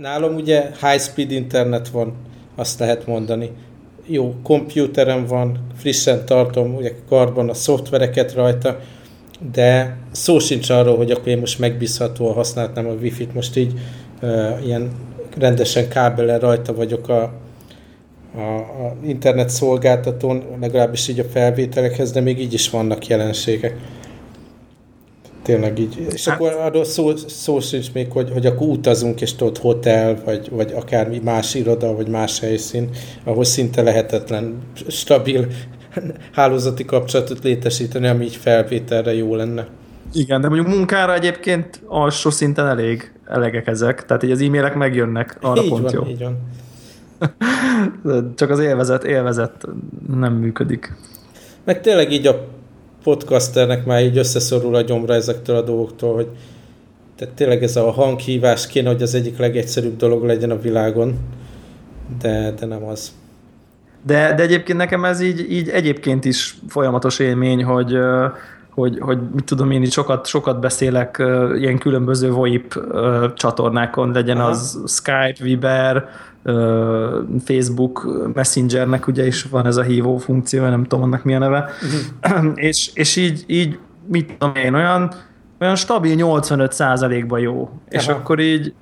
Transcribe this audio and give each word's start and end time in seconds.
nálam 0.00 0.34
ugye 0.34 0.70
high-speed 0.80 1.30
internet 1.30 1.88
van, 1.88 2.12
azt 2.56 2.78
lehet 2.78 3.06
mondani. 3.06 3.50
Jó, 4.06 4.34
kompjúterem 4.42 5.26
van, 5.26 5.66
frissen 5.76 6.24
tartom 6.24 6.74
ugye 6.74 6.92
karban 7.08 7.48
a 7.48 7.54
szoftvereket 7.54 8.34
rajta, 8.34 8.80
de 9.52 9.96
szó 10.10 10.38
sincs 10.38 10.70
arról, 10.70 10.96
hogy 10.96 11.10
akkor 11.10 11.28
én 11.28 11.38
most 11.38 11.58
megbízhatóan 11.58 12.34
használtam 12.34 12.86
a 12.86 12.92
wifi-t, 12.92 13.34
most 13.34 13.56
így 13.56 13.72
uh, 14.22 14.66
ilyen 14.66 14.90
rendesen 15.38 15.88
kábelen 15.88 16.38
rajta 16.38 16.74
vagyok 16.74 17.08
a, 17.08 17.22
a, 18.34 18.56
a 18.58 18.96
internet 19.04 19.50
szolgáltatón, 19.50 20.42
legalábbis 20.60 21.08
így 21.08 21.18
a 21.18 21.24
felvételekhez, 21.24 22.12
de 22.12 22.20
még 22.20 22.40
így 22.40 22.52
is 22.52 22.70
vannak 22.70 23.06
jelenségek. 23.06 23.76
Tényleg 25.42 25.78
így. 25.78 26.06
És 26.12 26.28
hát. 26.28 26.34
akkor 26.34 26.52
arról 26.52 26.84
szó, 26.84 27.16
szó 27.16 27.60
sincs 27.60 27.92
még, 27.92 28.12
hogy, 28.12 28.30
hogy 28.30 28.46
akkor 28.46 28.68
utazunk, 28.68 29.20
és 29.20 29.32
ott 29.40 29.58
hotel, 29.58 30.18
vagy, 30.24 30.48
vagy 30.50 30.72
akármi 30.72 31.18
más 31.24 31.54
iroda, 31.54 31.94
vagy 31.94 32.08
más 32.08 32.40
helyszín, 32.40 32.88
ahol 33.24 33.44
szinte 33.44 33.82
lehetetlen 33.82 34.62
stabil 34.88 35.46
hálózati 36.32 36.84
kapcsolatot 36.84 37.42
létesíteni, 37.42 38.06
ami 38.06 38.24
így 38.24 38.36
felvételre 38.36 39.14
jó 39.14 39.34
lenne. 39.34 39.66
Igen, 40.12 40.40
de 40.40 40.48
mondjuk 40.48 40.68
munkára 40.68 41.14
egyébként 41.14 41.82
alsó 41.86 42.30
szinten 42.30 42.66
elég 42.66 43.12
elegek 43.26 43.66
ezek, 43.66 44.06
tehát 44.06 44.22
így 44.22 44.30
az 44.30 44.40
e-mailek 44.40 44.74
megjönnek, 44.74 45.36
arra 45.40 45.62
így 45.62 45.68
pont 45.68 45.82
van, 45.82 45.92
jó. 45.92 46.06
Így 46.06 46.18
van. 46.18 46.38
Csak 48.38 48.50
az 48.50 48.58
élvezet, 48.58 49.04
élvezet 49.04 49.66
nem 50.16 50.32
működik. 50.32 50.92
Meg 51.64 51.80
tényleg 51.80 52.12
így 52.12 52.26
a 52.26 52.48
podcasternek 53.02 53.84
már 53.84 54.02
így 54.02 54.18
összeszorul 54.18 54.74
a 54.74 54.80
gyomra 54.80 55.14
ezektől 55.14 55.56
a 55.56 55.62
dolgoktól, 55.62 56.14
hogy 56.14 56.28
tehát 57.16 57.34
tényleg 57.34 57.62
ez 57.62 57.76
a 57.76 57.90
hanghívás 57.90 58.66
kéne, 58.66 58.88
hogy 58.88 59.02
az 59.02 59.14
egyik 59.14 59.38
legegyszerűbb 59.38 59.96
dolog 59.96 60.24
legyen 60.24 60.50
a 60.50 60.60
világon, 60.60 61.18
de, 62.20 62.54
de 62.58 62.66
nem 62.66 62.84
az. 62.84 63.12
De, 64.02 64.34
de 64.34 64.42
egyébként 64.42 64.78
nekem 64.78 65.04
ez 65.04 65.20
így, 65.20 65.52
így 65.52 65.68
egyébként 65.68 66.24
is 66.24 66.56
folyamatos 66.68 67.18
élmény, 67.18 67.64
hogy, 67.64 67.98
hogy, 68.70 68.98
hogy 69.00 69.18
mit 69.34 69.44
tudom 69.44 69.70
én, 69.70 69.82
így 69.82 69.92
sokat, 69.92 70.26
sokat 70.26 70.60
beszélek 70.60 71.22
ilyen 71.56 71.78
különböző 71.78 72.30
VoIP 72.30 72.78
csatornákon, 73.34 74.12
legyen 74.12 74.36
Aha. 74.36 74.48
az 74.48 74.78
Skype, 74.86 75.36
Viber, 75.40 76.08
Facebook 77.44 78.08
Messengernek 78.34 79.06
ugye 79.06 79.26
is 79.26 79.42
van 79.42 79.66
ez 79.66 79.76
a 79.76 79.82
hívó 79.82 80.16
funkció, 80.16 80.62
nem 80.62 80.82
tudom 80.82 81.04
annak 81.04 81.24
mi 81.24 81.34
a 81.34 81.38
neve, 81.38 81.70
uh-huh. 82.22 82.52
és, 82.68 82.90
és 82.94 83.16
így, 83.16 83.44
így 83.46 83.78
mit 84.06 84.36
tudom 84.38 84.54
én, 84.54 84.74
olyan, 84.74 85.12
olyan 85.60 85.76
stabil 85.76 86.14
85%-ban 86.18 87.40
jó. 87.40 87.62
Aha. 87.62 87.72
És 87.88 88.08
akkor 88.08 88.38
így 88.38 88.74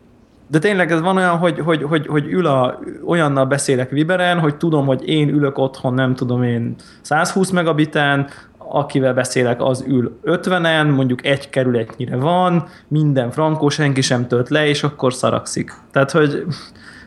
de 0.51 0.59
tényleg 0.59 0.93
ez 0.93 1.01
van 1.01 1.17
olyan, 1.17 1.37
hogy, 1.37 1.59
hogy, 1.59 1.83
hogy, 1.83 2.07
hogy 2.07 2.27
ül 2.27 2.47
a, 2.47 2.79
olyannal 3.07 3.47
beszélek 3.47 3.91
Viberen, 3.91 4.39
hogy 4.39 4.57
tudom, 4.57 4.87
hogy 4.87 5.09
én 5.09 5.29
ülök 5.29 5.59
otthon, 5.59 5.95
nem 5.95 6.15
tudom 6.15 6.43
én 6.43 6.75
120 7.01 7.51
megabiten, 7.51 8.27
akivel 8.59 9.15
beszélek, 9.15 9.63
az 9.63 9.85
ül 9.87 10.19
50-en, 10.25 10.95
mondjuk 10.95 11.27
egy 11.27 11.51
kerületnyire 11.51 12.17
van, 12.17 12.69
minden 12.89 13.31
frankó, 13.31 13.69
senki 13.69 14.01
sem 14.01 14.27
tölt 14.27 14.49
le, 14.49 14.67
és 14.67 14.83
akkor 14.83 15.15
szarakszik. 15.15 15.73
Tehát, 15.93 16.11
hogy 16.11 16.45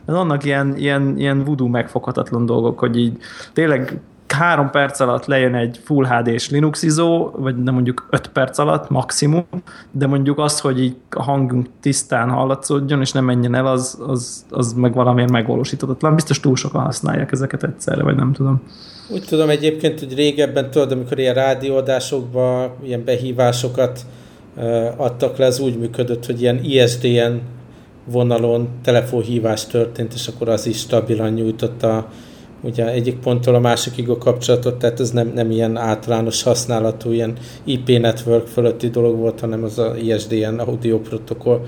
vannak 0.06 0.44
ilyen, 0.44 0.78
ilyen, 0.78 1.18
ilyen 1.18 1.44
voodoo 1.44 1.68
megfoghatatlan 1.68 2.46
dolgok, 2.46 2.80
hogy 2.80 2.98
így 2.98 3.18
tényleg 3.54 4.02
három 4.32 4.70
perc 4.70 5.00
alatt 5.00 5.26
lejön 5.26 5.56
egy 5.56 5.80
Full 5.84 6.06
HD-s 6.06 6.50
Linux 6.50 6.84
izó, 6.84 7.32
vagy 7.36 7.58
nem 7.58 7.74
mondjuk 7.74 8.08
öt 8.10 8.28
perc 8.28 8.58
alatt 8.58 8.90
maximum, 8.90 9.46
de 9.92 10.08
mondjuk 10.08 10.40
az, 10.40 10.60
hogy 10.60 10.84
így 10.84 10.96
a 11.10 11.24
hangunk 11.24 11.68
tisztán 11.82 12.30
hallatszódjon, 12.30 13.02
és 13.02 13.12
nem 13.12 13.26
menjen 13.26 13.56
el, 13.56 13.66
az, 13.66 14.00
az, 14.08 14.46
az 14.50 14.74
meg 14.74 14.94
valamiért 14.94 15.32
megvalósíthatatlan. 15.32 16.16
Biztos 16.16 16.40
túl 16.40 16.56
sokan 16.56 16.82
használják 16.82 17.32
ezeket 17.32 17.64
egyszerre, 17.64 18.04
vagy 18.04 18.16
nem 18.16 18.34
tudom. 18.34 18.62
Úgy 19.10 19.26
tudom 19.28 19.50
egyébként, 19.50 20.00
hogy 20.00 20.16
régebben 20.16 20.72
tudod, 20.72 20.92
amikor 20.92 21.20
ilyen 21.20 21.34
rádióadásokban 21.34 22.72
ilyen 22.84 23.04
behívásokat 23.06 24.00
adtak 24.98 25.38
le, 25.38 25.46
az 25.46 25.60
úgy 25.60 25.78
működött, 25.78 26.26
hogy 26.26 26.42
ilyen 26.42 26.60
ISDN 26.64 27.36
vonalon 28.06 28.70
telefonhívás 28.84 29.68
történt, 29.68 30.14
és 30.14 30.28
akkor 30.28 30.50
az 30.50 30.66
is 30.66 30.78
stabilan 30.78 31.32
nyújtotta 31.34 32.08
ugye 32.62 32.92
egyik 32.92 33.20
ponttól 33.20 33.56
a 33.56 33.60
másikig 33.60 34.10
a 34.10 34.18
kapcsolatot, 34.18 34.80
tehát 34.80 35.00
ez 35.00 35.12
nem, 35.12 35.32
nem 35.36 35.52
ilyen 35.52 35.78
általános 35.78 36.44
használatú, 36.44 37.12
ilyen 37.12 37.34
IP 37.64 37.88
network 37.88 38.48
fölötti 38.48 38.90
dolog 38.90 39.18
volt, 39.18 39.40
hanem 39.40 39.64
az 39.64 39.80
a 39.80 39.96
ISDN 40.02 40.60
audio 40.60 41.00
protokoll. 41.00 41.66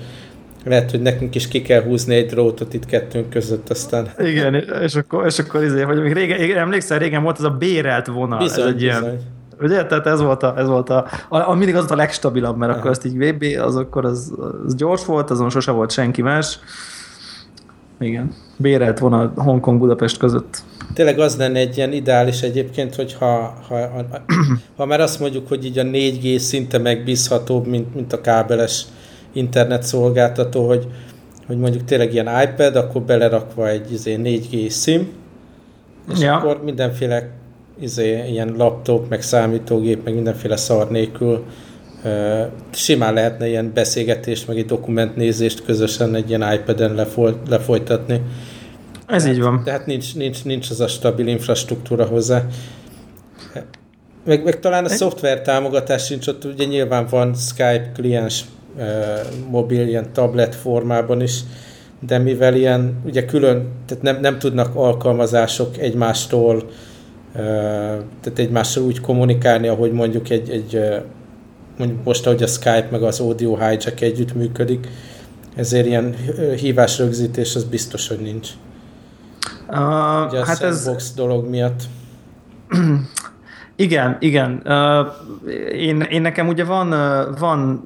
Lehet, 0.64 0.90
hogy 0.90 1.02
nekünk 1.02 1.34
is 1.34 1.48
ki 1.48 1.62
kell 1.62 1.82
húzni 1.82 2.14
egy 2.14 2.26
drótot 2.26 2.74
itt 2.74 2.86
kettőnk 2.86 3.30
között, 3.30 3.70
aztán... 3.70 4.08
Igen, 4.18 4.54
és 4.82 4.94
akkor, 4.94 5.26
és 5.26 5.38
akkor 5.38 5.64
izé, 5.64 5.80
hogy 5.80 6.02
még 6.02 6.12
régen, 6.12 6.58
emlékszel, 6.58 6.98
régen 6.98 7.22
volt 7.22 7.38
az 7.38 7.44
a 7.44 7.50
bérelt 7.50 8.06
vonal. 8.06 8.38
Bizony, 8.38 8.62
ez 8.62 8.68
egy 8.68 8.74
bizony. 8.74 9.02
Ilyen, 9.02 9.20
Ugye? 9.60 9.86
Tehát 9.86 10.06
ez 10.06 10.20
volt 10.20 10.42
a, 10.42 10.54
ez 10.56 10.66
volt 10.66 10.90
a, 10.90 11.06
a, 11.28 11.48
a 11.48 11.54
mindig 11.54 11.74
az 11.74 11.80
volt 11.80 11.92
a 11.92 11.96
legstabilabb, 11.96 12.56
mert 12.56 12.76
akkor 12.76 12.90
ezt 12.90 13.04
így 13.04 13.18
VB, 13.18 13.44
az 13.60 13.76
akkor 13.76 14.04
az, 14.04 14.32
az 14.66 14.74
gyors 14.74 15.04
volt, 15.04 15.30
azon 15.30 15.50
sose 15.50 15.70
volt 15.70 15.90
senki 15.90 16.22
más. 16.22 16.58
Igen. 18.00 18.32
Bérelt 18.56 18.98
volna 18.98 19.32
Hongkong 19.36 19.78
Budapest 19.78 20.16
között. 20.16 20.62
Tényleg 20.94 21.18
az 21.18 21.36
lenne 21.36 21.58
egy 21.58 21.76
ilyen 21.76 21.92
ideális 21.92 22.42
egyébként, 22.42 22.94
hogy 22.94 23.14
ha, 23.14 23.54
ha, 23.68 23.88
ha, 23.88 24.04
ha 24.76 24.84
már 24.84 25.00
azt 25.00 25.20
mondjuk, 25.20 25.48
hogy 25.48 25.64
így 25.64 25.78
a 25.78 25.82
4G 25.82 26.38
szinte 26.38 26.78
megbízhatóbb, 26.78 27.66
mint, 27.66 27.94
mint 27.94 28.12
a 28.12 28.20
kábeles 28.20 28.84
internet 29.32 29.82
szolgáltató, 29.82 30.66
hogy, 30.66 30.86
hogy 31.46 31.58
mondjuk 31.58 31.84
tényleg 31.84 32.12
ilyen 32.12 32.42
iPad, 32.42 32.76
akkor 32.76 33.02
belerakva 33.02 33.68
egy 33.68 33.92
izé, 33.92 34.18
4G 34.22 34.70
SIM, 34.82 35.08
és 36.12 36.18
ja. 36.18 36.36
akkor 36.36 36.64
mindenféle 36.64 37.30
izé, 37.80 38.28
ilyen 38.30 38.54
laptop, 38.56 39.08
meg 39.08 39.22
számítógép, 39.22 40.04
meg 40.04 40.14
mindenféle 40.14 40.56
szar 40.56 40.90
nélkül 40.90 41.44
simán 42.70 43.14
lehetne 43.14 43.48
ilyen 43.48 43.70
beszélgetést, 43.74 44.46
meg 44.46 44.58
egy 44.58 44.66
dokumentnézést 44.66 45.64
közösen 45.64 46.14
egy 46.14 46.28
ilyen 46.28 46.52
iPad-en 46.52 46.94
lefoly, 46.94 47.34
lefolytatni. 47.48 48.20
Ez 49.06 49.26
így 49.26 49.40
van. 49.40 49.62
Tehát 49.64 49.86
nincs, 49.86 50.14
nincs, 50.16 50.44
nincs 50.44 50.70
az 50.70 50.80
a 50.80 50.86
stabil 50.86 51.26
infrastruktúra 51.26 52.04
hozzá. 52.04 52.46
Meg, 54.24 54.44
meg 54.44 54.60
talán 54.60 54.84
a 54.84 54.90
egy... 54.90 54.96
szoftver 54.96 55.42
támogatás 55.42 56.04
sincs 56.04 56.26
ott, 56.26 56.44
ugye 56.44 56.64
nyilván 56.64 57.06
van 57.10 57.34
Skype 57.34 57.90
kliens 57.94 58.44
mobil, 59.50 59.88
ilyen 59.88 60.12
tablet 60.12 60.54
formában 60.54 61.22
is, 61.22 61.40
de 62.06 62.18
mivel 62.18 62.54
ilyen, 62.54 63.00
ugye 63.04 63.24
külön, 63.24 63.68
tehát 63.86 64.02
nem, 64.02 64.20
nem 64.20 64.38
tudnak 64.38 64.74
alkalmazások 64.74 65.78
egymástól 65.78 66.70
tehát 67.34 68.38
egymással 68.38 68.82
úgy 68.82 69.00
kommunikálni, 69.00 69.68
ahogy 69.68 69.92
mondjuk 69.92 70.30
egy, 70.30 70.50
egy 70.50 70.80
mondjuk 71.78 72.04
most, 72.04 72.26
ahogy 72.26 72.42
a 72.42 72.46
Skype 72.46 72.88
meg 72.90 73.02
az 73.02 73.20
Audio 73.20 73.56
Hijack 73.56 74.00
együtt 74.00 74.34
működik, 74.34 74.88
ezért 75.54 75.86
ilyen 75.86 76.14
hívásrögzítés 76.56 77.54
az 77.54 77.64
biztos, 77.64 78.08
hogy 78.08 78.20
nincs. 78.20 78.48
Uh, 79.68 79.76
Ugye 80.26 80.40
a 80.40 80.44
hát 80.44 80.62
ez 80.62 81.12
dolog 81.14 81.48
miatt. 81.48 81.82
Igen, 83.76 84.16
igen. 84.20 84.62
Én, 85.72 86.00
én 86.00 86.22
nekem 86.22 86.48
ugye 86.48 86.64
van, 86.64 86.94
van 87.38 87.84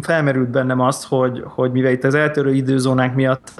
felmerült 0.00 0.48
bennem 0.48 0.80
az, 0.80 1.04
hogy, 1.04 1.42
hogy 1.44 1.72
mivel 1.72 1.92
itt 1.92 2.04
az 2.04 2.14
eltörő 2.14 2.54
időzónák 2.54 3.14
miatt 3.14 3.52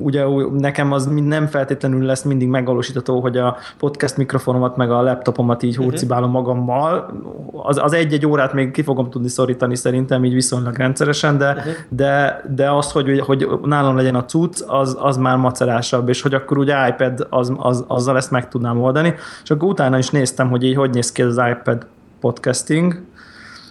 ugye 0.00 0.24
nekem 0.58 0.92
az 0.92 1.06
nem 1.06 1.46
feltétlenül 1.46 2.04
lesz 2.04 2.22
mindig 2.22 2.48
megvalósítható, 2.48 3.20
hogy 3.20 3.36
a 3.36 3.56
podcast 3.78 4.16
mikrofonomat 4.16 4.76
meg 4.76 4.90
a 4.90 5.02
laptopomat 5.02 5.62
így 5.62 5.76
mhm. 5.76 5.84
hurcibálom 5.84 6.30
magammal. 6.30 7.20
Az, 7.52 7.78
az 7.82 7.92
egy-egy 7.92 8.26
órát 8.26 8.52
még 8.52 8.70
ki 8.70 8.82
fogom 8.82 9.10
tudni 9.10 9.28
szorítani 9.28 9.76
szerintem 9.76 10.24
így 10.24 10.34
viszonylag 10.34 10.76
rendszeresen, 10.76 11.38
de, 11.38 11.48
uh-huh. 11.48 11.72
de, 11.88 12.42
de 12.54 12.70
az, 12.70 12.92
hogy, 12.92 13.20
hogy 13.20 13.48
nálam 13.62 13.96
legyen 13.96 14.14
a 14.14 14.24
cucc, 14.24 14.62
az, 14.66 14.96
az 15.00 15.16
már 15.16 15.36
macerásabb, 15.36 16.08
és 16.08 16.22
hogy 16.22 16.34
akkor 16.34 16.58
ugye 16.58 16.88
iPad 16.88 17.26
az, 17.30 17.52
az, 17.56 17.84
azzal 17.86 18.16
ezt 18.16 18.30
meg 18.30 18.48
tudnám 18.48 18.82
oldani, 18.82 19.14
és 19.42 19.50
akkor 19.50 19.68
utána 19.68 19.93
utána 19.94 19.98
is 19.98 20.10
néztem, 20.10 20.50
hogy 20.50 20.62
így 20.62 20.76
hogy 20.76 20.90
néz 20.90 21.12
ki 21.12 21.22
az 21.22 21.40
iPad 21.50 21.86
podcasting, 22.20 23.02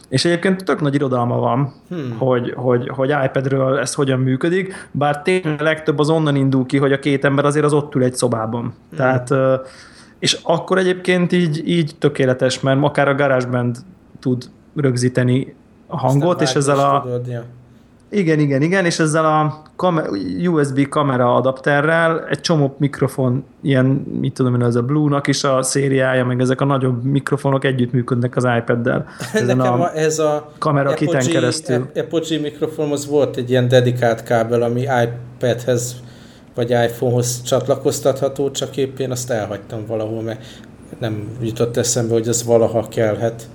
és 0.09 0.25
egyébként 0.25 0.63
tök 0.63 0.81
nagy 0.81 0.95
irodalma 0.95 1.37
van, 1.37 1.73
hmm. 1.89 2.17
hogy, 2.17 2.53
hogy, 2.55 2.87
hogy 2.87 3.09
iPadről 3.25 3.77
ez 3.79 3.93
hogyan 3.93 4.19
működik, 4.19 4.89
bár 4.91 5.21
tényleg 5.21 5.61
legtöbb 5.61 5.99
az 5.99 6.09
onnan 6.09 6.35
indul 6.35 6.65
ki, 6.65 6.77
hogy 6.77 6.91
a 6.91 6.99
két 6.99 7.25
ember 7.25 7.45
azért 7.45 7.65
az 7.65 7.73
ott 7.73 7.95
ül 7.95 8.03
egy 8.03 8.15
szobában. 8.15 8.61
Hmm. 8.61 8.97
Tehát, 8.97 9.33
és 10.19 10.39
akkor 10.43 10.77
egyébként 10.77 11.31
így, 11.31 11.67
így 11.67 11.95
tökéletes, 11.99 12.59
mert 12.59 12.83
akár 12.83 13.07
a 13.07 13.15
GarageBand 13.15 13.77
tud 14.19 14.49
rögzíteni 14.75 15.55
a 15.87 15.97
hangot, 15.97 16.41
és 16.41 16.53
ezzel 16.55 16.79
a... 16.79 17.01
Tudod, 17.01 17.27
ja. 17.27 17.43
Igen, 18.13 18.39
igen, 18.39 18.61
igen, 18.61 18.85
és 18.85 18.99
ezzel 18.99 19.25
a 19.25 19.61
kamer- 19.75 20.09
USB 20.45 20.87
kamera 20.87 21.35
adapterrel 21.35 22.25
egy 22.29 22.41
csomó 22.41 22.75
mikrofon, 22.77 23.45
ilyen, 23.61 23.85
mit 24.19 24.33
tudom 24.33 24.55
én, 24.55 24.63
ez 24.63 24.75
a 24.75 24.81
Blue-nak 24.81 25.27
is 25.27 25.43
a 25.43 25.61
szériája, 25.61 26.25
meg 26.25 26.39
ezek 26.39 26.61
a 26.61 26.65
nagyobb 26.65 27.03
mikrofonok 27.03 27.65
együttműködnek 27.65 28.35
az 28.35 28.47
iPad-del. 28.57 29.05
Nekem 29.33 29.81
a, 29.81 29.97
ez 29.97 30.19
a 30.19 30.51
kamera 30.57 30.93
kiten 30.93 31.25
keresztül. 31.25 31.89
Apogee 31.95 32.39
mikrofonhoz 32.39 33.07
volt 33.07 33.37
egy 33.37 33.49
ilyen 33.49 33.67
dedikált 33.67 34.23
kábel, 34.23 34.61
ami 34.61 34.81
iPadhez 34.81 35.95
vagy 36.55 36.69
iPhonehoz 36.69 37.41
csatlakoztatható, 37.41 38.51
csak 38.51 38.77
épp 38.77 38.99
én 38.99 39.11
azt 39.11 39.29
elhagytam 39.29 39.85
valahol, 39.85 40.21
mert 40.21 40.43
nem 40.99 41.27
jutott 41.41 41.77
eszembe, 41.77 42.13
hogy 42.13 42.27
ez 42.27 42.43
valaha 42.43 42.87
kellhet. 42.87 43.47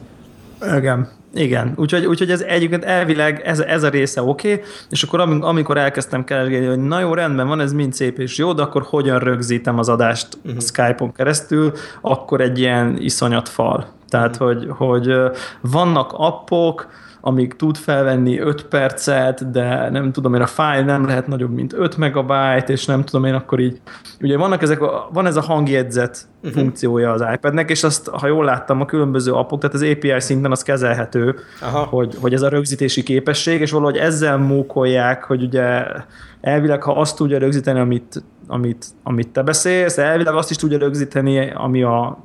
Igen. 0.76 1.17
Igen, 1.34 1.72
úgyhogy, 1.76 2.06
úgyhogy 2.06 2.30
ez 2.30 2.40
egyébként 2.40 2.84
elvileg 2.84 3.40
ez, 3.44 3.60
ez 3.60 3.82
a 3.82 3.88
része 3.88 4.22
oké, 4.22 4.52
okay, 4.52 4.64
és 4.90 5.02
akkor 5.02 5.20
amikor 5.20 5.76
elkezdtem 5.76 6.24
keresgélni, 6.24 6.66
hogy 6.66 6.78
na 6.78 7.00
jó, 7.00 7.14
rendben 7.14 7.48
van, 7.48 7.60
ez 7.60 7.72
mind 7.72 7.92
szép 7.92 8.18
és 8.18 8.36
jó, 8.36 8.52
de 8.52 8.62
akkor 8.62 8.82
hogyan 8.82 9.18
rögzítem 9.18 9.78
az 9.78 9.88
adást 9.88 10.28
uh-huh. 10.44 10.62
Skype-on 10.62 11.12
keresztül, 11.12 11.72
akkor 12.00 12.40
egy 12.40 12.58
ilyen 12.58 12.96
iszonyat 13.00 13.48
fal. 13.48 13.86
Tehát, 14.08 14.40
uh-huh. 14.40 14.48
hogy, 14.48 14.66
hogy 14.76 15.14
vannak 15.60 16.12
appok, 16.12 16.88
amíg 17.20 17.56
tud 17.56 17.76
felvenni 17.76 18.38
5 18.38 18.64
percet, 18.64 19.50
de 19.50 19.90
nem 19.90 20.12
tudom 20.12 20.34
én, 20.34 20.40
a 20.40 20.46
fájl 20.46 20.84
nem 20.84 21.06
lehet 21.06 21.26
nagyobb, 21.26 21.54
mint 21.54 21.72
5 21.72 21.96
megabyte, 21.96 22.66
és 22.66 22.84
nem 22.84 23.04
tudom 23.04 23.24
én, 23.24 23.34
akkor 23.34 23.60
így, 23.60 23.80
ugye 24.20 24.36
vannak 24.36 24.62
ezek, 24.62 24.80
a, 24.80 25.08
van 25.12 25.26
ez 25.26 25.36
a 25.36 25.40
hangjegyzet 25.40 26.26
uh-huh. 26.42 26.60
funkciója 26.60 27.12
az 27.12 27.24
iPadnek, 27.34 27.70
és 27.70 27.84
azt, 27.84 28.08
ha 28.08 28.26
jól 28.26 28.44
láttam, 28.44 28.80
a 28.80 28.84
különböző 28.84 29.32
appok, 29.32 29.60
tehát 29.60 29.76
az 29.76 29.82
API 29.82 30.20
szinten 30.20 30.50
az 30.50 30.62
kezelhető, 30.62 31.34
Aha. 31.60 31.84
hogy, 31.84 32.16
hogy 32.20 32.32
ez 32.32 32.42
a 32.42 32.48
rögzítési 32.48 33.02
képesség, 33.02 33.60
és 33.60 33.70
valahogy 33.70 33.96
ezzel 33.96 34.36
mókolják, 34.36 35.24
hogy 35.24 35.42
ugye 35.42 35.84
elvileg, 36.40 36.82
ha 36.82 36.92
azt 36.92 37.16
tudja 37.16 37.38
rögzíteni, 37.38 37.78
amit, 37.78 38.22
amit, 38.46 38.86
amit 39.02 39.28
te 39.28 39.42
beszélsz, 39.42 39.98
elvileg 39.98 40.34
azt 40.34 40.50
is 40.50 40.56
tudja 40.56 40.78
rögzíteni, 40.78 41.50
ami 41.50 41.82
a 41.82 42.18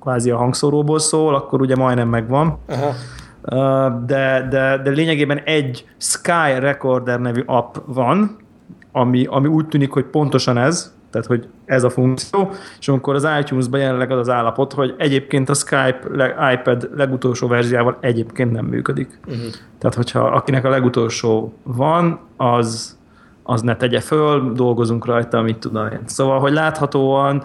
kvázi 0.00 0.30
a 0.30 0.36
hangszóróból 0.36 0.98
szól, 0.98 1.34
akkor 1.34 1.60
ugye 1.60 1.76
majdnem 1.76 2.08
megvan. 2.08 2.58
Aha 2.68 2.94
de, 4.06 4.46
de, 4.50 4.80
de 4.82 4.90
lényegében 4.90 5.38
egy 5.38 5.84
Sky 5.96 6.58
Recorder 6.58 7.20
nevű 7.20 7.42
app 7.46 7.74
van, 7.84 8.36
ami, 8.92 9.26
ami 9.30 9.48
úgy 9.48 9.66
tűnik, 9.66 9.90
hogy 9.90 10.04
pontosan 10.04 10.58
ez, 10.58 10.96
tehát 11.10 11.26
hogy 11.26 11.48
ez 11.64 11.84
a 11.84 11.90
funkció, 11.90 12.50
és 12.78 12.88
amikor 12.88 13.14
az 13.14 13.28
iTunes-ban 13.40 13.80
jelenleg 13.80 14.10
az 14.10 14.18
az 14.18 14.28
állapot, 14.28 14.72
hogy 14.72 14.94
egyébként 14.98 15.48
a 15.48 15.54
Skype 15.54 16.00
le, 16.12 16.52
iPad 16.52 16.90
legutolsó 16.96 17.46
verziával 17.46 17.98
egyébként 18.00 18.52
nem 18.52 18.64
működik. 18.64 19.20
Uh-huh. 19.26 19.42
Tehát, 19.78 19.96
hogyha 19.96 20.20
akinek 20.20 20.64
a 20.64 20.68
legutolsó 20.68 21.52
van, 21.62 22.20
az, 22.36 22.98
az 23.42 23.62
ne 23.62 23.76
tegye 23.76 24.00
föl, 24.00 24.52
dolgozunk 24.52 25.06
rajta, 25.06 25.42
mit 25.42 25.58
tudom 25.58 25.86
én. 25.86 26.00
Szóval, 26.04 26.40
hogy 26.40 26.52
láthatóan 26.52 27.42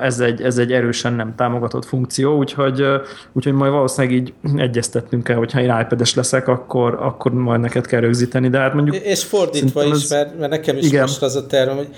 ez 0.00 0.20
egy, 0.20 0.42
ez 0.42 0.58
egy 0.58 0.72
erősen 0.72 1.12
nem 1.12 1.34
támogatott 1.36 1.84
funkció, 1.84 2.36
úgyhogy, 2.36 2.84
úgyhogy 3.32 3.52
majd 3.52 3.72
valószínűleg 3.72 4.16
így 4.16 4.32
egyeztetnünk 4.56 5.24
kell, 5.24 5.36
hogyha 5.36 5.60
én 5.60 5.78
iPad-es 5.80 6.14
leszek, 6.14 6.48
akkor, 6.48 6.94
akkor 7.00 7.32
majd 7.32 7.60
neked 7.60 7.86
kell 7.86 8.00
rögzíteni, 8.00 8.48
de 8.48 8.58
hát 8.58 8.74
mondjuk... 8.74 8.96
És 8.96 9.24
fordítva 9.24 9.84
is, 9.84 9.90
ez, 9.90 10.10
mert, 10.10 10.38
mert 10.38 10.50
nekem 10.50 10.76
is 10.76 10.86
igen. 10.86 11.00
most 11.00 11.22
az 11.22 11.36
a 11.36 11.46
terv, 11.46 11.70
hogy 11.70 11.88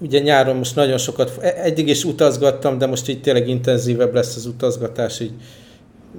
ugye 0.00 0.18
nyáron 0.18 0.56
most 0.56 0.76
nagyon 0.76 0.98
sokat, 0.98 1.38
e, 1.40 1.54
eddig 1.56 1.88
is 1.88 2.04
utazgattam, 2.04 2.78
de 2.78 2.86
most 2.86 3.08
így 3.08 3.20
tényleg 3.20 3.48
intenzívebb 3.48 4.14
lesz 4.14 4.36
az 4.36 4.46
utazgatás, 4.46 5.20
így 5.20 5.32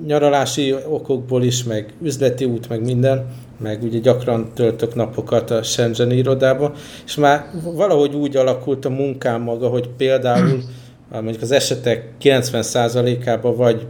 nyaralási 0.05 0.75
okokból 0.87 1.43
is, 1.43 1.63
meg 1.63 1.93
üzleti 2.01 2.45
út, 2.45 2.69
meg 2.69 2.85
minden, 2.85 3.25
meg 3.61 3.83
ugye 3.83 3.99
gyakran 3.99 4.51
töltök 4.53 4.95
napokat 4.95 5.51
a 5.51 5.63
Shenzhen 5.63 6.11
irodába, 6.11 6.73
és 7.05 7.15
már 7.15 7.45
valahogy 7.63 8.13
úgy 8.15 8.35
alakult 8.35 8.85
a 8.85 8.89
munkám 8.89 9.41
maga, 9.41 9.67
hogy 9.67 9.89
például 9.97 10.63
mondjuk 11.11 11.41
az 11.41 11.51
esetek 11.51 12.09
90%-ában 12.21 13.55
vagy 13.55 13.87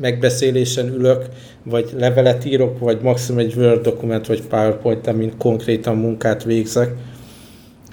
megbeszélésen 0.00 0.88
ülök, 0.88 1.24
vagy 1.62 1.90
levelet 1.98 2.44
írok, 2.44 2.78
vagy 2.78 3.00
maximum 3.02 3.40
egy 3.40 3.54
Word 3.56 3.82
dokument, 3.82 4.26
vagy 4.26 4.42
PowerPoint, 4.42 5.06
amin 5.06 5.32
konkrétan 5.38 5.96
munkát 5.96 6.44
végzek. 6.44 6.92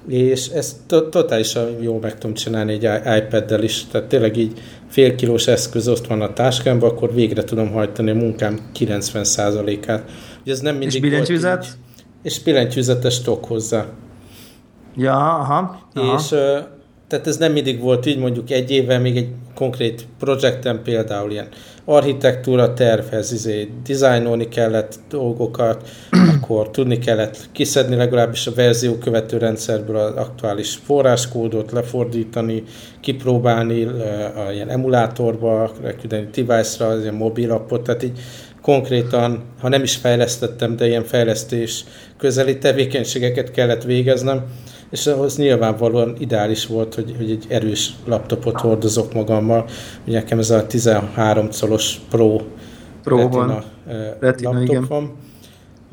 És 0.07 0.47
ezt 0.47 0.75
totálisan 1.09 1.81
jól 1.81 1.99
meg 1.99 2.17
tudom 2.17 2.35
csinálni 2.35 2.73
egy 2.73 2.83
iPad-del 3.17 3.63
is, 3.63 3.85
tehát 3.91 4.07
tényleg 4.07 4.37
így 4.37 4.59
fél 4.87 5.15
kilós 5.15 5.47
eszköz 5.47 5.87
ott 5.87 6.07
van 6.07 6.21
a 6.21 6.33
táskámban, 6.33 6.89
akkor 6.89 7.13
végre 7.13 7.43
tudom 7.43 7.71
hajtani 7.71 8.09
a 8.09 8.15
munkám 8.15 8.59
90%-át. 8.79 10.09
Ugye 10.41 10.51
ez 10.51 10.59
nem 10.59 10.75
mindig 10.75 10.95
és 10.95 11.01
billentyűzet? 11.01 11.63
Így, 11.63 11.71
és 12.23 12.39
billentyűzetes 12.39 13.13
stok 13.13 13.45
hozzá. 13.45 13.85
Ja, 14.95 15.13
aha. 15.13 15.89
aha. 15.93 16.15
És 16.19 16.27
tehát 17.07 17.27
ez 17.27 17.37
nem 17.37 17.51
mindig 17.51 17.79
volt 17.79 18.05
így, 18.05 18.17
mondjuk 18.17 18.49
egy 18.49 18.71
évvel 18.71 18.99
még 18.99 19.17
egy 19.17 19.29
konkrét 19.55 20.07
projekten 20.19 20.83
például 20.83 21.31
ilyen 21.31 21.47
architektúra 21.85 22.73
tervhez, 22.73 23.31
izé, 23.31 23.69
dizájnolni 23.83 24.47
kellett 24.47 24.99
dolgokat, 25.09 25.89
akkor 26.35 26.69
tudni 26.69 26.99
kellett 26.99 27.49
kiszedni 27.51 27.95
legalábbis 27.95 28.47
a 28.47 28.53
verzió 28.53 28.97
követő 28.97 29.37
rendszerből 29.37 29.95
az 29.95 30.15
aktuális 30.15 30.79
forráskódot, 30.85 31.71
lefordítani, 31.71 32.63
kipróbálni 33.01 33.83
a, 33.83 34.51
ilyen 34.51 34.69
emulátorba, 34.69 35.71
leküldeni 35.83 36.27
device-ra, 36.33 36.99
ilyen 37.01 37.13
mobil 37.13 37.51
appot, 37.51 37.83
tehát 37.83 38.03
így 38.03 38.19
konkrétan, 38.61 39.43
ha 39.61 39.69
nem 39.69 39.83
is 39.83 39.95
fejlesztettem, 39.95 40.75
de 40.75 40.87
ilyen 40.87 41.03
fejlesztés 41.03 41.83
közeli 42.17 42.57
tevékenységeket 42.57 43.51
kellett 43.51 43.83
végeznem, 43.83 44.43
és 44.93 45.07
ahhoz 45.07 45.37
nyilvánvalóan 45.37 46.15
ideális 46.19 46.65
volt, 46.65 46.95
hogy, 46.95 47.13
hogy 47.17 47.31
egy 47.31 47.45
erős 47.49 47.93
laptopot 48.05 48.59
hordozok 48.59 49.13
magammal. 49.13 49.65
Ugye 50.07 50.17
nekem 50.17 50.39
ez 50.39 50.49
a 50.49 50.67
13 50.67 51.47
colos 51.59 52.01
Pro, 52.09 52.35
Pro 53.03 53.17
Retina. 53.17 53.63
Retina 54.19 54.49
laptop 54.49 54.69
igen. 54.69 54.85
van. 54.89 55.11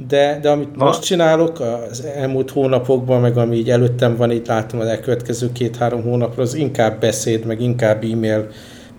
De, 0.09 0.39
de 0.43 0.51
amit 0.51 0.69
Va? 0.77 0.85
most 0.85 1.03
csinálok, 1.03 1.61
az 1.61 2.05
elmúlt 2.05 2.51
hónapokban, 2.51 3.21
meg 3.21 3.37
ami 3.37 3.57
így 3.57 3.71
előttem 3.71 4.17
van, 4.17 4.31
itt 4.31 4.47
látom 4.47 4.81
az 4.81 4.87
elkövetkező 4.87 5.53
két-három 5.53 6.03
hónapra, 6.03 6.43
az 6.43 6.55
inkább 6.55 7.01
beszéd, 7.01 7.45
meg 7.45 7.61
inkább 7.61 8.05
e-mail, 8.05 8.49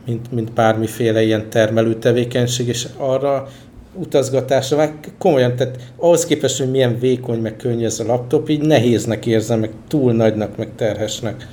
mint, 0.06 0.32
mint 0.32 0.54
bármiféle 0.54 1.24
ilyen 1.24 1.50
termelő 1.50 1.96
tevékenység, 1.96 2.68
és 2.68 2.88
arra 2.98 3.48
utazgatásra, 3.94 4.78
meg 4.78 4.94
komolyan, 5.18 5.56
tehát 5.56 5.78
ahhoz 5.98 6.26
képest, 6.26 6.58
hogy 6.58 6.72
milyen 6.72 7.00
vékony, 7.00 7.40
meg 7.40 7.56
könnyű 7.56 7.86
ez 7.86 8.00
a 8.00 8.06
laptop, 8.06 8.50
így 8.50 8.62
nehéznek 8.62 9.26
érzem, 9.26 9.60
meg 9.60 9.72
túl 9.88 10.14
nagynak, 10.14 10.58
meg 10.58 10.70
terhesnek. 10.76 11.48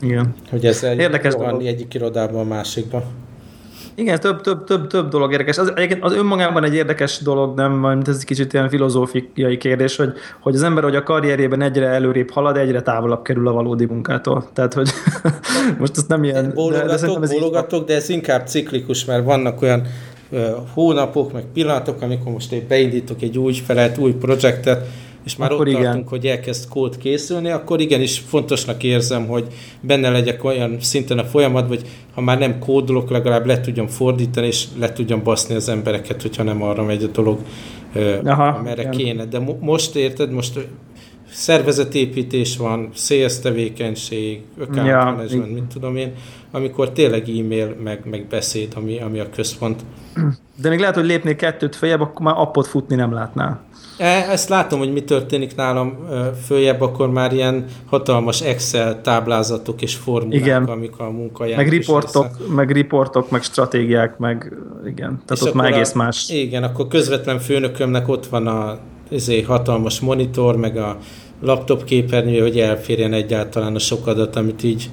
Igen. 0.00 0.34
Hogy 0.50 0.66
ez 0.66 0.82
Érdekes 0.82 1.34
dolog. 1.34 1.64
egyik 1.64 1.94
irodában 1.94 2.40
a 2.40 2.44
másikba. 2.44 3.04
Igen, 3.94 4.20
több, 4.20 4.40
több, 4.40 4.64
több, 4.64 4.86
több 4.86 5.08
dolog 5.08 5.32
érdekes. 5.32 5.58
Az, 5.58 5.72
egyébként 5.74 6.04
az 6.04 6.12
önmagában 6.12 6.64
egy 6.64 6.74
érdekes 6.74 7.18
dolog, 7.18 7.56
nem, 7.56 7.72
mint 7.72 8.08
ez 8.08 8.16
egy 8.16 8.24
kicsit 8.24 8.52
ilyen 8.52 8.68
filozófiai 8.68 9.56
kérdés, 9.56 9.96
hogy, 9.96 10.12
hogy 10.40 10.54
az 10.54 10.62
ember, 10.62 10.82
hogy 10.82 10.96
a 10.96 11.02
karrierjében 11.02 11.62
egyre 11.62 11.86
előrébb 11.86 12.30
halad, 12.30 12.56
egyre 12.56 12.82
távolabb 12.82 13.22
kerül 13.22 13.48
a 13.48 13.52
valódi 13.52 13.84
munkától. 13.84 14.48
Tehát, 14.52 14.74
hogy 14.74 14.90
most 15.78 15.96
ezt 15.96 16.08
nem 16.08 16.24
ilyen... 16.24 16.52
Bólogatok, 16.54 17.18
de, 17.20 17.26
de, 17.26 17.34
bólogatok, 17.34 17.86
de 17.86 17.94
ez 17.94 18.08
inkább 18.08 18.46
ciklikus, 18.46 19.04
mert 19.04 19.24
vannak 19.24 19.62
olyan 19.62 19.82
hónapok, 20.74 21.32
meg 21.32 21.44
pillanatok, 21.52 22.02
amikor 22.02 22.32
most 22.32 22.52
én 22.52 22.64
beindítok 22.68 23.22
egy 23.22 23.38
új 23.38 23.52
felett, 23.52 23.98
új 23.98 24.12
projektet, 24.12 24.86
és 25.24 25.36
már 25.36 25.52
akkor 25.52 25.66
ott 25.66 25.72
igen. 25.72 25.82
tartunk, 25.82 26.08
hogy 26.08 26.26
elkezd 26.26 26.68
kód 26.68 26.96
készülni, 26.96 27.50
akkor 27.50 27.80
igenis 27.80 28.18
fontosnak 28.18 28.82
érzem, 28.82 29.26
hogy 29.26 29.46
benne 29.80 30.10
legyek 30.10 30.44
olyan 30.44 30.76
szinten 30.80 31.18
a 31.18 31.24
folyamat, 31.24 31.68
hogy 31.68 31.82
ha 32.14 32.20
már 32.20 32.38
nem 32.38 32.58
kódolok, 32.58 33.10
legalább 33.10 33.46
le 33.46 33.60
tudjam 33.60 33.86
fordítani, 33.86 34.46
és 34.46 34.64
le 34.78 34.92
tudjam 34.92 35.22
baszni 35.22 35.54
az 35.54 35.68
embereket, 35.68 36.22
hogyha 36.22 36.42
nem 36.42 36.62
arra 36.62 36.82
megy 36.82 37.02
a 37.02 37.06
dolog, 37.06 37.38
Aha, 38.24 38.46
amerre 38.46 38.82
igen. 38.82 38.92
kéne. 38.92 39.24
De 39.24 39.38
mo- 39.38 39.60
most 39.60 39.94
érted, 39.96 40.32
most 40.32 40.68
szervezetépítés 41.30 42.56
van, 42.56 42.88
sales 42.94 43.40
tevékenység, 43.40 44.40
account 44.60 44.86
ja, 44.86 45.04
management, 45.04 45.52
mint 45.52 45.72
tudom 45.72 45.96
én, 45.96 46.12
amikor 46.50 46.90
tényleg 46.90 47.28
e-mail, 47.28 47.76
meg, 47.82 48.00
meg 48.10 48.26
beszéd, 48.26 48.72
ami, 48.76 49.00
ami 49.00 49.18
a 49.18 49.30
központ. 49.30 49.80
De 50.62 50.68
még 50.68 50.78
lehet, 50.78 50.94
hogy 50.94 51.04
lépnék 51.04 51.36
kettőt 51.36 51.76
följebb, 51.76 52.00
akkor 52.00 52.20
már 52.20 52.34
appot 52.38 52.66
futni 52.66 52.94
nem 52.94 53.12
látnál. 53.12 53.60
E, 53.98 54.26
ezt 54.30 54.48
látom, 54.48 54.78
hogy 54.78 54.92
mi 54.92 55.04
történik 55.04 55.56
nálam 55.56 56.08
följebb, 56.44 56.80
akkor 56.80 57.10
már 57.10 57.32
ilyen 57.32 57.64
hatalmas 57.86 58.40
Excel 58.40 59.00
táblázatok 59.00 59.82
és 59.82 59.94
formulák, 59.94 60.40
igen. 60.40 60.64
amik 60.64 60.98
a 60.98 61.10
munka 61.10 61.44
Meg 61.56 61.68
riportok, 61.68 62.26
meg 62.54 62.70
riportok, 62.70 63.30
meg 63.30 63.42
stratégiák, 63.42 64.18
meg 64.18 64.52
igen, 64.86 65.22
tehát 65.26 65.42
és 65.42 65.48
ott 65.48 65.54
már 65.54 65.72
egész 65.72 65.94
a, 65.94 65.98
más. 65.98 66.28
Igen, 66.28 66.62
akkor 66.62 66.88
közvetlen 66.88 67.38
főnökömnek 67.38 68.08
ott 68.08 68.26
van 68.26 68.46
a 68.46 68.78
ezért 69.10 69.46
hatalmas 69.46 70.00
monitor, 70.00 70.56
meg 70.56 70.76
a 70.76 70.96
laptop 71.42 71.84
képernyő, 71.84 72.40
hogy 72.40 72.58
elférjen 72.58 73.12
egyáltalán 73.12 73.74
a 73.74 73.78
sok 73.78 74.06
adat, 74.06 74.36
amit 74.36 74.62
így 74.62 74.90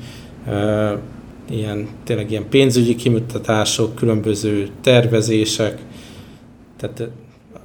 ilyen, 1.49 1.87
tényleg 2.03 2.31
ilyen 2.31 2.49
pénzügyi 2.49 2.95
kimutatások, 2.95 3.95
különböző 3.95 4.69
tervezések, 4.81 5.81
tehát 6.79 7.09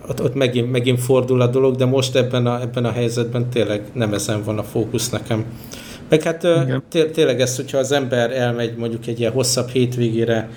ott, 0.09 0.23
ott 0.23 0.35
megint, 0.35 0.71
megint 0.71 1.01
fordul 1.01 1.41
a 1.41 1.47
dolog, 1.47 1.77
de 1.77 1.85
most 1.85 2.17
ebben 2.17 2.47
a, 2.47 2.61
ebben 2.61 2.85
a 2.85 2.91
helyzetben 2.91 3.51
tényleg 3.51 3.83
nem 3.93 4.15
ezen 4.15 4.43
van 4.45 4.59
a 4.59 4.63
fókusz 4.63 5.11
nekem. 5.11 5.45
Meg 6.09 6.23
hát 6.23 6.47
té- 6.89 7.13
tényleg 7.13 7.41
ez, 7.41 7.57
hogyha 7.57 7.79
az 7.79 7.93
ember 7.93 8.31
elmegy 8.31 8.77
mondjuk 8.77 9.07
egy 9.07 9.21
ilyen 9.21 9.33
hosszabb 9.33 9.69
hétvégére 9.69 10.49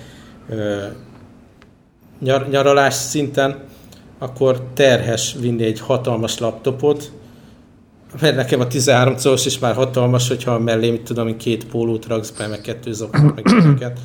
nyar, 2.20 2.48
nyaralás 2.48 2.94
szinten, 2.94 3.56
akkor 4.18 4.62
terhes 4.74 5.36
vinni 5.40 5.64
egy 5.64 5.80
hatalmas 5.80 6.38
laptopot, 6.38 7.12
mert 8.20 8.36
nekem 8.36 8.60
a 8.60 8.66
13 8.66 9.16
colos 9.22 9.46
is 9.46 9.58
már 9.58 9.74
hatalmas, 9.74 10.28
hogyha 10.28 10.58
mellé, 10.58 10.90
mit 10.90 11.02
tudom, 11.02 11.36
két 11.36 11.66
pólót 11.66 12.06
raksz 12.06 12.30
be, 12.30 12.46
meg 12.46 12.60
kettő 12.60 12.92
zokot, 12.92 13.34
meg 13.34 13.46
ezeket. 13.58 13.98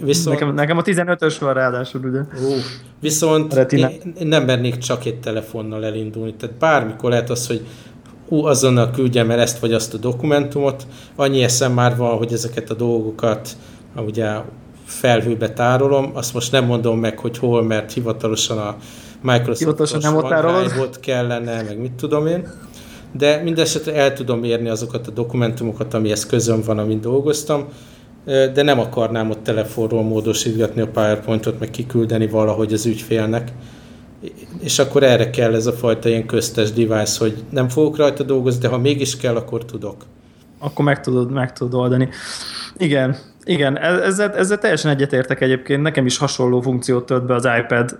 Viszont... 0.00 0.38
Nekem, 0.38 0.54
nekem 0.54 0.78
a 0.78 0.82
15-ös 0.82 1.36
van 1.40 1.54
ráadásul, 1.54 2.00
ugye? 2.04 2.18
Ó, 2.18 2.54
viszont 3.00 3.54
én 3.72 4.02
nem 4.20 4.44
mernék 4.44 4.78
csak 4.78 5.04
egy 5.04 5.20
telefonnal 5.20 5.84
elindulni. 5.84 6.34
Tehát 6.34 6.56
bármikor 6.56 7.10
lehet 7.10 7.30
az, 7.30 7.46
hogy 7.46 7.66
ú, 8.28 8.44
azonnal 8.44 8.90
küldjem 8.90 9.30
el 9.30 9.40
ezt 9.40 9.58
vagy 9.58 9.72
azt 9.72 9.94
a 9.94 9.96
dokumentumot. 9.96 10.86
Annyi 11.16 11.42
eszem 11.42 11.72
már 11.72 11.96
van, 11.96 12.16
hogy 12.16 12.32
ezeket 12.32 12.70
a 12.70 12.74
dolgokat 12.74 13.56
ugye 13.96 14.30
felhőbe 14.84 15.52
tárolom. 15.52 16.10
Azt 16.14 16.34
most 16.34 16.52
nem 16.52 16.64
mondom 16.64 16.98
meg, 16.98 17.18
hogy 17.18 17.38
hol, 17.38 17.62
mert 17.62 17.92
hivatalosan 17.92 18.58
a 18.58 18.76
Microsoft 19.22 20.02
nem 20.02 20.16
ott 20.16 21.00
kellene, 21.00 21.62
meg 21.62 21.78
mit 21.78 21.92
tudom 21.92 22.26
én. 22.26 22.48
De 23.12 23.42
mindesetre 23.42 23.94
el 23.94 24.12
tudom 24.12 24.44
érni 24.44 24.68
azokat 24.68 25.06
a 25.06 25.10
dokumentumokat, 25.10 25.94
amihez 25.94 26.26
közöm 26.26 26.62
van, 26.66 26.78
amin 26.78 27.00
dolgoztam, 27.00 27.64
de 28.24 28.62
nem 28.62 28.78
akarnám 28.78 29.30
ott 29.30 29.42
telefonról 29.42 30.02
módosítgatni 30.02 30.80
a 30.80 30.88
PowerPointot, 30.88 31.58
meg 31.58 31.70
kiküldeni 31.70 32.26
valahogy 32.26 32.72
az 32.72 32.86
ügyfélnek. 32.86 33.52
És 34.60 34.78
akkor 34.78 35.02
erre 35.02 35.30
kell 35.30 35.54
ez 35.54 35.66
a 35.66 35.72
fajta 35.72 36.08
ilyen 36.08 36.26
köztes 36.26 36.72
device, 36.72 37.18
hogy 37.18 37.44
nem 37.50 37.68
fogok 37.68 37.96
rajta 37.96 38.22
dolgozni, 38.22 38.60
de 38.60 38.68
ha 38.68 38.78
mégis 38.78 39.16
kell, 39.16 39.36
akkor 39.36 39.64
tudok. 39.64 40.04
Akkor 40.58 40.84
meg 40.84 41.00
tudod, 41.00 41.32
meg 41.32 41.52
tudod 41.52 41.80
oldani. 41.80 42.08
Igen, 42.76 43.16
igen, 43.44 43.78
ezzel, 43.78 44.32
ezzel 44.32 44.58
teljesen 44.58 44.90
egyetértek 44.90 45.40
egyébként. 45.40 45.82
Nekem 45.82 46.06
is 46.06 46.18
hasonló 46.18 46.60
funkciót 46.60 47.06
tölt 47.06 47.26
be 47.26 47.34
az 47.34 47.48
iPad. 47.58 47.98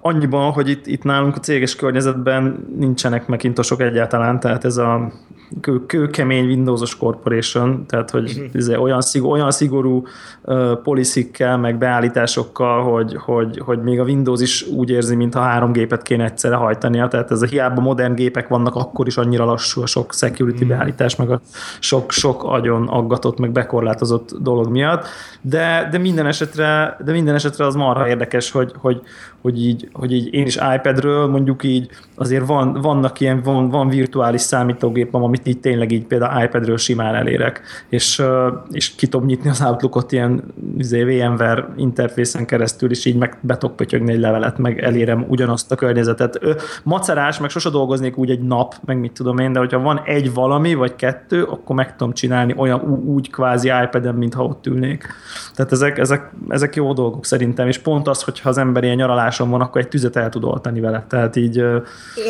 Annyiban, 0.00 0.52
hogy 0.52 0.68
itt, 0.68 0.86
itt 0.86 1.02
nálunk 1.02 1.36
a 1.36 1.40
céges 1.40 1.76
környezetben 1.76 2.66
nincsenek 2.78 3.26
megintosok 3.26 3.80
egyáltalán, 3.80 4.40
tehát 4.40 4.64
ez 4.64 4.76
a 4.76 5.12
kő, 5.60 5.86
kőkemény 5.86 6.46
Windowsos 6.46 6.96
Corporation, 6.96 7.86
tehát 7.86 8.10
hogy 8.10 8.50
ez 8.52 8.68
olyan, 8.68 9.00
szigor, 9.00 9.30
olyan 9.30 9.50
szigorú 9.50 10.06
uh, 10.42 10.72
policikkel, 10.82 11.56
meg 11.56 11.78
beállításokkal, 11.78 12.82
hogy, 12.82 13.16
hogy, 13.16 13.58
hogy 13.58 13.82
még 13.82 14.00
a 14.00 14.04
Windows 14.04 14.40
is 14.40 14.66
úgy 14.66 14.90
érzi, 14.90 15.14
mintha 15.14 15.40
három 15.40 15.72
gépet 15.72 16.02
kéne 16.02 16.24
egyszerre 16.24 16.54
hajtania, 16.54 17.08
tehát 17.08 17.30
ez 17.30 17.42
a 17.42 17.46
hiába 17.46 17.80
modern 17.80 18.14
gépek 18.14 18.48
vannak, 18.48 18.74
akkor 18.74 19.06
is 19.06 19.16
annyira 19.16 19.44
lassú 19.44 19.82
a 19.82 19.86
sok 19.86 20.14
security 20.14 20.62
uh-huh. 20.62 20.68
beállítás, 20.68 21.16
meg 21.16 21.30
a 21.30 21.40
sok, 21.78 22.12
sok 22.12 22.44
agyon 22.44 22.88
aggatott, 22.88 23.38
meg 23.38 23.52
bekorlátozott 23.52 24.34
dolog 24.40 24.70
miatt, 24.70 25.06
de, 25.40 25.88
de 25.90 25.98
minden 25.98 26.26
esetre, 26.26 26.96
de 27.04 27.12
minden 27.12 27.34
esetre 27.34 27.66
az 27.66 27.74
marha 27.74 28.08
érdekes, 28.08 28.50
hogy, 28.50 28.72
hogy, 28.76 29.02
hogy 29.46 29.64
így, 29.64 29.88
hogy 29.92 30.12
így 30.12 30.34
én 30.34 30.46
is 30.46 30.58
iPadről 30.74 31.26
mondjuk 31.26 31.62
így 31.62 31.88
azért 32.14 32.46
van, 32.46 32.72
vannak 32.72 33.20
ilyen, 33.20 33.42
van, 33.42 33.68
van 33.68 33.88
virtuális 33.88 34.40
számítógépem, 34.40 35.22
amit 35.22 35.46
így 35.46 35.60
tényleg 35.60 35.92
így 35.92 36.04
például 36.04 36.42
iPadről 36.42 36.76
simán 36.76 37.14
elérek, 37.14 37.60
és, 37.88 38.22
és 38.70 38.94
ki 38.94 39.06
tudom 39.06 39.26
nyitni 39.26 39.50
az 39.50 39.62
Outlookot 39.62 40.12
ilyen 40.12 40.42
izé, 40.78 41.02
VMware 41.02 41.68
interfészen 41.76 42.46
keresztül, 42.46 42.90
és 42.90 43.04
így 43.04 43.16
meg 43.16 43.38
betok 43.40 43.76
pötyögni 43.76 44.12
egy 44.12 44.20
levelet, 44.20 44.58
meg 44.58 44.78
elérem 44.78 45.24
ugyanazt 45.28 45.72
a 45.72 45.74
környezetet. 45.74 46.40
Macerás, 46.82 47.38
meg 47.38 47.50
sose 47.50 47.70
dolgoznék 47.70 48.16
úgy 48.16 48.30
egy 48.30 48.42
nap, 48.42 48.74
meg 48.84 48.98
mit 48.98 49.12
tudom 49.12 49.38
én, 49.38 49.52
de 49.52 49.58
hogyha 49.58 49.78
van 49.78 50.00
egy 50.04 50.34
valami, 50.34 50.74
vagy 50.74 50.96
kettő, 50.96 51.42
akkor 51.42 51.76
meg 51.76 51.96
tudom 51.96 52.12
csinálni 52.12 52.54
olyan 52.56 52.80
úgy 53.04 53.30
kvázi 53.30 53.68
iPad-en, 53.84 54.14
mintha 54.14 54.44
ott 54.44 54.66
ülnék. 54.66 55.06
Tehát 55.54 55.72
ezek, 55.72 55.98
ezek, 55.98 56.30
ezek 56.48 56.74
jó 56.74 56.92
dolgok 56.92 57.24
szerintem, 57.24 57.66
és 57.68 57.78
pont 57.78 58.08
az, 58.08 58.22
hogyha 58.22 58.48
az 58.48 58.58
ember 58.58 58.84
ilyen 58.84 58.94
nyaraláson 59.36 59.50
van, 59.50 59.60
akkor 59.60 59.80
egy 59.80 59.88
tüzet 59.88 60.16
el 60.16 60.28
tud 60.28 60.44
oltani 60.44 60.80
vele. 60.80 61.04
Tehát 61.08 61.36
így... 61.36 61.58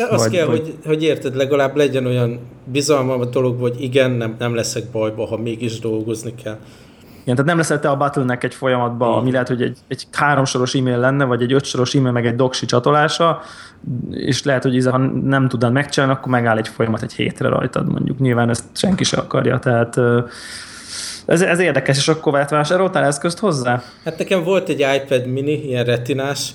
Azt 0.09 0.23
vagy, 0.23 0.31
kell, 0.31 0.45
vagy... 0.45 0.59
Hogy, 0.59 0.75
hogy 0.85 1.03
érted, 1.03 1.35
legalább 1.35 1.75
legyen 1.75 2.05
olyan 2.05 2.39
bizalmam 2.65 3.21
a 3.21 3.25
dolog, 3.25 3.59
hogy 3.59 3.75
igen, 3.79 4.11
nem, 4.11 4.35
nem 4.39 4.55
leszek 4.55 4.83
bajba, 4.91 5.25
ha 5.25 5.37
mégis 5.37 5.79
dolgozni 5.79 6.33
kell. 6.43 6.57
Igen, 7.23 7.35
tehát 7.35 7.45
nem 7.45 7.57
leszel 7.57 7.79
te 7.79 7.89
a 7.89 7.97
bottleneck 7.97 8.43
egy 8.43 8.53
folyamatban, 8.53 9.17
ami 9.17 9.31
lehet, 9.31 9.47
hogy 9.47 9.61
egy, 9.61 9.77
egy 9.87 10.07
háromsoros 10.11 10.75
e-mail 10.75 10.97
lenne, 10.97 11.25
vagy 11.25 11.41
egy 11.41 11.53
ötsoros 11.53 11.95
e-mail, 11.95 12.11
meg 12.11 12.25
egy 12.25 12.35
doksi 12.35 12.65
csatolása, 12.65 13.41
és 14.11 14.43
lehet, 14.43 14.63
hogy 14.63 14.85
ha 14.85 14.97
nem 15.23 15.47
tudnád 15.47 15.71
megcsinálni, 15.71 16.15
akkor 16.15 16.31
megáll 16.31 16.57
egy 16.57 16.67
folyamat 16.67 17.01
egy 17.01 17.13
hétre 17.13 17.47
rajtad, 17.49 17.91
mondjuk. 17.91 18.19
Nyilván 18.19 18.49
ezt 18.49 18.63
senki 18.73 19.03
se 19.03 19.17
akarja, 19.17 19.59
tehát 19.59 19.99
ez, 21.27 21.41
ez 21.41 21.59
érdekes, 21.59 21.97
és 21.97 22.07
akkor 22.07 22.45
vásároltál 22.49 23.03
eszközt 23.03 23.39
hozzá? 23.39 23.83
Hát 24.03 24.17
nekem 24.17 24.43
volt 24.43 24.69
egy 24.69 24.85
iPad 24.95 25.25
mini, 25.25 25.67
ilyen 25.67 25.83
retinás, 25.83 26.51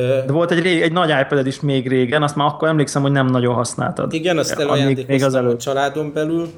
de 0.00 0.32
volt 0.32 0.50
egy, 0.50 0.62
rég, 0.62 0.82
egy 0.82 0.92
nagy 0.92 1.12
ipad 1.20 1.46
is 1.46 1.60
még 1.60 1.88
régen, 1.88 2.22
azt 2.22 2.36
már 2.36 2.46
akkor 2.46 2.68
emlékszem, 2.68 3.02
hogy 3.02 3.10
nem 3.10 3.26
nagyon 3.26 3.54
használtad. 3.54 4.12
Igen, 4.12 4.38
azt 4.38 4.58
elajándékoztam 4.58 5.46
a 5.46 5.56
családon 5.56 6.12
belül, 6.12 6.48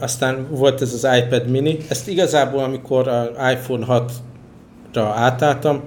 aztán 0.00 0.46
volt 0.50 0.80
ez 0.80 0.92
az 0.92 1.08
iPad 1.18 1.48
mini. 1.48 1.78
Ezt 1.88 2.08
igazából, 2.08 2.62
amikor 2.62 3.08
az 3.08 3.28
iPhone 3.52 3.86
6-ra 3.88 5.12
átálltam, 5.14 5.82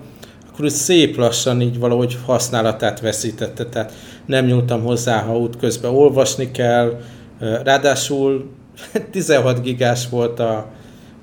akkor 0.52 0.66
úgy 0.66 0.72
szép 0.72 1.18
lassan 1.18 1.62
így 1.62 1.80
valahogy 1.80 2.18
használatát 2.26 3.00
veszítette, 3.00 3.66
tehát 3.66 3.94
nem 4.26 4.46
nyúltam 4.46 4.84
hozzá, 4.84 5.22
ha 5.22 5.38
útközben 5.38 5.92
olvasni 5.92 6.52
kell, 6.52 7.00
ráadásul 7.40 8.50
16 9.12 9.62
gigás 9.62 10.10
volt 10.10 10.40
a, 10.40 10.66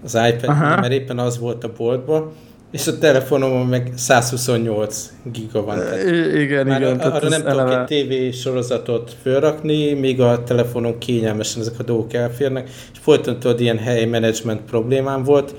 az 0.04 0.14
iPad, 0.14 0.48
Aha. 0.48 0.80
mert 0.80 0.92
éppen 0.92 1.18
az 1.18 1.38
volt 1.38 1.64
a 1.64 1.72
boltban, 1.76 2.32
és 2.74 2.86
a 2.86 2.98
telefonomon 2.98 3.66
meg 3.66 3.92
128 3.96 5.12
giga 5.32 5.64
van. 5.64 5.78
Tehát 5.78 6.02
igen, 6.34 6.66
már 6.66 6.80
igen. 6.80 7.00
Arra 7.00 7.28
nem 7.28 7.42
tudok 7.42 7.58
eleve... 7.58 7.84
egy 7.88 8.30
TV 8.30 8.36
sorozatot 8.36 9.16
fölrakni, 9.22 9.92
míg 9.92 10.20
a 10.20 10.42
telefonon 10.42 10.98
kényelmesen 10.98 11.60
ezek 11.60 11.78
a 11.78 11.82
dolgok 11.82 12.12
elférnek, 12.12 12.68
és 12.68 12.98
folyton 13.00 13.38
tudod, 13.38 13.60
ilyen 13.60 13.78
helyi 13.78 14.04
management 14.04 14.60
problémám 14.60 15.22
volt, 15.22 15.54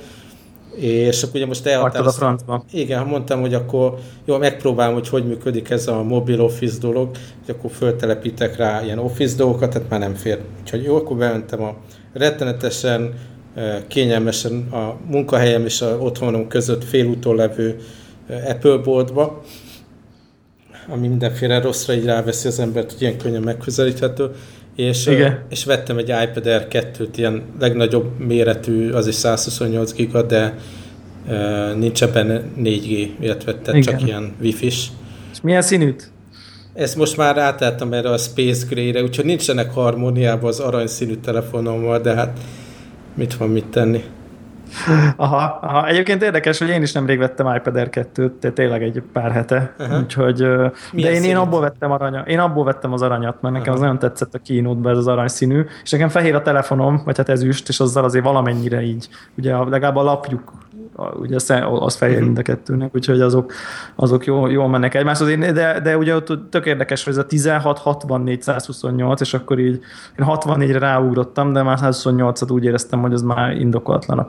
és 0.75 1.23
akkor 1.23 1.35
ugye 1.35 1.45
most 1.45 1.65
elhatároztam. 1.65 2.27
a 2.27 2.37
francba. 2.37 2.65
Igen, 2.71 2.99
ha 2.99 3.05
mondtam, 3.05 3.41
hogy 3.41 3.53
akkor 3.53 3.97
jó, 4.25 4.37
megpróbálom, 4.37 4.93
hogy 4.93 5.09
hogy 5.09 5.27
működik 5.27 5.69
ez 5.69 5.87
a 5.87 6.03
mobil 6.03 6.41
office 6.41 6.79
dolog, 6.79 7.09
hogy 7.45 7.55
akkor 7.57 7.71
föltelepítek 7.71 8.57
rá 8.57 8.83
ilyen 8.83 8.99
office 8.99 9.35
dolgokat, 9.35 9.69
tehát 9.69 9.89
már 9.89 9.99
nem 9.99 10.13
fér. 10.13 10.39
Úgyhogy 10.61 10.83
jó, 10.83 10.95
akkor 10.95 11.17
bementem 11.17 11.63
a 11.63 11.75
rettenetesen 12.13 13.13
kényelmesen 13.87 14.67
a 14.71 14.97
munkahelyem 15.07 15.65
és 15.65 15.81
a 15.81 15.97
otthonom 15.99 16.47
között 16.47 16.83
félúton 16.83 17.35
levő 17.35 17.77
Apple 18.47 18.77
boltba, 18.77 19.43
ami 20.87 21.07
mindenféle 21.07 21.61
rosszra 21.61 21.93
így 21.93 22.05
ráveszi 22.05 22.47
az 22.47 22.59
embert, 22.59 22.91
hogy 22.91 23.01
ilyen 23.01 23.17
könnyen 23.17 23.41
megközelíthető. 23.41 24.29
És, 24.75 25.05
Igen. 25.05 25.45
és 25.49 25.65
vettem 25.65 25.97
egy 25.97 26.09
iPad 26.09 26.45
Air 26.45 26.67
2-t, 26.69 27.09
ilyen 27.15 27.43
legnagyobb 27.59 28.19
méretű, 28.19 28.91
az 28.91 29.07
is 29.07 29.15
128 29.15 29.93
giga, 29.93 30.21
de 30.21 30.57
nincs 31.75 32.03
ebben 32.03 32.51
4G, 32.57 33.09
illetve 33.19 33.55
tehát 33.55 33.83
csak 33.83 34.05
ilyen 34.05 34.33
Wi-Fi-s. 34.41 34.87
És 35.31 35.41
milyen 35.41 35.61
színűt? 35.61 36.11
Ezt 36.73 36.95
most 36.95 37.17
már 37.17 37.37
átálltam 37.37 37.93
erre 37.93 38.09
a 38.09 38.17
Space 38.17 38.65
Gray-re, 38.69 39.03
úgyhogy 39.03 39.25
nincsenek 39.25 39.73
harmóniában 39.73 40.49
az 40.49 40.59
aranyszínű 40.59 41.15
telefonommal, 41.15 41.99
de 41.99 42.13
hát 42.13 42.39
mit 43.15 43.37
van 43.37 43.49
mit 43.49 43.65
tenni. 43.65 44.03
Aha, 45.15 45.59
aha, 45.61 45.87
egyébként 45.87 46.23
érdekes, 46.23 46.59
hogy 46.59 46.69
én 46.69 46.81
is 46.81 46.91
nemrég 46.91 47.17
vettem 47.17 47.55
iPad 47.55 47.75
Air 47.75 47.89
2-t, 47.91 48.53
tényleg 48.53 48.83
egy 48.83 49.03
pár 49.13 49.31
hete, 49.31 49.73
Aha. 49.79 49.99
úgyhogy, 49.99 50.37
de 50.91 51.11
én, 51.11 51.23
én 51.23 51.35
abból 51.35 51.61
vettem 51.61 51.91
aranya, 51.91 52.19
én 52.19 52.39
abból 52.39 52.63
vettem 52.63 52.93
az 52.93 53.01
aranyat, 53.01 53.41
mert 53.41 53.53
nekem 53.53 53.67
Aha. 53.67 53.75
az 53.75 53.79
nagyon 53.79 53.99
tetszett 53.99 54.33
a 54.33 54.39
kínótban 54.39 54.91
ez 54.91 54.97
az 54.97 55.07
aranyszínű, 55.07 55.65
és 55.83 55.91
nekem 55.91 56.09
fehér 56.09 56.35
a 56.35 56.41
telefonom, 56.41 57.01
vagy 57.05 57.17
hát 57.17 57.29
ezüst, 57.29 57.69
és 57.69 57.79
azzal 57.79 58.03
azért 58.03 58.25
valamennyire 58.25 58.81
így, 58.81 59.07
ugye 59.37 59.57
legalább 59.57 59.95
a 59.95 60.03
lapjuk 60.03 60.53
ugye 61.19 61.35
az 61.79 61.95
fehér 61.95 62.21
mind 62.21 62.37
a 62.37 62.41
kettőnek, 62.41 62.95
úgyhogy 62.95 63.21
azok, 63.21 63.53
azok 63.95 64.25
jó, 64.25 64.47
jól 64.47 64.67
mennek 64.67 64.93
egymáshoz, 64.95 65.27
de, 65.37 65.79
de 65.79 65.97
ugye 65.97 66.15
ott 66.15 66.49
tök 66.49 66.65
érdekes, 66.65 67.03
hogy 67.03 67.13
ez 67.13 67.19
a 67.19 67.25
16, 67.25 67.79
64, 67.79 68.41
128, 68.41 69.21
és 69.21 69.33
akkor 69.33 69.59
így 69.59 69.79
én 70.19 70.25
64-re 70.27 70.79
ráugrottam, 70.79 71.53
de 71.53 71.63
már 71.63 71.77
128-at 71.81 72.51
úgy 72.51 72.63
éreztem, 72.63 73.01
hogy 73.01 73.13
az 73.13 73.21
már 73.21 73.51
indokolatlan 73.51 74.19
a 74.19 74.27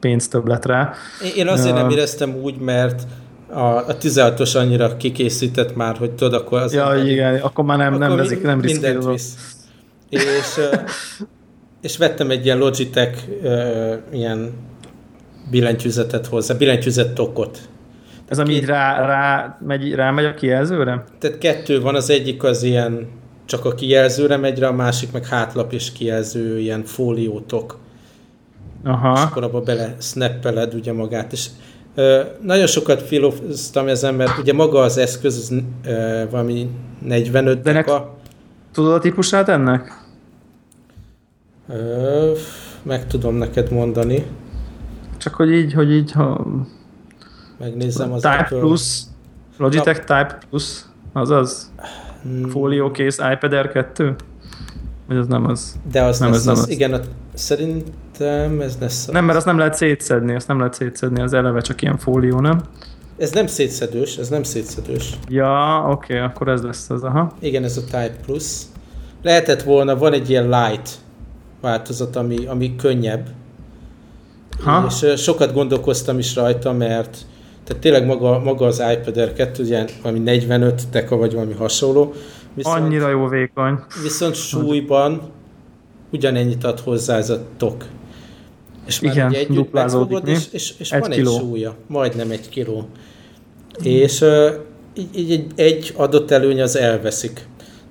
pénz 0.00 0.28
többletre. 0.28 0.92
Én 1.36 1.48
azért 1.48 1.74
nem 1.74 1.90
éreztem 1.90 2.34
úgy, 2.34 2.58
mert 2.58 3.02
a, 3.52 3.60
a 3.60 3.96
16-os 4.00 4.56
annyira 4.56 4.96
kikészített 4.96 5.76
már, 5.76 5.96
hogy 5.96 6.10
tudod, 6.10 6.32
akkor 6.32 6.60
az... 6.60 6.74
Ja, 6.74 7.02
igen, 7.04 7.40
akkor 7.40 7.64
már 7.64 7.78
nem, 7.78 7.94
akkor 7.94 8.08
nem, 8.08 8.26
mind, 8.26 8.42
nem 8.42 8.60
riszkélozom. 8.60 9.14
És, 10.08 10.20
és 11.86 11.96
vettem 11.96 12.30
egy 12.30 12.44
ilyen 12.44 12.58
Logitech 12.58 13.28
ilyen 14.12 14.52
billentyűzetet 15.50 16.26
hozzá, 16.26 16.54
billentyűzet 16.54 17.14
tokot. 17.14 17.58
Ez 18.28 18.38
ami 18.38 18.54
így 18.54 18.64
rá, 18.64 19.06
rá, 19.06 19.58
megy, 19.66 19.94
rá 19.94 20.10
megy 20.10 20.24
a 20.24 20.34
kijelzőre? 20.34 21.04
Tehát 21.18 21.38
kettő 21.38 21.80
van, 21.80 21.94
az 21.94 22.10
egyik 22.10 22.42
az 22.42 22.62
ilyen 22.62 23.08
csak 23.46 23.64
a 23.64 23.74
kijelzőre 23.74 24.36
megy 24.36 24.58
rá, 24.58 24.68
a 24.68 24.72
másik 24.72 25.12
meg 25.12 25.26
hátlap 25.26 25.72
és 25.72 25.92
kijelző, 25.92 26.58
ilyen 26.58 26.84
fóliótok. 26.84 27.78
Aha. 28.84 29.12
És 29.16 29.22
akkor 29.22 29.42
abba 29.42 29.60
bele 29.60 29.96
snappeled 30.00 30.74
ugye 30.74 30.92
magát. 30.92 31.32
És 31.32 31.46
ö, 31.94 32.20
nagyon 32.40 32.66
sokat 32.66 33.02
filoztam 33.02 33.88
ezen, 33.88 34.14
mert 34.14 34.38
ugye 34.38 34.52
maga 34.52 34.80
az 34.80 34.98
eszköz 34.98 35.36
az, 35.36 35.54
ö, 35.84 36.24
valami 36.30 36.70
45 37.02 37.62
De 37.62 37.72
deka. 37.72 38.16
Tudod 38.72 38.92
a 38.92 38.98
típusát 38.98 39.48
ennek? 39.48 40.04
Ö, 41.68 42.32
meg 42.82 43.06
tudom 43.06 43.34
neked 43.34 43.70
mondani. 43.70 44.24
Csak 45.26 45.34
hogy 45.34 45.52
így, 45.52 45.72
hogy 45.72 45.92
így, 45.92 46.12
ha... 46.12 46.46
Megnézem 47.58 48.12
az 48.12 48.20
Type 48.20 48.36
Apple. 48.36 48.58
Plus, 48.58 49.02
Logitech 49.56 50.08
Na. 50.08 50.16
Type 50.16 50.38
Plus, 50.50 50.80
azaz? 51.12 51.72
Hmm. 52.22 52.48
Folio 52.48 52.90
case 52.90 53.32
iPad 53.32 53.52
Air 53.52 53.72
2? 53.72 54.16
Vagy 55.08 55.16
az 55.16 55.26
nem 55.26 55.46
az? 55.46 55.76
De 55.92 56.02
az 56.02 56.18
nem, 56.18 56.30
lesz, 56.30 56.38
ez 56.38 56.44
nem 56.44 56.54
az, 56.54 56.60
az. 56.60 56.68
Igen, 56.68 56.92
a, 56.92 57.00
szerintem 57.34 58.60
ez 58.60 58.76
lesz 58.80 59.06
az. 59.06 59.12
Nem, 59.12 59.24
mert 59.24 59.36
azt 59.36 59.46
nem 59.46 59.58
lehet 59.58 59.74
szétszedni, 59.74 60.34
azt 60.34 60.48
nem 60.48 60.58
lehet 60.58 60.74
szétszedni, 60.74 61.20
az 61.20 61.32
eleve 61.32 61.60
csak 61.60 61.82
ilyen 61.82 61.98
fólió, 61.98 62.40
nem? 62.40 62.60
Ez 63.18 63.32
nem 63.32 63.46
szétszedős, 63.46 64.16
ez 64.16 64.28
nem 64.28 64.42
szétszedős. 64.42 65.18
Ja, 65.28 65.84
oké, 65.88 66.14
okay, 66.14 66.26
akkor 66.26 66.48
ez 66.48 66.62
lesz 66.62 66.90
az, 66.90 67.02
aha. 67.04 67.32
Igen, 67.40 67.64
ez 67.64 67.76
a 67.76 67.84
Type 67.84 68.16
Plus. 68.26 68.62
Lehetett 69.22 69.62
volna, 69.62 69.96
van 69.96 70.12
egy 70.12 70.30
ilyen 70.30 70.48
light 70.48 70.90
változat, 71.60 72.16
ami, 72.16 72.46
ami 72.46 72.76
könnyebb. 72.76 73.28
Ha? 74.62 74.86
És 74.88 75.22
sokat 75.22 75.52
gondolkoztam 75.52 76.18
is 76.18 76.34
rajta, 76.34 76.72
mert 76.72 77.16
tehát 77.64 77.82
tényleg 77.82 78.06
maga, 78.06 78.38
maga 78.38 78.66
az 78.66 78.82
iPad 78.92 79.16
Air 79.16 79.32
2, 79.32 79.62
ugye 79.62 79.84
valami 80.02 80.18
45 80.18 80.82
deka 80.90 81.16
vagy 81.16 81.32
valami 81.32 81.52
hasonló. 81.52 82.14
Viszont, 82.54 82.76
Annyira 82.76 83.08
jó 83.08 83.28
vékony. 83.28 83.78
Viszont 84.02 84.34
súlyban 84.34 85.22
ugyanennyit 86.12 86.64
ad 86.64 86.80
hozzá 86.80 87.16
ez 87.16 87.30
a 87.30 87.42
tok. 87.56 87.84
És 88.86 89.00
már 89.00 89.12
Igen, 89.12 89.28
ugye 89.28 89.38
egy 89.38 89.48
duplázódik, 89.48 90.18
és, 90.24 90.46
és, 90.50 90.74
és 90.78 90.92
egy 90.92 91.00
van 91.00 91.10
kiló. 91.10 91.32
egy 91.32 91.38
súlya, 91.38 91.74
majdnem 91.86 92.30
egy 92.30 92.48
kiló. 92.48 92.78
Mm. 92.78 93.84
És 93.84 94.20
uh, 94.20 94.48
így, 94.94 95.18
így 95.18 95.32
egy, 95.32 95.52
egy 95.54 95.94
adott 95.96 96.30
előny 96.30 96.62
az 96.62 96.76
elveszik. 96.76 97.46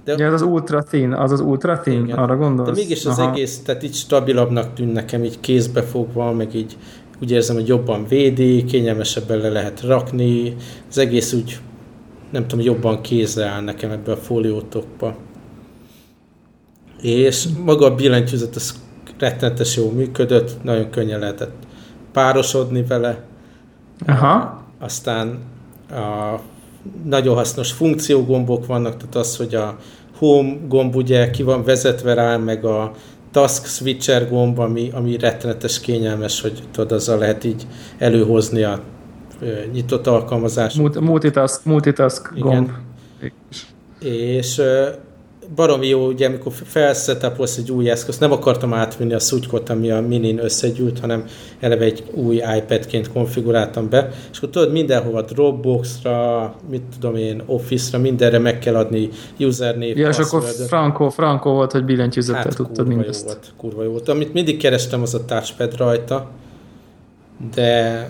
De, 0.06 0.16
ja, 0.18 0.28
az 0.28 0.34
az 0.34 0.42
ultra 0.42 0.84
thin, 0.84 1.14
az 1.14 1.32
az 1.32 1.40
ultra 1.40 1.80
thin, 1.80 2.04
igen. 2.04 2.18
arra 2.18 2.38
gondolsz? 2.38 2.70
De 2.70 2.76
mégis 2.76 3.06
az 3.06 3.20
Aha. 3.20 3.32
egész, 3.32 3.62
tehát 3.64 3.84
így 3.84 3.94
stabilabbnak 3.94 4.74
tűn 4.74 4.88
nekem, 4.88 5.24
így 5.24 5.40
kézbe 5.40 5.82
fogva, 5.82 6.32
meg 6.32 6.56
így 6.56 6.78
úgy 7.22 7.32
érzem, 7.32 7.56
hogy 7.56 7.68
jobban 7.68 8.08
védi, 8.08 8.64
kényelmesebben 8.64 9.38
le 9.38 9.50
lehet 9.50 9.82
rakni, 9.82 10.56
az 10.90 10.98
egész 10.98 11.34
úgy, 11.34 11.60
nem 12.32 12.48
tudom, 12.48 12.66
jobban 12.66 13.02
kézre 13.02 13.46
áll 13.46 13.62
nekem 13.62 13.92
ebbe 13.92 14.12
a 14.12 14.18
fóliótokba. 14.18 15.16
És 17.02 17.46
maga 17.64 17.86
a 17.86 17.96
billentyűzet, 17.96 18.56
az 18.56 18.84
rettenetes 19.20 19.76
jó 19.76 19.92
működött, 19.92 20.64
nagyon 20.64 20.90
könnyen 20.90 21.20
lehetett 21.20 21.54
párosodni 22.12 22.84
vele. 22.84 23.24
Aha. 24.06 24.64
Aztán 24.80 25.40
a 25.90 26.40
nagyon 27.06 27.36
hasznos 27.36 27.72
funkciógombok 27.72 28.66
vannak, 28.66 28.98
tehát 28.98 29.16
az, 29.16 29.38
hogy 29.38 29.56
a 29.56 29.78
home 30.18 30.58
gomb 30.68 30.96
ugye 30.96 31.30
ki 31.30 31.44
van 31.44 31.64
vezetve 31.64 32.14
rá, 32.14 32.38
meg 32.38 32.66
a 32.66 32.92
task 33.32 33.66
switcher 33.66 34.30
gomb, 34.30 34.60
ami, 34.60 34.90
ami 34.94 35.18
rettenetes 35.18 35.80
kényelmes, 35.80 36.42
hogy 36.42 36.64
tudod, 36.72 36.92
azzal 36.92 37.18
lehet 37.18 37.44
így 37.44 37.68
előhozni 37.98 38.64
a 38.64 38.80
ö, 39.42 39.48
nyitott 39.74 40.08
alkalmazást. 40.08 41.00
Multitask, 41.00 41.66
multitask 41.66 42.32
Igen. 42.36 42.48
gomb. 42.48 42.70
És 44.00 44.58
ö, 44.58 44.88
baromi 45.56 45.88
jó, 45.88 46.08
ugye, 46.08 46.28
amikor 46.28 46.52
felszetapolsz 46.66 47.58
egy 47.58 47.72
új 47.72 47.90
eszközt, 47.90 48.20
nem 48.20 48.32
akartam 48.32 48.74
átvinni 48.74 49.14
a 49.14 49.20
szutykot, 49.20 49.70
ami 49.70 49.92
a 49.92 50.02
minin 50.02 50.44
összegyűlt, 50.44 51.00
hanem 51.00 51.26
eleve 51.60 51.84
egy 51.84 52.04
új 52.14 52.36
iPad-ként 52.36 53.12
konfiguráltam 53.12 53.90
be, 53.90 54.10
és 54.32 54.38
akkor 54.38 54.50
tudod, 54.50 54.72
mindenhova 54.72 55.22
Dropbox-ra, 55.22 56.56
mit 56.70 56.82
tudom 57.00 57.16
én, 57.16 57.42
Office-ra, 57.46 58.00
mindenre 58.00 58.40
meg 58.40 58.60
kell 58.60 58.76
adni 58.76 59.10
usernév, 59.40 59.98
Ja, 59.98 60.10
és 60.10 60.18
akkor 60.18 60.44
Franco, 60.44 61.10
Franco 61.10 61.50
volt, 61.52 61.72
hogy 61.72 61.86
billentyűzettel 61.86 62.44
hát, 62.44 62.56
tudtad 62.56 62.88
mindezt. 62.88 63.22
Jó 63.22 63.28
volt, 63.28 63.54
kurva 63.58 63.84
jó 63.84 63.90
volt. 63.90 64.10
Amit 64.10 64.34
mindig 64.34 64.58
kerestem, 64.58 65.02
az 65.02 65.14
a 65.14 65.26
touchpad 65.26 65.78
rajta, 65.78 66.30
de 67.56 68.10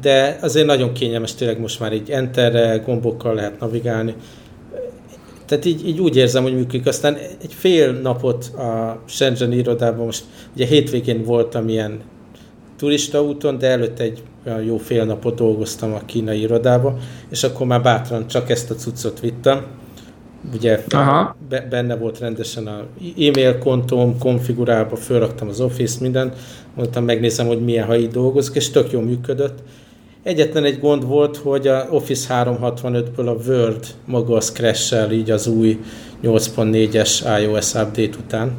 de 0.00 0.38
azért 0.40 0.66
nagyon 0.66 0.92
kényelmes, 0.92 1.34
tényleg 1.34 1.60
most 1.60 1.80
már 1.80 1.92
így 1.92 2.10
enterre, 2.10 2.76
gombokkal 2.76 3.34
lehet 3.34 3.60
navigálni 3.60 4.14
tehát 5.48 5.64
így, 5.64 5.88
így 5.88 6.00
úgy 6.00 6.16
érzem, 6.16 6.42
hogy 6.42 6.54
működik. 6.54 6.86
Aztán 6.86 7.16
egy 7.42 7.54
fél 7.54 7.92
napot 7.92 8.44
a 8.44 9.00
Shenzhen 9.06 9.52
irodában, 9.52 10.04
most 10.04 10.24
ugye 10.54 10.66
hétvégén 10.66 11.22
voltam 11.22 11.68
ilyen 11.68 12.00
turista 12.76 13.22
úton, 13.22 13.58
de 13.58 13.66
előtte 13.66 14.02
egy 14.02 14.22
jó 14.64 14.76
fél 14.76 15.04
napot 15.04 15.34
dolgoztam 15.34 15.94
a 15.94 16.00
kínai 16.06 16.40
irodába, 16.40 16.98
és 17.30 17.42
akkor 17.42 17.66
már 17.66 17.82
bátran 17.82 18.26
csak 18.26 18.50
ezt 18.50 18.70
a 18.70 18.74
cuccot 18.74 19.20
vittem. 19.20 19.66
Ugye 20.54 20.84
Aha. 20.88 21.36
benne 21.70 21.96
volt 21.96 22.18
rendesen 22.18 22.66
a 22.66 22.84
e-mail 23.18 23.58
kontóm 23.58 24.18
konfigurálva, 24.18 24.96
fölraktam 24.96 25.48
az 25.48 25.60
Office, 25.60 25.98
minden, 26.00 26.32
mondtam, 26.74 27.04
megnézem, 27.04 27.46
hogy 27.46 27.64
milyen, 27.64 27.86
ha 27.86 27.96
így 27.96 28.10
dolgozik, 28.10 28.54
és 28.54 28.70
tök 28.70 28.90
jó 28.90 29.00
működött. 29.00 29.58
Egyetlen 30.28 30.64
egy 30.64 30.80
gond 30.80 31.06
volt, 31.06 31.36
hogy 31.36 31.68
a 31.68 31.86
Office 31.90 32.44
365-ből 32.44 33.26
a 33.26 33.50
Word 33.50 33.86
maga 34.04 34.36
az 34.36 34.52
crash 34.52 35.12
így 35.12 35.30
az 35.30 35.46
új 35.46 35.80
8.4-es 36.22 37.40
iOS 37.40 37.74
update 37.74 38.18
után. 38.24 38.52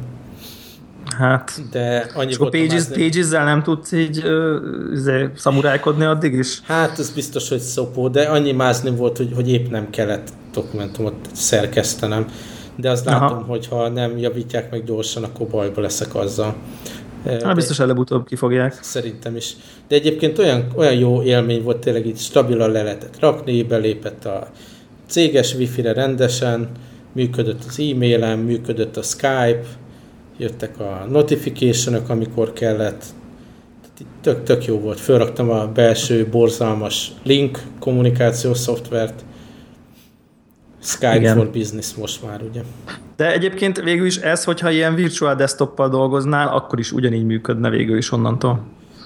Hát, 1.18 1.52
de 1.70 2.10
annyi 2.14 2.34
volt 2.34 2.50
Pages, 2.50 2.84
pages 2.84 3.28
nem 3.28 3.62
tudsz 3.62 3.92
így 3.92 4.24
uh, 4.24 5.22
szamurájkodni 5.36 6.04
addig 6.04 6.32
is? 6.32 6.60
Hát, 6.64 6.98
ez 6.98 7.10
biztos, 7.10 7.48
hogy 7.48 7.60
szopó, 7.60 8.08
de 8.08 8.22
annyi 8.22 8.52
mázni 8.52 8.90
volt, 8.90 9.16
hogy, 9.16 9.32
hogy 9.34 9.50
épp 9.50 9.70
nem 9.70 9.90
kellett 9.90 10.28
dokumentumot 10.52 11.14
szerkesztenem. 11.32 12.26
De 12.76 12.90
azt 12.90 13.06
Aha. 13.06 13.20
látom, 13.20 13.46
hogy 13.46 13.66
ha 13.66 13.88
nem 13.88 14.18
javítják 14.18 14.70
meg 14.70 14.84
gyorsan, 14.84 15.24
akkor 15.24 15.46
bajba 15.46 15.80
leszek 15.80 16.14
azzal. 16.14 16.54
Hát 17.24 17.54
biztos 17.54 17.78
előbb-utóbb 17.78 18.26
kifogják. 18.26 18.78
Szerintem 18.82 19.36
is. 19.36 19.56
De 19.88 19.94
egyébként 19.94 20.38
olyan, 20.38 20.66
olyan 20.76 20.94
jó 20.94 21.22
élmény 21.22 21.62
volt, 21.62 21.78
tényleg 21.78 22.06
itt 22.06 22.18
stabilan 22.18 22.70
le 22.70 22.82
lehetett 22.82 23.20
rakni, 23.20 23.62
belépett 23.62 24.24
a 24.24 24.48
céges 25.06 25.54
wifi-re 25.54 25.92
rendesen, 25.92 26.68
működött 27.12 27.64
az 27.68 27.80
e-mailem, 27.80 28.38
működött 28.38 28.96
a 28.96 29.02
Skype, 29.02 29.62
jöttek 30.38 30.80
a 30.80 31.06
notification 31.10 31.94
amikor 32.08 32.52
kellett. 32.52 33.04
tök, 34.22 34.42
tök 34.42 34.64
jó 34.64 34.78
volt. 34.78 35.00
Fölraktam 35.00 35.50
a 35.50 35.66
belső 35.66 36.26
borzalmas 36.30 37.12
link 37.22 37.62
kommunikációs 37.80 38.58
szoftvert, 38.58 39.24
Skype 40.82 41.16
Igen. 41.16 41.36
for 41.36 41.48
Business 41.48 41.94
most 41.94 42.22
már, 42.26 42.42
ugye. 42.50 42.60
De 43.16 43.32
egyébként 43.32 43.80
végül 43.80 44.06
is 44.06 44.16
ez, 44.16 44.44
hogyha 44.44 44.70
ilyen 44.70 44.94
virtual 44.94 45.34
desktoppal 45.34 45.88
dolgoznál, 45.88 46.48
akkor 46.48 46.78
is 46.78 46.92
ugyanígy 46.92 47.24
működne 47.24 47.70
végül 47.70 47.96
is 47.96 48.12
onnantól. 48.12 48.60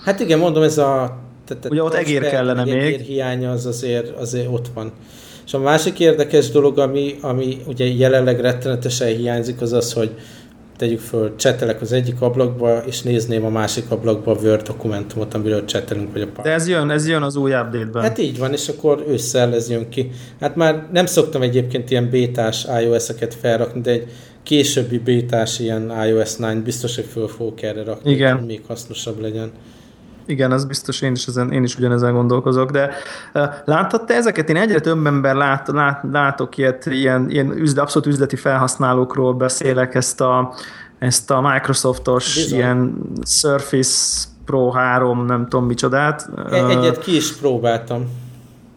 Hát 0.04 0.20
igen, 0.20 0.38
mondom, 0.38 0.62
ez 0.62 0.78
a... 0.78 1.18
Tehát, 1.46 1.66
ugye 1.70 1.82
ott 1.82 1.94
egér 1.94 2.28
kellene 2.28 2.64
még. 2.64 2.74
Egér 2.74 3.00
hiánya 3.00 3.50
az 3.50 3.66
azért, 3.66 4.18
azért 4.18 4.48
ott 4.50 4.68
van. 4.74 4.92
És 5.46 5.54
a 5.54 5.58
másik 5.58 6.00
érdekes 6.00 6.50
dolog, 6.50 6.78
ami, 6.78 7.18
ami 7.20 7.62
ugye 7.66 7.84
jelenleg 7.84 8.40
rettenetesen 8.40 9.16
hiányzik, 9.16 9.60
az 9.60 9.72
az, 9.72 9.92
hogy 9.92 10.10
tegyük 10.76 11.00
föl, 11.00 11.36
csetelek 11.36 11.80
az 11.80 11.92
egyik 11.92 12.20
ablakba, 12.20 12.78
és 12.86 13.02
nézném 13.02 13.44
a 13.44 13.48
másik 13.48 13.90
ablakba 13.90 14.32
a 14.32 14.38
Word 14.42 14.62
dokumentumot, 14.62 15.34
amiről 15.34 15.64
csetelünk, 15.64 16.12
vagy 16.12 16.30
a 16.36 16.42
De 16.42 16.50
ez 16.50 16.68
jön, 16.68 16.90
ez 16.90 17.08
jön 17.08 17.22
az 17.22 17.36
új 17.36 17.52
update-ben. 17.52 18.02
Hát 18.02 18.18
így 18.18 18.38
van, 18.38 18.52
és 18.52 18.68
akkor 18.68 19.04
ősszel 19.08 19.54
ez 19.54 19.70
jön 19.70 19.88
ki. 19.88 20.10
Hát 20.40 20.56
már 20.56 20.86
nem 20.92 21.06
szoktam 21.06 21.42
egyébként 21.42 21.90
ilyen 21.90 22.10
bétás 22.10 22.66
iOS-eket 22.80 23.34
felrakni, 23.34 23.80
de 23.80 23.90
egy 23.90 24.06
későbbi 24.42 24.98
bétás 24.98 25.58
ilyen 25.58 25.92
iOS 26.06 26.36
9 26.36 26.64
biztos, 26.64 26.94
hogy 26.94 27.04
föl 27.04 27.28
fogok 27.28 27.62
erre 27.62 27.84
rakni, 27.84 28.10
Igen. 28.10 28.36
hogy 28.36 28.46
még 28.46 28.62
hasznosabb 28.66 29.20
legyen. 29.20 29.52
Igen, 30.26 30.52
az 30.52 30.64
biztos, 30.64 31.00
én 31.00 31.12
is, 31.12 31.26
ezen, 31.26 31.52
én 31.52 31.62
is 31.62 31.76
ugyanezen 31.76 32.12
gondolkozok, 32.12 32.70
de 32.70 32.90
uh, 33.34 33.42
láttad 33.64 34.04
te 34.04 34.14
ezeket? 34.14 34.48
Én 34.48 34.56
egyre 34.56 34.80
több 34.80 35.06
ember 35.06 35.34
lát, 35.34 35.68
lát, 35.68 36.02
látok 36.12 36.56
ilyet, 36.56 36.86
ilyen, 36.86 37.30
ilyen 37.30 37.58
üzle, 37.58 37.82
abszolút 37.82 38.08
üzleti 38.08 38.36
felhasználókról 38.36 39.34
beszélek, 39.34 39.94
ezt 39.94 40.20
a, 40.20 40.54
ezt 40.98 41.30
a 41.30 41.40
Microsoftos 41.40 42.34
Bizony. 42.34 42.58
ilyen 42.58 42.96
Surface 43.26 44.26
Pro 44.44 44.70
3, 44.70 45.24
nem 45.24 45.48
tudom 45.48 45.66
micsodát. 45.66 46.28
E, 46.50 46.66
egyet 46.66 46.98
ki 46.98 47.16
is 47.16 47.32
próbáltam. 47.32 48.08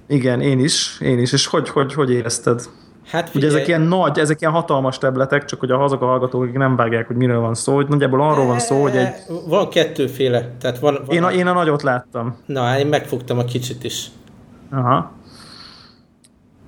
Igen, 0.08 0.42
én 0.42 0.60
is, 0.60 0.98
én 1.02 1.20
is. 1.20 1.32
És 1.32 1.48
hogy, 1.48 1.70
hogy, 1.70 1.94
hogy 1.94 2.12
érezted? 2.12 2.62
Hát 3.08 3.30
figyelj. 3.30 3.52
Ugye 3.52 3.58
ezek 3.58 3.68
ilyen 3.68 3.82
nagy, 3.82 4.20
ezek 4.20 4.42
ilyen 4.42 4.54
hatalmas 4.54 4.98
tabletek, 4.98 5.46
csak 5.46 5.60
hogy 5.60 5.72
azok 5.72 6.02
a 6.02 6.06
hallgatók, 6.06 6.54
nem 6.54 6.76
vágják, 6.76 7.08
hogy 7.08 7.16
miről 7.16 7.40
van 7.40 7.54
szó, 7.54 7.76
hogy 7.76 7.88
nagyjából 7.88 8.22
arról 8.22 8.46
van 8.46 8.60
szó, 8.60 8.82
hogy 8.82 8.96
egy... 8.96 9.14
Van 9.48 9.70
kettőféle. 9.70 10.52
Tehát 10.60 10.80
van, 10.80 11.02
van 11.06 11.16
én, 11.16 11.24
a, 11.24 11.32
én 11.32 11.48
a 11.48 11.54
nagyot 11.54 11.82
láttam. 11.82 12.38
Na, 12.46 12.78
én 12.78 12.88
megfogtam 12.88 13.38
a 13.38 13.44
kicsit 13.44 13.84
is. 13.84 14.08
Aha. 14.72 15.12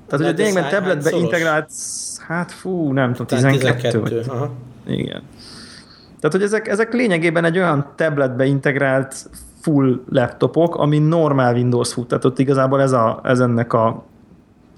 Tehát, 0.08 0.26
hogy 0.26 0.40
a 0.40 0.44
lényegben 0.44 0.70
tabletbe 0.70 1.10
integrált, 1.18 1.72
hát 2.28 2.52
fú, 2.52 2.92
nem 2.92 3.14
tudom, 3.14 3.28
12? 3.28 4.02
12 4.02 4.24
aha. 4.28 4.50
Igen. 4.88 5.22
Tehát, 6.20 6.32
hogy 6.32 6.42
ezek, 6.42 6.68
ezek 6.68 6.94
lényegében 6.94 7.46
egy 7.46 7.58
olyan 7.58 7.92
tabletbe 7.96 8.46
integrált 8.46 9.30
full 9.62 10.00
laptopok, 10.10 10.76
ami 10.76 10.98
normál 10.98 11.54
Windows 11.54 11.94
fut. 11.94 12.08
Tehát 12.08 12.26
ott 12.26 12.40
igazából 12.40 12.82
ez, 12.82 12.92
a, 12.92 13.20
ez 13.24 13.40
ennek 13.40 13.74
a, 13.74 14.04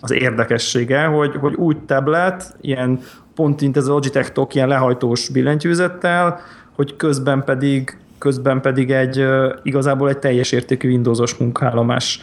az 0.01 0.11
érdekessége, 0.11 1.05
hogy, 1.05 1.35
hogy 1.35 1.53
úgy 1.53 1.77
tablet, 1.77 2.55
ilyen 2.61 2.99
pont 3.35 3.61
mint 3.61 3.77
ez 3.77 3.87
a 3.87 3.91
Logitech 3.91 4.31
Tok, 4.31 4.55
ilyen 4.55 4.67
lehajtós 4.67 5.29
billentyűzettel, 5.29 6.39
hogy 6.75 6.95
közben 6.95 7.43
pedig 7.43 7.97
közben 8.17 8.61
pedig 8.61 8.91
egy 8.91 9.25
igazából 9.63 10.09
egy 10.09 10.17
teljes 10.17 10.51
értékű 10.51 10.89
Windowsos 10.89 11.35
munkállomás 11.35 12.19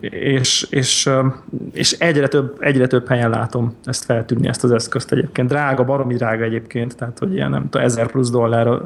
és, 0.00 0.66
és, 0.70 1.10
és 1.72 1.92
egyre, 1.92 2.28
több, 2.28 2.56
egyre 2.60 2.86
több 2.86 3.08
helyen 3.08 3.30
látom 3.30 3.74
ezt 3.84 4.04
feltűnni, 4.04 4.48
ezt 4.48 4.64
az 4.64 4.70
eszközt 4.70 5.12
egyébként. 5.12 5.48
Drága, 5.48 5.84
baromi 5.84 6.14
drága 6.14 6.44
egyébként, 6.44 6.96
tehát 6.96 7.18
hogy 7.18 7.34
ilyen 7.34 7.50
nem 7.50 7.68
tudom, 7.68 7.86
1000 7.86 8.10
plusz 8.10 8.30
dollár, 8.30 8.80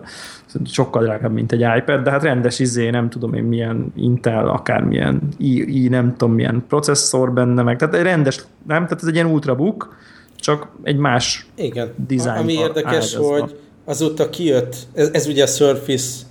sokkal 0.64 1.02
drágább, 1.02 1.32
mint 1.32 1.52
egy 1.52 1.66
iPad, 1.76 2.02
de 2.02 2.10
hát 2.10 2.22
rendes 2.22 2.58
izé, 2.58 2.90
nem 2.90 3.08
tudom 3.08 3.34
én 3.34 3.44
milyen 3.44 3.92
Intel, 3.96 4.48
akármilyen 4.48 5.20
i, 5.36 5.82
i 5.84 5.88
nem 5.88 6.16
tudom 6.16 6.34
milyen 6.34 6.64
processzor 6.68 7.32
benne, 7.32 7.62
meg 7.62 7.78
tehát 7.78 7.94
egy 7.94 8.02
rendes, 8.02 8.36
nem, 8.66 8.84
tehát 8.84 9.02
ez 9.02 9.08
egy 9.08 9.14
ilyen 9.14 9.26
ultrabook, 9.26 9.96
csak 10.36 10.68
egy 10.82 10.96
más 10.96 11.46
Igen. 11.54 11.94
design. 12.06 12.36
Ami 12.36 12.52
érdekes, 12.52 13.14
áldozva. 13.14 13.40
hogy 13.40 13.58
azóta 13.84 14.30
kijött, 14.30 14.76
ez, 14.92 15.10
ez 15.12 15.26
ugye 15.26 15.42
a 15.42 15.46
Surface 15.46 16.24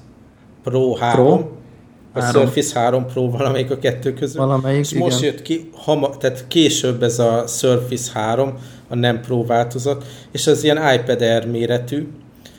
Pro 0.63 0.95
3, 0.95 1.25
Pro? 1.25 1.59
A 2.13 2.21
3. 2.21 2.41
Surface 2.41 2.79
3 2.79 3.05
Pro 3.05 3.29
valamelyik 3.29 3.71
a 3.71 3.77
kettő 3.77 4.13
közül. 4.13 4.41
Valamelyik, 4.41 4.79
és 4.79 4.93
most 4.93 5.19
igen. 5.19 5.33
jött 5.33 5.41
ki, 5.41 5.69
hama, 5.73 6.17
tehát 6.17 6.45
később 6.47 7.03
ez 7.03 7.19
a 7.19 7.47
Surface 7.47 8.11
3, 8.13 8.53
a 8.87 8.95
nem 8.95 9.21
Pro 9.21 9.45
változat, 9.45 10.05
és 10.31 10.47
az 10.47 10.63
ilyen 10.63 10.93
iPad 10.93 11.21
Air 11.21 11.47
méretű. 11.47 12.07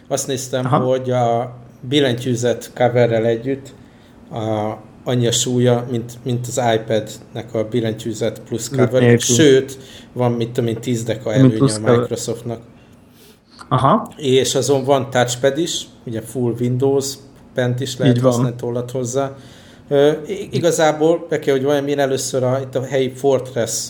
Azt 0.08 0.26
néztem, 0.26 0.64
Aha. 0.64 0.76
hogy 0.76 1.10
a 1.10 1.54
billentyűzet 1.80 2.70
coverrel 2.74 3.24
együtt 3.24 3.74
a, 4.30 4.72
annyi 5.04 5.26
a 5.26 5.32
súlya, 5.32 5.86
mint, 5.90 6.12
mint 6.22 6.46
az 6.46 6.60
iPad-nek 6.74 7.54
a 7.54 7.68
billentyűzet 7.68 8.40
plusz 8.40 8.68
cover, 8.68 9.18
sőt, 9.18 9.78
van 10.12 10.32
mit 10.32 10.50
tudom 10.50 10.70
én 10.70 10.80
10 10.80 11.02
deka 11.02 11.32
előnye 11.32 11.72
a 11.84 11.90
Microsoftnak. 11.90 12.60
Aha. 13.68 14.12
És 14.16 14.54
azon 14.54 14.84
van 14.84 15.10
touchpad 15.10 15.58
is, 15.58 15.86
ugye 16.04 16.20
full 16.20 16.54
Windows, 16.60 17.14
bent 17.54 17.80
is 17.80 17.96
lehet 17.96 18.18
használni 18.18 18.56
tollat 18.56 18.90
hozzá. 18.90 19.36
Igazából 20.50 21.26
be 21.28 21.38
kell, 21.38 21.54
hogy 21.54 21.64
vajon 21.64 21.88
én 21.88 21.98
először 21.98 22.42
a, 22.42 22.58
itt 22.60 22.74
a 22.74 22.84
helyi 22.84 23.10
Fortress 23.10 23.88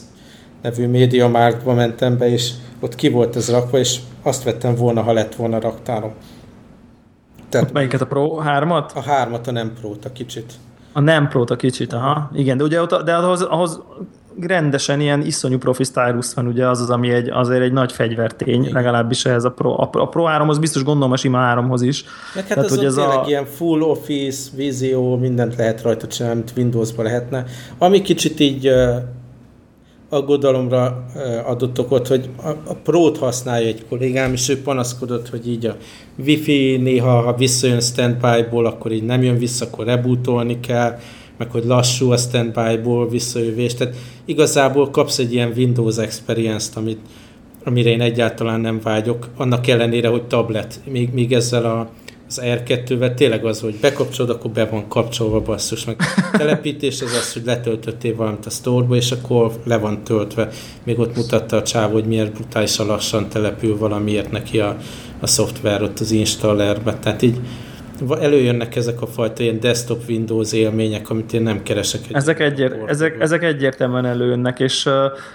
nevű 0.62 0.87
média 0.87 1.29
márkba 1.29 1.75
mentem 1.75 2.18
be, 2.18 2.31
és 2.31 2.51
ott 2.81 2.94
ki 2.94 3.09
volt 3.09 3.37
ez 3.37 3.51
rakva, 3.51 3.79
és 3.79 3.98
azt 4.22 4.42
vettem 4.42 4.75
volna, 4.75 5.03
ha 5.03 5.12
lett 5.12 5.35
volna 5.35 5.61
raktárom. 5.61 6.12
Tehát, 7.48 7.72
melyiket 7.72 8.01
a 8.01 8.07
Pro 8.07 8.38
3-at? 8.44 8.92
A 8.94 9.03
3-at, 9.03 9.46
a 9.46 9.51
nem 9.51 9.72
Pro-t, 9.81 10.05
a 10.05 10.12
kicsit. 10.12 10.53
A 10.92 11.01
nem 11.01 11.29
Pro-t, 11.29 11.51
a 11.51 11.57
kicsit, 11.57 11.92
aha. 11.92 12.31
Igen, 12.35 12.57
de 12.57 12.64
ugye 12.64 12.81
ott, 12.81 13.05
de 13.05 13.14
ahhoz, 13.14 13.42
ahhoz 13.42 13.81
rendesen 14.40 15.01
ilyen 15.01 15.21
iszonyú 15.21 15.59
profi 15.59 15.85
stylus 15.85 16.35
van, 16.35 16.47
ugye 16.47 16.68
az 16.68 16.81
az, 16.81 16.90
ami 16.90 17.11
egy, 17.11 17.31
azért 17.31 17.62
egy 17.62 17.73
nagy 17.73 17.92
fegyvertény, 17.92 18.61
Igen. 18.61 18.73
legalábbis 18.73 19.25
ez 19.25 19.45
a 19.45 19.51
Pro. 19.51 19.71
A, 19.71 19.90
a 19.92 20.09
Pro 20.09 20.25
3-hoz 20.29 20.59
biztos 20.59 20.85
gondolom 20.85 21.12
a 21.12 21.16
sima 21.16 21.38
3-hoz 21.55 21.83
is. 21.83 22.05
Meg 22.35 22.47
hát 22.47 22.55
Tehát, 22.55 22.71
hogy 22.71 22.85
ez 22.85 22.97
a... 22.97 23.25
ilyen 23.27 23.45
full 23.45 23.81
office, 23.81 24.51
vízió, 24.57 25.16
mindent 25.16 25.57
lehet 25.57 25.83
rajta 25.83 26.07
csinálni, 26.07 26.40
amit 26.40 26.53
Windowsban 26.57 27.05
lehetne. 27.05 27.45
Ami 27.79 28.03
kicsit 28.03 28.40
így 28.40 28.71
aggodalomra 30.12 31.05
adott 31.47 31.79
okot, 31.79 32.09
hogy 32.09 32.29
a, 32.66 32.75
Pro-t 32.75 33.18
használja 33.18 33.66
egy 33.66 33.85
kollégám, 33.88 34.33
és 34.33 34.49
ő 34.49 34.62
panaszkodott, 34.62 35.29
hogy 35.29 35.49
így 35.49 35.66
a 35.66 35.77
Wi-Fi 36.16 36.77
néha, 36.77 37.21
ha 37.21 37.35
visszajön 37.35 37.81
standby-ból, 37.81 38.66
akkor 38.66 38.92
így 38.92 39.05
nem 39.05 39.23
jön 39.23 39.38
vissza, 39.38 39.64
akkor 39.64 39.85
rebootolni 39.85 40.61
kell 40.61 40.99
meg 41.38 41.51
hogy 41.51 41.64
lassú 41.64 42.11
a 42.11 42.16
standby-ból 42.16 43.09
visszajövés. 43.09 43.75
Tehát 43.75 43.95
igazából 44.25 44.90
kapsz 44.90 45.18
egy 45.18 45.33
ilyen 45.33 45.53
Windows 45.57 45.97
Experience-t, 45.97 46.77
amit, 46.77 47.01
amire 47.64 47.90
én 47.90 48.01
egyáltalán 48.01 48.61
nem 48.61 48.81
vágyok, 48.83 49.29
annak 49.37 49.66
ellenére, 49.66 50.09
hogy 50.09 50.23
tablet. 50.23 50.81
Még, 50.90 51.12
még 51.12 51.33
ezzel 51.33 51.64
a, 51.64 51.90
az 52.29 52.40
R2-vel 52.45 53.14
tényleg 53.14 53.45
az, 53.45 53.61
hogy 53.61 53.75
bekapcsolod, 53.81 54.31
akkor 54.31 54.51
be 54.51 54.64
van 54.64 54.88
kapcsolva 54.88 55.40
basszus, 55.40 55.85
meg 55.85 55.97
telepítés 56.33 57.03
az 57.03 57.12
az, 57.12 57.33
hogy 57.33 57.42
letöltöttél 57.45 58.16
valamit 58.16 58.47
a 58.47 58.51
store 58.51 58.97
és 58.97 59.11
akkor 59.11 59.53
le 59.64 59.79
van 59.79 60.05
töltve. 60.05 60.49
Még 60.85 60.99
ott 60.99 61.16
mutatta 61.16 61.57
a 61.57 61.62
csávó, 61.62 61.92
hogy 61.92 62.05
miért 62.05 62.33
brutálisan 62.33 62.87
lassan 62.87 63.29
települ 63.29 63.79
valamiért 63.79 64.31
neki 64.31 64.61
a, 64.61 64.77
a 65.21 65.27
szoftver 65.27 65.83
ott 65.83 66.01
az 66.01 66.11
installerbe. 66.11 66.99
Tehát 66.99 67.23
így 67.23 67.40
előjönnek 68.11 68.77
ezek 68.77 69.03
a 69.03 69.07
fajta 69.07 69.43
ilyen 69.43 69.61
desktop 69.61 70.03
Windows 70.09 70.53
élmények, 70.53 71.11
amit 71.11 71.33
én 71.33 71.43
nem 71.43 71.62
keresek. 71.62 72.01
Egy 72.09 72.15
ezek, 72.15 72.41
egyér, 72.41 72.77
ezek, 72.87 73.21
ezek 73.21 73.43
egyértelműen 73.43 74.05
előjönnek, 74.05 74.61
és, 74.61 74.88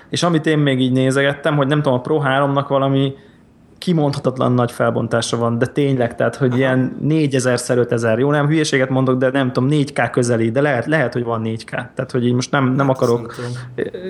és 0.10 0.24
amit 0.24 0.46
én 0.46 0.58
még 0.58 0.80
így 0.80 0.92
nézegettem, 0.92 1.56
hogy 1.56 1.68
nem 1.68 1.82
tudom, 1.82 1.98
a 1.98 2.02
Pro 2.02 2.22
3-nak 2.24 2.66
valami 2.68 3.14
kimondhatatlan 3.78 4.52
nagy 4.52 4.72
felbontása 4.72 5.38
van, 5.38 5.58
de 5.58 5.66
tényleg, 5.66 6.16
tehát, 6.16 6.36
hogy 6.36 6.50
Aha. 6.50 6.58
ilyen 6.58 6.98
4000x5000, 7.08 8.20
jó, 8.20 8.32
nem 8.32 8.48
hülyeséget 8.48 8.90
mondok, 8.90 9.18
de 9.18 9.30
nem 9.30 9.52
tudom, 9.52 9.70
4K 9.72 10.10
közeli, 10.12 10.52
de 10.52 10.62
lehet, 10.62 10.86
lehet 10.86 11.14
hogy 11.14 11.24
van 11.24 11.42
4K, 11.44 11.70
tehát, 11.70 12.12
hogy 12.12 12.26
így 12.26 12.34
most 12.34 12.52
nem, 12.52 12.74
nem 12.74 12.88
hát, 12.88 12.96
akarok, 12.96 13.36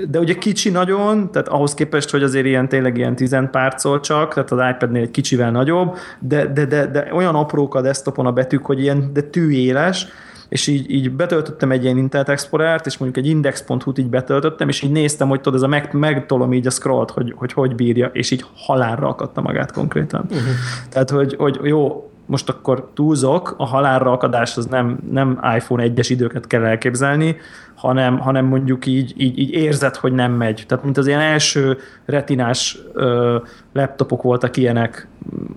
de 0.10 0.20
ugye 0.20 0.34
kicsi 0.34 0.70
nagyon, 0.70 1.32
tehát 1.32 1.48
ahhoz 1.48 1.74
képest, 1.74 2.10
hogy 2.10 2.24
azért 2.24 2.46
ilyen 2.46 2.70
tényleg 2.70 2.98
ilyen 2.98 3.16
10 3.16 3.38
párcol 3.52 4.00
csak, 4.00 4.34
tehát 4.34 4.52
az 4.52 4.60
iPad-nél 4.76 5.02
egy 5.02 5.12
kicsivel 5.12 5.52
nagyobb, 5.52 5.96
de, 6.20 6.46
de, 6.46 6.66
de, 6.66 6.86
de 6.86 7.10
olyan 7.14 7.36
aprók 7.36 7.76
a 7.76 7.82
desktopon 7.82 8.26
a 8.26 8.32
betűk, 8.32 8.66
hogy 8.66 8.82
ilyen, 8.82 9.10
de 9.14 9.22
tűéles, 9.22 10.08
és 10.50 10.68
így, 10.68 10.92
így 10.92 11.12
betöltöttem 11.12 11.72
egy 11.72 11.84
ilyen 11.84 11.98
Internet 11.98 12.30
Explorer-t, 12.30 12.86
és 12.86 12.98
mondjuk 12.98 13.26
egy 13.26 13.32
index.hu-t 13.32 13.98
így 13.98 14.10
betöltöttem, 14.10 14.70
és 14.70 14.82
így 14.82 14.92
néztem, 14.92 15.28
hogy 15.28 15.42
tudod, 15.42 15.60
ez 15.60 15.66
a 15.66 15.68
meg, 15.68 15.94
megtolom 15.94 16.54
így 16.54 16.68
a 16.68 16.70
scrollt, 16.70 17.12
hogy, 17.12 17.34
hogy 17.36 17.54
hogy 17.54 17.76
bírja, 17.76 18.08
és 18.14 18.32
így 18.32 18.46
halálra 18.56 19.08
akadta 19.08 19.42
magát 19.42 19.72
konkrétan. 19.72 20.22
Uh-huh. 20.30 20.48
Tehát, 20.90 21.10
hogy, 21.10 21.36
hogy 21.38 21.60
jó, 21.64 22.10
most 22.28 22.50
akkor 22.50 22.90
túlzok, 22.94 23.56
a 23.58 23.66
halálra 23.66 24.12
akadás 24.12 24.58
az 24.58 24.66
nem, 24.66 25.00
nem 25.12 25.40
iPhone 25.56 25.88
1-es 25.88 26.08
időket 26.10 26.48
kell 26.48 26.66
elképzelni, 26.66 27.38
hanem, 27.76 28.20
hanem 28.20 28.46
mondjuk 28.46 28.86
így, 28.86 29.14
így, 29.18 29.38
így 29.38 29.52
érzed, 29.52 29.96
hogy 29.96 30.14
nem 30.14 30.32
megy. 30.32 30.64
Tehát 30.68 30.84
mint 30.84 30.98
az 30.98 31.08
ilyen 31.08 31.20
első 31.20 31.78
retinás 32.06 32.78
ö, 32.94 33.38
laptopok 33.74 34.22
voltak 34.22 34.58
ilyenek, 34.58 35.08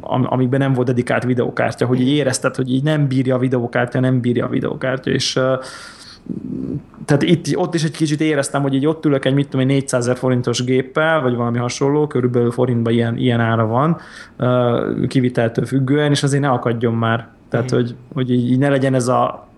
am, 0.00 0.26
amikben 0.28 0.60
nem 0.60 0.72
volt 0.72 0.86
dedikált 0.86 1.24
videokártya, 1.24 1.86
hogy 1.86 2.00
így 2.00 2.08
érezted, 2.08 2.56
hogy 2.56 2.72
így 2.72 2.82
nem 2.82 3.06
bírja 3.06 3.34
a 3.34 3.38
videokártya, 3.38 4.00
nem 4.00 4.20
bírja 4.20 4.46
a 4.46 4.48
videokártya, 4.48 5.10
és 5.10 5.36
ö, 5.36 5.54
tehát 7.04 7.22
itt, 7.22 7.56
ott 7.56 7.74
is 7.74 7.84
egy 7.84 7.96
kicsit 7.96 8.20
éreztem, 8.20 8.62
hogy 8.62 8.74
így 8.74 8.86
ott 8.86 9.04
ülök 9.04 9.24
egy, 9.24 9.34
mit 9.34 9.48
tudom, 9.48 9.60
egy 9.60 9.72
400 9.72 10.02
ezer 10.02 10.16
forintos 10.16 10.64
géppel, 10.64 11.20
vagy 11.20 11.34
valami 11.34 11.58
hasonló, 11.58 12.06
körülbelül 12.06 12.50
forintban 12.50 12.92
ilyen, 12.92 13.16
ilyen 13.16 13.40
ára 13.40 13.66
van, 13.66 13.98
kiviteltől 15.08 15.64
függően, 15.64 16.10
és 16.10 16.22
azért 16.22 16.42
ne 16.42 16.48
akadjon 16.48 16.94
már. 16.94 17.28
Tehát, 17.48 17.72
mm. 17.72 17.76
hogy, 17.76 17.94
hogy 18.12 18.30
így, 18.30 18.50
így 18.50 18.58
ne 18.58 18.68
legyen 18.68 18.94
ez 18.94 19.08
a 19.08 19.48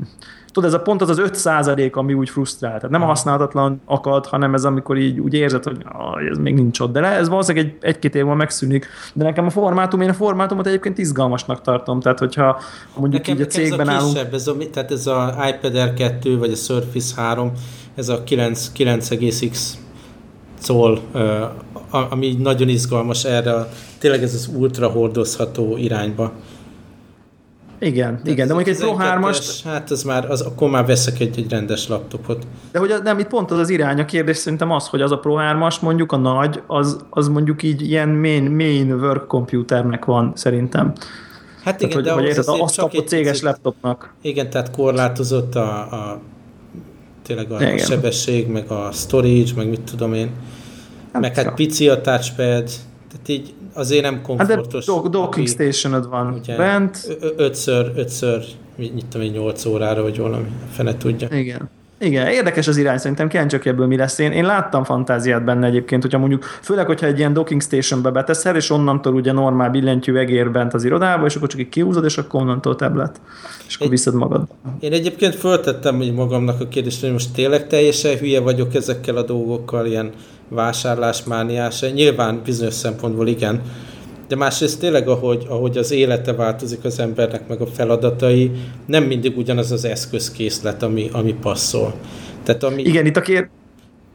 tudod, 0.52 0.68
ez 0.68 0.74
a 0.74 0.82
pont 0.82 1.02
az 1.02 1.08
az 1.08 1.18
5 1.18 1.34
százalék, 1.34 1.96
ami 1.96 2.14
úgy 2.14 2.30
frusztrál. 2.30 2.74
Tehát 2.74 2.90
nem 2.90 3.02
a 3.02 3.06
használhatatlan 3.06 3.80
akad, 3.84 4.26
hanem 4.26 4.54
ez 4.54 4.64
amikor 4.64 4.96
így 4.96 5.20
úgy 5.20 5.34
érzed, 5.34 5.64
hogy 5.64 5.84
ez 6.30 6.38
még 6.38 6.54
nincs 6.54 6.80
ott. 6.80 6.92
De 6.92 7.00
le, 7.00 7.08
ez 7.08 7.28
valószínűleg 7.28 7.66
egy, 7.66 7.76
egy-két 7.80 8.14
év 8.14 8.24
megszűnik. 8.24 8.86
De 9.14 9.24
nekem 9.24 9.46
a 9.46 9.50
formátum, 9.50 10.00
én 10.00 10.08
a 10.08 10.14
formátumot 10.14 10.66
egyébként 10.66 10.98
izgalmasnak 10.98 11.60
tartom. 11.60 12.00
Tehát, 12.00 12.18
hogyha 12.18 12.60
mondjuk 12.96 13.26
nekem, 13.26 13.34
így 13.34 13.40
a 13.40 13.46
cégben 13.46 13.88
ez 13.88 13.94
a 13.94 13.96
állunk... 13.96 14.12
Kisebb, 14.12 14.34
ez 14.34 14.46
a, 14.46 14.56
tehát 14.72 14.90
ez 14.90 15.06
a 15.06 15.34
iPad 15.48 15.74
Air 15.74 15.94
2 15.94 16.38
vagy 16.38 16.50
a 16.50 16.56
Surface 16.56 17.20
3, 17.22 17.52
ez 17.94 18.08
a 18.08 18.22
9, 18.24 18.70
9,x 18.76 19.72
szól, 20.58 21.00
ami 22.10 22.36
nagyon 22.38 22.68
izgalmas 22.68 23.24
erre, 23.24 23.68
tényleg 23.98 24.22
ez 24.22 24.34
az 24.34 24.50
ultra 24.56 24.88
hordozható 24.88 25.76
irányba. 25.76 26.32
Igen, 27.82 28.20
de 28.24 28.30
igen, 28.30 28.46
de 28.46 28.54
mondjuk 28.54 28.76
egy 28.76 28.82
Pro 28.82 28.96
3-ast... 28.98 29.60
Hát 29.64 29.90
ez 29.90 30.02
már, 30.02 30.30
az, 30.30 30.40
akkor 30.40 30.70
már 30.70 30.86
veszek 30.86 31.20
egy, 31.20 31.38
egy 31.38 31.50
rendes 31.50 31.88
laptopot. 31.88 32.46
De 32.72 32.78
hogy 32.78 32.94
nem, 33.02 33.18
itt 33.18 33.26
pont 33.26 33.50
az 33.50 33.58
az 33.58 33.68
irány, 33.68 34.00
a 34.00 34.04
kérdés 34.04 34.36
szerintem 34.36 34.70
az, 34.70 34.86
hogy 34.86 35.00
az 35.00 35.12
a 35.12 35.18
Pro 35.18 35.36
3-as 35.38 35.80
mondjuk 35.80 36.12
a 36.12 36.16
nagy, 36.16 36.62
az, 36.66 36.96
az 37.10 37.28
mondjuk 37.28 37.62
így 37.62 37.82
ilyen 37.82 38.08
main, 38.08 38.50
main 38.50 38.92
work 38.92 39.26
computernek 39.26 40.04
van 40.04 40.32
szerintem. 40.34 40.92
Hát 41.64 41.80
igen, 41.80 41.90
tehát, 41.90 41.94
hogy, 41.94 42.02
de 42.02 42.12
hogy 42.12 42.24
érted, 42.24 42.44
azt 42.60 42.76
kapott 42.76 43.08
céges 43.08 43.30
picit, 43.30 43.44
laptopnak. 43.44 44.14
Igen, 44.20 44.50
tehát 44.50 44.70
korlátozott 44.70 45.54
a, 45.54 45.78
a 45.78 46.20
tényleg 47.22 47.50
a 47.52 47.62
igen. 47.62 47.78
sebesség, 47.78 48.46
meg 48.46 48.70
a 48.70 48.88
storage, 48.92 49.50
meg 49.56 49.68
mit 49.68 49.80
tudom 49.80 50.14
én. 50.14 50.30
Hát 51.12 51.22
meg 51.22 51.34
hát 51.34 51.54
pici 51.54 51.88
a 51.88 52.00
touchpad, 52.00 52.70
tehát 53.08 53.28
így 53.28 53.54
azért 53.72 54.02
nem 54.02 54.22
komfortos. 54.22 54.86
Hát 54.86 55.02
de 55.02 55.08
docking 55.08 55.48
station 55.48 56.02
van 56.10 56.38
ugye, 56.40 56.56
bent. 56.56 57.18
Ötször, 57.36 57.92
ötször, 57.96 58.44
mit 58.76 59.06
tudom 59.10 59.26
én, 59.26 59.32
8 59.32 59.64
órára, 59.64 60.02
vagy 60.02 60.18
valami, 60.18 60.48
fene 60.70 60.96
tudja. 60.96 61.28
Igen. 61.30 61.70
Igen, 62.02 62.26
érdekes 62.26 62.68
az 62.68 62.76
irány, 62.76 62.98
szerintem 62.98 63.28
kíváncsiak 63.28 63.64
ebből 63.66 63.86
mi 63.86 63.96
lesz. 63.96 64.18
Én, 64.18 64.32
én 64.32 64.44
láttam 64.44 64.84
fantáziát 64.84 65.44
benne 65.44 65.66
egyébként, 65.66 66.02
hogyha 66.02 66.18
mondjuk, 66.18 66.44
főleg, 66.44 66.86
hogyha 66.86 67.06
egy 67.06 67.18
ilyen 67.18 67.32
docking 67.32 67.62
stationbe 67.62 68.10
beteszel, 68.10 68.56
és 68.56 68.70
onnantól 68.70 69.14
ugye 69.14 69.32
normál 69.32 69.70
billentyű 69.70 70.14
egér 70.14 70.50
bent 70.50 70.74
az 70.74 70.84
irodába, 70.84 71.26
és 71.26 71.36
akkor 71.36 71.48
csak 71.48 71.60
így 71.60 71.68
kihúzod, 71.68 72.04
és 72.04 72.18
akkor 72.18 72.40
onnantól 72.40 72.76
tablet, 72.76 73.20
és 73.66 73.74
akkor 73.74 73.86
egy, 73.86 73.92
viszed 73.92 74.14
magad. 74.14 74.42
Én 74.80 74.92
egyébként 74.92 75.34
föltettem 75.34 75.96
hogy 75.96 76.14
magamnak 76.14 76.60
a 76.60 76.68
kérdést, 76.68 77.00
hogy 77.00 77.12
most 77.12 77.32
tényleg 77.32 77.66
teljesen 77.66 78.16
hülye 78.16 78.40
vagyok 78.40 78.74
ezekkel 78.74 79.16
a 79.16 79.22
dolgokkal, 79.22 79.86
ilyen 79.86 80.10
vásárlásmániás. 80.54 81.80
Nyilván 81.92 82.40
bizonyos 82.44 82.74
szempontból 82.74 83.28
igen, 83.28 83.62
de 84.28 84.36
másrészt 84.36 84.80
tényleg, 84.80 85.08
ahogy, 85.08 85.46
ahogy 85.48 85.76
az 85.76 85.90
élete 85.90 86.32
változik 86.32 86.84
az 86.84 86.98
embernek, 86.98 87.48
meg 87.48 87.60
a 87.60 87.66
feladatai, 87.66 88.50
nem 88.86 89.04
mindig 89.04 89.36
ugyanaz 89.36 89.72
az 89.72 89.84
eszközkészlet, 89.84 90.82
ami, 90.82 91.08
ami 91.12 91.34
passzol. 91.34 91.94
Tehát 92.42 92.62
ami, 92.62 92.82
Igen, 92.82 93.06
itt 93.06 93.16
a 93.16 93.20
kér... 93.20 93.48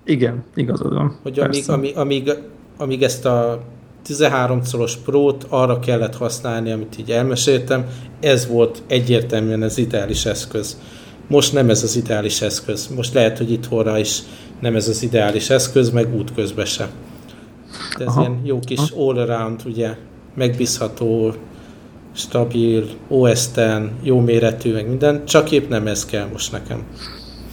Igen, 0.05 0.43
igazad 0.55 0.93
van. 0.93 1.19
Hogy 1.23 1.39
amíg, 1.39 1.69
amíg, 1.69 1.97
amíg, 1.97 2.31
amíg 2.77 3.03
ezt 3.03 3.25
a 3.25 3.61
13 4.03 4.63
szoros 4.63 4.95
prót 4.95 5.45
arra 5.49 5.79
kellett 5.79 6.15
használni, 6.15 6.71
amit 6.71 6.95
így 6.99 7.11
elmeséltem, 7.11 7.85
ez 8.19 8.47
volt 8.47 8.83
egyértelműen 8.87 9.61
az 9.61 9.77
ideális 9.77 10.25
eszköz. 10.25 10.77
Most 11.27 11.53
nem 11.53 11.69
ez 11.69 11.83
az 11.83 11.95
ideális 11.95 12.41
eszköz. 12.41 12.87
Most 12.95 13.13
lehet, 13.13 13.37
hogy 13.37 13.51
itthonra 13.51 13.97
is 13.97 14.19
nem 14.59 14.75
ez 14.75 14.87
az 14.87 15.03
ideális 15.03 15.49
eszköz, 15.49 15.89
meg 15.89 16.15
útközben 16.15 16.65
se. 16.65 16.89
De 17.97 18.05
ez 18.05 18.11
Aha. 18.11 18.21
ilyen 18.21 18.41
jó 18.43 18.59
kis 18.59 18.89
all-around, 18.97 19.61
ugye, 19.65 19.95
megbízható, 20.35 21.33
stabil, 22.15 22.87
os 23.07 23.45
jó 24.01 24.19
méretű, 24.19 24.73
meg 24.73 24.87
minden, 24.87 25.25
csak 25.25 25.51
épp 25.51 25.69
nem 25.69 25.87
ez 25.87 26.05
kell 26.05 26.27
most 26.31 26.51
nekem. 26.51 26.83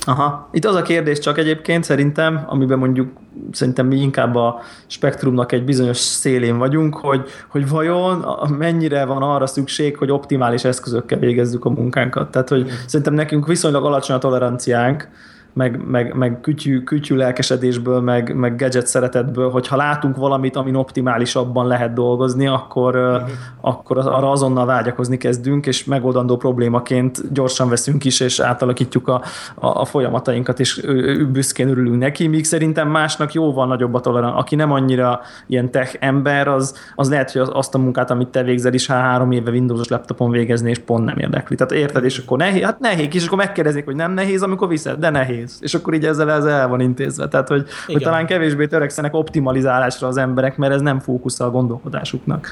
Aha. 0.06 0.48
Itt 0.52 0.64
az 0.64 0.74
a 0.74 0.82
kérdés 0.82 1.18
csak 1.18 1.38
egyébként 1.38 1.84
szerintem, 1.84 2.44
amiben 2.46 2.78
mondjuk 2.78 3.12
szerintem 3.52 3.86
mi 3.86 3.96
inkább 3.96 4.34
a 4.34 4.60
spektrumnak 4.86 5.52
egy 5.52 5.64
bizonyos 5.64 5.96
szélén 5.96 6.58
vagyunk, 6.58 6.96
hogy, 6.96 7.28
hogy 7.48 7.68
vajon 7.68 8.24
mennyire 8.58 9.04
van 9.04 9.22
arra 9.22 9.46
szükség, 9.46 9.96
hogy 9.96 10.10
optimális 10.10 10.64
eszközökkel 10.64 11.18
végezzük 11.18 11.64
a 11.64 11.70
munkánkat. 11.70 12.30
Tehát, 12.30 12.48
hogy 12.48 12.64
mm. 12.64 12.68
szerintem 12.86 13.14
nekünk 13.14 13.46
viszonylag 13.46 13.84
alacsony 13.84 14.16
a 14.16 14.18
toleranciánk, 14.18 15.08
meg, 15.54 15.80
meg, 15.86 16.14
meg 16.14 16.40
kütyű, 16.40 16.82
kütyű 16.82 17.16
lelkesedésből, 17.16 18.00
meg, 18.00 18.34
meg 18.34 18.56
gadget 18.56 18.86
szeretetből, 18.86 19.50
hogyha 19.50 19.76
látunk 19.76 20.16
valamit, 20.16 20.56
amin 20.56 20.74
optimálisabban 20.74 21.66
lehet 21.66 21.92
dolgozni, 21.92 22.46
akkor, 22.46 22.96
uh-huh. 22.96 23.28
akkor 23.60 23.98
arra 23.98 24.30
azonnal 24.30 24.66
vágyakozni 24.66 25.16
kezdünk, 25.16 25.66
és 25.66 25.84
megoldandó 25.84 26.36
problémaként 26.36 27.32
gyorsan 27.32 27.68
veszünk 27.68 28.04
is, 28.04 28.20
és 28.20 28.40
átalakítjuk 28.40 29.08
a, 29.08 29.22
a, 29.54 29.66
a 29.66 29.84
folyamatainkat, 29.84 30.60
és 30.60 30.86
büszkén 31.32 31.68
örülünk 31.68 31.98
neki, 31.98 32.26
míg 32.26 32.44
szerintem 32.44 32.88
másnak 32.88 33.32
jóval 33.32 33.66
nagyobb 33.66 33.94
a 33.94 34.00
toleran. 34.00 34.32
Aki 34.32 34.54
nem 34.54 34.72
annyira 34.72 35.20
ilyen 35.46 35.70
tech 35.70 35.96
ember, 36.00 36.48
az, 36.48 36.74
az 36.94 37.10
lehet, 37.10 37.32
hogy 37.32 37.48
azt 37.52 37.74
a 37.74 37.78
munkát, 37.78 38.10
amit 38.10 38.28
te 38.28 38.42
végzel 38.42 38.74
is, 38.74 38.86
ha 38.86 38.94
három 38.94 39.32
éve 39.32 39.50
Windows-os 39.50 39.88
laptopon 39.88 40.30
végezni, 40.30 40.70
és 40.70 40.78
pont 40.78 41.04
nem 41.04 41.18
érdekli. 41.18 41.56
Tehát 41.56 41.72
érted, 41.72 42.04
és 42.04 42.18
akkor 42.18 42.38
nehéz, 42.38 42.62
hát 42.62 42.80
nehéz, 42.80 43.14
és 43.14 43.26
akkor 43.26 43.38
megkérdezik, 43.38 43.84
hogy 43.84 43.96
nem 43.96 44.12
nehéz, 44.12 44.42
amikor 44.42 44.68
viszed, 44.68 44.98
de 44.98 45.10
nehéz 45.10 45.43
nehéz. 45.44 45.58
És 45.60 45.74
akkor 45.74 45.94
így 45.94 46.04
ezzel 46.04 46.30
ez 46.30 46.44
el 46.44 46.68
van 46.68 46.80
intézve. 46.80 47.28
Tehát, 47.28 47.48
hogy, 47.48 47.66
hogy 47.86 48.02
talán 48.02 48.26
kevésbé 48.26 48.66
törekszenek 48.66 49.14
optimalizálásra 49.14 50.08
az 50.08 50.16
emberek, 50.16 50.56
mert 50.56 50.72
ez 50.72 50.80
nem 50.80 51.00
fókusz 51.00 51.40
a 51.40 51.50
gondolkodásuknak. 51.50 52.48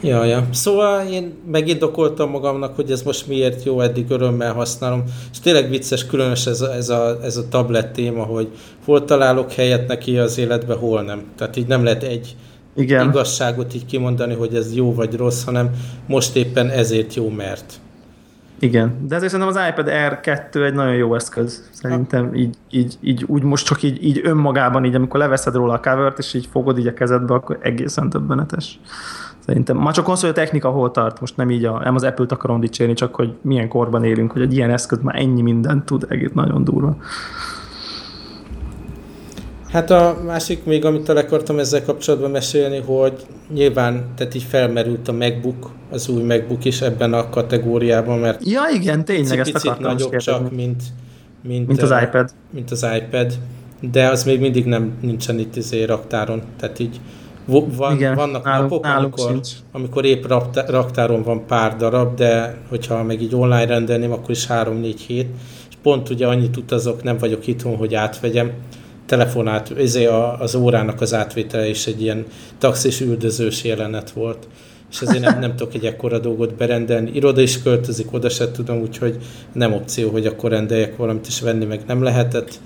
Ja, 0.00 0.24
ja. 0.24 0.44
Szóval 0.50 1.06
én 1.06 1.34
megindokoltam 1.50 2.30
magamnak, 2.30 2.74
hogy 2.74 2.90
ez 2.90 3.02
most 3.02 3.26
miért 3.26 3.64
jó, 3.64 3.80
eddig 3.80 4.10
örömmel 4.10 4.52
használom. 4.52 5.04
És 5.32 5.40
tényleg 5.40 5.70
vicces, 5.70 6.06
különös 6.06 6.46
ez 6.46 6.60
a, 6.60 6.74
ez 6.74 6.88
a, 6.88 7.18
ez 7.22 7.36
a 7.36 7.48
tablet 7.48 7.92
téma, 7.92 8.22
hogy 8.22 8.48
hol 8.84 9.04
találok 9.04 9.52
helyet 9.52 9.88
neki 9.88 10.18
az 10.18 10.38
életbe, 10.38 10.74
hol 10.74 11.02
nem. 11.02 11.22
Tehát 11.36 11.56
így 11.56 11.66
nem 11.66 11.84
lehet 11.84 12.02
egy 12.02 12.36
Igen. 12.76 13.08
igazságot 13.08 13.74
így 13.74 13.86
kimondani, 13.86 14.34
hogy 14.34 14.54
ez 14.54 14.74
jó 14.74 14.94
vagy 14.94 15.16
rossz, 15.16 15.44
hanem 15.44 15.70
most 16.06 16.36
éppen 16.36 16.68
ezért 16.68 17.14
jó, 17.14 17.28
mert. 17.28 17.80
Igen, 18.58 19.06
de 19.08 19.14
ezért 19.14 19.32
szerintem 19.32 19.56
az 19.56 19.68
iPad 19.68 19.88
Air 19.88 20.20
2 20.20 20.64
egy 20.64 20.74
nagyon 20.74 20.94
jó 20.94 21.14
eszköz. 21.14 21.68
Szerintem 21.72 22.34
így, 22.34 22.56
így, 22.70 22.98
így 23.00 23.24
úgy 23.26 23.42
most 23.42 23.66
csak 23.66 23.82
így, 23.82 24.04
így 24.04 24.20
önmagában, 24.24 24.84
így 24.84 24.94
amikor 24.94 25.20
leveszed 25.20 25.54
róla 25.54 25.72
a 25.72 25.80
covert, 25.80 26.18
és 26.18 26.34
így 26.34 26.48
fogod 26.50 26.78
így 26.78 26.86
a 26.86 26.94
kezedbe, 26.94 27.34
akkor 27.34 27.58
egészen 27.60 28.10
többenetes. 28.10 28.80
Szerintem 29.38 29.76
már 29.76 29.94
csak 29.94 30.08
az, 30.08 30.20
hogy 30.20 30.30
a 30.30 30.32
technika 30.32 30.70
hol 30.70 30.90
tart, 30.90 31.20
most 31.20 31.36
nem 31.36 31.50
így 31.50 31.64
a, 31.64 31.80
nem 31.84 31.94
az 31.94 32.02
Apple-t 32.02 32.32
akarom 32.32 32.60
dicsérni, 32.60 32.92
csak 32.92 33.14
hogy 33.14 33.36
milyen 33.40 33.68
korban 33.68 34.04
élünk, 34.04 34.32
hogy 34.32 34.42
egy 34.42 34.54
ilyen 34.54 34.70
eszköz 34.70 34.98
már 35.02 35.16
ennyi 35.16 35.42
mindent 35.42 35.84
tud, 35.84 36.06
egész 36.08 36.30
nagyon 36.32 36.64
durva. 36.64 36.96
Hát 39.76 39.90
a 39.90 40.18
másik 40.24 40.64
még, 40.64 40.84
amit 40.84 41.08
el 41.08 41.16
akartam 41.16 41.58
ezzel 41.58 41.82
kapcsolatban 41.82 42.30
mesélni, 42.30 42.78
hogy 42.78 43.12
nyilván 43.52 44.04
tehát 44.16 44.34
így 44.34 44.42
felmerült 44.42 45.08
a 45.08 45.12
MacBook, 45.12 45.70
az 45.90 46.08
új 46.08 46.22
MacBook 46.22 46.64
is 46.64 46.80
ebben 46.80 47.12
a 47.12 47.30
kategóriában, 47.30 48.18
mert 48.18 48.48
ja 48.48 48.60
igen, 48.74 49.04
tényleg 49.04 49.38
ezt 49.38 49.54
akartam 49.54 49.92
nagyobb 49.92 50.16
csak, 50.16 50.50
mint, 50.50 50.82
mint, 51.42 51.66
mint, 51.66 51.82
az 51.82 51.90
uh, 51.90 52.02
iPad. 52.02 52.30
Mint 52.50 52.70
az 52.70 52.86
iPad, 52.96 53.32
de 53.80 54.08
az 54.08 54.24
még 54.24 54.40
mindig 54.40 54.64
nem 54.64 54.92
nincsen 55.00 55.38
itt 55.38 55.56
izé 55.56 55.84
raktáron, 55.84 56.42
tehát 56.58 56.78
így 56.78 57.00
van, 57.46 57.94
Igen, 57.94 58.14
vannak 58.14 58.44
nálunk, 58.44 58.70
napok, 58.70 58.84
nálunk 58.84 59.16
amikor, 59.18 59.40
amikor 59.72 60.04
épp 60.04 60.24
raktáron 60.66 61.22
van 61.22 61.46
pár 61.46 61.76
darab, 61.76 62.14
de 62.14 62.56
hogyha 62.68 63.02
meg 63.02 63.22
így 63.22 63.34
online 63.34 63.66
rendelném, 63.66 64.12
akkor 64.12 64.30
is 64.30 64.46
3-4 64.48 64.94
hét, 65.06 65.28
és 65.68 65.76
pont 65.82 66.10
ugye 66.10 66.26
annyit 66.26 66.56
utazok, 66.56 67.02
nem 67.02 67.18
vagyok 67.18 67.46
itthon, 67.46 67.76
hogy 67.76 67.94
átvegyem, 67.94 68.52
telefonát, 69.06 69.72
ezért 69.78 70.10
az 70.38 70.54
órának 70.54 71.00
az 71.00 71.14
átvétele 71.14 71.68
is 71.68 71.86
egy 71.86 72.02
ilyen 72.02 72.24
taxis 72.58 73.00
üldözős 73.00 73.64
jelenet 73.64 74.10
volt. 74.10 74.48
És 74.90 75.00
ezért 75.00 75.24
nem, 75.24 75.38
nem 75.38 75.56
tudok 75.56 75.74
egy 75.74 75.84
ekkora 75.84 76.18
dolgot 76.18 76.54
berendelni. 76.54 77.10
Iroda 77.14 77.40
is 77.40 77.62
költözik, 77.62 78.12
oda 78.12 78.28
se 78.28 78.50
tudom, 78.50 78.80
úgyhogy 78.80 79.16
nem 79.52 79.72
opció, 79.72 80.10
hogy 80.10 80.26
akkor 80.26 80.50
rendeljek 80.50 80.96
valamit, 80.96 81.26
és 81.26 81.40
venni 81.40 81.64
meg 81.64 81.80
nem 81.86 82.02
lehetett. 82.02 82.60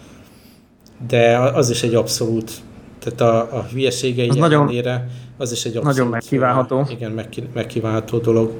De 1.08 1.38
az 1.38 1.70
is 1.70 1.82
egy 1.82 1.94
abszolút, 1.94 2.50
tehát 2.98 3.20
a, 3.20 3.56
a 3.56 3.66
hülyeségei 3.72 4.28
az 4.28 4.36
ellenére, 4.36 4.92
nagyon, 4.92 5.08
az 5.36 5.52
is 5.52 5.64
egy 5.64 5.76
abszolút... 5.76 5.96
Nagyon 5.96 6.10
megkívánható. 6.10 6.86
Igen, 6.90 7.10
meg, 7.10 7.28
megkívánható 7.54 8.18
dolog. 8.18 8.52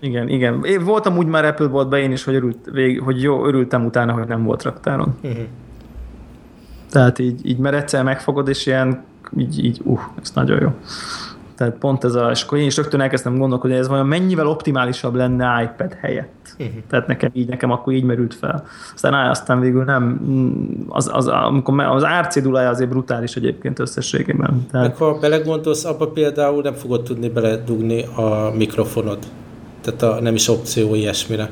Igen, 0.00 0.28
igen. 0.28 0.64
Én 0.64 0.84
voltam 0.84 1.16
úgy 1.16 1.26
már 1.26 1.44
Apple 1.44 1.66
boltban 1.66 1.98
én 1.98 2.12
is, 2.12 2.24
hogy, 2.24 2.34
örült, 2.34 2.58
vég, 2.72 3.00
hogy 3.00 3.22
jó, 3.22 3.46
örültem 3.46 3.84
utána, 3.84 4.12
hogy 4.12 4.26
nem 4.26 4.44
volt 4.44 4.62
raktáron. 4.62 5.16
Uh-huh. 5.22 5.44
Tehát 6.94 7.18
így, 7.18 7.46
így 7.46 7.58
mert 7.58 7.76
egyszer 7.76 8.02
megfogod, 8.04 8.48
és 8.48 8.66
ilyen, 8.66 9.02
így, 9.36 9.64
így 9.64 9.80
uh, 9.84 10.00
ez 10.22 10.30
nagyon 10.34 10.60
jó. 10.60 10.72
Tehát 11.56 11.74
pont 11.74 12.04
ez 12.04 12.14
a, 12.14 12.30
és 12.30 12.42
akkor 12.42 12.58
én 12.58 12.66
is 12.66 12.76
rögtön 12.76 13.00
elkezdtem 13.00 13.38
gondolkodni, 13.38 13.76
hogy 13.76 13.84
ez 13.84 13.90
vajon 13.90 14.06
mennyivel 14.06 14.46
optimálisabb 14.46 15.14
lenne 15.14 15.62
iPad 15.62 15.92
helyett. 16.00 16.56
Uh-huh. 16.58 16.74
Tehát 16.88 17.06
nekem 17.06 17.30
így, 17.32 17.48
nekem 17.48 17.70
akkor 17.70 17.92
így 17.92 18.04
merült 18.04 18.34
fel. 18.34 18.64
Aztán, 18.94 19.14
á, 19.14 19.30
aztán 19.30 19.60
végül 19.60 19.84
nem, 19.84 20.20
az, 20.88 21.10
az, 21.12 21.26
amikor 21.26 21.80
az 21.80 22.04
árcédulája 22.04 22.68
azért 22.68 22.90
brutális 22.90 23.36
egyébként 23.36 23.78
összességében. 23.78 24.66
Tehát... 24.70 24.86
Meg 24.86 24.96
ha 24.96 25.18
belegondolsz, 25.18 25.84
abba 25.84 26.06
például 26.06 26.62
nem 26.62 26.74
fogod 26.74 27.02
tudni 27.02 27.28
beledugni 27.28 28.02
a 28.02 28.52
mikrofonod. 28.56 29.18
Tehát 29.80 30.02
a, 30.02 30.20
nem 30.20 30.34
is 30.34 30.48
opció 30.48 30.94
ilyesmire. 30.94 31.50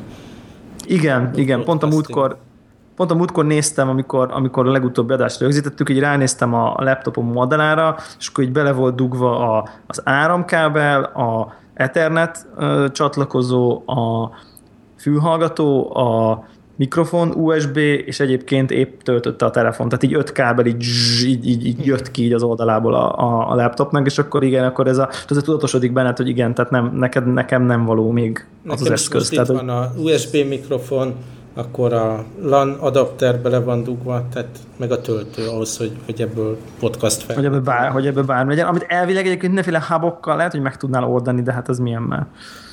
Igen, 0.86 1.30
igen, 1.34 1.64
pont 1.64 1.82
a 1.82 1.86
múltkor, 1.86 2.36
pont 3.06 3.14
a 3.14 3.18
múltkor 3.20 3.46
néztem, 3.46 3.88
amikor, 3.88 4.28
amikor 4.32 4.68
a 4.68 4.70
legutóbbi 4.70 5.12
adást 5.12 5.40
rögzítettük, 5.40 5.90
így 5.90 5.98
ránéztem 5.98 6.54
a 6.54 6.74
laptopom 6.76 7.32
modellára, 7.32 7.96
és 8.18 8.28
akkor 8.28 8.44
így 8.44 8.52
bele 8.52 8.72
volt 8.72 8.94
dugva 8.94 9.56
a, 9.56 9.68
az 9.86 10.00
áramkábel, 10.04 11.02
a 11.02 11.54
Ethernet 11.74 12.46
ö, 12.56 12.86
csatlakozó, 12.92 13.82
a 13.86 14.30
fülhallgató, 14.96 15.96
a 15.96 16.44
mikrofon, 16.76 17.30
USB, 17.30 17.76
és 17.76 18.20
egyébként 18.20 18.70
épp 18.70 19.00
töltötte 19.00 19.44
a 19.44 19.50
telefon, 19.50 19.88
tehát 19.88 20.04
így 20.04 20.14
öt 20.14 20.32
kábel 20.32 20.66
így, 20.66 20.84
így, 21.24 21.46
így, 21.46 21.66
így 21.66 21.86
jött 21.86 22.10
ki 22.10 22.24
így 22.24 22.32
az 22.32 22.42
oldalából 22.42 22.94
a, 22.94 23.18
a, 23.18 23.50
a 23.50 23.54
laptopnak, 23.54 24.06
és 24.06 24.18
akkor 24.18 24.42
igen, 24.42 24.64
akkor 24.64 24.86
ez 24.86 24.98
a, 24.98 25.08
ez 25.28 25.36
tudatosodik 25.42 25.92
benned, 25.92 26.16
hogy 26.16 26.28
igen, 26.28 26.54
tehát 26.54 26.70
nem, 26.70 26.92
neked, 26.94 27.32
nekem 27.32 27.62
nem 27.62 27.84
való 27.84 28.10
még 28.10 28.38
az 28.38 28.44
nekem 28.62 28.84
az 28.84 28.90
eszköz. 28.90 29.28
tehát, 29.28 29.48
van 29.48 29.68
a 29.68 29.92
USB 29.96 30.36
mikrofon, 30.48 31.14
akkor 31.54 31.92
a 31.92 32.24
LAN 32.42 32.70
adapter 32.70 33.38
bele 33.38 33.58
van 33.58 33.82
dugva, 33.82 34.26
tehát 34.32 34.58
meg 34.76 34.92
a 34.92 35.00
töltő 35.00 35.48
ahhoz, 35.48 35.76
hogy, 35.76 35.92
hogy 36.04 36.20
ebből 36.20 36.58
podcast 36.78 37.22
fel. 37.22 37.34
Hogy 37.34 37.44
ebből, 37.44 37.60
bár, 37.60 37.90
hogy 37.90 38.06
ebből 38.06 38.24
bármi 38.24 38.50
legyen, 38.50 38.66
amit 38.66 38.84
elvileg 38.88 39.26
egyébként 39.26 39.52
mindenféle 39.52 39.84
hubokkal 39.88 40.36
lehet, 40.36 40.52
hogy 40.52 40.60
meg 40.60 40.76
tudnál 40.76 41.04
oldani, 41.04 41.42
de 41.42 41.52
hát 41.52 41.68
az 41.68 41.78
milyen 41.78 42.02
már. 42.02 42.26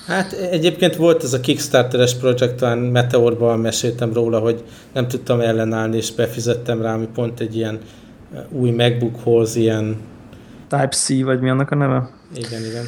Hát 0.08 0.34
egyébként 0.34 0.96
volt 0.96 1.24
ez 1.24 1.34
a 1.34 1.40
Kickstarteres 1.40 2.16
projekt, 2.16 2.56
talán 2.56 2.78
Meteorban 2.78 3.60
meséltem 3.60 4.14
róla, 4.14 4.40
hogy 4.40 4.64
nem 4.94 5.08
tudtam 5.08 5.40
ellenállni, 5.40 5.98
és 5.98 6.14
befizettem 6.14 6.82
rá, 6.82 6.94
ami 6.94 7.08
pont 7.14 7.40
egy 7.40 7.56
ilyen 7.56 7.80
új 8.50 8.72
MacBookhoz, 8.72 9.56
ilyen... 9.56 9.98
Type-C, 10.68 11.24
vagy 11.24 11.40
mi 11.40 11.50
annak 11.50 11.72
a 11.72 11.76
neve? 11.76 12.10
Igen, 12.36 12.66
igen. 12.66 12.86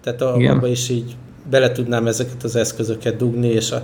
Tehát 0.00 0.20
a, 0.20 0.34
abban 0.34 0.70
is 0.70 0.88
így 0.88 1.16
bele 1.50 1.72
tudnám 1.72 2.06
ezeket 2.06 2.42
az 2.42 2.56
eszközöket 2.56 3.16
dugni, 3.16 3.48
és 3.48 3.70
a 3.70 3.82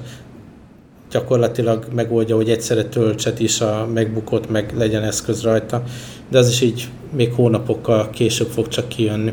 gyakorlatilag 1.10 1.86
megoldja, 1.94 2.36
hogy 2.36 2.50
egyszerre 2.50 2.84
töltset 2.84 3.40
is 3.40 3.60
a 3.60 3.86
megbukott, 3.94 4.50
meg 4.50 4.72
legyen 4.76 5.02
eszköz 5.02 5.42
rajta, 5.42 5.82
de 6.28 6.38
az 6.38 6.48
is 6.48 6.60
így 6.60 6.88
még 7.10 7.32
hónapokkal 7.32 8.10
később 8.10 8.48
fog 8.48 8.68
csak 8.68 8.88
kijönni. 8.88 9.32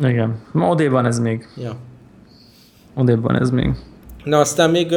Igen. 0.00 0.38
Ma 0.52 0.68
odébb 0.68 0.90
van 0.90 1.06
ez 1.06 1.18
még. 1.18 1.48
Ja. 1.56 1.76
Odébb 2.94 3.22
van 3.22 3.40
ez 3.40 3.50
még. 3.50 3.74
Na 4.24 4.38
aztán 4.38 4.70
még, 4.70 4.94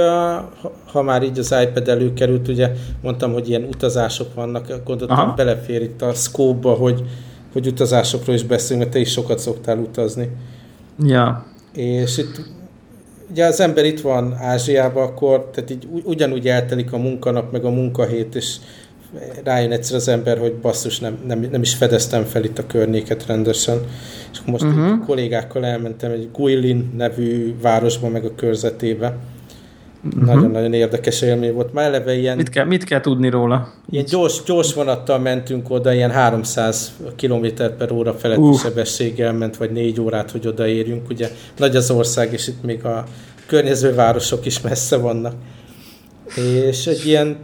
ha 0.91 1.01
már 1.01 1.23
így 1.23 1.39
az 1.39 1.56
iPad 1.63 1.88
előkerült, 1.88 2.47
ugye 2.47 2.71
mondtam, 3.01 3.34
hogy 3.34 3.49
ilyen 3.49 3.63
utazások 3.63 4.34
vannak, 4.34 4.82
gondoltam 4.86 5.19
Aha. 5.19 5.34
belefér 5.34 5.82
itt 5.82 6.01
a 6.01 6.13
scope 6.13 6.69
hogy, 6.69 7.04
hogy 7.54 7.67
utazásokról 7.67 8.36
is 8.36 8.43
beszélünk, 8.43 8.82
mert 8.82 8.95
te 8.95 8.99
is 8.99 9.12
sokat 9.12 9.39
szoktál 9.39 9.77
utazni. 9.77 10.30
Ja. 11.04 11.45
És 11.73 12.17
itt 12.17 12.41
ugye 13.32 13.46
az 13.46 13.60
ember 13.60 13.86
itt 13.86 14.02
van 14.02 14.34
Ázsiában, 14.34 15.04
akkor 15.04 15.50
tehát 15.54 15.70
így 15.70 15.88
ugyanúgy 16.04 16.48
eltelik 16.48 16.94
a 16.94 16.98
munkanap, 16.98 17.52
meg 17.52 17.65
a 17.65 17.70
munkahét, 17.70 18.36
és 18.36 18.56
rájön 19.44 19.72
egyszer 19.72 19.96
az 19.96 20.08
ember, 20.08 20.38
hogy 20.38 20.54
basszus, 20.54 21.00
nem, 21.00 21.17
nem, 21.28 21.48
nem 21.52 21.62
is 21.62 21.74
fedeztem 21.74 22.24
fel 22.24 22.44
itt 22.44 22.58
a 22.58 22.65
környéket 22.65 23.26
rendesen. 23.26 23.80
És 24.32 24.39
most 24.46 24.63
uh-huh. 24.63 25.06
kollégákkal 25.06 25.65
elmentem 25.65 26.12
egy 26.12 26.30
Guilin 26.34 26.94
nevű 26.98 27.56
városba, 27.62 28.10
meg 28.10 28.26
a 28.26 28.36
körzetébe. 28.36 29.17
Uh-huh. 30.04 30.24
Nagyon-nagyon 30.26 30.74
érdekes 30.74 31.22
élmény 31.22 31.54
volt. 31.54 31.74
Már 31.74 31.86
eleve 31.86 32.18
ilyen... 32.18 32.38
Mit 32.38 32.50
kell, 32.50 32.66
mit 32.66 32.84
kell 32.84 33.02
tudni 33.02 33.30
róla? 33.30 33.74
Ilyen 33.90 34.06
gyors, 34.06 34.44
gyors 34.44 34.74
vonattal 34.74 35.20
mentünk 35.20 35.70
oda, 35.70 35.94
ilyen 35.94 36.12
300 36.12 36.92
km 37.18 37.46
per 37.78 37.92
óra 37.92 38.14
feletti 38.14 38.42
uh. 38.42 38.56
sebességgel 38.56 39.34
ment, 39.34 39.58
vagy 39.58 39.72
négy 39.72 40.00
órát, 40.00 40.32
hogy 40.32 40.48
odaérjünk. 40.48 41.10
Ugye 41.10 41.30
nagy 41.58 41.76
az 41.76 41.92
ország, 41.92 42.34
és 42.34 42.48
itt 42.48 42.64
még 42.64 42.86
a 42.86 43.04
környező 43.46 43.94
városok 43.94 44.46
is 44.46 44.62
messze 44.62 44.98
vannak. 44.98 45.34
És 46.36 46.88
egy 46.88 47.06
ilyen 47.06 47.38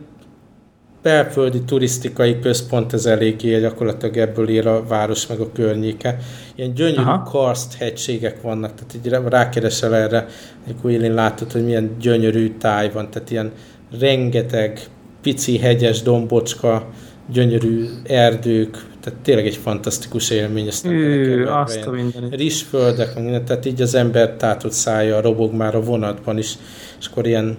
belföldi 1.08 1.62
turisztikai 1.62 2.39
központ, 2.39 2.93
ez 2.93 3.06
eléggé 3.06 3.60
gyakorlatilag 3.60 4.17
ebből 4.17 4.50
él 4.50 4.67
a 4.67 4.84
város 4.88 5.28
meg 5.28 5.39
a 5.39 5.52
környéke. 5.52 6.17
Ilyen 6.56 6.74
gyönyörű 6.74 7.02
Aha. 7.02 7.24
karszt 7.24 7.74
hegységek 7.74 8.41
vannak, 8.41 8.74
tehát 8.76 8.93
így 8.96 9.30
rákeresel 9.30 9.96
erre, 9.96 10.28
amikor 10.65 10.91
élén 10.91 11.13
látod, 11.13 11.52
hogy 11.52 11.65
milyen 11.65 11.96
gyönyörű 12.00 12.56
táj 12.60 12.91
van, 12.91 13.10
tehát 13.10 13.32
ilyen 13.32 13.52
rengeteg 14.00 14.80
pici 15.22 15.58
hegyes 15.58 16.02
dombocska, 16.02 16.89
gyönyörű 17.32 17.86
erdők, 18.04 18.86
tehát 19.02 19.20
tényleg 19.20 19.46
egy 19.46 19.58
fantasztikus 19.58 20.30
élmény. 20.30 20.67
Ezt 20.67 20.86
Ő, 20.86 21.48
azt 21.48 21.86
a 21.86 21.91
minden. 21.91 22.30
Rizsföldek, 22.30 23.13
tehát 23.46 23.65
így 23.65 23.82
az 23.82 23.96
ember 23.96 24.34
tátott 24.34 24.72
szája 24.72 25.22
robog 25.22 25.54
már 25.54 25.76
a 25.76 25.82
vonatban 25.82 26.38
is, 26.38 26.54
és 27.00 27.08
akkor 27.08 27.28
ilyen 27.28 27.58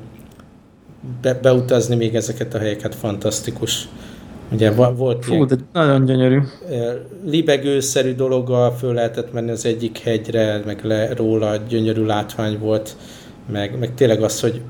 be, 1.22 1.34
beutazni 1.34 1.96
még 1.96 2.14
ezeket 2.14 2.54
a 2.54 2.58
helyeket 2.58 2.94
fantasztikus. 2.94 3.88
Ugye 4.52 4.70
volt 4.70 5.24
Fú, 5.24 5.44
de 5.44 5.54
nagyon 5.72 6.04
gyönyörű. 6.04 6.38
Libegőszerű 7.24 8.14
dologgal 8.14 8.72
föl 8.72 8.94
lehetett 8.94 9.32
menni 9.32 9.50
az 9.50 9.66
egyik 9.66 9.98
hegyre, 9.98 10.62
meg 10.66 10.84
le 10.84 11.14
róla 11.14 11.56
gyönyörű 11.56 12.04
látvány 12.04 12.58
volt, 12.58 12.96
meg, 13.52 13.78
meg 13.78 13.94
tényleg 13.94 14.22
az, 14.22 14.40
hogy 14.40 14.60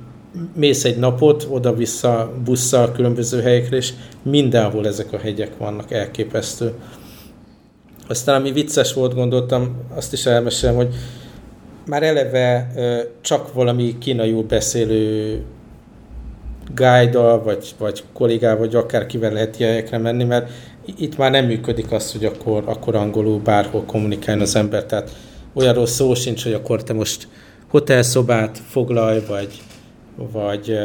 mész 0.54 0.84
egy 0.84 0.98
napot, 0.98 1.46
oda-vissza 1.50 2.32
busszal 2.44 2.92
különböző 2.92 3.40
helyekre, 3.40 3.76
és 3.76 3.92
mindenhol 4.22 4.86
ezek 4.86 5.12
a 5.12 5.18
hegyek 5.18 5.56
vannak, 5.56 5.90
elképesztő. 5.92 6.72
Aztán 8.08 8.40
ami 8.40 8.52
vicces 8.52 8.92
volt, 8.92 9.14
gondoltam, 9.14 9.76
azt 9.94 10.12
is 10.12 10.26
elmesélem, 10.26 10.74
hogy 10.74 10.94
már 11.86 12.02
eleve 12.02 12.72
csak 13.20 13.52
valami 13.52 13.98
kínaiul 13.98 14.42
beszélő 14.42 15.42
guide 16.74 17.18
vagy, 17.18 17.74
vagy 17.78 18.02
kollégával, 18.12 18.58
vagy 18.58 18.74
akár 18.74 19.06
kivel 19.06 19.32
lehet 19.32 19.60
ilyenekre 19.60 19.98
menni, 19.98 20.24
mert 20.24 20.50
itt 20.98 21.16
már 21.16 21.30
nem 21.30 21.46
működik 21.46 21.92
az, 21.92 22.12
hogy 22.12 22.24
akkor, 22.24 22.62
akkor 22.66 22.94
angolul 22.94 23.38
bárhol 23.38 23.82
kommunikáljon 23.86 24.42
az 24.42 24.56
ember, 24.56 24.84
tehát 24.84 25.10
olyanról 25.54 25.86
szó 25.86 26.14
sincs, 26.14 26.42
hogy 26.42 26.52
akkor 26.52 26.82
te 26.82 26.92
most 26.92 27.28
hotelszobát 27.70 28.58
foglalj, 28.68 29.22
vagy, 29.28 29.62
vagy 30.32 30.78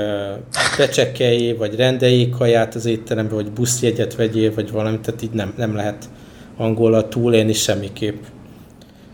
becsekkelj, 0.78 1.54
vagy 1.54 1.76
rendeljék 1.76 2.30
kaját 2.30 2.76
az 2.76 2.86
étterembe, 2.86 3.34
vagy 3.34 3.52
buszjegyet 3.52 4.16
vegyél, 4.16 4.54
vagy 4.54 4.72
valami, 4.72 5.00
tehát 5.00 5.22
így 5.22 5.32
nem, 5.32 5.54
nem 5.58 5.76
lehet 5.76 6.10
angolra 6.58 7.08
túlélni 7.08 7.54
semmiképp 7.54 8.24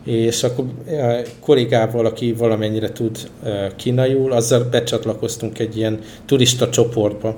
és 0.03 0.43
akkor 0.43 0.65
a 0.87 1.21
kollégával, 1.39 2.05
aki 2.05 2.33
valamennyire 2.33 2.91
tud 2.91 3.29
kínaiul, 3.75 4.31
azzal 4.31 4.63
becsatlakoztunk 4.63 5.59
egy 5.59 5.77
ilyen 5.77 5.99
turista 6.25 6.69
csoportba, 6.69 7.37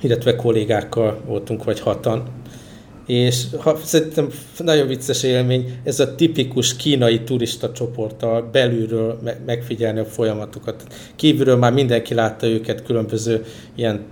illetve 0.00 0.36
kollégákkal 0.36 1.20
voltunk, 1.26 1.64
vagy 1.64 1.80
hatan. 1.80 2.22
És 3.06 3.44
ha, 3.58 3.76
szerintem 3.84 4.28
nagyon 4.58 4.86
vicces 4.86 5.22
élmény, 5.22 5.78
ez 5.84 6.00
a 6.00 6.14
tipikus 6.14 6.76
kínai 6.76 7.20
turista 7.20 7.72
csoporttal 7.72 8.48
belülről 8.52 9.18
megfigyelni 9.46 9.98
a 9.98 10.04
folyamatokat. 10.04 10.82
Kívülről 11.16 11.56
már 11.56 11.72
mindenki 11.72 12.14
látta 12.14 12.46
őket 12.46 12.82
különböző 12.84 13.44
ilyen 13.74 14.04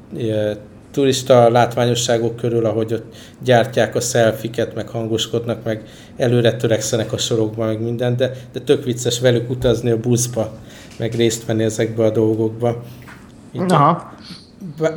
turista 0.90 1.50
látványosságok 1.50 2.36
körül, 2.36 2.66
ahogy 2.66 2.92
ott 2.92 3.14
gyártják 3.44 3.94
a 3.94 4.00
szelfiket, 4.00 4.74
meg 4.74 4.88
hangoskodnak, 4.88 5.64
meg 5.64 5.82
előre 6.16 6.56
törekszenek 6.56 7.12
a 7.12 7.18
sorokba, 7.18 7.66
meg 7.66 7.80
minden, 7.80 8.16
de, 8.16 8.30
de 8.52 8.60
tök 8.60 8.84
vicces 8.84 9.20
velük 9.20 9.50
utazni 9.50 9.90
a 9.90 10.00
buszba, 10.00 10.52
meg 10.98 11.14
részt 11.14 11.46
venni 11.46 11.62
ezekbe 11.62 12.04
a 12.04 12.10
dolgokba. 12.10 12.82
Itt 13.52 13.70
Aha. 13.70 14.12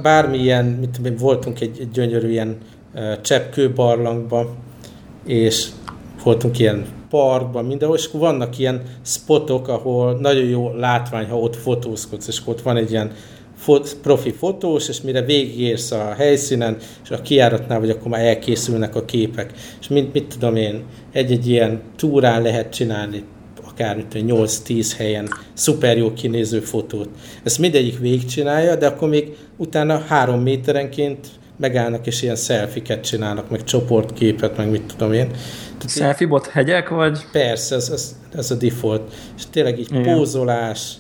Bármilyen, 0.01 0.65
mit 0.65 0.89
tudom, 0.89 1.15
voltunk 1.15 1.61
egy, 1.61 1.77
egy 1.79 1.91
gyönyörű 1.91 2.29
ilyen 2.29 2.57
uh, 2.93 3.21
cseppkő 3.21 3.73
barlangba, 3.73 4.55
és 5.25 5.67
voltunk 6.23 6.59
ilyen 6.59 6.85
parkban, 7.09 7.65
mindenhol, 7.65 7.97
és 7.97 8.05
akkor 8.05 8.19
vannak 8.19 8.57
ilyen 8.57 8.81
spotok, 9.01 9.67
ahol 9.67 10.17
nagyon 10.19 10.43
jó 10.43 10.73
látvány, 10.75 11.27
ha 11.29 11.39
ott 11.39 11.55
fotózkodsz, 11.55 12.27
és 12.27 12.41
ott 12.45 12.61
van 12.61 12.77
egy 12.77 12.91
ilyen 12.91 13.11
fot, 13.67 13.97
profi 14.01 14.31
fotós, 14.31 14.89
és 14.89 15.01
mire 15.01 15.21
végigérsz 15.21 15.91
a 15.91 16.13
helyszínen, 16.17 16.77
és 17.03 17.09
a 17.09 17.21
kiáratnál 17.21 17.79
vagy, 17.79 17.89
akkor 17.89 18.07
már 18.07 18.25
elkészülnek 18.25 18.95
a 18.95 19.05
képek. 19.05 19.53
És 19.79 19.87
mit, 19.87 20.13
mit 20.13 20.25
tudom 20.25 20.55
én, 20.55 20.83
egy-egy 21.11 21.47
ilyen 21.47 21.81
túrán 21.95 22.41
lehet 22.41 22.73
csinálni 22.73 23.23
akár 23.69 24.05
8-10 24.13 24.91
helyen 24.97 25.29
szuper 25.53 25.97
jó 25.97 26.13
kinéző 26.13 26.59
fotót. 26.59 27.09
Ezt 27.43 27.59
mindegyik 27.59 27.99
végigcsinálja, 27.99 28.75
de 28.75 28.87
akkor 28.87 29.09
még 29.09 29.37
utána 29.57 29.99
három 29.99 30.41
méterenként 30.41 31.27
megállnak 31.57 32.07
és 32.07 32.21
ilyen 32.21 32.35
szelfiket 32.35 33.03
csinálnak, 33.03 33.49
meg 33.49 33.63
csoportképet, 33.63 34.57
meg 34.57 34.69
mit 34.69 34.83
tudom 34.95 35.13
én. 35.13 35.31
Selfie 35.87 36.27
bot 36.27 36.47
hegyek, 36.47 36.89
vagy? 36.89 37.19
Persze, 37.31 37.75
ez, 37.75 37.89
ez, 37.89 38.15
ez 38.35 38.51
a 38.51 38.55
default. 38.55 39.13
És 39.37 39.43
tényleg 39.51 39.79
így 39.79 39.91
Igen. 39.91 40.15
pózolás, 40.15 40.93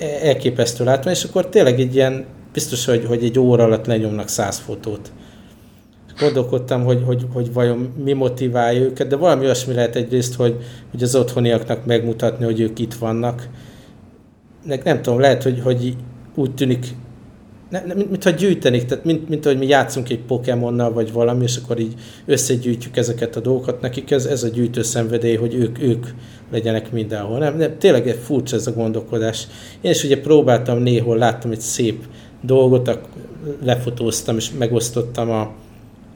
elképesztő 0.00 0.84
látvány, 0.84 1.14
és 1.14 1.24
akkor 1.24 1.48
tényleg 1.48 1.80
egy 1.80 1.94
ilyen, 1.94 2.24
biztos, 2.52 2.84
hogy, 2.84 3.04
hogy 3.04 3.24
egy 3.24 3.38
óra 3.38 3.64
alatt 3.64 3.86
lenyomnak 3.86 4.28
száz 4.28 4.58
fotót. 4.58 5.12
Gondolkodtam, 6.18 6.84
hogy, 6.84 7.02
hogy, 7.06 7.26
hogy 7.32 7.52
vajon 7.52 7.92
mi 8.04 8.12
motiválja 8.12 8.80
őket, 8.80 9.06
de 9.06 9.16
valami 9.16 9.44
olyasmi 9.44 9.74
lehet 9.74 9.96
egyrészt, 9.96 10.34
hogy, 10.34 10.56
hogy 10.90 11.02
az 11.02 11.14
otthoniaknak 11.14 11.86
megmutatni, 11.86 12.44
hogy 12.44 12.60
ők 12.60 12.78
itt 12.78 12.94
vannak. 12.94 13.48
Nem, 14.64 14.80
nem 14.84 15.02
tudom, 15.02 15.20
lehet, 15.20 15.42
hogy, 15.42 15.60
hogy 15.60 15.96
úgy 16.34 16.54
tűnik 16.54 16.86
ne, 17.72 17.82
ne, 17.86 17.94
mint, 17.94 18.10
mintha 18.10 18.30
gyűjtenik, 18.30 18.84
tehát 18.84 19.04
mint, 19.04 19.28
mint 19.28 19.44
hogy 19.44 19.58
mi 19.58 19.66
játszunk 19.66 20.10
egy 20.10 20.18
Pokémonnal, 20.18 20.92
vagy 20.92 21.12
valami, 21.12 21.42
és 21.42 21.56
akkor 21.56 21.78
így 21.78 21.94
összegyűjtjük 22.26 22.96
ezeket 22.96 23.36
a 23.36 23.40
dolgokat. 23.40 23.80
Nekik 23.80 24.10
ez, 24.10 24.24
ez 24.24 24.42
a 24.42 24.48
gyűjtő 24.48 24.82
szenvedély, 24.82 25.36
hogy 25.36 25.54
ők, 25.54 25.82
ők 25.82 26.06
legyenek 26.50 26.92
mindenhol. 26.92 27.38
Nem, 27.38 27.56
nem, 27.56 27.78
tényleg 27.78 28.08
egy 28.08 28.18
furcsa 28.22 28.56
ez 28.56 28.66
a 28.66 28.72
gondolkodás. 28.72 29.46
Én 29.80 29.90
is 29.90 30.04
ugye 30.04 30.20
próbáltam 30.20 30.78
néhol, 30.78 31.16
láttam 31.16 31.50
egy 31.50 31.60
szép 31.60 32.04
dolgot, 32.40 32.98
lefotóztam 33.64 34.36
és 34.36 34.50
megosztottam 34.58 35.30
a 35.30 35.50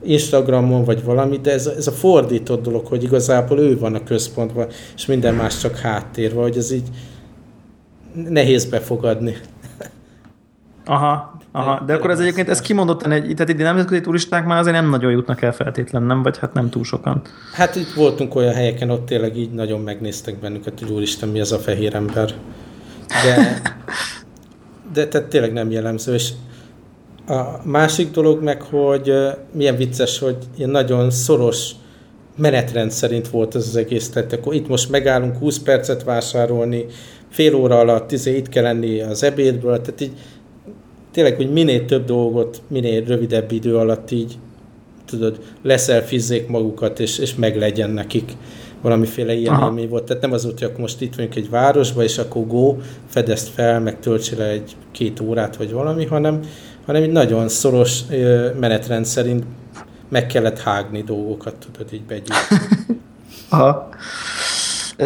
Instagramon 0.04 0.84
vagy 0.84 1.04
valami, 1.04 1.36
de 1.36 1.52
ez, 1.52 1.66
ez 1.66 1.86
a 1.86 1.92
fordított 1.92 2.62
dolog, 2.62 2.86
hogy 2.86 3.02
igazából 3.02 3.58
ő 3.58 3.78
van 3.78 3.94
a 3.94 4.02
központban, 4.02 4.66
és 4.96 5.06
minden 5.06 5.34
más 5.34 5.60
csak 5.60 5.76
háttér, 5.76 6.34
vagy 6.34 6.56
ez 6.56 6.70
így 6.70 6.88
nehéz 8.28 8.64
befogadni. 8.64 9.36
Aha, 10.84 11.35
Aha, 11.56 11.82
de 11.86 11.94
akkor 11.94 12.10
ez 12.10 12.18
egyébként, 12.18 12.48
ez 12.48 12.60
kimondottan 12.60 13.12
egy, 13.12 13.32
tehát 13.34 13.48
itt 13.48 13.58
nemzetközi 13.58 14.00
turisták 14.00 14.46
már 14.46 14.58
azért 14.58 14.76
nem 14.76 14.90
nagyon 14.90 15.10
jutnak 15.10 15.42
el 15.42 15.52
feltétlen, 15.52 16.02
nem? 16.02 16.22
Vagy 16.22 16.38
hát 16.38 16.52
nem 16.52 16.70
túl 16.70 16.84
sokan. 16.84 17.22
Hát 17.52 17.76
itt 17.76 17.92
voltunk 17.92 18.34
olyan 18.34 18.54
helyeken, 18.54 18.90
ott 18.90 19.06
tényleg 19.06 19.36
így 19.36 19.50
nagyon 19.50 19.80
megnéztek 19.80 20.38
bennünket, 20.38 20.78
hogy 20.78 20.90
úristen, 20.90 21.28
mi 21.28 21.40
ez 21.40 21.52
a 21.52 21.58
fehér 21.58 21.94
ember. 21.94 22.34
De, 23.08 23.60
de 24.94 25.08
tehát 25.08 25.28
tényleg 25.28 25.52
nem 25.52 25.70
jellemző, 25.70 26.14
és 26.14 26.30
a 27.26 27.42
másik 27.62 28.10
dolog 28.10 28.42
meg, 28.42 28.62
hogy 28.62 29.12
milyen 29.52 29.76
vicces, 29.76 30.18
hogy 30.18 30.36
ilyen 30.56 30.70
nagyon 30.70 31.10
szoros 31.10 31.70
menetrend 32.36 32.90
szerint 32.90 33.28
volt 33.28 33.54
ez 33.54 33.66
az 33.66 33.76
egész. 33.76 34.10
Tehát 34.10 34.32
akkor 34.32 34.54
itt 34.54 34.68
most 34.68 34.90
megállunk 34.90 35.36
20 35.36 35.58
percet 35.58 36.04
vásárolni, 36.04 36.86
fél 37.30 37.54
óra 37.54 37.78
alatt 37.78 38.12
izé, 38.12 38.36
itt 38.36 38.48
kell 38.48 38.62
lenni 38.62 39.00
az 39.00 39.22
ebédből, 39.22 39.80
tehát 39.80 40.00
így 40.00 40.12
tényleg, 41.16 41.36
hogy 41.36 41.52
minél 41.52 41.84
több 41.84 42.04
dolgot, 42.04 42.62
minél 42.68 43.04
rövidebb 43.04 43.52
idő 43.52 43.76
alatt 43.76 44.10
így 44.10 44.38
tudod, 45.04 45.38
leszelfizzék 45.62 46.48
magukat, 46.48 47.00
és, 47.00 47.18
és 47.18 47.34
meg 47.34 47.56
legyen 47.56 47.90
nekik 47.90 48.32
valamiféle 48.82 49.34
ilyen 49.34 49.54
Aha. 49.54 49.66
élmény 49.66 49.88
volt. 49.88 50.04
Tehát 50.04 50.22
nem 50.22 50.32
az 50.32 50.44
volt, 50.44 50.58
hogy 50.58 50.68
akkor 50.68 50.80
most 50.80 51.00
itt 51.00 51.14
vagyunk 51.14 51.34
egy 51.34 51.50
városba, 51.50 52.02
és 52.02 52.18
akkor 52.18 52.46
go, 52.46 52.76
fedezd 53.08 53.48
fel, 53.48 53.80
meg 53.80 54.00
töltsél 54.00 54.38
le 54.38 54.44
egy 54.44 54.76
két 54.90 55.20
órát, 55.20 55.56
vagy 55.56 55.72
valami, 55.72 56.04
hanem, 56.04 56.40
hanem 56.86 57.02
egy 57.02 57.12
nagyon 57.12 57.48
szoros 57.48 58.00
menetrend 58.60 59.04
szerint 59.04 59.44
meg 60.08 60.26
kellett 60.26 60.58
hágni 60.58 61.02
dolgokat, 61.02 61.54
tudod, 61.70 61.92
így 61.92 62.04
begyűjteni. 62.04 62.60
Aha. 63.48 63.88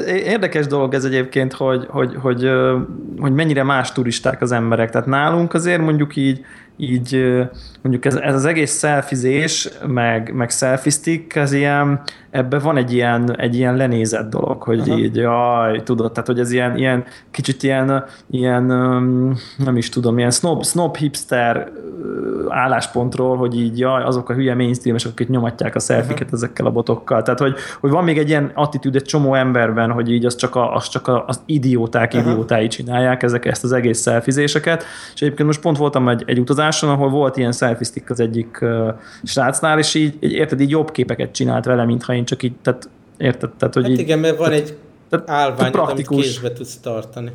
Érdekes 0.07 0.67
dolog 0.67 0.95
ez 0.95 1.05
egyébként, 1.05 1.53
hogy, 1.53 1.87
hogy, 1.89 2.15
hogy, 2.15 2.51
hogy 3.19 3.33
mennyire 3.33 3.63
más 3.63 3.93
turisták 3.93 4.43
az 4.43 4.53
emberek. 4.53 4.91
Tehát 4.91 5.07
nálunk 5.07 5.55
azért 5.55 5.81
mondjuk 5.81 6.17
így 6.17 6.45
így 6.81 7.39
mondjuk 7.83 8.05
ez, 8.05 8.15
ez 8.15 8.35
az 8.35 8.45
egész 8.45 8.71
szelfizés, 8.71 9.69
meg, 9.87 10.33
meg 10.35 10.51
selfie 10.51 11.21
ez 11.35 11.53
ilyen, 11.53 12.01
ebbe 12.31 12.59
van 12.59 12.77
egy 12.77 12.93
ilyen, 12.93 13.37
egy 13.37 13.57
ilyen 13.57 13.77
lenézett 13.77 14.31
dolog, 14.31 14.63
hogy 14.63 14.79
Aha. 14.79 14.99
így, 14.99 15.17
jaj, 15.17 15.83
tudod, 15.83 16.13
tehát 16.13 16.27
hogy 16.27 16.39
ez 16.39 16.53
ilyen, 16.53 16.77
ilyen 16.77 17.05
kicsit 17.31 17.63
ilyen, 17.63 18.05
ilyen 18.31 18.65
nem 19.57 19.77
is 19.77 19.89
tudom, 19.89 20.19
ilyen 20.19 20.31
snob, 20.31 20.65
snob 20.65 20.97
hipster 20.97 21.71
álláspontról, 22.49 23.37
hogy 23.37 23.61
így, 23.61 23.79
jaj, 23.79 24.03
azok 24.03 24.29
a 24.29 24.35
hülye 24.35 24.55
mainstreamesek, 24.55 25.13
akik 25.13 25.29
nyomatják 25.29 25.75
a 25.75 25.81
szelfiket 25.81 26.21
uh-huh. 26.21 26.33
ezekkel 26.33 26.67
a 26.67 26.71
botokkal. 26.71 27.23
Tehát, 27.23 27.41
hogy, 27.41 27.55
hogy 27.81 27.91
van 27.91 28.05
még 28.05 28.19
egy 28.19 28.29
ilyen 28.29 28.51
attitűd 28.55 28.95
egy 28.95 29.05
csomó 29.05 29.35
emberben, 29.35 29.91
hogy 29.91 30.13
így 30.13 30.25
az 30.25 30.37
csak, 30.37 30.55
a, 30.55 30.75
az 30.75 30.89
csak 30.89 31.09
a, 31.09 31.25
az 31.27 31.41
idióták 31.47 32.13
uh-huh. 32.13 32.31
idiótái 32.31 32.67
csinálják 32.67 33.23
ezek, 33.23 33.47
ezt 33.47 33.65
az 33.65 33.73
egész 33.73 33.99
szelfizéseket. 33.99 34.85
És 35.15 35.23
egyébként 35.23 35.49
most 35.49 35.61
pont 35.61 35.77
voltam 35.77 36.09
egy, 36.09 36.23
egy 36.27 36.39
utazáson, 36.71 36.91
ahol 36.91 37.09
volt 37.09 37.37
ilyen 37.37 37.53
selfie 37.53 38.03
az 38.09 38.21
egyik 38.21 38.59
uh, 38.61 38.89
srácnál, 39.23 39.79
és 39.79 39.95
így, 39.95 40.15
így, 40.21 40.33
érted, 40.33 40.61
így 40.61 40.71
jobb 40.71 40.91
képeket 40.91 41.33
csinált 41.33 41.65
vele, 41.65 41.85
mintha 41.85 42.15
én 42.15 42.25
csak 42.25 42.43
így, 42.43 42.53
tehát 42.63 42.89
érted? 43.17 43.51
Tehát, 43.59 43.75
hogy 43.75 43.83
hát 43.83 43.93
így, 43.93 43.99
igen, 43.99 44.19
mert 44.19 44.37
van 44.37 44.49
tehát, 44.49 44.69
egy 45.11 45.23
állvány, 45.27 45.73
amit 45.73 46.09
kézbe 46.09 46.53
tudsz 46.53 46.77
tartani. 46.77 47.31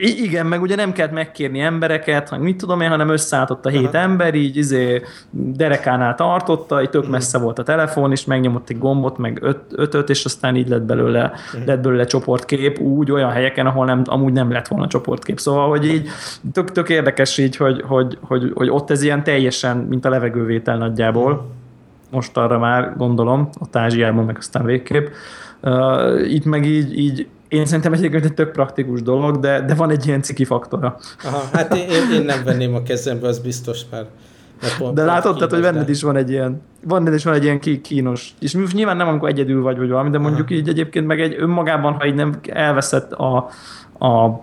Igen, 0.00 0.46
meg 0.46 0.62
ugye 0.62 0.76
nem 0.76 0.92
kellett 0.92 1.12
megkérni 1.12 1.60
embereket, 1.60 2.28
hanem 2.28 2.44
mit 2.44 2.56
tudom 2.56 2.80
én, 2.80 2.88
hanem 2.88 3.08
összeállt 3.08 3.50
ott 3.50 3.66
a 3.66 3.68
hét 3.68 3.94
Aha. 3.94 3.98
ember, 3.98 4.34
így 4.34 4.56
izé 4.56 5.02
derekánál 5.30 6.14
tartotta, 6.14 6.82
így 6.82 6.90
tök 6.90 7.02
mhm. 7.02 7.10
messze 7.10 7.38
volt 7.38 7.58
a 7.58 7.62
telefon, 7.62 8.10
és 8.10 8.24
megnyomott 8.24 8.70
egy 8.70 8.78
gombot, 8.78 9.18
meg 9.18 9.38
öt, 9.42 9.60
ötöt, 9.70 10.10
és 10.10 10.24
aztán 10.24 10.56
így 10.56 10.68
lett 10.68 10.82
belőle, 10.82 11.32
uh-huh. 11.34 11.66
lett 11.66 11.80
belőle 11.80 12.04
csoportkép, 12.04 12.78
úgy 12.78 13.10
olyan 13.10 13.30
helyeken, 13.30 13.66
ahol 13.66 13.84
nem, 13.84 14.02
amúgy 14.04 14.32
nem 14.32 14.50
lett 14.50 14.68
volna 14.68 14.86
csoportkép. 14.86 15.38
Szóval, 15.38 15.68
hogy 15.68 15.86
így 15.86 16.08
tök, 16.52 16.72
tök 16.72 16.88
érdekes 16.88 17.38
így, 17.38 17.56
hogy, 17.56 17.82
hogy, 17.86 18.18
hogy, 18.20 18.52
hogy 18.54 18.70
ott 18.70 18.90
ez 18.90 19.02
ilyen 19.02 19.24
teljesen, 19.24 19.76
mint 19.76 20.04
a 20.04 20.08
levegővétel 20.08 20.76
nagyjából. 20.76 21.32
Uh-huh. 21.32 21.46
Most 22.10 22.36
arra 22.36 22.58
már 22.58 22.96
gondolom, 22.96 23.48
a 23.72 23.78
Ázsiában, 23.78 24.24
meg 24.24 24.36
aztán 24.38 24.64
végképp. 24.64 25.06
Uh, 25.62 26.32
itt 26.32 26.44
meg 26.44 26.66
így, 26.66 26.98
így 26.98 27.26
én 27.48 27.66
szerintem 27.66 27.92
egyébként 27.92 28.24
egy 28.24 28.34
tök 28.34 28.52
praktikus 28.52 29.02
dolog, 29.02 29.38
de, 29.38 29.60
de 29.60 29.74
van 29.74 29.90
egy 29.90 30.06
ilyen 30.06 30.22
ciki 30.22 30.44
faktora. 30.44 30.96
Aha, 31.24 31.42
hát 31.52 31.74
én, 31.74 31.88
én 32.12 32.24
nem 32.24 32.44
venném 32.44 32.74
a 32.74 32.82
kezembe, 32.82 33.26
az 33.26 33.38
biztos 33.38 33.80
már. 33.90 34.06
Pont, 34.78 34.94
de 34.94 35.04
látod, 35.04 35.34
tehát, 35.34 35.50
hogy 35.50 35.60
benned 35.60 35.88
is 35.88 36.02
van 36.02 36.16
egy 36.16 36.30
ilyen, 36.30 36.60
van 36.86 37.14
is 37.14 37.24
van 37.24 37.34
egy 37.34 37.44
ilyen 37.44 37.60
kínos. 37.82 38.34
És 38.40 38.56
nyilván 38.72 38.96
nem, 38.96 39.08
amikor 39.08 39.28
egyedül 39.28 39.62
vagy, 39.62 39.78
vagy 39.78 39.88
valami, 39.88 40.10
de 40.10 40.18
mondjuk 40.18 40.46
Aha. 40.46 40.56
így 40.56 40.68
egyébként 40.68 41.06
meg 41.06 41.20
egy 41.20 41.34
önmagában, 41.38 41.92
ha 41.92 42.06
így 42.06 42.14
nem 42.14 42.38
elveszett 42.48 43.12
a, 43.12 43.36
a 43.98 44.42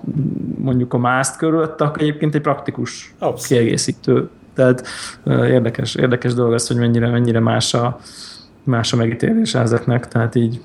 mondjuk 0.58 0.94
a 0.94 0.98
mászt 0.98 1.38
körülött, 1.38 1.82
akkor 1.82 2.02
egyébként 2.02 2.36
egy 2.36 2.42
praktikus 2.42 3.14
Abszolút. 3.20 3.46
kiegészítő. 3.46 4.30
Tehát 4.56 4.84
érdekes, 5.26 5.96
érdekes 5.96 6.34
dolog 6.34 6.54
az, 6.54 6.68
hogy 6.68 6.78
mennyire, 6.78 7.10
mennyire 7.10 7.40
más 7.40 7.74
a, 7.74 8.00
más 8.64 8.94
a 8.94 8.96
megítélés 8.96 9.56
ezeknek, 9.56 10.08
tehát 10.08 10.36
így 10.36 10.62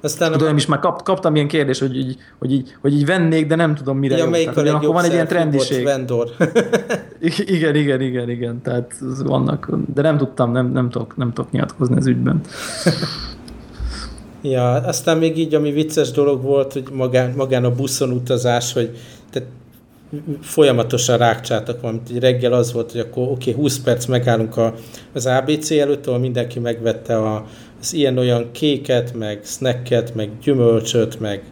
aztán 0.00 0.32
tudom, 0.32 0.52
a... 0.52 0.56
is 0.56 0.66
már 0.66 0.78
kap, 0.78 1.02
kaptam 1.02 1.34
ilyen 1.34 1.48
kérdést, 1.48 1.80
hogy 1.80 1.96
így, 1.96 2.16
hogy, 2.38 2.52
így, 2.52 2.76
hogy 2.80 2.92
így 2.94 3.06
vennék, 3.06 3.46
de 3.46 3.54
nem 3.54 3.74
tudom 3.74 3.98
mire 3.98 4.16
ja, 4.16 4.24
jó. 4.24 4.30
Tehát, 4.30 4.68
akkor 4.68 4.94
van 4.94 5.04
egy 5.04 5.12
ilyen 5.12 5.26
trendiség. 5.26 5.84
Vendor. 5.84 6.28
igen, 7.46 7.74
igen, 7.74 8.00
igen, 8.00 8.30
igen. 8.30 8.62
Tehát 8.62 8.94
vannak, 9.24 9.70
de 9.94 10.02
nem 10.02 10.16
tudtam, 10.16 10.52
nem, 10.52 10.72
nem, 10.72 10.90
tudok, 10.90 11.16
nem 11.16 11.32
tudok 11.32 11.50
nyilatkozni 11.50 11.96
az 11.96 12.06
ügyben. 12.06 12.40
ja, 14.42 14.72
aztán 14.72 15.18
még 15.18 15.38
így, 15.38 15.54
ami 15.54 15.72
vicces 15.72 16.10
dolog 16.10 16.42
volt, 16.42 16.72
hogy 16.72 16.84
magán, 16.92 17.32
magán 17.36 17.64
a 17.64 17.74
buszon 17.74 18.10
utazás, 18.10 18.72
hogy 18.72 18.96
tehát 19.30 19.48
folyamatosan 20.40 21.18
rákcsáltak 21.18 21.80
valamit. 21.80 22.08
Egy 22.10 22.18
reggel 22.18 22.52
az 22.52 22.72
volt, 22.72 22.92
hogy 22.92 23.00
akkor 23.00 23.22
oké, 23.22 23.50
okay, 23.50 23.62
20 23.62 23.78
perc 23.78 24.06
megállunk 24.06 24.56
a, 24.56 24.74
az 25.12 25.26
ABC 25.26 25.70
előtt, 25.70 26.06
ahol 26.06 26.18
mindenki 26.18 26.58
megvette 26.58 27.16
a, 27.16 27.46
az 27.80 27.94
ilyen-olyan 27.94 28.48
kéket, 28.52 29.14
meg 29.14 29.40
snacket, 29.44 30.14
meg 30.14 30.30
gyümölcsöt, 30.42 31.20
meg 31.20 31.42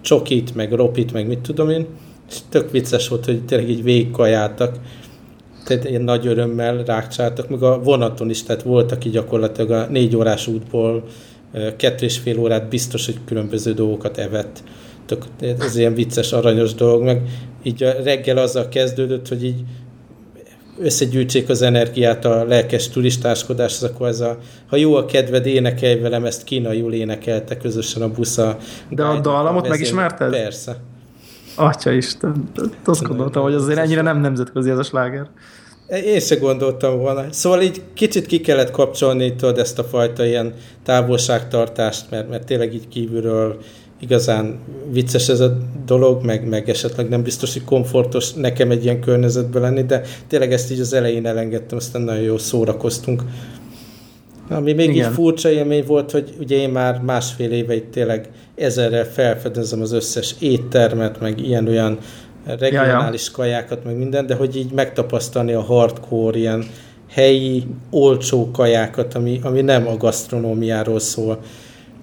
csokit, 0.00 0.54
meg 0.54 0.72
ropit, 0.72 1.12
meg 1.12 1.26
mit 1.26 1.38
tudom 1.38 1.70
én, 1.70 1.86
és 2.28 2.36
tök 2.48 2.70
vicces 2.70 3.08
volt, 3.08 3.24
hogy 3.24 3.44
tényleg 3.44 3.70
így 3.70 3.82
végigkajáltak, 3.82 4.78
tehát 5.64 5.84
ilyen 5.84 6.02
nagy 6.02 6.26
örömmel 6.26 6.82
rákcsáltak, 6.84 7.48
meg 7.48 7.62
a 7.62 7.82
vonaton 7.82 8.30
is, 8.30 8.42
tehát 8.42 8.62
voltak 8.62 9.04
így 9.04 9.12
gyakorlatilag 9.12 9.70
a 9.70 9.86
négy 9.90 10.16
órás 10.16 10.46
útból 10.46 11.04
kettő 11.76 12.04
és 12.04 12.18
fél 12.18 12.38
órát 12.38 12.68
biztos, 12.68 13.06
hogy 13.06 13.18
különböző 13.24 13.72
dolgokat 13.72 14.18
evett. 14.18 14.62
Tök, 15.06 15.24
ez 15.40 15.76
ilyen 15.76 15.94
vicces, 15.94 16.32
aranyos 16.32 16.74
dolog, 16.74 17.02
meg 17.02 17.22
így 17.62 17.82
a 17.82 17.92
reggel 18.02 18.36
azzal 18.36 18.68
kezdődött, 18.68 19.28
hogy 19.28 19.44
így 19.44 19.62
összegyűjtsék 20.80 21.48
az 21.48 21.62
energiát 21.62 22.24
a 22.24 22.44
lelkes 22.44 22.88
turistáskodáshoz, 22.88 23.90
akkor 23.90 24.08
ez 24.08 24.20
a, 24.20 24.38
ha 24.66 24.76
jó 24.76 24.94
a 24.94 25.04
kedved, 25.04 25.46
énekelj 25.46 26.00
velem, 26.00 26.24
ezt 26.24 26.44
kínaiul 26.44 26.92
énekelte 26.92 27.56
közösen 27.56 28.02
a 28.02 28.08
busza. 28.08 28.56
De 28.88 29.02
a 29.02 29.20
dallamot 29.20 29.68
megismerted? 29.68 30.30
Persze. 30.30 30.76
Atya 31.54 31.90
Isten, 31.90 32.50
azt 32.84 33.02
gondoltam, 33.02 33.42
hogy 33.42 33.54
azért 33.54 33.78
ennyire 33.78 34.02
nem 34.02 34.20
nemzetközi 34.20 34.70
ez 34.70 34.78
a 34.78 34.82
sláger. 34.82 35.26
Én 36.04 36.20
se 36.20 36.36
gondoltam 36.36 36.98
volna. 36.98 37.32
Szóval 37.32 37.62
így 37.62 37.82
kicsit 37.94 38.26
ki 38.26 38.40
kellett 38.40 38.70
kapcsolni 38.70 39.34
tudod 39.34 39.58
ezt 39.58 39.78
a 39.78 39.84
fajta 39.84 40.24
ilyen 40.24 40.54
távolságtartást, 40.84 42.10
mert, 42.10 42.28
mert 42.28 42.44
tényleg 42.44 42.74
így 42.74 42.88
kívülről 42.88 43.58
igazán 44.00 44.58
vicces 44.90 45.28
ez 45.28 45.40
a 45.40 45.56
dolog, 45.86 46.24
meg, 46.24 46.48
meg 46.48 46.68
esetleg 46.68 47.08
nem 47.08 47.22
biztos, 47.22 47.52
hogy 47.52 47.64
komfortos 47.64 48.32
nekem 48.32 48.70
egy 48.70 48.84
ilyen 48.84 49.00
környezetben 49.00 49.62
lenni, 49.62 49.82
de 49.82 50.02
tényleg 50.28 50.52
ezt 50.52 50.72
így 50.72 50.80
az 50.80 50.92
elején 50.92 51.26
elengedtem, 51.26 51.78
aztán 51.78 52.02
nagyon 52.02 52.22
jó 52.22 52.38
szórakoztunk. 52.38 53.22
Ami 54.48 54.72
még 54.72 54.90
Igen. 54.90 55.06
így 55.08 55.14
furcsa 55.14 55.50
élmény 55.50 55.84
volt, 55.86 56.10
hogy 56.10 56.34
ugye 56.38 56.56
én 56.56 56.70
már 56.70 57.00
másfél 57.00 57.50
éve 57.50 57.74
itt 57.74 57.90
tényleg 57.90 58.28
ezerrel 58.54 59.04
felfedezem 59.04 59.80
az 59.80 59.92
összes 59.92 60.34
éttermet, 60.38 61.20
meg 61.20 61.40
ilyen-olyan 61.40 61.98
regionális 62.46 63.24
ja, 63.24 63.30
ja. 63.30 63.36
kajákat, 63.36 63.84
meg 63.84 63.96
minden, 63.96 64.26
de 64.26 64.34
hogy 64.34 64.56
így 64.56 64.72
megtapasztalni 64.72 65.52
a 65.52 65.60
hardcore, 65.60 66.38
ilyen 66.38 66.64
helyi, 67.10 67.66
olcsó 67.90 68.50
kajákat, 68.50 69.14
ami, 69.14 69.40
ami 69.42 69.60
nem 69.60 69.86
a 69.86 69.96
gasztronómiáról 69.96 70.98
szól, 70.98 71.40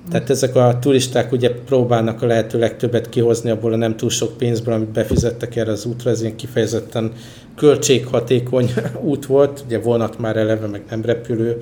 tehát 0.10 0.30
ezek 0.30 0.56
a 0.56 0.78
turisták 0.82 1.32
ugye 1.32 1.52
próbálnak 1.52 2.22
a 2.22 2.26
lehető 2.26 2.60
legtöbbet 2.60 3.10
kihozni 3.10 3.50
abból 3.50 3.74
a 3.74 3.76
nem 3.76 3.96
túl 3.96 4.10
sok 4.10 4.38
pénzből, 4.38 4.74
amit 4.74 4.92
befizettek 4.92 5.56
erre 5.56 5.72
az 5.72 5.86
útra, 5.86 6.10
ez 6.10 6.22
ilyen 6.22 6.36
kifejezetten 6.36 7.12
költséghatékony 7.56 8.74
út 9.10 9.26
volt, 9.26 9.64
ugye 9.66 9.80
vonat 9.80 10.20
már 10.20 10.38
eleve, 10.38 10.68
meg 10.68 10.84
nem 10.90 11.02
repülő, 11.02 11.58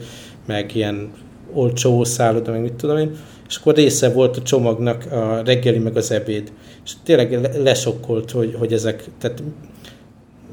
meg 0.46 0.76
ilyen 0.76 1.12
olcsó 1.54 2.04
szálloda, 2.04 2.52
meg 2.52 2.62
mit 2.62 2.74
tudom 2.74 2.98
én, 2.98 3.12
és 3.48 3.56
akkor 3.56 3.76
része 3.76 4.10
volt 4.10 4.38
a 4.38 4.42
csomagnak 4.42 5.12
a 5.12 5.42
reggeli, 5.46 5.78
meg 5.78 5.98
az 5.98 6.12
ebéd. 6.12 6.52
És 6.86 6.92
tényleg 7.04 7.58
lesokkolt, 7.64 8.32
hogy, 8.32 8.56
hogy 8.60 8.74
ezek, 8.74 9.04
tehát 9.20 9.44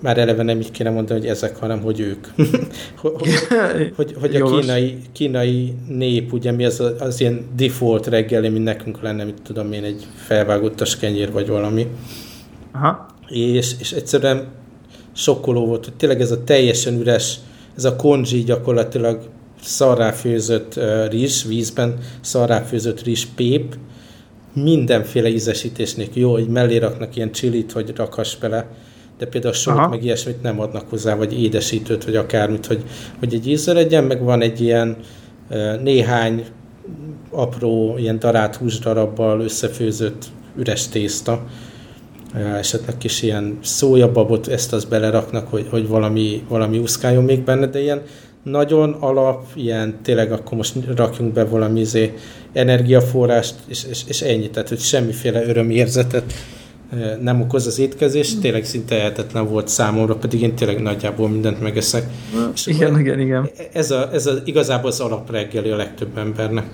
már 0.03 0.19
eleve 0.19 0.43
nem 0.43 0.61
így 0.61 0.71
kéne 0.71 0.91
mondani, 0.91 1.21
hogy 1.21 1.29
ezek, 1.29 1.57
hanem 1.57 1.81
hogy 1.81 2.01
ők. 2.01 2.27
hogy, 3.01 3.35
hogy, 3.97 4.15
hogy 4.21 4.37
a 4.37 4.61
kínai, 4.61 4.99
kínai 5.13 5.75
nép, 5.89 6.33
ugye 6.33 6.53
mi 6.53 6.65
az, 6.65 6.83
az 6.99 7.21
ilyen 7.21 7.47
default 7.57 8.07
reggeli, 8.07 8.49
mint 8.49 8.65
nekünk 8.65 9.03
lenne, 9.03 9.25
mit 9.25 9.43
tudom 9.43 9.73
én, 9.73 9.85
egy 9.85 10.07
felvágottas 10.15 10.97
kenyér 10.97 11.33
vagy 11.33 11.49
valami. 11.49 11.87
Aha. 12.73 13.07
És, 13.29 13.75
és 13.79 13.93
egyszerűen 13.93 14.49
sokkoló 15.13 15.67
volt, 15.67 15.85
hogy 15.85 15.95
tényleg 15.95 16.21
ez 16.21 16.31
a 16.31 16.45
teljesen 16.45 17.01
üres, 17.01 17.37
ez 17.77 17.85
a 17.85 17.97
konzsi 17.97 18.43
gyakorlatilag 18.43 19.29
szarráfőzött 19.63 20.77
uh, 20.77 21.09
rizs, 21.09 21.45
vízben 21.45 21.99
szarráfőzött 22.21 23.03
rizs 23.03 23.25
pép, 23.35 23.77
mindenféle 24.55 25.29
ízesítésnél 25.29 26.09
jó, 26.13 26.33
hogy 26.33 26.49
mellé 26.49 26.77
raknak 26.77 27.17
ilyen 27.17 27.33
csilit, 27.33 27.73
hogy 27.73 27.93
rakhass 27.97 28.37
bele 28.37 28.69
de 29.23 29.29
például 29.29 29.55
sót 29.55 29.75
Aha. 29.75 29.89
meg 29.89 30.05
ilyesmit 30.05 30.43
nem 30.43 30.61
adnak 30.61 30.89
hozzá, 30.89 31.15
vagy 31.15 31.43
édesítőt, 31.43 32.05
vagy 32.05 32.17
akármit, 32.17 32.67
hogy, 32.67 32.85
hogy 33.19 33.35
egy 33.35 33.49
ízre 33.49 33.73
legyen, 33.73 34.05
meg 34.05 34.23
van 34.23 34.43
egy 34.43 34.61
ilyen 34.61 34.97
néhány 35.83 36.45
apró, 37.31 37.99
ilyen 37.99 38.19
darált 38.19 38.57
húsdarabbal 38.57 39.41
összefőzött 39.41 40.25
üres 40.57 40.89
tészta, 40.89 41.45
esetleg 42.59 42.99
kis 42.99 43.23
ilyen 43.23 43.59
szójababot, 43.63 44.49
ezt 44.49 44.73
az 44.73 44.85
beleraknak, 44.85 45.49
hogy, 45.49 45.67
hogy 45.71 45.89
valami, 45.89 46.45
valami 46.49 46.79
úszkáljon 46.79 47.25
még 47.25 47.41
benne, 47.41 47.67
de 47.67 47.81
ilyen 47.81 48.03
nagyon 48.43 48.93
alap, 48.93 49.45
ilyen 49.55 49.99
tényleg 50.03 50.33
akkor 50.33 50.57
most 50.57 50.75
rakjunk 50.97 51.33
be 51.33 51.45
valami 51.45 51.81
izé, 51.81 52.15
energiaforrást, 52.53 53.55
és, 53.67 53.85
és, 53.91 54.03
és 54.07 54.21
ennyi, 54.21 54.51
tehát 54.51 54.69
hogy 54.69 54.81
semmiféle 54.81 55.45
örömérzetet 55.45 56.33
nem 57.21 57.41
okoz 57.41 57.67
az 57.67 57.79
étkezés, 57.79 58.39
tényleg 58.39 58.65
szinte 58.65 58.97
lehetetlen 58.97 59.49
volt 59.49 59.69
számomra, 59.69 60.15
pedig 60.15 60.43
én 60.43 60.55
tényleg 60.55 60.83
nagyjából 60.83 61.29
mindent 61.29 61.61
megeszek. 61.61 62.07
És 62.55 62.67
igen, 62.67 62.99
igen, 62.99 63.21
igen. 63.21 63.51
Ez, 63.73 63.91
a, 63.91 64.09
ez 64.13 64.27
a, 64.27 64.33
igazából 64.45 64.91
az 64.91 65.01
alapreggeli 65.01 65.71
a 65.71 65.77
legtöbb 65.77 66.19
embernek. 66.19 66.67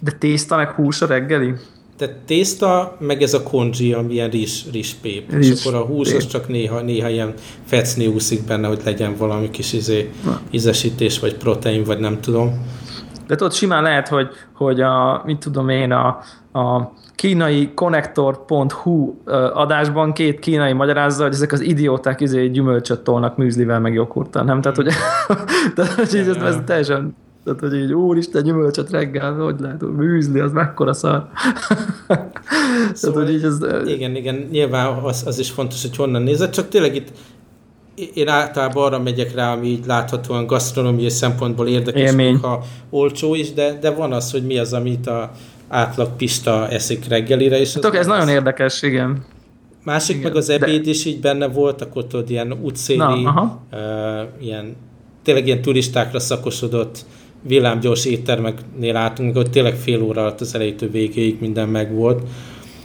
De 0.00 0.12
tészta 0.12 0.56
meg 0.56 0.68
hús 0.68 1.02
a 1.02 1.06
reggeli? 1.06 1.52
Tehát 1.96 2.14
tészta, 2.26 2.96
meg 3.00 3.22
ez 3.22 3.34
a 3.34 3.42
konzsi, 3.42 3.92
ami 3.92 4.12
ilyen 4.12 4.30
rizs, 4.30 4.62
rizspép. 4.72 5.32
Rizs, 5.32 5.50
és 5.50 5.64
akkor 5.64 5.80
a 5.80 5.84
hús 5.84 6.12
az 6.12 6.26
csak 6.26 6.48
néha, 6.48 6.80
néha 6.80 7.08
ilyen 7.08 7.34
fecni 7.64 8.06
úszik 8.06 8.42
benne, 8.42 8.68
hogy 8.68 8.80
legyen 8.84 9.16
valami 9.16 9.50
kis 9.50 9.72
izé, 9.72 10.10
ízesítés, 10.50 11.18
vagy 11.18 11.34
protein, 11.34 11.84
vagy 11.84 11.98
nem 11.98 12.20
tudom. 12.20 12.66
De 13.28 13.34
tudod, 13.34 13.52
simán 13.52 13.82
lehet, 13.82 14.08
hogy, 14.08 14.28
hogy 14.52 14.80
a, 14.80 15.22
mit 15.24 15.38
tudom 15.38 15.68
én, 15.68 15.92
a, 15.92 16.06
a 16.52 16.92
kínai 17.14 17.74
connector.hu 17.74 19.14
adásban 19.52 20.12
két 20.12 20.38
kínai 20.38 20.72
magyarázza, 20.72 21.22
hogy 21.22 21.32
ezek 21.32 21.52
az 21.52 21.60
idióták 21.60 22.20
izé 22.20 22.46
gyümölcsöt 22.46 23.00
tolnak 23.00 23.36
műzlivel, 23.36 23.80
meg 23.80 23.94
joghurttal, 23.94 24.44
nem? 24.44 24.60
Tehát, 24.60 24.76
hogy, 24.76 24.88
tehát, 25.74 25.92
hogy 25.92 26.16
ez, 26.16 26.36
ez 26.36 26.58
teljesen 26.64 27.16
tehát, 27.44 27.60
hogy 27.60 27.74
így, 27.74 27.92
úristen, 27.92 28.42
gyümölcsöt 28.42 28.90
reggel, 28.90 29.34
hogy 29.34 29.60
lehet, 29.60 29.80
hogy 29.80 29.92
műzli, 29.92 30.40
az 30.40 30.52
mekkora 30.52 30.92
szar. 30.92 31.28
Szóval, 32.06 32.30
Tehát, 33.00 33.16
hogy 33.16 33.32
így 33.32 33.44
ez... 33.44 33.58
Igen, 33.86 34.16
igen, 34.16 34.34
nyilván 34.50 34.96
az, 35.02 35.22
az 35.26 35.38
is 35.38 35.50
fontos, 35.50 35.82
hogy 35.82 35.96
honnan 35.96 36.22
nézed, 36.22 36.50
csak 36.50 36.68
tényleg 36.68 36.94
itt 36.94 37.08
én 38.14 38.28
általában 38.28 38.84
arra 38.84 39.02
megyek 39.02 39.34
rá, 39.34 39.52
ami 39.52 39.66
így 39.66 39.86
láthatóan 39.86 40.46
gasztronómiai 40.46 41.08
szempontból 41.08 41.68
érdekes, 41.68 42.10
Élmény. 42.10 42.36
ha 42.36 42.64
olcsó 42.90 43.34
is, 43.34 43.52
de, 43.52 43.78
de 43.80 43.90
van 43.90 44.12
az, 44.12 44.30
hogy 44.30 44.46
mi 44.46 44.58
az, 44.58 44.72
amit 44.72 45.06
a 45.06 45.30
átlag 45.68 46.16
pista 46.16 46.68
eszik 46.68 47.08
reggelire. 47.08 47.60
És 47.60 47.72
Tudok, 47.72 47.94
ez 47.94 48.00
az 48.00 48.06
nagyon 48.06 48.28
érdekes, 48.28 48.82
igen. 48.82 49.24
Másik 49.84 50.16
igen, 50.16 50.28
meg 50.28 50.36
az 50.36 50.50
ebéd 50.50 50.84
de... 50.84 50.90
is 50.90 51.04
így 51.04 51.20
benne 51.20 51.48
volt, 51.48 51.82
akkor 51.82 52.06
tudod, 52.06 52.30
ilyen 52.30 52.52
útszéli, 52.62 53.22
Na, 53.22 53.62
uh, 53.72 53.78
ilyen, 54.40 54.76
tényleg 55.22 55.46
ilyen 55.46 55.62
turistákra 55.62 56.18
szakosodott 56.18 57.04
villámgyors 57.42 58.04
éttermeknél 58.04 58.96
álltunk, 58.96 59.36
hogy 59.36 59.50
tényleg 59.50 59.74
fél 59.74 60.02
óra 60.02 60.20
alatt 60.20 60.40
az 60.40 60.54
elejétől 60.54 60.90
végéig 60.90 61.40
minden 61.40 61.68
megvolt. 61.68 62.22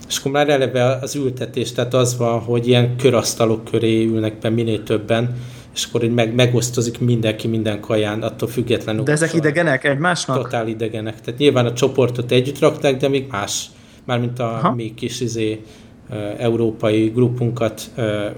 És 0.08 0.18
akkor 0.18 0.32
már 0.32 0.50
eleve 0.50 0.98
az 1.02 1.16
ültetés, 1.16 1.72
tehát 1.72 1.94
az 1.94 2.18
van, 2.18 2.40
hogy 2.40 2.68
ilyen 2.68 2.96
körasztalok 2.98 3.64
köré 3.64 4.06
ülnek 4.06 4.40
be 4.40 4.50
minél 4.50 4.84
többen, 4.84 5.36
és 5.74 5.86
akkor 5.86 6.04
így 6.04 6.14
meg, 6.14 6.36
megosztozik 6.36 7.00
mindenki 7.00 7.48
minden 7.48 7.80
kaján, 7.80 8.22
attól 8.22 8.50
függetlenül. 8.50 9.04
De 9.04 9.12
ezek 9.12 9.34
idegenek 9.34 9.84
egymásnak? 9.84 10.42
Totál 10.42 10.68
idegenek. 10.68 11.22
Tehát 11.22 11.40
nyilván 11.40 11.66
a 11.66 11.74
csoportot 11.74 12.32
együtt 12.32 12.60
rakták, 12.60 12.98
de 12.98 13.08
még 13.08 13.28
más, 13.32 13.66
mármint 14.06 14.40
a 14.40 14.54
Aha. 14.54 14.74
mi 14.74 14.94
kis 14.96 15.22
izé, 15.22 15.62
európai 16.38 17.08
grupunkat 17.08 17.82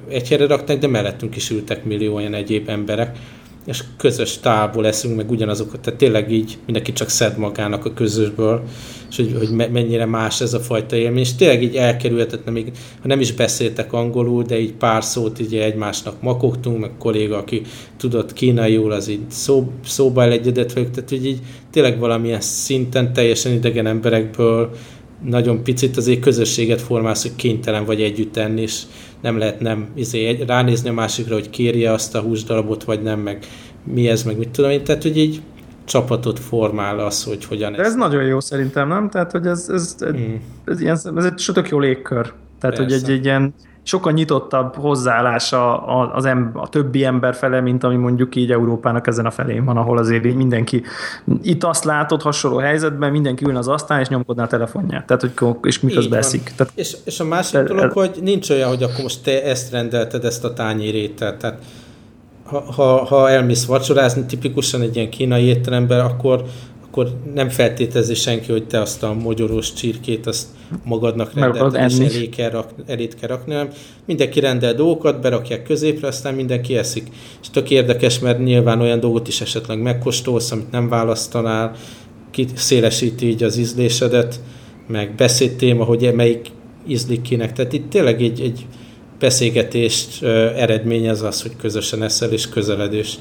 egyszerre 0.09 0.47
rakták, 0.47 0.77
de 0.77 0.87
mellettünk 0.87 1.35
is 1.35 1.49
ültek 1.49 1.85
millió 1.85 2.15
olyan 2.15 2.33
egyéb 2.33 2.69
emberek 2.69 3.17
és 3.65 3.83
közös 3.97 4.37
tálból 4.37 4.83
leszünk, 4.83 5.15
meg 5.15 5.31
ugyanazokat, 5.31 5.79
tehát 5.79 5.99
tényleg 5.99 6.31
így 6.31 6.57
mindenki 6.65 6.93
csak 6.93 7.09
szed 7.09 7.37
magának 7.37 7.85
a 7.85 7.93
közösből, 7.93 8.63
és 9.09 9.15
hogy, 9.15 9.35
hogy 9.37 9.71
mennyire 9.71 10.05
más 10.05 10.41
ez 10.41 10.53
a 10.53 10.59
fajta 10.59 10.95
élmény, 10.95 11.19
és 11.19 11.35
tényleg 11.35 11.63
így 11.63 11.75
elkerülhetetlen, 11.75 12.53
még 12.53 12.71
ha 13.01 13.07
nem 13.07 13.19
is 13.19 13.33
beszéltek 13.33 13.93
angolul, 13.93 14.43
de 14.43 14.59
így 14.59 14.73
pár 14.73 15.03
szót 15.03 15.39
így 15.39 15.55
egymásnak 15.55 16.21
makogtunk, 16.21 16.79
meg 16.79 16.91
kolléga, 16.99 17.37
aki 17.37 17.61
tudott 17.97 18.33
kínaiul, 18.33 18.91
az 18.91 19.07
így 19.07 19.29
szó, 19.29 19.71
szóba 19.85 20.23
elegyedett 20.23 20.73
velük, 20.73 20.91
tehát 20.91 21.09
hogy 21.09 21.25
így 21.25 21.39
tényleg 21.71 21.99
valamilyen 21.99 22.41
szinten 22.41 23.13
teljesen 23.13 23.53
idegen 23.53 23.87
emberekből 23.87 24.69
nagyon 25.23 25.63
picit 25.63 25.97
azért 25.97 26.19
közösséget 26.19 26.81
formálsz, 26.81 27.21
hogy 27.21 27.35
kénytelen 27.35 27.85
vagy 27.85 28.01
együtt 28.01 28.37
enni, 28.37 28.61
és 28.61 28.81
nem 29.25 29.37
lehet 29.37 29.59
nem 29.59 29.87
izé, 29.93 30.43
ránézni 30.47 30.89
a 30.89 30.93
másikra, 30.93 31.33
hogy 31.33 31.49
kérje 31.49 31.91
azt 31.91 32.15
a 32.15 32.21
húsdarabot, 32.21 32.83
vagy 32.83 33.01
nem, 33.01 33.19
meg 33.19 33.45
mi 33.83 34.07
ez, 34.07 34.23
meg 34.23 34.37
mit 34.37 34.49
tudom 34.49 34.71
én. 34.71 34.83
Tehát, 34.83 35.01
hogy 35.01 35.17
így 35.17 35.41
csapatot 35.85 36.39
formál 36.39 36.99
az, 36.99 37.23
hogy 37.23 37.45
hogyan 37.45 37.71
De 37.71 37.79
ez. 37.79 37.87
ez 37.87 37.95
nagyon 37.95 38.23
jó 38.23 38.39
szerintem, 38.39 38.87
nem? 38.87 39.09
Tehát, 39.09 39.31
hogy 39.31 39.45
ez, 39.45 39.69
ez, 39.69 39.95
hmm. 39.99 40.41
ez, 40.65 40.81
ilyen, 40.81 40.99
ez 41.15 41.25
egy 41.25 41.49
tök 41.53 41.69
jó 41.69 41.79
légkör. 41.79 42.33
Tehát, 42.59 42.75
Persze. 42.77 42.83
hogy 42.83 42.91
egy, 42.91 43.09
egy 43.09 43.25
ilyen 43.25 43.53
sokkal 43.85 44.11
nyitottabb 44.11 44.75
hozzáállása 44.75 45.85
az 46.13 46.25
em, 46.25 46.51
a 46.53 46.69
többi 46.69 47.03
ember 47.03 47.35
fele, 47.35 47.61
mint 47.61 47.83
ami 47.83 47.95
mondjuk 47.95 48.35
így 48.35 48.51
Európának 48.51 49.07
ezen 49.07 49.25
a 49.25 49.31
felén 49.31 49.65
van, 49.65 49.77
ahol 49.77 49.97
azért 49.97 50.33
mindenki 50.33 50.83
itt 51.41 51.63
azt 51.63 51.83
látod 51.83 52.21
hasonló 52.21 52.57
helyzetben, 52.57 53.11
mindenki 53.11 53.45
ülne 53.45 53.57
az 53.57 53.67
asztán 53.67 53.99
és 53.99 54.07
nyomkodná 54.07 54.43
a 54.43 54.47
telefonját, 54.47 55.05
tehát 55.05 55.21
hogy 55.21 55.55
és 55.61 55.79
miközben 55.79 56.19
eszik. 56.19 56.53
Tehát, 56.55 56.73
és, 56.75 56.97
és 57.03 57.19
a 57.19 57.23
másik 57.23 57.53
te, 57.53 57.63
dolog, 57.63 57.91
hogy 57.91 58.19
nincs 58.21 58.49
olyan, 58.49 58.69
hogy 58.69 58.83
akkor 58.83 59.01
most 59.01 59.23
te 59.23 59.43
ezt 59.43 59.71
rendelted, 59.71 60.25
ezt 60.25 60.43
a 60.43 60.53
tányérételt, 60.53 61.37
tehát 61.37 61.59
ha, 62.43 62.59
ha, 62.59 63.05
ha 63.05 63.29
elmész 63.29 63.65
vacsorázni, 63.65 64.25
tipikusan 64.25 64.81
egy 64.81 64.95
ilyen 64.95 65.09
kínai 65.09 65.43
étteremben, 65.43 65.99
akkor 65.99 66.43
akkor 66.97 67.13
nem 67.33 67.49
feltételezi 67.49 68.13
senki, 68.13 68.51
hogy 68.51 68.67
te 68.67 68.81
azt 68.81 69.03
a 69.03 69.13
mogyorós 69.13 69.73
csirkét 69.73 70.27
azt 70.27 70.47
magadnak 70.83 71.33
rendelted, 71.33 71.91
és 71.91 72.15
elé 72.15 72.29
kell, 72.29 72.49
rak, 72.49 72.69
elét 72.85 73.15
kell 73.15 73.29
rakni, 73.29 73.53
hanem 73.53 73.69
mindenki 74.05 74.39
rendel 74.39 74.73
dolgokat, 74.73 75.21
berakják 75.21 75.63
középre, 75.63 76.07
aztán 76.07 76.33
mindenki 76.33 76.77
eszik. 76.77 77.07
És 77.41 77.49
tök 77.49 77.69
érdekes, 77.69 78.19
mert 78.19 78.39
nyilván 78.39 78.81
olyan 78.81 78.99
dolgot 78.99 79.27
is 79.27 79.41
esetleg 79.41 79.81
megkóstolsz, 79.81 80.51
amit 80.51 80.71
nem 80.71 80.89
választanál, 80.89 81.75
szélesíti 82.53 83.27
így 83.27 83.43
az 83.43 83.57
ízlésedet, 83.57 84.39
meg 84.87 85.15
beszédtéma, 85.15 85.83
hogy 85.83 86.13
melyik 86.13 86.47
ízlik 86.87 87.21
kinek. 87.21 87.53
Tehát 87.53 87.73
itt 87.73 87.89
tényleg 87.89 88.21
egy, 88.21 88.41
egy 88.41 88.65
beszélgetést 89.19 90.23
eredményez 90.55 91.21
az, 91.21 91.41
hogy 91.41 91.55
közösen 91.55 92.03
eszel 92.03 92.31
és 92.31 92.49
közeledés. 92.49 93.15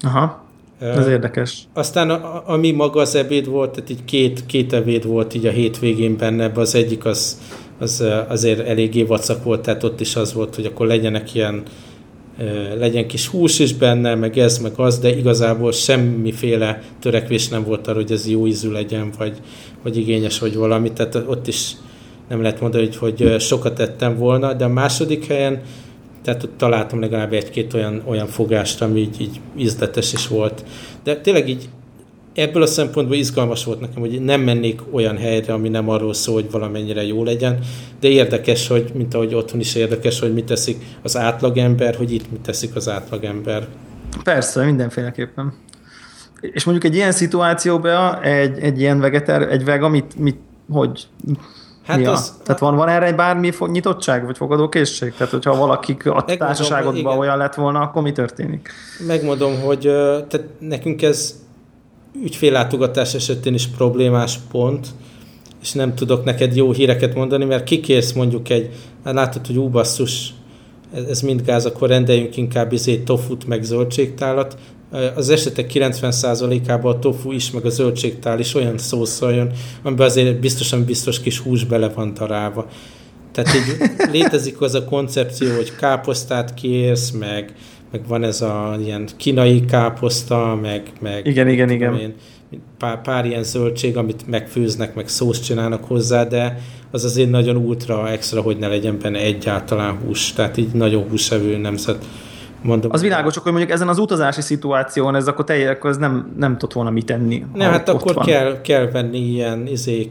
Aha. 0.00 0.46
Ez 0.80 1.06
érdekes. 1.06 1.62
Aztán 1.74 2.10
a, 2.10 2.42
ami 2.46 2.70
maga 2.70 3.00
az 3.00 3.14
ebéd 3.14 3.46
volt, 3.46 3.70
tehát 3.70 3.90
így 3.90 4.04
két, 4.04 4.46
két 4.46 4.72
ebéd 4.72 5.06
volt 5.06 5.34
így 5.34 5.46
a 5.46 5.50
hétvégén 5.50 6.16
benne, 6.16 6.52
az 6.54 6.74
egyik 6.74 7.04
az, 7.04 7.40
az 7.78 8.04
azért 8.28 8.66
eléggé 8.66 9.02
vacak 9.02 9.44
volt, 9.44 9.62
tehát 9.62 9.84
ott 9.84 10.00
is 10.00 10.16
az 10.16 10.32
volt, 10.32 10.54
hogy 10.54 10.64
akkor 10.64 10.86
legyenek 10.86 11.34
ilyen 11.34 11.62
legyen 12.78 13.06
kis 13.06 13.26
hús 13.26 13.58
is 13.58 13.74
benne, 13.74 14.14
meg 14.14 14.38
ez, 14.38 14.58
meg 14.58 14.72
az, 14.76 14.98
de 14.98 15.16
igazából 15.16 15.72
semmiféle 15.72 16.82
törekvés 17.00 17.48
nem 17.48 17.64
volt 17.64 17.86
arra, 17.86 17.96
hogy 17.96 18.12
ez 18.12 18.28
jó 18.28 18.46
ízű 18.46 18.70
legyen, 18.70 19.10
vagy, 19.18 19.36
vagy 19.82 19.96
igényes, 19.96 20.38
vagy 20.38 20.56
valami, 20.56 20.92
tehát 20.92 21.14
ott 21.14 21.46
is 21.46 21.72
nem 22.28 22.42
lehet 22.42 22.60
mondani, 22.60 22.88
hogy, 22.96 22.96
hogy 22.96 23.40
sokat 23.40 23.80
ettem 23.80 24.16
volna, 24.16 24.52
de 24.52 24.64
a 24.64 24.68
második 24.68 25.26
helyen 25.26 25.60
tehát 26.28 26.42
ott 26.42 26.56
találtam 26.56 27.00
legalább 27.00 27.32
egy-két 27.32 27.74
olyan, 27.74 28.02
olyan 28.06 28.26
fogást, 28.26 28.82
ami 28.82 29.00
így, 29.00 29.20
így 29.20 29.40
ízletes 29.56 30.12
is 30.12 30.28
volt. 30.28 30.64
De 31.02 31.16
tényleg 31.16 31.48
így 31.48 31.68
ebből 32.34 32.62
a 32.62 32.66
szempontból 32.66 33.16
izgalmas 33.16 33.64
volt 33.64 33.80
nekem, 33.80 34.00
hogy 34.00 34.22
nem 34.22 34.40
mennék 34.40 34.80
olyan 34.90 35.16
helyre, 35.16 35.52
ami 35.52 35.68
nem 35.68 35.88
arról 35.88 36.14
szól, 36.14 36.34
hogy 36.34 36.50
valamennyire 36.50 37.02
jó 37.02 37.24
legyen, 37.24 37.58
de 38.00 38.08
érdekes, 38.08 38.68
hogy, 38.68 38.90
mint 38.94 39.14
ahogy 39.14 39.34
otthon 39.34 39.60
is 39.60 39.74
érdekes, 39.74 40.20
hogy 40.20 40.34
mit 40.34 40.44
teszik 40.44 40.76
az 41.02 41.16
átlagember, 41.16 41.94
hogy 41.94 42.12
itt 42.12 42.30
mit 42.30 42.40
teszik 42.40 42.76
az 42.76 42.88
átlagember. 42.88 43.66
Persze, 44.22 44.64
mindenféleképpen. 44.64 45.52
És 46.40 46.64
mondjuk 46.64 46.92
egy 46.92 46.94
ilyen 46.94 47.12
szituációban 47.12 48.22
egy, 48.22 48.58
egy 48.58 48.80
ilyen 48.80 49.00
vegetár, 49.00 49.42
egy 49.42 49.64
vega, 49.64 49.88
mit, 49.88 50.18
mit, 50.18 50.38
hogy 50.70 51.06
Hát 51.88 52.00
ja. 52.00 52.12
az, 52.12 52.34
Tehát 52.44 52.60
van, 52.60 52.76
van 52.76 52.88
erre 52.88 53.12
bármi 53.12 53.52
nyitottság, 53.66 54.24
vagy 54.24 54.36
fogadókészség? 54.36 55.12
Tehát, 55.12 55.32
hogyha 55.32 55.56
valaki 55.56 55.96
a 56.04 56.24
társaságodban 56.24 57.18
olyan 57.18 57.36
lett 57.36 57.54
volna, 57.54 57.80
akkor 57.80 58.02
mi 58.02 58.12
történik? 58.12 58.70
Megmondom, 59.06 59.60
hogy 59.60 59.80
tehát 60.28 60.44
nekünk 60.58 61.02
ez 61.02 61.34
ügyféllátogatás 62.22 63.14
esetén 63.14 63.54
is 63.54 63.66
problémás 63.66 64.38
pont, 64.50 64.86
és 65.62 65.72
nem 65.72 65.94
tudok 65.94 66.24
neked 66.24 66.56
jó 66.56 66.72
híreket 66.72 67.14
mondani, 67.14 67.44
mert 67.44 67.64
kikérsz 67.64 68.12
mondjuk 68.12 68.48
egy, 68.48 68.70
hát 69.04 69.14
látod, 69.14 69.46
hogy 69.46 69.56
ú, 69.56 69.68
basszus, 69.68 70.34
ez, 70.94 71.04
ez 71.04 71.20
mind 71.20 71.42
gáz, 71.42 71.66
akkor 71.66 71.88
rendeljünk 71.88 72.36
inkább 72.36 72.72
izé 72.72 72.96
tofut 72.96 73.46
meg 73.46 73.62
zöldségtálat, 73.62 74.56
az 75.14 75.30
esetek 75.30 75.70
90%-ában 75.74 76.94
a 76.94 76.98
tofu 76.98 77.32
is, 77.32 77.50
meg 77.50 77.64
a 77.64 77.68
zöldségtál 77.68 78.38
is 78.38 78.54
olyan 78.54 78.78
szószal 78.78 79.32
jön, 79.32 79.52
amiben 79.82 80.06
azért 80.06 80.40
biztosan 80.40 80.84
biztos 80.84 81.20
kis 81.20 81.38
hús 81.38 81.64
bele 81.64 81.88
van 81.88 82.14
darálva. 82.14 82.66
Tehát 83.32 83.54
így 83.54 83.90
létezik 84.16 84.60
az 84.60 84.74
a 84.74 84.84
koncepció, 84.84 85.54
hogy 85.54 85.76
káposztát 85.76 86.54
kérsz, 86.54 87.10
meg, 87.10 87.52
meg 87.92 88.06
van 88.06 88.24
ez 88.24 88.40
a 88.40 88.76
ilyen 88.84 89.08
kínai 89.16 89.64
káposzta, 89.64 90.58
meg, 90.62 90.82
meg 91.00 91.26
igen, 91.26 91.48
igen, 91.48 91.70
igen. 91.70 91.98
Én, 91.98 92.14
pár, 92.78 93.02
pár 93.02 93.26
ilyen 93.26 93.42
zöldség, 93.42 93.96
amit 93.96 94.26
megfőznek, 94.26 94.94
meg 94.94 95.08
szószt 95.08 95.44
csinálnak 95.44 95.84
hozzá, 95.84 96.24
de 96.24 96.60
az 96.90 97.04
azért 97.04 97.30
nagyon 97.30 97.56
ultra 97.56 98.10
extra, 98.10 98.40
hogy 98.40 98.58
ne 98.58 98.68
legyen 98.68 98.98
benne 99.02 99.18
egyáltalán 99.18 99.98
hús, 99.98 100.32
tehát 100.32 100.56
így 100.56 100.72
nagyon 100.72 101.08
húsevő 101.08 101.56
nemzet. 101.56 102.04
Mondom. 102.68 102.90
Az 102.92 103.02
világos, 103.02 103.34
csak 103.34 103.42
hogy 103.42 103.52
mondjuk 103.52 103.74
ezen 103.74 103.88
az 103.88 103.98
utazási 103.98 104.40
szituáción 104.40 105.14
ez 105.14 105.28
akkor 105.28 105.44
te 105.44 105.70
akkor 105.70 105.90
ez 105.90 105.96
nem, 105.96 106.32
nem 106.36 106.52
tudott 106.52 106.72
volna 106.72 106.90
mit 106.90 107.06
tenni. 107.06 107.44
Nem, 107.54 107.70
hát 107.70 107.88
akkor 107.88 108.14
van. 108.14 108.24
kell, 108.24 108.60
kell 108.60 108.90
venni 108.90 109.18
ilyen 109.18 109.66
izé, 109.66 110.10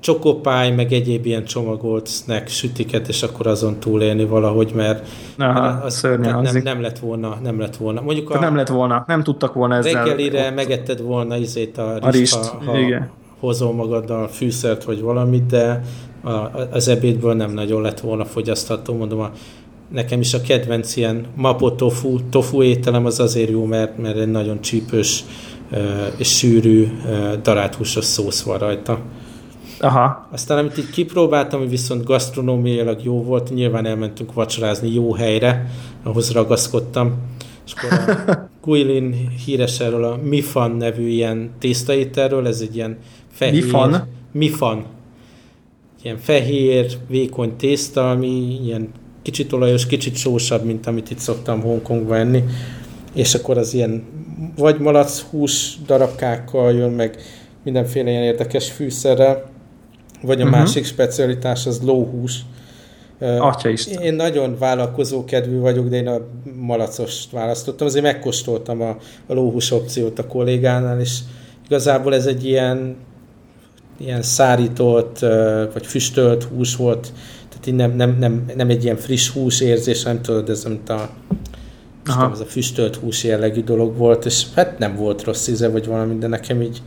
csokopály, 0.00 0.70
meg 0.70 0.92
egyéb 0.92 1.26
ilyen 1.26 1.44
csomagolt 1.44 2.08
snack 2.08 2.48
sütiket, 2.48 3.08
és 3.08 3.22
akkor 3.22 3.46
azon 3.46 3.78
túlélni 3.78 4.24
valahogy, 4.24 4.72
mert 4.74 5.08
Aha, 5.38 5.60
az 5.60 6.00
nem, 6.02 6.40
nem, 6.40 6.60
nem, 6.62 6.80
lett 6.80 6.98
volna, 6.98 7.38
nem 7.42 7.60
lett 7.60 7.76
volna. 7.76 8.00
Mondjuk 8.00 8.30
a 8.30 8.38
nem 8.38 8.56
lett 8.56 8.68
volna, 8.68 9.04
nem 9.06 9.22
tudtak 9.22 9.54
volna 9.54 9.74
ezzel. 9.74 10.04
Reggelire 10.04 10.46
ott... 10.46 10.54
megetted 10.54 11.02
volna 11.02 11.36
izét 11.36 11.78
a 11.78 11.98
a 12.00 12.10
rist 12.10 12.34
ha, 12.34 12.62
ha 12.64 12.78
igen. 12.78 13.10
hozol 13.40 13.72
magaddal 13.72 14.28
fűszert 14.28 14.84
vagy 14.84 15.00
valamit, 15.00 15.46
de 15.46 15.82
a, 16.24 16.50
az 16.70 16.88
ebédből 16.88 17.34
nem 17.34 17.50
nagyon 17.50 17.82
lett 17.82 18.00
volna 18.00 18.24
fogyasztható. 18.24 18.94
Mondom, 18.94 19.20
a, 19.20 19.30
nekem 19.92 20.20
is 20.20 20.34
a 20.34 20.40
kedvenc 20.40 20.96
ilyen 20.96 21.26
mapo 21.34 21.70
tofu, 21.70 22.18
tofu 22.30 22.62
ételem 22.62 23.06
az 23.06 23.20
azért 23.20 23.50
jó, 23.50 23.64
mert, 23.64 23.98
mert 23.98 24.16
egy 24.16 24.30
nagyon 24.30 24.60
csípős 24.60 25.24
és 26.16 26.36
sűrű 26.36 26.88
darált 27.42 27.74
húsos 27.74 28.04
szósz 28.04 28.42
van 28.42 28.58
rajta. 28.58 29.00
Aha. 29.80 30.28
Aztán 30.32 30.58
amit 30.58 30.78
így 30.78 30.90
kipróbáltam, 30.90 31.68
viszont 31.68 32.04
gasztronómiailag 32.04 33.04
jó 33.04 33.22
volt, 33.22 33.54
nyilván 33.54 33.86
elmentünk 33.86 34.32
vacsorázni 34.32 34.94
jó 34.94 35.14
helyre, 35.14 35.70
ahhoz 36.02 36.32
ragaszkodtam. 36.32 37.14
És 37.66 37.72
akkor 37.72 38.16
a 38.26 38.48
Guilin 38.64 39.28
híres 39.44 39.80
erről 39.80 40.04
a 40.04 40.18
Mifan 40.22 40.70
nevű 40.70 41.08
ilyen 41.08 41.50
tésztaételről, 41.58 42.46
ez 42.46 42.60
egy 42.60 42.76
ilyen 42.76 42.98
fehér... 43.32 43.62
Mifan? 43.62 44.06
Mifan. 44.32 44.84
Ilyen 46.02 46.18
fehér, 46.18 46.96
vékony 47.08 47.56
tészta, 47.56 48.10
ami 48.10 48.58
ilyen 48.64 48.88
kicsit 49.22 49.52
olajos, 49.52 49.86
kicsit 49.86 50.16
sósabb, 50.16 50.64
mint 50.64 50.86
amit 50.86 51.10
itt 51.10 51.18
szoktam 51.18 51.60
Hongkongban 51.60 52.18
enni. 52.18 52.44
És 53.14 53.34
akkor 53.34 53.58
az 53.58 53.74
ilyen 53.74 54.02
vagy 54.56 54.78
malac 54.78 55.20
hús 55.20 55.78
darabkákkal 55.86 56.72
jön, 56.72 56.90
meg 56.90 57.16
mindenféle 57.64 58.10
ilyen 58.10 58.22
érdekes 58.22 58.70
fűszerrel 58.70 59.50
vagy 60.22 60.40
a 60.40 60.44
uh-huh. 60.44 60.58
másik 60.58 60.84
specialitás 60.84 61.66
az 61.66 61.80
lóhús. 61.82 62.38
Atya 63.38 63.68
is. 63.68 63.86
Én 63.86 64.14
nagyon 64.14 64.56
vállalkozó 64.58 65.24
kedvű 65.24 65.58
vagyok, 65.58 65.88
de 65.88 65.96
én 65.96 66.06
a 66.06 66.20
malacost 66.60 67.30
választottam. 67.30 67.86
Azért 67.86 68.04
megkóstoltam 68.04 68.80
a, 68.80 68.96
a 69.26 69.34
lóhús 69.34 69.70
opciót 69.70 70.18
a 70.18 70.26
kollégánál, 70.26 71.00
és 71.00 71.18
igazából 71.64 72.14
ez 72.14 72.26
egy 72.26 72.44
ilyen, 72.44 72.96
ilyen 73.98 74.22
szárított, 74.22 75.18
vagy 75.72 75.86
füstölt 75.86 76.42
hús 76.42 76.76
volt, 76.76 77.12
tehát 77.60 77.66
így 77.66 77.74
nem, 77.74 77.96
nem, 77.96 78.16
nem, 78.18 78.50
nem 78.56 78.68
egy 78.68 78.84
ilyen 78.84 78.96
friss 78.96 79.28
hús 79.28 79.60
érzés, 79.60 80.02
nem 80.02 80.22
tudod, 80.22 80.48
ez 80.48 80.64
mint 80.64 80.88
a, 80.88 81.10
tudom, 82.02 82.32
ez 82.32 82.40
a 82.40 82.44
füstölt 82.44 82.96
hús 82.96 83.24
jellegű 83.24 83.62
dolog 83.62 83.96
volt, 83.96 84.24
és 84.24 84.44
hát 84.54 84.78
nem 84.78 84.96
volt 84.96 85.24
rossz 85.24 85.48
íze, 85.48 85.68
vagy 85.68 85.86
valami, 85.86 86.18
de 86.18 86.26
nekem 86.26 86.62
így 86.62 86.82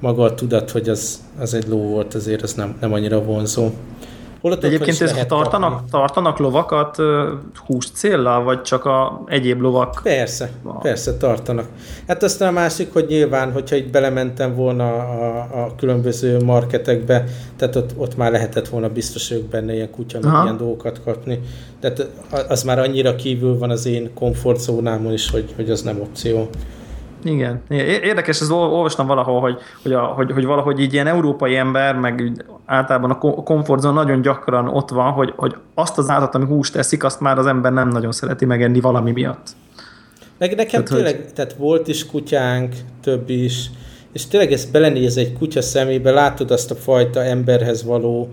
maga 0.00 0.22
a 0.22 0.34
tudat, 0.34 0.70
hogy 0.70 0.88
az, 0.88 1.22
az 1.38 1.54
egy 1.54 1.68
ló 1.68 1.78
volt, 1.78 2.14
azért 2.14 2.42
az 2.42 2.54
nem, 2.54 2.76
nem 2.80 2.92
annyira 2.92 3.22
vonzó. 3.22 3.70
Holott 4.40 4.64
Egyébként 4.64 5.00
ez 5.00 5.26
tartanak, 5.26 5.90
tartanak 5.90 6.38
lovakat 6.38 6.96
hús 7.66 7.90
céllal, 7.90 8.42
vagy 8.42 8.62
csak 8.62 8.84
a 8.84 9.22
egyéb 9.26 9.60
lovak? 9.60 10.00
Persze, 10.02 10.50
a... 10.62 10.78
persze 10.78 11.16
tartanak. 11.16 11.66
Hát 12.06 12.22
aztán 12.22 12.48
a 12.48 12.52
másik, 12.52 12.92
hogy 12.92 13.06
nyilván, 13.08 13.52
hogyha 13.52 13.76
itt 13.76 13.90
belementem 13.90 14.54
volna 14.54 14.88
a, 14.88 15.38
a 15.64 15.74
különböző 15.76 16.38
marketekbe, 16.44 17.24
tehát 17.56 17.76
ott, 17.76 17.90
ott 17.96 18.16
már 18.16 18.30
lehetett 18.30 18.68
volna 18.68 18.88
biztos 18.88 19.30
ők 19.30 19.48
benne 19.48 19.74
ilyen 19.74 19.90
kutya, 19.90 20.18
ilyen 20.42 20.56
dolgokat 20.56 21.00
kapni. 21.04 21.40
Tehát 21.80 22.08
az 22.48 22.62
már 22.62 22.78
annyira 22.78 23.14
kívül 23.14 23.58
van 23.58 23.70
az 23.70 23.86
én 23.86 24.10
komfortzónámon 24.14 25.12
is, 25.12 25.30
hogy, 25.30 25.52
hogy 25.56 25.70
az 25.70 25.82
nem 25.82 26.00
opció. 26.00 26.48
Igen. 27.24 27.62
Érdekes, 27.68 28.40
ez 28.40 28.50
olvastam 28.50 29.06
valahol, 29.06 29.40
hogy, 29.40 29.58
hogy, 29.82 29.92
a, 29.92 30.00
hogy, 30.00 30.32
hogy 30.32 30.44
valahogy 30.44 30.80
így 30.80 30.92
ilyen 30.92 31.06
európai 31.06 31.56
ember, 31.56 31.94
meg 31.94 32.44
általában 32.66 33.10
a 33.10 33.18
komfortzón 33.42 33.94
nagyon 33.94 34.20
gyakran 34.22 34.68
ott 34.68 34.90
van, 34.90 35.12
hogy, 35.12 35.32
hogy 35.36 35.56
azt 35.74 35.98
az 35.98 36.10
állat, 36.10 36.34
ami 36.34 36.44
húst 36.44 36.72
teszik, 36.72 37.04
azt 37.04 37.20
már 37.20 37.38
az 37.38 37.46
ember 37.46 37.72
nem 37.72 37.88
nagyon 37.88 38.12
szereti 38.12 38.44
megenni 38.44 38.80
valami 38.80 39.10
miatt. 39.10 39.48
Meg 40.38 40.54
nekem 40.54 40.84
tehát, 40.84 40.88
tényleg, 40.88 41.24
hogy... 41.24 41.32
tehát 41.34 41.52
volt 41.52 41.88
is 41.88 42.06
kutyánk, 42.06 42.74
több 43.02 43.30
is, 43.30 43.70
és 44.12 44.26
tényleg 44.26 44.52
ezt 44.52 44.72
belenéz 44.72 45.16
egy 45.16 45.32
kutya 45.32 45.62
szemébe, 45.62 46.10
látod 46.10 46.50
azt 46.50 46.70
a 46.70 46.74
fajta 46.74 47.22
emberhez 47.22 47.84
való 47.84 48.28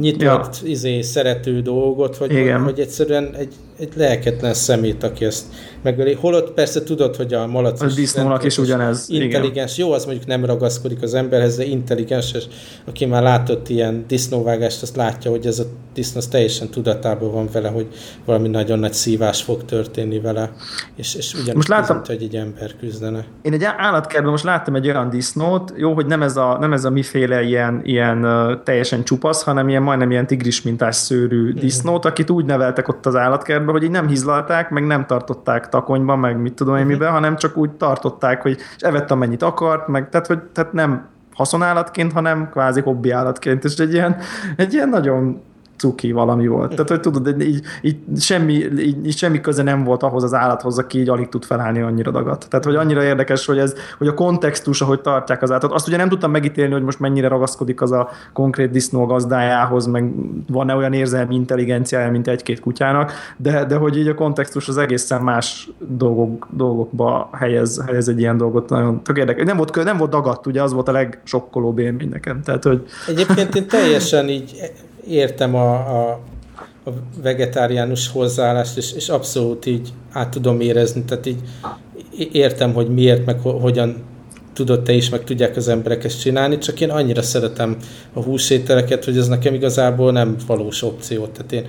nyitott, 0.00 0.60
ja. 0.62 0.68
izé, 0.68 1.00
szerető 1.00 1.60
dolgot, 1.60 2.16
hogy, 2.16 2.32
Igen. 2.32 2.62
hogy 2.62 2.80
egyszerűen 2.80 3.34
egy, 3.34 3.54
egy 3.78 3.92
lelketlen 3.96 4.54
szemét, 4.54 5.02
aki 5.02 5.24
ezt 5.24 5.44
megöli. 5.82 6.12
Holott 6.12 6.52
persze 6.52 6.82
tudod, 6.82 7.16
hogy 7.16 7.34
a 7.34 7.46
malac 7.46 7.80
a 7.80 7.86
disznónak 7.86 8.44
is 8.44 8.58
ugyanez. 8.58 9.06
Intelligens. 9.08 9.76
Igen. 9.76 9.88
Jó, 9.88 9.94
az 9.94 10.04
mondjuk 10.04 10.26
nem 10.26 10.44
ragaszkodik 10.44 11.02
az 11.02 11.14
emberhez, 11.14 11.56
de 11.56 11.64
intelligens, 11.64 12.32
és 12.32 12.44
aki 12.84 13.06
már 13.06 13.22
látott 13.22 13.68
ilyen 13.68 14.04
disznóvágást, 14.08 14.82
azt 14.82 14.96
látja, 14.96 15.30
hogy 15.30 15.46
ez 15.46 15.58
a 15.58 15.64
disznó 15.94 16.20
teljesen 16.30 16.68
tudatában 16.68 17.32
van 17.32 17.48
vele, 17.52 17.68
hogy 17.68 17.86
valami 18.24 18.48
nagyon 18.48 18.78
nagy 18.78 18.92
szívás 18.92 19.42
fog 19.42 19.64
történni 19.64 20.20
vele, 20.20 20.52
és, 20.96 21.14
és 21.14 21.34
ugyanúgy 21.34 21.54
most 21.54 21.68
láttam, 21.68 22.00
hogy 22.06 22.22
egy 22.22 22.36
ember 22.36 22.70
küzdene. 22.80 23.24
Én 23.42 23.52
egy 23.52 23.64
állatkertben 23.64 24.30
most 24.30 24.44
láttam 24.44 24.74
egy 24.74 24.86
olyan 24.86 25.10
disznót, 25.10 25.72
jó, 25.76 25.92
hogy 25.92 26.06
nem 26.06 26.22
ez 26.22 26.36
a, 26.36 26.56
nem 26.60 26.72
ez 26.72 26.84
a 26.84 26.90
miféle 26.90 27.42
ilyen, 27.42 27.80
ilyen 27.84 28.26
teljesen 28.64 29.04
csupasz, 29.04 29.42
hanem 29.42 29.68
ilyen 29.68 29.82
majdnem 29.82 30.10
ilyen 30.10 30.26
tigris 30.26 30.62
mintás 30.62 30.96
szőrű 30.96 31.52
mm. 31.52 31.58
disznót, 31.58 32.04
akit 32.04 32.30
úgy 32.30 32.44
neveltek 32.44 32.88
ott 32.88 33.06
az 33.06 33.16
állatkertben, 33.16 33.63
hogy 33.72 33.82
így 33.82 33.90
nem 33.90 34.08
hizlalták, 34.08 34.70
meg 34.70 34.86
nem 34.86 35.06
tartották 35.06 35.68
takonyban, 35.68 36.18
meg 36.18 36.40
mit 36.40 36.54
tudom 36.54 36.74
én 36.74 36.80
uh-huh. 36.80 36.98
miben, 36.98 37.12
hanem 37.12 37.36
csak 37.36 37.56
úgy 37.56 37.70
tartották, 37.70 38.42
hogy 38.42 38.56
és 38.76 38.82
evett 38.82 39.10
amennyit 39.10 39.42
akart, 39.42 39.88
meg 39.88 40.08
tehát, 40.08 40.26
hogy 40.26 40.38
tehát 40.38 40.72
nem 40.72 41.06
haszonállatként, 41.34 42.12
hanem 42.12 42.48
kvázi 42.50 42.80
hobbi 42.80 43.10
állatként, 43.10 43.64
és 43.64 43.76
egy 43.76 43.92
ilyen, 43.92 44.16
egy 44.56 44.72
ilyen 44.72 44.88
nagyon 44.88 45.42
cuki 45.84 46.12
valami 46.12 46.46
volt. 46.46 46.70
Tehát, 46.70 46.88
hogy 46.88 47.00
tudod, 47.00 47.40
így, 47.40 47.60
így, 47.82 47.96
semmi, 48.18 48.52
így, 48.52 49.06
így 49.06 49.16
semmi 49.16 49.40
köze 49.40 49.62
nem 49.62 49.84
volt 49.84 50.02
ahhoz 50.02 50.22
az 50.22 50.34
állathoz, 50.34 50.78
aki 50.78 50.98
így 50.98 51.08
alig 51.08 51.28
tud 51.28 51.44
felállni 51.44 51.80
annyira 51.80 52.10
dagat. 52.10 52.46
Tehát, 52.48 52.64
hogy 52.64 52.74
annyira 52.74 53.02
érdekes, 53.02 53.46
hogy, 53.46 53.58
ez, 53.58 53.74
hogy 53.98 54.06
a 54.06 54.14
kontextus, 54.14 54.80
ahogy 54.80 55.00
tartják 55.00 55.42
az 55.42 55.50
állatot. 55.50 55.72
Azt 55.72 55.88
ugye 55.88 55.96
nem 55.96 56.08
tudtam 56.08 56.30
megítélni, 56.30 56.72
hogy 56.72 56.82
most 56.82 57.00
mennyire 57.00 57.28
ragaszkodik 57.28 57.82
az 57.82 57.92
a 57.92 58.08
konkrét 58.32 58.70
disznó 58.70 59.06
gazdájához, 59.06 59.86
meg 59.86 60.12
van-e 60.48 60.74
olyan 60.74 60.92
érzelmi 60.92 61.34
intelligenciája, 61.34 62.10
mint 62.10 62.28
egy-két 62.28 62.60
kutyának, 62.60 63.12
de, 63.36 63.64
de 63.64 63.76
hogy 63.76 63.98
így 63.98 64.08
a 64.08 64.14
kontextus 64.14 64.68
az 64.68 64.76
egészen 64.76 65.22
más 65.22 65.70
dolgok, 65.78 66.46
dolgokba 66.50 67.30
helyez, 67.32 67.82
helyez 67.86 68.08
egy 68.08 68.18
ilyen 68.18 68.36
dolgot. 68.36 68.68
Nagyon 68.68 69.02
tök 69.02 69.18
érdekes. 69.18 69.46
Nem 69.46 69.56
volt, 69.56 69.84
nem 69.84 69.96
volt 69.96 70.10
dagadt, 70.10 70.46
ugye 70.46 70.62
az 70.62 70.72
volt 70.72 70.88
a 70.88 70.92
legsokkolóbb 70.92 71.78
élmény 71.78 72.08
nekem. 72.08 72.42
Tehát, 72.42 72.64
hogy... 72.64 72.84
Egyébként 73.08 73.54
én 73.54 73.66
teljesen 73.66 74.28
így 74.28 74.52
értem 75.08 75.54
a, 75.54 75.72
a, 75.74 76.20
a 76.84 76.90
vegetáriánus 77.22 78.08
hozzáállást, 78.08 78.76
és, 78.76 78.92
és 78.92 79.08
abszolút 79.08 79.66
így 79.66 79.88
át 80.12 80.30
tudom 80.30 80.60
érezni, 80.60 81.04
tehát 81.04 81.26
így 81.26 81.40
értem, 82.32 82.72
hogy 82.72 82.88
miért, 82.88 83.26
meg 83.26 83.40
hogyan 83.40 84.02
tudod 84.52 84.82
te 84.82 84.92
is, 84.92 85.08
meg 85.08 85.24
tudják 85.24 85.56
az 85.56 85.68
emberek 85.68 86.04
ezt 86.04 86.20
csinálni, 86.20 86.58
csak 86.58 86.80
én 86.80 86.90
annyira 86.90 87.22
szeretem 87.22 87.76
a 88.12 88.22
húsételeket, 88.22 89.04
hogy 89.04 89.18
ez 89.18 89.28
nekem 89.28 89.54
igazából 89.54 90.12
nem 90.12 90.36
valós 90.46 90.82
opció. 90.82 91.26
Tehát 91.26 91.52
én 91.52 91.64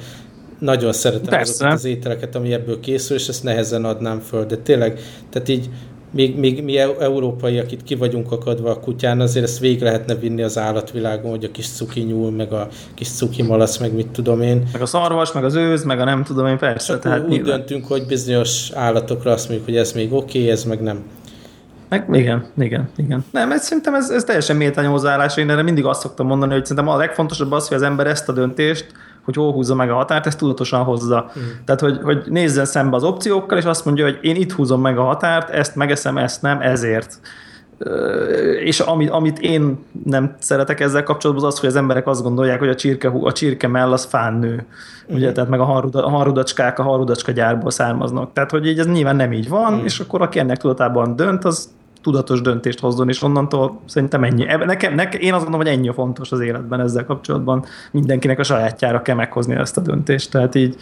nagyon 0.60 0.94
szeretem 0.94 1.40
azokat 1.40 1.74
az 1.74 1.86
ételeket, 1.86 2.36
ami 2.36 2.54
ebből 2.54 2.80
készül, 2.80 3.18
és 3.18 3.28
ezt 3.28 3.44
nehezen 3.44 3.86
adnám 3.86 4.20
föl. 4.20 4.46
De 4.46 4.58
tényleg, 4.58 5.00
tehát 5.30 5.50
így 5.50 5.70
még, 6.16 6.38
még 6.38 6.64
mi 6.64 6.78
európaiak 6.78 7.72
itt 7.72 7.84
ki 7.84 7.96
vagyunk 7.96 8.32
akadva 8.32 8.70
a 8.70 8.80
kutyán, 8.80 9.20
azért 9.20 9.46
ezt 9.46 9.60
végig 9.60 9.82
lehetne 9.82 10.16
vinni 10.16 10.42
az 10.42 10.58
állatvilágon, 10.58 11.30
hogy 11.30 11.44
a 11.44 11.52
kis 11.52 11.70
cuki 11.70 12.02
nyúl, 12.02 12.32
meg 12.32 12.52
a 12.52 12.68
kis 12.94 13.10
cuki 13.10 13.42
malac, 13.42 13.78
meg 13.78 13.94
mit 13.94 14.08
tudom 14.08 14.42
én. 14.42 14.64
Meg 14.72 14.82
a 14.82 14.86
szarvas, 14.86 15.32
meg 15.32 15.44
az 15.44 15.56
őz, 15.56 15.84
meg 15.84 16.00
a 16.00 16.04
nem 16.04 16.24
tudom 16.24 16.48
én, 16.48 16.58
persze. 16.58 16.94
Csak 16.94 17.02
tehát 17.02 17.24
úgy 17.24 17.30
nyilván. 17.30 17.58
döntünk, 17.58 17.86
hogy 17.86 18.06
bizonyos 18.08 18.72
állatokra 18.72 19.32
azt 19.32 19.48
mondjuk, 19.48 19.70
hogy 19.70 19.78
ez 19.78 19.92
még 19.92 20.14
oké, 20.14 20.40
okay, 20.40 20.52
ez 20.52 20.64
meg 20.64 20.82
nem. 20.82 21.04
Meg, 21.90 22.06
igen, 22.12 22.46
igen, 22.58 22.90
igen. 22.96 23.26
Nem, 23.32 23.52
ez, 23.52 23.64
szerintem 23.64 23.96
ez, 23.96 24.10
ez 24.10 24.24
teljesen 24.24 24.56
méltányos 24.56 24.92
hozzáállás. 24.92 25.38
Én 25.38 25.50
erre 25.50 25.62
mindig 25.62 25.86
azt 25.86 26.02
szoktam 26.02 26.28
mondani, 26.28 26.54
hogy 26.54 26.66
szerintem 26.66 26.94
a 26.94 26.98
legfontosabb 26.98 27.52
az, 27.52 27.68
hogy 27.68 27.78
az 27.78 27.84
ember 27.84 28.08
ezt 28.08 28.30
a 28.30 28.32
döntést, 28.32 28.86
hogy 29.26 29.36
hol 29.36 29.52
húzza 29.52 29.76
meg 29.76 29.90
a 29.90 29.96
határt, 29.96 30.26
ezt 30.26 30.38
tudatosan 30.38 30.84
hozza. 30.84 31.32
Mm. 31.40 31.42
Tehát, 31.66 31.82
hogy, 31.82 32.00
hogy 32.04 32.24
nézzen 32.26 32.66
szembe 32.66 32.96
az 32.96 33.04
opciókkal, 33.04 33.58
és 33.58 33.64
azt 33.64 33.86
mondja, 33.86 34.04
hogy 34.04 34.18
én 34.22 34.36
itt 34.36 34.52
húzom 34.52 34.82
meg 34.82 34.98
a 34.98 35.04
határt, 35.04 35.50
ezt 35.50 35.76
megeszem, 35.76 36.18
ezt 36.18 36.42
nem, 36.42 36.62
ezért. 36.62 37.20
és 38.64 38.80
amit, 38.80 39.10
amit 39.10 39.40
én 39.40 39.86
nem 40.04 40.36
szeretek 40.40 40.80
ezzel 40.80 41.04
kapcsolatban, 41.04 41.46
az 41.46 41.54
az, 41.54 41.60
hogy 41.60 41.70
az 41.70 41.76
emberek 41.76 42.08
azt 42.08 42.24
gondolják, 42.24 42.60
hogy 42.60 42.70
a 42.70 42.76
csirke, 42.76 43.08
a 43.08 43.32
csirke 43.32 43.68
mell 43.68 43.92
az 43.92 44.06
fán 44.06 44.34
nő. 44.34 44.66
Ugye, 45.08 45.32
tehát 45.32 45.50
meg 45.50 45.60
a, 45.60 45.64
haruda, 45.64 46.06
a 46.06 46.10
harudacskák 46.10 46.80
a 46.80 46.84
harudacska 46.84 47.32
gyárból 47.32 47.72
származnak. 47.72 48.34
Tehát, 48.34 48.52
hogy 48.52 48.68
így 48.68 48.80
ez 48.80 48.88
nyilván 48.88 49.16
nem 49.16 49.34
így 49.34 49.50
van, 49.50 49.72
uh-huh. 49.72 49.86
és 49.86 50.00
akkor 50.00 50.22
aki 50.22 50.40
ennek 50.40 50.58
tudatában 50.58 51.16
dönt, 51.16 51.46
az 51.46 51.70
tudatos 52.06 52.42
döntést 52.42 52.80
hozzon, 52.80 53.10
és 53.10 53.22
onnantól 53.22 53.80
szerintem 53.86 54.24
ennyi. 54.24 54.44
Nekem, 54.44 54.96
nekem, 54.96 55.22
én 55.22 55.34
azt 55.34 55.44
gondolom, 55.44 55.68
hogy 55.68 55.76
ennyi 55.76 55.90
a 55.90 55.94
fontos 55.94 56.32
az 56.32 56.40
életben 56.40 56.80
ezzel 56.80 57.06
kapcsolatban. 57.06 57.66
Mindenkinek 57.92 58.40
a 58.40 58.44
sajátjára 58.44 59.02
kell 59.02 59.16
meghozni 59.16 59.56
ezt 59.56 59.78
a 59.78 59.82
döntést. 59.82 60.32
Tehát 60.32 60.56
így 60.56 60.76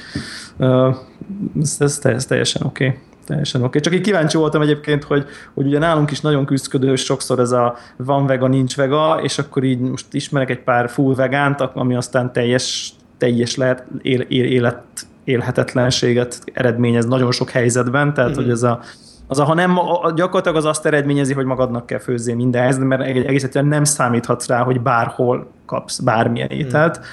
ez, 1.62 1.76
ez, 1.80 2.00
ez 2.04 2.26
teljesen 2.26 2.62
oké. 2.66 2.86
Okay 2.86 3.00
teljesen 3.26 3.62
oké. 3.62 3.68
Okay. 3.68 3.82
Csak 3.82 3.94
így 3.94 4.02
kíváncsi 4.02 4.38
voltam 4.38 4.62
egyébként, 4.62 5.04
hogy, 5.04 5.26
hogy 5.54 5.66
ugye 5.66 5.80
nálunk 5.80 6.12
is 6.12 6.22
nagyon 6.22 6.46
küzdködő 6.46 6.96
sokszor 6.96 7.40
ez 7.40 7.52
a 7.52 7.76
van 7.98 8.26
vega, 8.26 8.48
nincs 8.48 8.76
vega, 8.76 9.20
és 9.22 9.38
akkor 9.40 9.64
így 9.64 9.80
most 9.80 10.06
ismerek 10.12 10.50
egy 10.50 10.64
pár 10.64 10.90
full 10.90 11.16
vegánt, 11.16 11.62
ami 11.62 11.96
aztán 11.96 12.34
teljes, 12.34 12.94
teljes 13.18 13.56
lehet 13.56 13.84
él, 14.02 14.20
él, 14.20 14.46
élet, 14.46 14.84
élhetetlenséget 15.24 16.42
eredményez 16.54 17.06
nagyon 17.06 17.32
sok 17.32 17.50
helyzetben, 17.50 18.14
tehát 18.14 18.30
mm-hmm. 18.30 18.40
hogy 18.40 18.50
ez 18.50 18.64
a 18.64 18.80
az 19.28 19.40
ha 19.40 19.54
nem, 19.54 19.80
gyakorlatilag 20.16 20.58
az 20.58 20.66
azt 20.66 20.86
eredményezi, 20.86 21.34
hogy 21.34 21.46
magadnak 21.46 21.86
kell 21.86 22.00
főzni 22.00 22.34
mindenhez, 22.34 22.78
mert 22.78 23.02
egész 23.02 23.44
egyszerűen 23.44 23.72
nem 23.72 23.84
számíthatsz 23.84 24.48
rá, 24.48 24.64
hogy 24.64 24.82
bárhol 24.82 25.48
kapsz 25.66 26.00
bármilyen 26.00 26.50
mhm. 26.52 26.60
ételt. 26.60 27.00
Mm. 27.00 27.04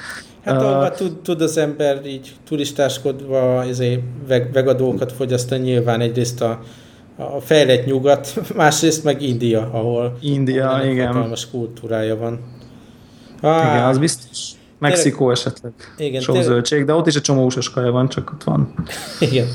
Hát 0.45 0.63
uh, 0.63 0.97
tud, 0.97 1.17
tud 1.17 1.41
az 1.41 1.57
ember 1.57 2.07
így 2.07 2.33
turistáskodva 2.49 3.65
izé, 3.69 4.03
veg, 4.29 4.53
vegadókat 4.53 5.13
fogyasztani, 5.13 5.63
nyilván 5.63 6.01
egyrészt 6.01 6.41
a, 6.41 6.61
a 7.17 7.41
fejlett 7.41 7.85
nyugat, 7.85 8.41
másrészt 8.57 9.05
meg 9.05 9.23
India, 9.23 9.69
ahol 9.73 10.17
India, 10.21 10.71
ahol 10.71 10.87
igen. 10.87 11.07
hatalmas 11.07 11.51
kultúrája 11.51 12.17
van. 12.17 12.41
Ah, 13.41 13.73
igen, 13.73 13.85
az 13.85 13.99
biztos. 13.99 14.51
Mexikó 14.79 15.31
esetleg. 15.31 15.73
Igen, 15.97 16.21
Sok 16.21 16.43
zöldség, 16.43 16.85
de 16.85 16.95
ott 16.95 17.07
is 17.07 17.15
egy 17.15 17.23
csomó 17.23 17.43
húsos 17.43 17.71
kaja 17.71 17.91
van, 17.91 18.09
csak 18.09 18.31
ott 18.33 18.45
van. 18.45 18.75
Igen. 19.19 19.47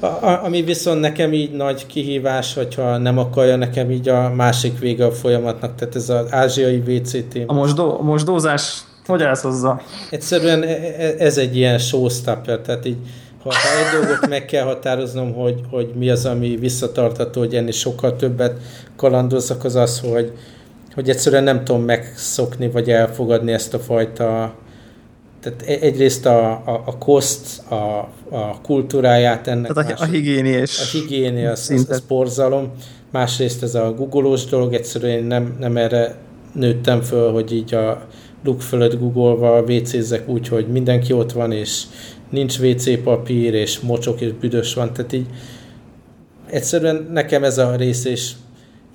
A, 0.00 0.06
a, 0.06 0.44
ami 0.44 0.62
viszont 0.62 1.00
nekem 1.00 1.32
így 1.32 1.52
nagy 1.52 1.86
kihívás, 1.86 2.54
hogyha 2.54 2.96
nem 2.96 3.18
akarja 3.18 3.56
nekem 3.56 3.90
így 3.90 4.08
a 4.08 4.30
másik 4.34 4.78
vége 4.78 5.04
a 5.04 5.12
folyamatnak, 5.12 5.74
tehát 5.74 5.96
ez 5.96 6.08
az 6.08 6.32
ázsiai 6.32 6.80
VCT. 6.80 7.38
A 7.46 7.52
mosdó, 7.52 7.98
a 7.98 8.02
mosdózás 8.02 8.84
hogy 9.06 9.22
állsz 9.22 9.42
hozzá? 9.42 9.80
Egyszerűen 10.10 10.62
e, 10.62 10.66
e, 10.66 11.14
ez 11.18 11.38
egy 11.38 11.56
ilyen 11.56 11.78
showstopper, 11.78 12.58
tehát 12.58 12.86
így 12.86 12.96
ha, 13.42 13.52
ha 13.52 13.78
egy 13.78 14.00
dolgot 14.00 14.28
meg 14.28 14.44
kell 14.44 14.64
határoznom, 14.64 15.34
hogy, 15.34 15.60
hogy 15.70 15.92
mi 15.94 16.10
az, 16.10 16.26
ami 16.26 16.56
visszatartató, 16.56 17.40
hogy 17.40 17.54
ennél 17.54 17.70
sokkal 17.70 18.16
többet 18.16 18.58
kalandozzak, 18.96 19.64
az 19.64 19.74
az, 19.74 20.00
hogy, 20.00 20.32
hogy 20.94 21.08
egyszerűen 21.08 21.44
nem 21.44 21.64
tudom 21.64 21.82
megszokni, 21.82 22.68
vagy 22.68 22.90
elfogadni 22.90 23.52
ezt 23.52 23.74
a 23.74 23.78
fajta 23.78 24.54
tehát 25.46 25.80
e, 25.82 25.86
egyrészt 25.86 26.26
a, 26.26 26.50
a, 26.50 26.82
a 26.86 26.98
koszt, 26.98 27.70
a, 27.70 28.08
a 28.30 28.60
kultúráját 28.62 29.46
ennek. 29.46 29.72
Tehát 29.72 30.00
a, 30.00 30.02
a 30.02 30.06
higiéniés. 30.06 30.80
A 30.80 30.98
higiéni, 30.98 31.44
az, 31.44 31.70
az, 31.74 31.86
az 31.90 32.00
borzalom. 32.00 32.70
Másrészt 33.10 33.62
ez 33.62 33.74
a 33.74 33.92
googolós 33.92 34.44
dolog, 34.44 34.74
egyszerűen 34.74 35.24
nem, 35.24 35.56
nem 35.58 35.76
erre 35.76 36.16
nőttem 36.52 37.00
föl, 37.00 37.32
hogy 37.32 37.52
így 37.52 37.74
a 37.74 38.06
luk 38.44 38.60
fölött 38.60 38.98
googolva 38.98 39.60
WC-zek 39.60 40.28
úgy, 40.28 40.48
hogy 40.48 40.66
mindenki 40.68 41.12
ott 41.12 41.32
van, 41.32 41.52
és 41.52 41.82
nincs 42.30 42.58
WC 42.58 43.02
papír, 43.02 43.54
és 43.54 43.80
mocsok, 43.80 44.20
és 44.20 44.32
büdös 44.32 44.74
van, 44.74 44.92
tehát 44.92 45.12
így 45.12 45.26
egyszerűen 46.50 47.08
nekem 47.12 47.44
ez 47.44 47.58
a 47.58 47.76
rész, 47.76 48.04
és 48.04 48.32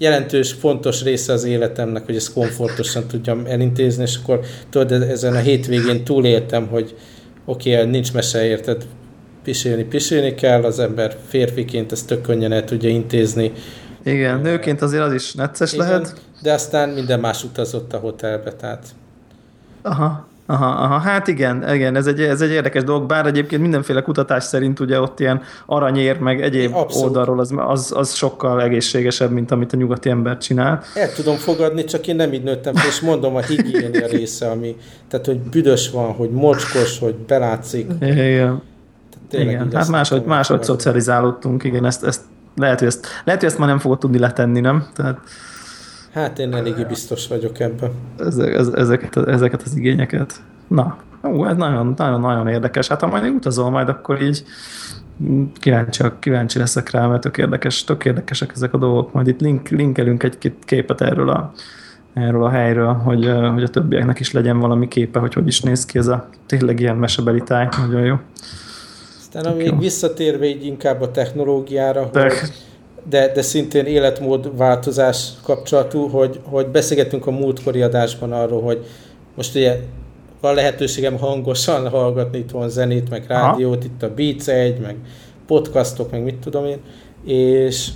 jelentős, 0.01 0.51
fontos 0.51 1.03
része 1.03 1.33
az 1.33 1.43
életemnek, 1.43 2.05
hogy 2.05 2.15
ezt 2.15 2.33
komfortosan 2.33 3.07
tudjam 3.07 3.45
elintézni, 3.45 4.03
és 4.03 4.19
akkor 4.23 4.39
tudod, 4.69 4.91
ezen 4.91 5.35
a 5.35 5.39
hétvégén 5.39 6.03
túléltem, 6.03 6.67
hogy 6.67 6.95
oké, 7.45 7.75
okay, 7.75 7.89
nincs 7.89 8.13
mese, 8.13 8.45
érted, 8.45 8.85
pisélni, 9.43 9.83
pisélni 9.83 10.33
kell, 10.33 10.63
az 10.63 10.79
ember 10.79 11.17
férfiként 11.27 11.91
ezt 11.91 12.07
tök 12.07 12.21
könnyen 12.21 12.51
el 12.51 12.63
tudja 12.63 12.89
intézni. 12.89 13.51
Igen, 14.03 14.39
nőként 14.39 14.81
azért 14.81 15.03
az 15.03 15.13
is 15.13 15.33
necces 15.33 15.73
Igen, 15.73 15.87
lehet. 15.87 16.21
De 16.41 16.53
aztán 16.53 16.89
minden 16.89 17.19
más 17.19 17.43
utazott 17.43 17.93
a 17.93 17.97
hotelbe, 17.97 18.53
tehát 18.53 18.85
Aha. 19.81 20.27
Aha, 20.51 20.65
aha, 20.65 20.97
hát 20.97 21.27
igen, 21.27 21.73
igen 21.73 21.95
ez, 21.95 22.07
egy, 22.07 22.21
ez 22.21 22.41
egy 22.41 22.49
érdekes 22.49 22.83
dolog, 22.83 23.05
bár 23.05 23.25
egyébként 23.25 23.61
mindenféle 23.61 24.01
kutatás 24.01 24.43
szerint 24.43 24.79
ugye 24.79 24.99
ott 24.99 25.19
ilyen 25.19 25.41
aranyér, 25.65 26.19
meg 26.19 26.41
egyéb 26.41 26.75
Abszolút. 26.75 27.07
oldalról 27.07 27.39
az, 27.39 27.53
az, 27.57 27.93
az 27.95 28.13
sokkal 28.13 28.61
egészségesebb, 28.61 29.31
mint 29.31 29.51
amit 29.51 29.73
a 29.73 29.77
nyugati 29.77 30.09
ember 30.09 30.37
csinál. 30.37 30.83
El 30.95 31.13
tudom 31.13 31.35
fogadni, 31.35 31.83
csak 31.83 32.07
én 32.07 32.15
nem 32.15 32.33
így 32.33 32.43
nőttem 32.43 32.73
és 32.87 32.99
mondom 32.99 33.35
a 33.35 33.41
higiénia 33.41 34.07
része, 34.17 34.49
ami, 34.49 34.75
tehát 35.09 35.25
hogy 35.25 35.39
büdös 35.39 35.89
van, 35.89 36.11
hogy 36.13 36.29
mocskos, 36.29 36.99
hogy 36.99 37.15
belátszik. 37.15 37.91
Igen. 38.01 38.61
igen, 39.31 39.71
hát 39.73 39.87
máshogy, 39.87 40.23
máshogy 40.23 40.63
szocializálódtunk, 40.63 41.63
igen, 41.63 41.85
ezt, 41.85 42.03
ezt 42.03 42.21
lehet, 42.55 42.79
hogy 42.79 42.87
ezt, 42.87 43.07
lehet, 43.23 43.41
hogy 43.41 43.49
ezt 43.49 43.59
már 43.59 43.67
nem 43.67 43.79
fogod 43.79 43.99
tudni 43.99 44.19
letenni, 44.19 44.59
nem? 44.59 44.87
Tehát, 44.95 45.19
Hát 46.13 46.39
én 46.39 46.53
eléggé 46.53 46.83
biztos 46.83 47.27
vagyok 47.27 47.59
ebben. 47.59 47.91
Ezek, 48.17 48.53
ezeket, 48.75 49.17
ezeket 49.27 49.61
az 49.61 49.75
igényeket. 49.75 50.33
Na, 50.67 50.97
ó, 51.23 51.47
ez 51.47 51.57
nagyon, 51.57 51.93
nagyon, 51.97 52.19
nagyon 52.19 52.47
érdekes. 52.47 52.87
Hát 52.87 53.01
ha 53.01 53.07
majd 53.07 53.33
utazol 53.33 53.69
majd, 53.69 53.89
akkor 53.89 54.21
így 54.21 54.43
kíváncsi, 55.59 56.03
kíváncsi 56.19 56.59
leszek 56.59 56.89
rá, 56.89 57.07
mert 57.07 57.21
tök, 57.21 57.37
érdekes, 57.37 57.83
tök 57.83 58.05
érdekesek 58.05 58.51
ezek 58.55 58.73
a 58.73 58.77
dolgok. 58.77 59.13
Majd 59.13 59.27
itt 59.27 59.39
link, 59.39 59.67
linkelünk 59.67 60.23
egy 60.23 60.53
képet 60.65 61.01
erről 61.01 61.29
a, 61.29 61.53
erről 62.13 62.43
a 62.43 62.49
helyről, 62.49 62.93
hogy, 62.93 63.31
hogy 63.53 63.63
a 63.63 63.67
többieknek 63.67 64.19
is 64.19 64.31
legyen 64.31 64.59
valami 64.59 64.87
képe, 64.87 65.19
hogy 65.19 65.33
hogy 65.33 65.47
is 65.47 65.61
néz 65.61 65.85
ki 65.85 65.97
ez 65.97 66.07
a 66.07 66.29
tényleg 66.45 66.79
ilyen 66.79 66.95
mesebeli 66.95 67.41
táj. 67.41 67.67
Nagyon 67.77 68.05
jó. 68.05 68.15
Aztán 69.19 69.45
amíg 69.45 69.79
visszatérve 69.79 70.45
így 70.45 70.65
inkább 70.65 71.01
a 71.01 71.11
technológiára, 71.11 72.09
De. 72.11 72.21
hogy 72.21 72.31
de, 73.09 73.31
de 73.31 73.41
szintén 73.41 73.85
életmód 73.85 74.57
változás 74.57 75.29
kapcsolatú, 75.43 76.07
hogy, 76.07 76.39
hogy 76.43 76.67
beszélgetünk 76.67 77.27
a 77.27 77.31
múltkori 77.31 77.81
adásban 77.81 78.31
arról, 78.31 78.61
hogy 78.61 78.85
most 79.35 79.55
ugye 79.55 79.79
van 80.41 80.55
lehetőségem 80.55 81.17
hangosan 81.17 81.89
hallgatni 81.89 82.37
itt 82.37 82.51
van 82.51 82.69
zenét, 82.69 83.09
meg 83.09 83.25
rádiót, 83.27 83.77
Aha. 83.77 83.85
itt 83.85 84.03
a 84.03 84.13
Beats 84.13 84.47
1, 84.47 84.79
meg 84.79 84.95
podcastok, 85.47 86.11
meg 86.11 86.23
mit 86.23 86.35
tudom 86.35 86.65
én, 86.65 86.79
és 87.25 87.87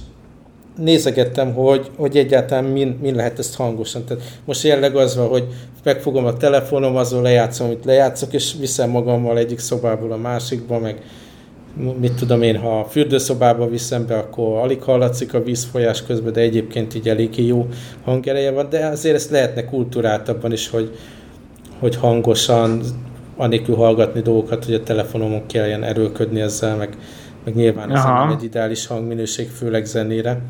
nézegettem, 0.78 1.54
hogy, 1.54 1.90
hogy 1.98 2.18
egyáltalán 2.18 2.64
min, 2.64 3.00
min 3.02 3.16
lehet 3.16 3.40
ezt 3.40 3.56
hangosan. 3.56 4.06
Tehát 4.06 4.24
most 4.46 4.64
jelenleg 4.64 4.96
az 4.96 5.16
van, 5.16 5.28
hogy 5.28 5.48
megfogom 5.84 6.26
a 6.26 6.38
telefonom, 6.38 6.96
azon 6.96 7.22
lejátszom, 7.22 7.68
amit 7.68 7.86
lejátszok, 7.86 8.34
és 8.34 8.56
viszem 8.60 8.90
magammal 8.90 9.38
egyik 9.38 9.60
szobából 9.60 10.12
a 10.12 10.18
másikba, 10.18 10.80
meg 10.80 11.02
mit 12.00 12.14
tudom 12.14 12.42
én, 12.42 12.58
ha 12.58 12.80
a 12.80 12.86
fürdőszobába 12.86 13.70
viszem 13.70 14.06
be, 14.06 14.18
akkor 14.18 14.58
alig 14.58 14.82
hallatszik 14.82 15.34
a 15.34 15.44
vízfolyás 15.44 16.04
közben, 16.04 16.34
de 16.34 16.42
egyébként 16.42 16.96
így 16.96 17.10
eléggé 17.10 17.46
jó 17.46 17.68
hangereje 18.04 18.52
van, 18.52 18.68
de 18.70 18.86
azért 18.86 19.16
ezt 19.16 19.30
lehetne 19.30 19.66
kultúráltabban 19.66 20.52
is, 20.52 20.70
hogy, 20.70 20.98
hogy 21.80 21.96
hangosan, 21.96 22.82
anélkül 23.38 23.76
hallgatni 23.76 24.22
dolgokat, 24.22 24.66
hogy 24.66 24.74
a 24.74 24.84
telefonomon 24.84 25.46
kelljen 25.46 25.84
erőlködni 25.84 26.42
ezzel, 26.42 26.76
meg, 26.76 26.98
meg 27.44 27.56
nyilván 27.56 27.96
ez 27.96 28.04
nem 28.04 28.30
egy 28.30 28.44
ideális 28.44 28.88
hangminőség, 28.88 29.50
főleg 29.50 29.86
zenére 29.86 30.42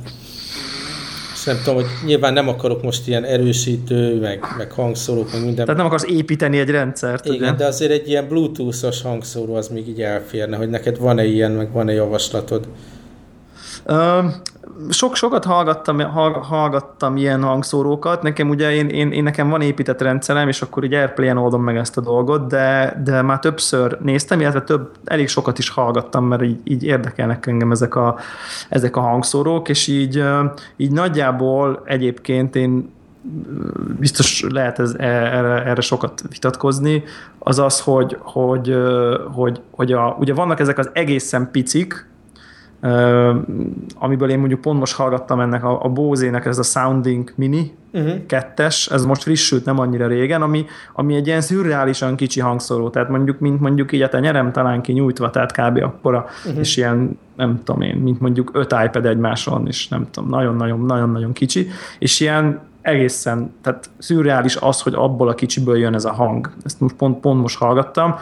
nem 1.45 1.57
tudom, 1.63 1.75
hogy 1.75 1.85
nyilván 2.05 2.33
nem 2.33 2.47
akarok 2.47 2.83
most 2.83 3.07
ilyen 3.07 3.23
erősítő, 3.23 4.19
meg, 4.19 4.43
meg 4.57 4.71
hangszórók, 4.71 5.31
meg 5.31 5.41
minden. 5.41 5.65
Tehát 5.65 5.77
nem 5.77 5.85
akarsz 5.85 6.05
építeni 6.09 6.57
egy 6.57 6.69
rendszert, 6.69 7.25
Igen, 7.25 7.37
ugye? 7.37 7.51
de 7.51 7.65
azért 7.65 7.91
egy 7.91 8.09
ilyen 8.09 8.27
bluetooth-os 8.27 9.01
hangszóró 9.01 9.55
az 9.55 9.67
még 9.67 9.87
így 9.87 10.01
elférne, 10.01 10.57
hogy 10.57 10.69
neked 10.69 10.97
van-e 10.97 11.25
ilyen, 11.25 11.51
meg 11.51 11.71
van-e 11.71 11.93
javaslatod? 11.93 12.67
Sok, 14.89 15.15
sokat 15.15 15.45
hallgattam, 15.45 15.99
hallgattam 16.41 17.17
ilyen 17.17 17.43
hangszórókat, 17.43 18.21
nekem 18.21 18.49
ugye 18.49 18.71
én, 18.71 18.89
én, 18.89 19.11
én, 19.11 19.23
nekem 19.23 19.49
van 19.49 19.61
épített 19.61 20.01
rendszerem, 20.01 20.47
és 20.47 20.61
akkor 20.61 20.83
így 20.83 20.93
Airplay-en 20.93 21.37
oldom 21.37 21.63
meg 21.63 21.77
ezt 21.77 21.97
a 21.97 22.01
dolgot, 22.01 22.47
de, 22.47 23.01
de 23.03 23.21
már 23.21 23.39
többször 23.39 23.97
néztem, 24.01 24.39
illetve 24.39 24.61
több, 24.61 24.91
elég 25.03 25.27
sokat 25.27 25.57
is 25.57 25.69
hallgattam, 25.69 26.25
mert 26.25 26.43
így, 26.43 26.59
így 26.63 26.83
érdekelnek 26.83 27.47
engem 27.47 27.71
ezek 27.71 27.95
a, 27.95 28.17
ezek 28.69 28.95
a 28.95 29.01
hangszórók, 29.01 29.69
és 29.69 29.87
így, 29.87 30.23
így 30.75 30.91
nagyjából 30.91 31.81
egyébként 31.85 32.55
én 32.55 32.93
biztos 33.99 34.45
lehet 34.49 34.79
ez, 34.79 34.95
e, 34.97 35.05
erre, 35.07 35.63
erre 35.65 35.81
sokat 35.81 36.21
vitatkozni, 36.29 37.03
az 37.39 37.59
az, 37.59 37.79
hogy, 37.79 38.17
hogy, 38.19 38.77
hogy, 39.33 39.61
hogy 39.71 39.91
a, 39.91 40.15
ugye 40.19 40.33
vannak 40.33 40.59
ezek 40.59 40.77
az 40.77 40.89
egészen 40.93 41.51
picik, 41.51 42.07
amiből 43.95 44.29
én 44.29 44.39
mondjuk 44.39 44.61
pont 44.61 44.79
most 44.79 44.95
hallgattam 44.95 45.39
ennek 45.39 45.63
a, 45.63 45.83
a 45.83 45.89
Bose-nek 45.89 46.45
ez 46.45 46.57
a 46.57 46.63
Sounding 46.63 47.33
Mini 47.35 47.73
uh-huh. 47.93 48.25
kettes, 48.25 48.87
ez 48.87 49.05
most 49.05 49.21
frissült 49.21 49.65
nem 49.65 49.79
annyira 49.79 50.07
régen, 50.07 50.41
ami, 50.41 50.65
ami 50.93 51.15
egy 51.15 51.27
ilyen 51.27 51.41
szürreálisan 51.41 52.15
kicsi 52.15 52.39
hangszóró, 52.39 52.89
tehát 52.89 53.09
mondjuk, 53.09 53.39
mint 53.39 53.59
mondjuk 53.59 53.91
így 53.91 54.01
a 54.01 54.09
tenyerem 54.09 54.51
talán 54.51 54.81
kinyújtva, 54.81 55.29
tehát 55.29 55.51
kb. 55.51 55.83
akkora, 55.83 56.25
uh-huh. 56.45 56.59
és 56.59 56.77
ilyen, 56.77 57.19
nem 57.35 57.61
tudom 57.63 57.81
én, 57.81 57.95
mint 57.95 58.19
mondjuk 58.19 58.51
öt 58.53 58.75
iPad 58.85 59.05
egymáson, 59.05 59.67
és 59.67 59.87
nem 59.87 60.07
tudom, 60.11 60.29
nagyon-nagyon-nagyon-nagyon 60.29 61.33
kicsi, 61.33 61.67
és 61.99 62.19
ilyen 62.19 62.59
egészen, 62.85 63.53
tehát 63.61 63.89
szürreális 63.97 64.55
az, 64.55 64.81
hogy 64.81 64.93
abból 64.93 65.27
a 65.27 65.35
kicsiből 65.35 65.77
jön 65.77 65.93
ez 65.93 66.05
a 66.05 66.11
hang. 66.11 66.51
Ezt 66.63 66.79
most 66.79 66.95
pont, 66.95 67.19
pont 67.19 67.41
most 67.41 67.57
hallgattam, 67.57 68.15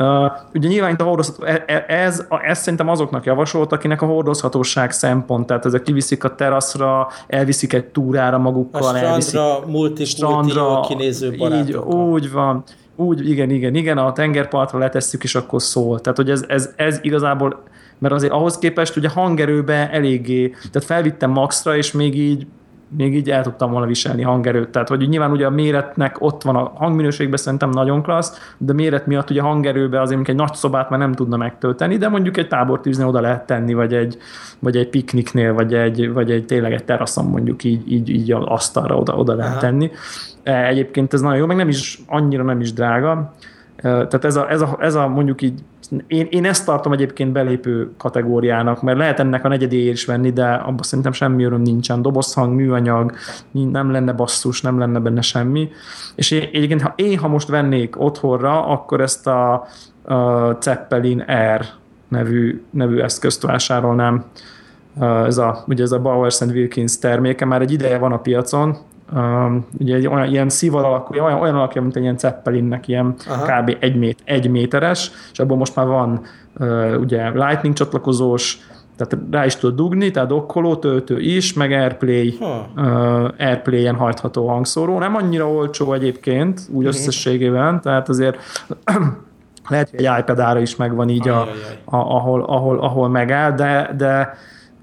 Uh, 0.00 0.32
ugye 0.54 0.68
nyilván 0.68 0.92
itt 0.92 1.00
a 1.00 1.04
hordozható, 1.04 1.44
e, 1.44 1.64
e, 1.66 1.84
ez, 1.88 2.26
ez 2.42 2.58
szerintem 2.58 2.88
azoknak 2.88 3.24
javasolt, 3.24 3.72
akinek 3.72 4.02
a 4.02 4.06
hordozhatóság 4.06 4.90
szempont, 4.90 5.46
tehát 5.46 5.64
ezek 5.64 5.82
kiviszik 5.82 6.24
a 6.24 6.34
teraszra, 6.34 7.08
elviszik 7.26 7.72
egy 7.72 7.84
túrára 7.84 8.38
magukkal, 8.38 8.82
a 8.82 8.84
strandra, 8.84 9.08
elviszik 9.08 9.40
multi, 9.66 10.04
strandra, 10.04 10.68
multi 10.68 10.88
kinéző 10.88 11.32
így, 11.32 11.74
úgy 11.76 12.32
van, 12.32 12.64
úgy, 12.96 13.28
igen, 13.28 13.50
igen, 13.50 13.74
igen, 13.74 13.98
a 13.98 14.12
tengerpartra 14.12 14.78
letesszük, 14.78 15.22
és 15.22 15.34
akkor 15.34 15.62
szól. 15.62 16.00
Tehát, 16.00 16.18
hogy 16.18 16.30
ez, 16.30 16.44
ez, 16.48 16.70
ez 16.76 16.98
igazából, 17.02 17.62
mert 17.98 18.14
azért 18.14 18.32
ahhoz 18.32 18.58
képest 18.58 18.96
ugye 18.96 19.08
hangerőbe 19.08 19.90
eléggé, 19.90 20.48
tehát 20.48 20.88
felvittem 20.88 21.30
maxra, 21.30 21.76
és 21.76 21.92
még 21.92 22.18
így 22.18 22.46
még 22.96 23.14
így 23.14 23.30
el 23.30 23.42
tudtam 23.42 23.70
volna 23.70 23.86
viselni 23.86 24.22
hangerőt. 24.22 24.68
Tehát, 24.68 24.88
hogy 24.88 25.08
nyilván 25.08 25.30
ugye 25.30 25.46
a 25.46 25.50
méretnek 25.50 26.16
ott 26.20 26.42
van 26.42 26.56
a 26.56 26.72
hangminőségben 26.74 27.38
szerintem 27.38 27.70
nagyon 27.70 28.02
klassz, 28.02 28.52
de 28.58 28.72
méret 28.72 29.06
miatt 29.06 29.30
ugye 29.30 29.40
hangerőbe 29.40 30.00
azért 30.00 30.28
egy 30.28 30.34
nagy 30.34 30.54
szobát 30.54 30.90
már 30.90 30.98
nem 30.98 31.12
tudna 31.12 31.36
megtölteni, 31.36 31.96
de 31.96 32.08
mondjuk 32.08 32.36
egy 32.36 32.48
tábortűznél 32.48 33.06
oda 33.06 33.20
lehet 33.20 33.46
tenni, 33.46 33.74
vagy 33.74 33.94
egy, 33.94 34.18
vagy 34.58 34.76
egy 34.76 34.88
pikniknél, 34.88 35.52
vagy 35.54 35.74
egy, 35.74 36.12
vagy 36.12 36.30
egy 36.30 36.44
tényleg 36.44 36.72
egy 36.72 36.84
teraszon 36.84 37.24
mondjuk 37.24 37.64
így, 37.64 37.92
így, 37.92 38.08
így 38.08 38.32
az 38.32 38.44
asztalra 38.44 38.96
oda, 38.96 39.14
oda 39.14 39.34
lehet 39.34 39.52
Aha. 39.52 39.60
tenni. 39.60 39.90
E, 40.42 40.66
egyébként 40.66 41.12
ez 41.12 41.20
nagyon 41.20 41.38
jó, 41.38 41.46
meg 41.46 41.56
nem 41.56 41.68
is 41.68 42.00
annyira 42.06 42.42
nem 42.42 42.60
is 42.60 42.72
drága. 42.72 43.32
E, 43.76 43.82
tehát 43.82 44.24
ez 44.24 44.36
a, 44.36 44.50
ez 44.50 44.60
a, 44.60 44.76
ez 44.80 44.94
a 44.94 45.08
mondjuk 45.08 45.42
így 45.42 45.60
én, 46.06 46.26
én 46.30 46.44
ezt 46.44 46.64
tartom 46.64 46.92
egyébként 46.92 47.32
belépő 47.32 47.90
kategóriának, 47.96 48.82
mert 48.82 48.98
lehet 48.98 49.20
ennek 49.20 49.44
a 49.44 49.48
negyedéért 49.48 49.94
is 49.94 50.04
venni, 50.04 50.32
de 50.32 50.46
abban 50.46 50.82
szerintem 50.82 51.12
semmi 51.12 51.44
öröm 51.44 51.60
nincsen. 51.60 52.02
Dobozhang, 52.02 52.54
műanyag, 52.54 53.12
nem 53.50 53.90
lenne 53.90 54.12
basszus, 54.12 54.60
nem 54.60 54.78
lenne 54.78 54.98
benne 54.98 55.20
semmi. 55.20 55.68
És 56.14 56.30
én, 56.30 56.48
egyébként, 56.52 56.82
ha 56.82 56.92
én 56.96 57.18
ha 57.18 57.28
most 57.28 57.48
vennék 57.48 58.00
otthonra, 58.00 58.66
akkor 58.66 59.00
ezt 59.00 59.26
a, 59.26 59.52
a 60.04 60.52
Zeppelin 60.60 61.20
Air 61.20 61.64
nevű, 62.08 62.62
nevű 62.70 62.98
eszközt 62.98 63.42
vásárolnám. 63.42 64.24
Ez 65.00 65.38
a, 65.38 65.64
ugye 65.66 65.82
ez 65.82 65.92
a 65.92 66.00
Bowers 66.00 66.40
Wilkins 66.40 66.98
terméke, 66.98 67.44
már 67.44 67.60
egy 67.60 67.72
ideje 67.72 67.98
van 67.98 68.12
a 68.12 68.18
piacon, 68.18 68.76
Um, 69.16 69.66
ugye 69.78 69.94
egy 69.94 70.06
olyan 70.06 70.28
ilyen 70.28 70.48
szíval 70.48 70.84
alakú, 70.84 71.14
olyan, 71.14 71.40
olyan 71.40 71.54
alakja, 71.54 71.82
mint 71.82 71.96
egy 71.96 72.02
ilyen 72.02 72.18
Zeppelinnek, 72.18 72.88
ilyen 72.88 73.14
Aha. 73.28 73.60
kb. 73.60 73.76
Egy, 73.80 73.96
mét, 73.96 74.18
egy 74.24 74.50
méteres, 74.50 75.10
és 75.32 75.38
abból 75.38 75.56
most 75.56 75.76
már 75.76 75.86
van 75.86 76.20
uh, 76.58 76.94
ugye 77.00 77.30
Lightning 77.30 77.74
csatlakozós, 77.74 78.58
tehát 78.96 79.24
rá 79.30 79.44
is 79.44 79.56
tud 79.56 79.74
dugni, 79.74 80.10
tehát 80.10 80.28
dokkoló 80.28 80.76
töltő 80.76 81.20
is, 81.20 81.52
meg 81.52 81.72
Airplay, 81.72 82.38
uh, 82.40 82.84
Airplay-en 83.38 83.94
hajtható 83.94 84.48
hangszóró. 84.48 84.98
Nem 84.98 85.14
annyira 85.14 85.50
olcsó 85.50 85.92
egyébként, 85.92 86.60
úgy 86.68 86.74
uh-huh. 86.76 86.86
összességében, 86.86 87.80
tehát 87.80 88.08
azért 88.08 88.38
lehet, 89.68 89.90
hogy 89.90 90.04
egy 90.04 90.18
ipad 90.18 90.38
ára 90.38 90.60
is 90.60 90.76
megvan 90.76 91.08
így, 91.08 91.28
a, 91.28 91.40
a, 91.40 91.96
ahol, 91.96 92.42
ahol, 92.42 92.78
ahol 92.78 93.08
megáll, 93.08 93.52
de, 93.52 93.94
de 93.96 94.36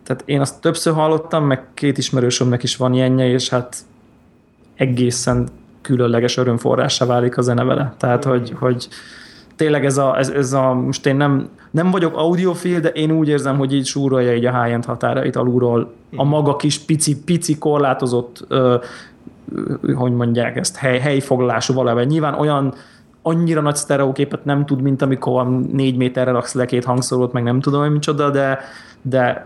tehát 0.03 0.23
én 0.25 0.39
azt 0.39 0.61
többször 0.61 0.93
hallottam, 0.93 1.45
meg 1.45 1.63
két 1.73 1.97
ismerősömnek 1.97 2.63
is 2.63 2.77
van 2.77 2.93
ilyenje, 2.93 3.27
és 3.27 3.49
hát 3.49 3.75
egészen 4.75 5.47
különleges 5.81 6.37
örömforrása 6.37 7.05
válik 7.05 7.37
a 7.37 7.41
zene 7.41 7.63
vele. 7.63 7.93
Tehát, 7.97 8.27
mm. 8.27 8.29
hogy, 8.29 8.53
hogy 8.59 8.87
tényleg 9.55 9.85
ez 9.85 9.97
a, 9.97 10.17
ez, 10.17 10.29
ez 10.29 10.53
a, 10.53 10.73
most 10.73 11.05
én 11.05 11.15
nem, 11.15 11.49
nem 11.71 11.91
vagyok 11.91 12.17
audiofil, 12.17 12.79
de 12.79 12.89
én 12.89 13.11
úgy 13.11 13.27
érzem, 13.27 13.57
hogy 13.57 13.73
így 13.73 13.85
súrolja 13.85 14.35
így 14.35 14.45
a 14.45 14.61
high-end 14.61 14.85
határait 14.85 15.35
alulról 15.35 15.93
a 16.15 16.25
mm. 16.25 16.27
maga 16.27 16.55
kis 16.55 16.79
pici, 16.79 17.23
pici 17.23 17.57
korlátozott 17.57 18.45
ö, 18.47 18.77
hogy 19.95 20.11
mondják 20.11 20.57
ezt, 20.57 20.75
hely, 20.75 20.99
helyfoglalású 20.99 21.73
valami. 21.73 22.05
Nyilván 22.05 22.33
olyan 22.33 22.73
annyira 23.21 23.61
nagy 23.61 23.75
sztereóképet 23.75 24.45
nem 24.45 24.65
tud, 24.65 24.81
mint 24.81 25.01
amikor 25.01 25.49
négy 25.71 25.97
méterre 25.97 26.31
raksz 26.31 26.53
le 26.53 26.65
két 26.65 26.83
hangszórót, 26.83 27.31
meg 27.31 27.43
nem 27.43 27.59
tudom, 27.59 27.81
hogy 27.81 27.91
micsoda, 27.91 28.29
de, 28.29 28.59
de 29.09 29.45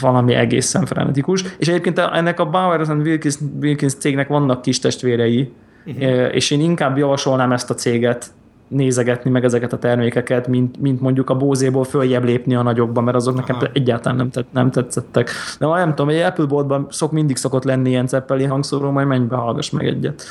valami 0.00 0.34
egészen 0.34 0.86
frenetikus. 0.86 1.44
És 1.58 1.68
egyébként 1.68 1.98
ennek 1.98 2.40
a 2.40 2.46
Bowers 2.46 2.88
and 2.88 3.06
Wilkins, 3.06 3.36
Wilkins 3.60 3.94
cégnek 3.94 4.28
vannak 4.28 4.62
kis 4.62 4.78
testvérei, 4.78 5.52
uh-huh. 5.86 6.34
és 6.34 6.50
én 6.50 6.60
inkább 6.60 6.96
javasolnám 6.96 7.52
ezt 7.52 7.70
a 7.70 7.74
céget 7.74 8.30
nézegetni 8.68 9.30
meg 9.30 9.44
ezeket 9.44 9.72
a 9.72 9.78
termékeket, 9.78 10.48
mint, 10.48 10.80
mint 10.80 11.00
mondjuk 11.00 11.30
a 11.30 11.34
bózéból 11.34 11.84
följebb 11.84 12.24
lépni 12.24 12.54
a 12.54 12.62
nagyokba, 12.62 13.00
mert 13.00 13.16
azok 13.16 13.34
nekem 13.34 13.56
Aha. 13.56 13.66
egyáltalán 13.72 14.16
nem, 14.16 14.30
tett, 14.30 14.52
nem 14.52 14.70
tetszettek. 14.70 15.30
De 15.58 15.66
nem 15.66 15.94
tudom, 15.94 16.08
egy 16.08 16.20
Apple 16.20 16.44
boltban 16.44 16.86
szok, 16.90 17.12
mindig 17.12 17.36
szokott 17.36 17.64
lenni 17.64 17.88
ilyen 17.88 18.06
ceppeli 18.06 18.44
hangszóró, 18.44 18.90
majd 18.90 19.06
menj 19.06 19.26
be, 19.26 19.36
hallgass 19.36 19.70
meg 19.70 19.86
egyet. 19.86 20.22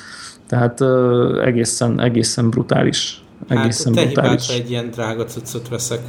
Tehát 0.47 0.80
uh, 0.80 1.45
egészen, 1.45 2.01
egészen 2.01 2.49
brutális. 2.49 3.22
Egészen 3.47 3.95
hát, 3.95 4.03
te 4.03 4.11
brutális. 4.11 4.47
egy 4.47 4.70
ilyen 4.70 4.89
drága 4.89 5.24
cuccot 5.24 5.68
veszek. 5.68 5.99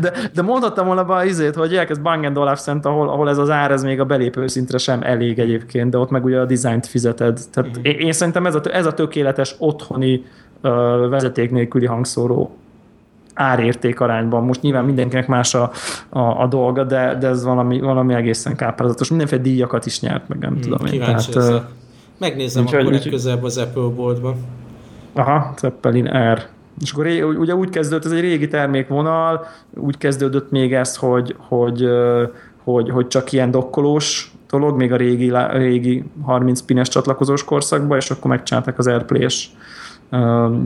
De, 0.00 0.12
de 0.34 0.42
mondhattam 0.42 0.86
volna 0.86 1.04
be 1.04 1.24
izét, 1.24 1.54
hogy 1.54 1.76
elkezd 1.76 2.02
Bang 2.02 2.36
Olufsen, 2.36 2.78
ahol, 2.82 3.08
ahol 3.08 3.28
ez 3.28 3.38
az 3.38 3.50
ár, 3.50 3.70
ez 3.70 3.82
még 3.82 4.00
a 4.00 4.04
belépő 4.04 4.46
szintre 4.46 4.78
sem 4.78 5.02
elég 5.02 5.38
egyébként, 5.38 5.90
de 5.90 5.98
ott 5.98 6.10
meg 6.10 6.24
ugye 6.24 6.40
a 6.40 6.44
dizájnt 6.44 6.86
fizeted. 6.86 7.38
Tehát 7.52 7.70
uh-huh. 7.70 7.86
én, 7.86 7.98
én 7.98 8.12
szerintem 8.12 8.46
ez 8.46 8.54
a, 8.54 8.60
ez 8.72 8.86
a 8.86 8.94
tökéletes 8.94 9.54
otthoni 9.58 10.24
uh, 10.62 11.08
vezeték 11.08 11.50
nélküli 11.50 11.86
hangszóró 11.86 12.56
árérték 13.34 14.00
arányban. 14.00 14.44
Most 14.44 14.62
nyilván 14.62 14.84
mindenkinek 14.84 15.26
más 15.26 15.54
a, 15.54 15.70
a, 16.08 16.20
a 16.20 16.46
dolga, 16.46 16.84
de, 16.84 17.16
de 17.20 17.28
ez 17.28 17.44
valami, 17.44 17.80
valami 17.80 18.14
egészen 18.14 18.56
káprázatos. 18.56 19.08
Mindenféle 19.08 19.42
díjakat 19.42 19.86
is 19.86 20.00
nyert, 20.00 20.28
meg 20.28 20.38
nem 20.38 20.52
hmm, 20.52 20.60
tudom 20.60 20.86
én. 20.86 21.00
Tehát, 21.00 21.62
Megnézem 22.18 22.64
úgy, 22.66 22.74
akkor 22.74 22.92
legközelebb 22.92 23.42
az 23.42 23.58
Apple 23.58 23.82
boltban. 23.82 24.34
Aha, 25.12 25.54
Zeppelin 25.58 26.06
R. 26.32 26.46
És 26.80 26.92
akkor 26.92 27.06
ugye 27.38 27.54
úgy 27.54 27.70
kezdődött, 27.70 28.04
ez 28.04 28.12
egy 28.12 28.20
régi 28.20 28.48
termékvonal, 28.48 29.46
úgy 29.74 29.98
kezdődött 29.98 30.50
még 30.50 30.74
ez, 30.74 30.96
hogy, 30.96 31.36
hogy, 31.38 31.88
hogy, 32.64 32.90
hogy 32.90 33.06
csak 33.06 33.32
ilyen 33.32 33.50
dokkolós 33.50 34.32
dolog, 34.50 34.76
még 34.76 34.92
a 34.92 34.96
régi, 34.96 35.32
régi 35.52 36.04
30 36.22 36.60
pines 36.60 36.88
csatlakozós 36.88 37.44
korszakban, 37.44 37.96
és 37.96 38.10
akkor 38.10 38.30
megcsinálták 38.30 38.78
az 38.78 38.86
Airplay-es 38.86 39.50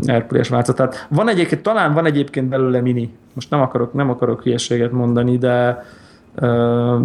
Airplay-es 0.06 0.48
változat. 0.48 1.06
van 1.10 1.28
egyébként, 1.28 1.62
talán 1.62 1.92
van 1.92 2.06
egyébként 2.06 2.48
belőle 2.48 2.80
mini. 2.80 3.16
Most 3.32 3.50
nem 3.50 3.60
akarok, 3.60 3.92
nem 3.92 4.10
akarok 4.10 4.42
hülyeséget 4.42 4.92
mondani, 4.92 5.38
de 5.38 5.84
uh, 6.40 7.00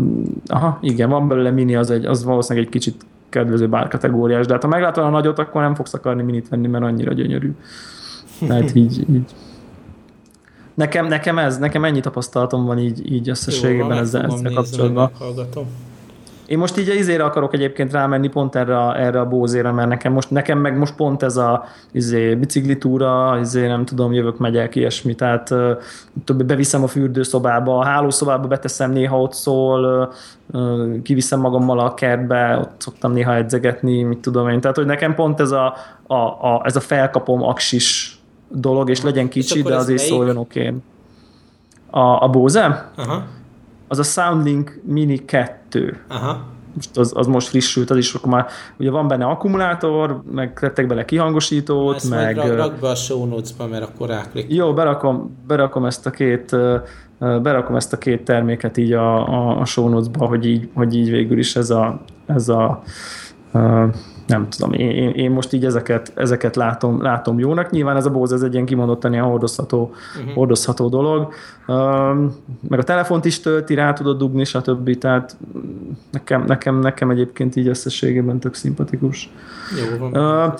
aha, 0.45 0.77
igen, 0.81 1.09
van 1.09 1.27
belőle 1.27 1.51
mini, 1.51 1.75
az, 1.75 1.91
egy, 1.91 2.05
az 2.05 2.23
valószínűleg 2.23 2.67
egy 2.67 2.73
kicsit 2.73 3.05
kedvező 3.29 3.67
bárkategóriás, 3.67 4.45
de 4.45 4.53
hát 4.53 4.61
ha 4.61 4.67
meglátod 4.67 5.03
a 5.03 5.09
nagyot, 5.09 5.39
akkor 5.39 5.61
nem 5.61 5.75
fogsz 5.75 5.93
akarni 5.93 6.23
minit 6.23 6.49
venni, 6.49 6.67
mert 6.67 6.83
annyira 6.83 7.13
gyönyörű. 7.13 7.55
Tehát 8.47 8.75
így, 8.75 8.99
így. 9.09 9.33
Nekem, 10.73 11.07
nekem 11.07 11.37
ez, 11.37 11.57
nekem 11.57 11.83
ennyi 11.83 11.99
tapasztalatom 11.99 12.65
van 12.65 12.79
így, 12.79 13.11
így 13.11 13.29
összességében 13.29 13.97
ezzel, 13.97 14.25
ezzel 14.25 14.53
kapcsolatban. 14.53 15.11
Én 16.49 16.57
most 16.57 16.77
így 16.77 16.95
izére 16.95 17.23
akarok 17.23 17.53
egyébként 17.53 17.91
rámenni 17.91 18.27
pont 18.27 18.55
erre 18.55 18.77
a, 18.77 18.99
erre 18.99 19.19
a 19.19 19.25
bózére, 19.25 19.71
mert 19.71 19.89
nekem 19.89 20.13
most, 20.13 20.31
nekem 20.31 20.59
meg 20.59 20.77
most 20.77 20.95
pont 20.95 21.23
ez 21.23 21.37
a 21.37 21.63
izé, 21.91 22.35
biciklitúra, 22.35 23.37
izé, 23.41 23.67
nem 23.67 23.85
tudom, 23.85 24.13
jövök, 24.13 24.37
megyek, 24.37 24.75
ilyesmi, 24.75 25.15
tehát 25.15 25.49
uh, 25.51 26.35
beviszem 26.45 26.83
a 26.83 26.87
fürdőszobába, 26.87 27.77
a 27.77 27.83
hálószobába 27.83 28.47
beteszem, 28.47 28.91
néha 28.91 29.21
ott 29.21 29.33
szól, 29.33 30.13
kiviszem 31.03 31.39
magammal 31.39 31.79
a 31.79 31.93
kertbe, 31.93 32.57
ott 32.57 32.73
szoktam 32.77 33.11
néha 33.11 33.35
edzegetni, 33.35 34.03
mit 34.03 34.19
tudom 34.19 34.49
én, 34.49 34.61
tehát 34.61 34.77
hogy 34.77 34.85
nekem 34.85 35.15
pont 35.15 35.39
ez 35.39 35.51
a, 35.51 35.75
a, 36.07 36.15
a, 36.15 36.61
ez 36.63 36.75
a 36.75 36.79
felkapom 36.79 37.43
aksis 37.43 38.18
dolog, 38.49 38.89
és 38.89 39.01
legyen 39.01 39.29
kicsi, 39.29 39.57
és 39.57 39.63
de 39.63 39.75
azért 39.75 40.01
szóljon 40.01 40.37
oké. 40.37 40.73
A, 41.89 42.23
a 42.23 42.27
Bose? 42.29 42.91
Aha 42.95 43.23
az 43.89 43.99
a 43.99 44.03
Soundlink 44.03 44.81
Mini 44.83 45.25
2. 45.25 45.99
Aha. 46.07 46.41
Most 46.73 46.97
az, 46.97 47.11
az 47.15 47.27
most 47.27 47.47
frissült, 47.47 47.89
az 47.89 47.97
is 47.97 48.13
akkor 48.13 48.29
már 48.29 48.47
ugye 48.77 48.89
van 48.89 49.07
benne 49.07 49.25
akkumulátor, 49.25 50.21
meg 50.31 50.59
tettek 50.59 50.87
bele 50.87 51.05
kihangosítót, 51.05 51.95
ezt 51.95 52.09
meg... 52.09 52.35
Majd 52.35 52.55
rak, 52.55 52.79
be 52.79 52.87
a 52.87 52.95
show 52.95 53.25
notes-ba, 53.25 53.67
mert 53.67 53.83
akkor 53.83 54.07
ráklik. 54.07 54.53
Jó, 54.53 54.73
berakom, 54.73 55.37
berakom 55.47 55.85
ezt 55.85 56.05
a 56.05 56.09
két 56.09 56.55
berakom 57.19 57.75
ezt 57.75 57.93
a 57.93 57.97
két 57.97 58.23
terméket 58.23 58.77
így 58.77 58.91
a, 58.91 59.27
a, 59.27 59.59
a 59.59 59.65
show 59.65 59.89
notes-ba, 59.89 60.25
hogy 60.25 60.45
így, 60.45 60.69
hogy 60.73 60.95
így 60.95 61.09
végül 61.09 61.37
is 61.37 61.55
ez 61.55 61.69
a, 61.69 62.01
ez 62.25 62.49
a, 62.49 62.83
a 63.53 63.59
nem 64.29 64.49
tudom, 64.49 64.73
én, 64.73 65.09
én 65.09 65.31
most 65.31 65.53
így 65.53 65.65
ezeket, 65.65 66.11
ezeket 66.15 66.55
látom, 66.55 67.01
látom 67.01 67.39
jónak. 67.39 67.69
Nyilván 67.69 67.95
ez 67.95 68.05
a 68.05 68.09
Bose, 68.09 68.33
ez 68.33 68.41
egy 68.41 68.53
ilyen 68.53 68.65
kimondottan 68.65 69.13
ilyen 69.13 69.23
hordozható, 69.23 69.93
uh-huh. 70.19 70.33
hordozható 70.33 70.89
dolog. 70.89 71.33
Um, 71.67 72.35
meg 72.69 72.79
a 72.79 72.83
telefont 72.83 73.25
is 73.25 73.39
tölti, 73.39 73.73
rá 73.73 73.93
tudod 73.93 74.17
dugni, 74.17 74.43
stb. 74.43 74.97
Tehát 74.97 75.37
nekem, 76.11 76.43
nekem, 76.43 76.79
nekem 76.79 77.09
egyébként 77.09 77.55
így 77.55 77.67
összességében 77.67 78.39
tök 78.39 78.53
szimpatikus. 78.53 79.29
Jó 79.79 80.09
van. 80.09 80.45
Uh, 80.45 80.53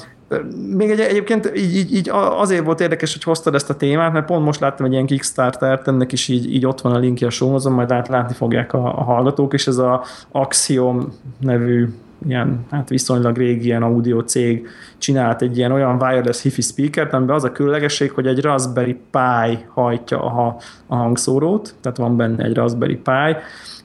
még 0.76 0.90
egy, 0.90 1.00
egyébként 1.00 1.52
így, 1.56 1.76
így, 1.76 1.96
így 1.96 2.10
azért 2.12 2.66
volt 2.66 2.80
érdekes, 2.80 3.14
hogy 3.14 3.24
hoztad 3.24 3.56
ezt 3.56 3.70
a 3.70 3.76
témát, 3.76 4.14
mert 4.14 4.26
pont 4.26 4.46
most 4.46 4.60
láttam 4.60 4.86
egy 4.86 4.92
ilyen 4.92 5.06
Kickstarter-t, 5.06 5.88
ennek 5.88 6.12
is 6.12 6.28
így, 6.28 6.54
így 6.54 6.66
ott 6.66 6.82
van 6.82 6.94
a 6.94 6.98
linkje 6.98 7.28
a 7.28 7.30
show 7.30 7.70
majd 7.70 7.92
át 7.92 8.08
látni 8.08 8.34
fogják 8.34 8.74
a, 8.74 9.00
a 9.00 9.04
hallgatók, 9.04 9.54
és 9.54 9.68
ez 9.68 9.78
a 9.78 10.04
Axiom 10.32 11.14
nevű 11.40 11.90
ilyen 12.28 12.66
hát 12.72 12.90
viszonylag 12.90 13.38
régi 13.38 13.66
ilyen 13.66 13.84
audio 13.84 14.22
cég 14.22 14.68
csinált 14.98 15.42
egy 15.42 15.58
ilyen 15.58 15.72
olyan 15.72 15.96
wireless 16.02 16.42
hifi 16.42 16.62
speakert, 16.62 17.14
amiben 17.14 17.36
az 17.36 17.44
a 17.44 17.52
különlegesség, 17.52 18.12
hogy 18.12 18.28
egy 18.28 18.42
Raspberry 18.42 18.98
Pi 19.12 19.58
hajtja 19.74 20.24
a, 20.24 20.56
a 20.88 20.96
hangszórót, 20.96 21.76
tehát 21.82 21.98
van 21.98 22.18
benne 22.18 22.44
egy 22.44 22.54
Raspberry 22.54 22.96
Pi, 22.96 23.36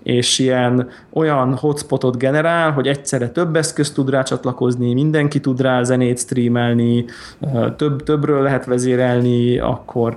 és 0.03 0.39
ilyen 0.39 0.89
olyan 1.13 1.57
hotspotot 1.57 2.19
generál, 2.19 2.71
hogy 2.71 2.87
egyszerre 2.87 3.29
több 3.29 3.57
eszköz 3.57 3.93
tud 3.93 4.11
rá 4.11 4.23
csatlakozni, 4.23 4.95
mindenki 4.95 5.41
tud 5.41 5.61
rá 5.61 5.83
zenét 5.83 6.19
streamelni, 6.19 7.05
több, 7.77 8.03
többről 8.03 8.43
lehet 8.43 8.65
vezérelni, 8.65 9.59
akkor 9.59 10.17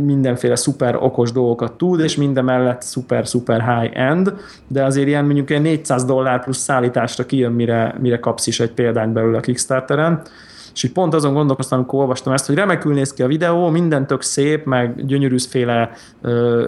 mindenféle 0.00 0.56
szuper 0.56 0.96
okos 0.96 1.32
dolgokat 1.32 1.72
tud, 1.72 2.00
és 2.00 2.16
minden 2.16 2.44
mellett 2.44 2.82
szuper, 2.82 3.26
szuper 3.26 3.60
high-end, 3.60 4.34
de 4.66 4.84
azért 4.84 5.06
ilyen 5.06 5.24
mondjuk 5.24 5.50
ilyen 5.50 5.62
400 5.62 6.04
dollár 6.04 6.42
plusz 6.42 6.58
szállításra 6.58 7.26
kijön, 7.26 7.52
mire, 7.52 7.94
mire 8.00 8.18
kapsz 8.18 8.46
is 8.46 8.60
egy 8.60 8.72
példányt 8.72 9.12
belőle 9.12 9.36
a 9.38 9.40
Kickstarteren, 9.40 10.22
és 10.74 10.82
így 10.82 10.92
pont 10.92 11.14
azon 11.14 11.34
gondolkoztam, 11.34 11.78
amikor 11.78 12.00
olvastam 12.00 12.32
ezt, 12.32 12.46
hogy 12.46 12.54
remekül 12.54 12.94
néz 12.94 13.12
ki 13.12 13.22
a 13.22 13.26
videó, 13.26 13.68
minden 13.68 14.06
tök 14.06 14.22
szép, 14.22 14.64
meg 14.64 15.06
gyönyörűzféle, 15.06 15.90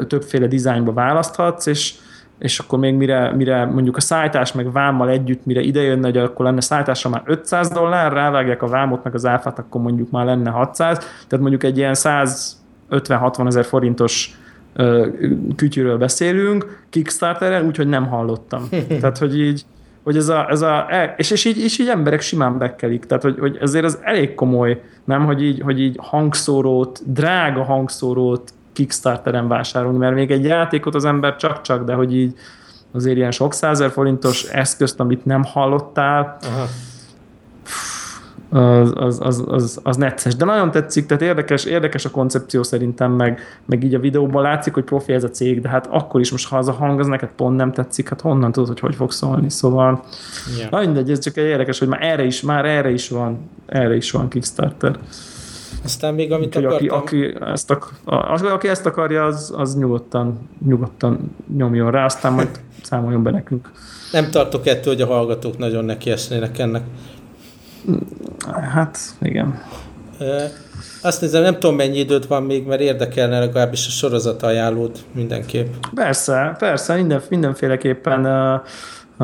többféle 0.07 0.47
dizájnba 0.47 0.93
választhatsz, 0.93 1.67
és 1.67 1.95
és 2.41 2.59
akkor 2.59 2.79
még 2.79 2.95
mire, 2.95 3.33
mire 3.33 3.65
mondjuk 3.65 3.97
a 3.97 4.01
szállítás 4.01 4.53
meg 4.53 4.73
vámmal 4.73 5.09
együtt, 5.09 5.45
mire 5.45 5.61
ide 5.61 5.81
jönne, 5.81 6.07
hogy 6.07 6.17
akkor 6.17 6.45
lenne 6.45 6.61
szállításra 6.61 7.11
már 7.11 7.23
500 7.25 7.69
dollár, 7.69 8.13
rávágják 8.13 8.63
a 8.63 8.67
vámot 8.67 9.05
meg 9.05 9.15
az 9.15 9.27
áfát, 9.27 9.59
akkor 9.59 9.81
mondjuk 9.81 10.11
már 10.11 10.25
lenne 10.25 10.51
600, 10.51 10.99
tehát 10.99 11.41
mondjuk 11.41 11.63
egy 11.63 11.77
ilyen 11.77 11.95
150-60 12.91 13.47
ezer 13.47 13.65
forintos 13.65 14.39
kütyűről 15.57 15.99
beszélünk, 15.99 16.85
Kickstarteren, 16.91 17.67
úgyhogy 17.67 17.89
nem 17.89 18.07
hallottam. 18.07 18.69
tehát, 19.01 19.19
hogy 19.19 19.39
így, 19.41 19.65
hogy 20.03 20.17
ez 20.17 20.29
a, 20.29 20.51
ez 20.51 20.61
a 20.63 20.87
e, 20.89 21.15
és, 21.17 21.31
és, 21.31 21.45
így, 21.45 21.59
és 21.59 21.79
így 21.79 21.89
emberek 21.89 22.21
simán 22.21 22.59
bekkelik, 22.59 23.05
tehát 23.05 23.23
hogy, 23.23 23.39
hogy 23.39 23.59
ezért 23.61 23.85
az 23.85 23.99
elég 24.03 24.35
komoly, 24.35 24.83
nem, 25.05 25.25
hogy 25.25 25.43
így, 25.43 25.61
hogy 25.61 25.81
így 25.81 25.97
hangszórót, 26.01 27.13
drága 27.13 27.63
hangszórót 27.63 28.53
Kickstarteren 28.73 29.49
vásárolni, 29.49 29.99
mert 29.99 30.15
még 30.15 30.31
egy 30.31 30.45
játékot 30.45 30.95
az 30.95 31.05
ember 31.05 31.37
csak-csak, 31.37 31.85
de 31.85 31.95
hogy 31.95 32.17
így 32.17 32.35
azért 32.93 33.17
ilyen 33.17 33.31
sok 33.31 33.55
százer 33.55 33.91
forintos 33.91 34.45
eszközt, 34.45 35.01
amit 35.01 35.25
nem 35.25 35.45
hallottál, 35.45 36.37
Aha. 36.43 36.67
Az, 38.51 38.93
az, 38.95 39.21
az, 39.21 39.45
az, 39.47 39.81
az 39.83 39.97
necces. 39.97 40.37
De 40.37 40.45
nagyon 40.45 40.71
tetszik, 40.71 41.07
tehát 41.07 41.23
érdekes, 41.23 41.65
érdekes 41.65 42.05
a 42.05 42.11
koncepció 42.11 42.63
szerintem, 42.63 43.13
meg, 43.13 43.41
meg 43.65 43.85
így 43.85 43.95
a 43.95 43.99
videóban 43.99 44.43
látszik, 44.43 44.75
hogy 44.75 44.85
profi 44.85 45.13
ez 45.13 45.25
a 45.25 45.31
cég, 45.31 45.61
de 45.61 45.69
hát 45.69 45.89
akkor 45.91 46.21
is 46.21 46.31
most, 46.31 46.49
ha 46.49 46.57
az 46.57 46.69
a 46.69 46.73
hang 46.73 47.01
az 47.01 47.07
neked 47.07 47.29
pont 47.37 47.57
nem 47.57 47.73
tetszik, 47.73 48.09
hát 48.09 48.21
honnan 48.21 48.53
tudod, 48.53 48.69
hogy 48.69 48.81
hogy 48.81 48.95
fog 48.95 49.13
szólni, 49.13 49.51
szóval 49.51 50.05
yeah. 50.59 50.71
na 50.71 50.81
mindegy, 50.81 51.11
ez 51.11 51.19
csak 51.19 51.37
egy 51.37 51.45
érdekes, 51.45 51.79
hogy 51.79 51.89
már 51.89 52.03
erre 52.03 52.25
is, 52.25 52.43
már 52.43 52.65
erre 52.65 52.91
is 52.91 53.09
van, 53.09 53.51
erre 53.67 53.97
is 53.97 54.11
van 54.11 54.29
Kickstarter. 54.29 54.99
Aztán 55.85 56.15
még 56.15 56.33
amit 56.33 56.57
akartam... 56.57 56.73
aki, 56.73 56.89
aki, 56.89 57.37
ezt 57.41 57.71
ak, 57.71 57.93
az, 58.05 58.43
aki 58.43 58.69
ezt 58.69 58.87
akarja, 58.87 59.25
az, 59.25 59.53
az 59.57 59.77
nyugodtan, 59.77 60.49
nyugodtan 60.67 61.37
nyomjon 61.57 61.91
rá, 61.91 62.05
aztán 62.05 62.33
majd 62.33 62.49
számoljon 62.83 63.23
be 63.23 63.31
nekünk. 63.31 63.71
Nem 64.13 64.31
tartok 64.31 64.67
ettől, 64.67 64.93
hogy 64.95 65.03
a 65.03 65.07
hallgatók 65.07 65.59
nagyon 65.59 65.85
nekiesnének 65.85 66.59
ennek. 66.59 66.83
Hát, 68.73 68.99
igen. 69.23 69.63
Azt 71.03 71.21
nézem, 71.21 71.43
nem 71.43 71.59
tudom 71.59 71.77
mennyi 71.77 71.99
időd 71.99 72.29
van 72.29 72.43
még, 72.43 72.67
mert 72.67 72.81
érdekelne 72.81 73.39
legalábbis 73.39 73.87
a 73.87 73.91
sorozat 73.91 74.43
ajánlód 74.43 74.99
mindenképp. 75.13 75.67
Persze, 75.95 76.57
persze, 76.59 76.95
minden, 76.95 77.23
mindenféleképpen 77.29 78.27
uh, 78.27 78.61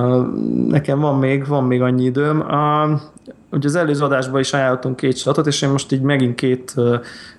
uh, 0.04 0.26
nekem 0.68 1.00
van 1.00 1.18
még, 1.18 1.46
van 1.46 1.64
még 1.64 1.82
annyi 1.82 2.04
időm. 2.04 2.40
Uh, 2.40 3.00
ugye 3.50 3.68
az 3.68 3.74
előző 3.74 4.04
adásban 4.04 4.40
is 4.40 4.52
ajánlottunk 4.52 4.96
két 4.96 5.16
sorozatot, 5.16 5.46
és 5.52 5.62
én 5.62 5.68
most 5.68 5.92
így 5.92 6.00
megint 6.00 6.34
két, 6.34 6.74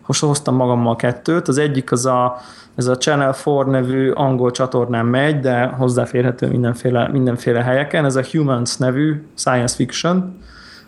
most 0.05 0.21
hoztam 0.21 0.55
magammal 0.55 0.95
kettőt. 0.95 1.47
Az 1.47 1.57
egyik 1.57 1.91
az 1.91 2.05
a, 2.05 2.37
ez 2.75 2.87
a 2.87 2.97
Channel 2.97 3.35
4 3.45 3.65
nevű 3.65 4.11
angol 4.11 4.51
csatornán 4.51 5.05
megy, 5.05 5.39
de 5.39 5.65
hozzáférhető 5.65 6.47
mindenféle, 6.47 7.07
mindenféle 7.07 7.63
helyeken. 7.63 8.05
Ez 8.05 8.15
a 8.15 8.23
Humans 8.31 8.77
nevű 8.77 9.23
science 9.35 9.75
fiction, 9.75 10.37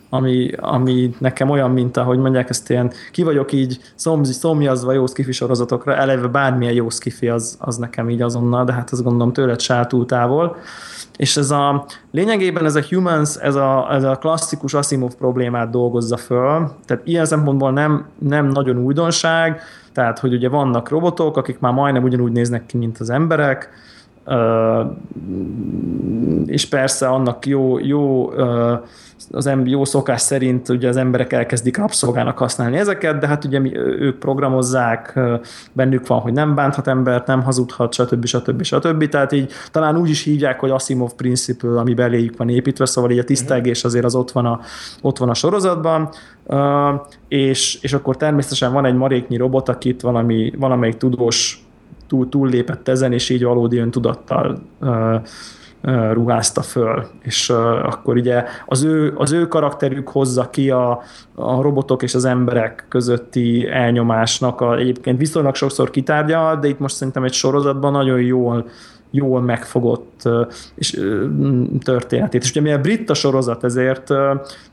ami, 0.09 0.51
ami 0.57 1.15
nekem 1.17 1.49
olyan, 1.49 1.71
mint 1.71 1.97
ahogy 1.97 2.17
mondják, 2.17 2.49
ezt 2.49 2.69
ilyen, 2.69 2.91
ki 3.11 3.23
vagyok 3.23 3.51
így 3.51 3.79
szomzi, 3.95 4.33
szomjazva 4.33 4.91
jó 4.91 5.05
skifi 5.05 5.31
sorozatokra, 5.31 5.95
eleve 5.95 6.27
bármilyen 6.27 6.73
jó 6.73 6.89
skifi 6.89 7.27
az, 7.27 7.57
az 7.59 7.77
nekem 7.77 8.09
így 8.09 8.21
azonnal, 8.21 8.65
de 8.65 8.73
hát 8.73 8.89
azt 8.91 9.03
gondolom 9.03 9.33
tőled 9.33 9.59
se 9.59 9.85
túl 9.87 10.05
távol. 10.05 10.57
És 11.17 11.37
ez 11.37 11.51
a, 11.51 11.85
lényegében 12.11 12.65
ez 12.65 12.75
a 12.75 12.83
Humans, 12.89 13.35
ez 13.35 13.55
a, 13.55 13.87
ez 13.93 14.03
a 14.03 14.15
klasszikus 14.15 14.73
Asimov 14.73 15.13
problémát 15.13 15.69
dolgozza 15.69 16.17
föl, 16.17 16.71
tehát 16.85 17.07
ilyen 17.07 17.25
szempontból 17.25 17.71
nem, 17.71 18.05
nem 18.19 18.45
nagyon 18.45 18.77
újdonság, 18.77 19.61
tehát 19.93 20.19
hogy 20.19 20.33
ugye 20.33 20.49
vannak 20.49 20.89
robotok, 20.89 21.37
akik 21.37 21.59
már 21.59 21.73
majdnem 21.73 22.03
ugyanúgy 22.03 22.31
néznek 22.31 22.65
ki, 22.65 22.77
mint 22.77 22.97
az 22.97 23.09
emberek, 23.09 23.69
és 26.45 26.65
persze 26.65 27.07
annak 27.07 27.45
jó, 27.45 27.79
jó 27.79 28.29
az 29.31 29.47
ember 29.47 29.67
jó 29.67 29.85
szokás 29.85 30.21
szerint 30.21 30.69
ugye 30.69 30.87
az 30.87 30.97
emberek 30.97 31.33
elkezdik 31.33 31.77
rabszolgának 31.77 32.37
használni 32.37 32.77
ezeket, 32.77 33.17
de 33.17 33.27
hát 33.27 33.45
ugye 33.45 33.59
mi, 33.59 33.77
ők 33.77 34.17
programozzák, 34.17 35.19
bennük 35.73 36.07
van, 36.07 36.19
hogy 36.19 36.33
nem 36.33 36.55
bánthat 36.55 36.87
embert, 36.87 37.27
nem 37.27 37.43
hazudhat, 37.43 37.93
stb. 37.93 38.25
stb. 38.25 38.63
stb. 38.63 39.09
Tehát 39.09 39.31
így 39.31 39.51
talán 39.71 39.97
úgy 39.97 40.09
is 40.09 40.23
hívják, 40.23 40.59
hogy 40.59 40.69
Asimov 40.69 41.13
Principle, 41.13 41.79
ami 41.79 41.93
beléjük 41.93 42.37
van 42.37 42.49
építve, 42.49 42.85
szóval 42.85 43.11
így 43.11 43.19
a 43.19 43.23
tisztelgés 43.23 43.83
azért 43.83 44.05
az 44.05 44.15
ott 44.15 44.31
van 44.31 44.45
a, 44.45 44.59
ott 45.01 45.17
van 45.17 45.29
a 45.29 45.33
sorozatban, 45.33 46.09
és, 47.27 47.79
és 47.81 47.93
akkor 47.93 48.17
természetesen 48.17 48.73
van 48.73 48.85
egy 48.85 48.95
maréknyi 48.95 49.37
robot, 49.37 49.69
akit 49.69 50.01
valami, 50.01 50.53
valamelyik 50.57 50.97
tudós 50.97 51.68
túl, 52.09 52.29
túllépett 52.29 52.87
ezen, 52.87 53.13
és 53.13 53.29
így 53.29 53.43
valódi 53.43 53.77
öntudattal 53.77 54.59
ruházta 56.11 56.61
föl. 56.61 57.05
És 57.21 57.49
akkor 57.83 58.15
ugye 58.15 58.43
az 58.65 58.83
ő, 58.83 59.13
az 59.17 59.31
ő 59.31 59.47
karakterük 59.47 60.09
hozza 60.09 60.49
ki 60.49 60.69
a, 60.69 61.01
a 61.35 61.61
robotok 61.61 62.03
és 62.03 62.15
az 62.15 62.25
emberek 62.25 62.85
közötti 62.89 63.67
elnyomásnak 63.67 64.61
a, 64.61 64.77
egyébként 64.77 65.17
viszonylag 65.17 65.55
sokszor 65.55 65.89
kitárgyal, 65.89 66.59
de 66.59 66.67
itt 66.67 66.79
most 66.79 66.95
szerintem 66.95 67.23
egy 67.23 67.33
sorozatban 67.33 67.91
nagyon 67.91 68.21
jól 68.21 68.65
jól 69.11 69.41
megfogott 69.41 70.29
és, 70.75 71.01
történetét. 71.83 72.43
És 72.43 72.49
ugye 72.49 72.61
mivel 72.61 72.79
brit 72.79 73.09
a 73.09 73.13
sorozat, 73.13 73.63
ezért 73.63 74.09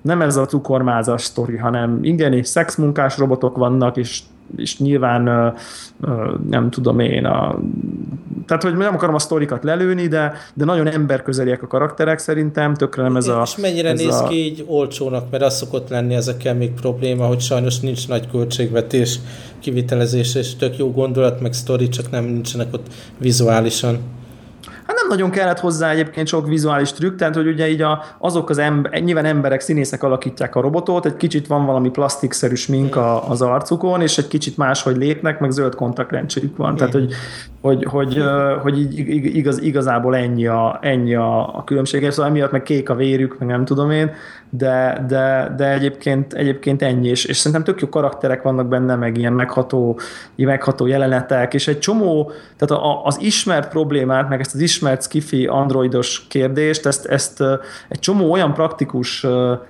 nem 0.01 0.21
ez 0.21 0.37
a 0.37 0.47
cukormázas 0.47 1.23
sztori, 1.23 1.57
hanem 1.57 1.99
igenis 2.03 2.47
szexmunkás 2.47 3.19
robotok 3.19 3.57
vannak, 3.57 3.97
és 3.97 4.21
és 4.57 4.79
nyilván 4.79 5.55
nem 6.49 6.71
tudom 6.71 6.99
én, 6.99 7.25
a, 7.25 7.59
tehát 8.47 8.63
hogy 8.63 8.77
nem 8.77 8.95
akarom 8.95 9.15
a 9.15 9.19
sztorikat 9.19 9.65
lelőni, 9.65 10.07
de, 10.07 10.33
de 10.55 10.65
nagyon 10.65 10.87
emberközeliek 10.87 11.63
a 11.63 11.67
karakterek 11.67 12.19
szerintem, 12.19 12.75
tökre 12.75 13.03
nem 13.03 13.17
ez 13.17 13.29
a... 13.29 13.43
És 13.45 13.57
mennyire 13.57 13.91
ez 13.91 14.01
néz 14.01 14.15
a... 14.15 14.27
ki 14.27 14.35
így 14.35 14.65
olcsónak, 14.67 15.31
mert 15.31 15.43
az 15.43 15.57
szokott 15.57 15.89
lenni 15.89 16.15
ezekkel 16.15 16.55
még 16.55 16.73
probléma, 16.73 17.27
hogy 17.27 17.41
sajnos 17.41 17.81
nincs 17.81 18.09
nagy 18.09 18.31
költségvetés, 18.31 19.19
kivitelezés, 19.59 20.35
és 20.35 20.57
tök 20.57 20.77
jó 20.77 20.91
gondolat, 20.91 21.41
meg 21.41 21.53
sztori, 21.53 21.89
csak 21.89 22.11
nem 22.11 22.25
nincsenek 22.25 22.75
ott 22.75 22.87
vizuálisan. 23.19 23.99
Hát 24.87 24.97
nem 24.97 25.09
nagyon 25.09 25.31
kellett 25.31 25.61
hozzá 25.61 25.91
egyébként 25.91 26.27
sok 26.27 26.49
vizuális 26.49 26.93
trükk, 26.93 27.19
tehát 27.19 27.35
hogy 27.35 27.47
ugye 27.47 27.69
így 27.69 27.83
a, 27.83 28.03
azok 28.19 28.51
az 28.51 28.59
ember, 28.59 29.03
nyilván 29.03 29.25
emberek, 29.25 29.61
színészek 29.61 30.03
alakítják 30.03 30.55
a 30.55 30.61
robotot, 30.61 31.07
egy 31.07 31.17
kicsit 31.17 31.47
van 31.47 31.67
valami 31.67 31.91
plastikszerű 31.91 32.55
smink 32.55 32.97
a, 32.97 33.29
az 33.29 33.43
arcukon, 33.43 34.01
és 34.01 34.19
egy 34.19 34.29
kicsit 34.29 34.57
máshogy 34.57 34.97
lépnek, 34.97 35.41
meg 35.41 35.51
zöld 35.51 35.75
kontaktlencséjük 35.75 36.57
van. 36.57 36.77
Tehát, 36.77 36.93
hogy, 36.93 37.13
hogy, 37.61 37.85
hogy, 37.85 38.23
hogy 38.63 38.79
így 38.79 39.37
igaz, 39.37 39.63
igazából 39.63 40.17
ennyi 40.17 40.47
a, 40.47 40.79
ennyi 40.83 41.15
a, 41.15 41.57
a 41.57 41.65
különbség, 41.65 42.11
szóval 42.11 42.31
emiatt 42.31 42.51
meg 42.51 42.63
kék 42.63 42.91
a 42.91 42.95
vérük, 42.95 43.39
meg 43.39 43.49
nem 43.49 43.65
tudom 43.65 43.91
én, 43.91 44.11
de, 44.51 45.05
de, 45.09 45.55
de 45.57 45.73
egyébként, 45.73 46.33
egyébként 46.33 46.83
ennyi, 46.83 47.09
és, 47.09 47.25
és 47.25 47.37
szerintem 47.37 47.65
tök 47.65 47.81
jó 47.81 47.89
karakterek 47.89 48.43
vannak 48.43 48.69
benne, 48.69 48.95
meg 48.95 49.17
ilyen 49.19 49.33
megható, 49.33 49.99
ilyen 50.35 50.51
megható 50.51 50.87
jelenetek, 50.87 51.55
és 51.55 51.69
egy 51.69 51.79
csomó, 51.79 52.31
tehát 52.57 52.85
a, 52.85 53.05
az 53.05 53.17
ismert 53.21 53.69
problémát, 53.69 54.29
meg 54.29 54.41
ezt 54.41 54.55
az 54.55 54.61
ismert 54.61 54.76
ismert 54.77 55.03
skifi 55.03 55.47
androidos 55.47 56.27
kérdést, 56.29 56.87
ezt, 56.87 57.07
ezt 57.07 57.45
egy 57.89 57.99
csomó 57.99 58.31
olyan 58.33 58.55
praktikus 58.55 59.27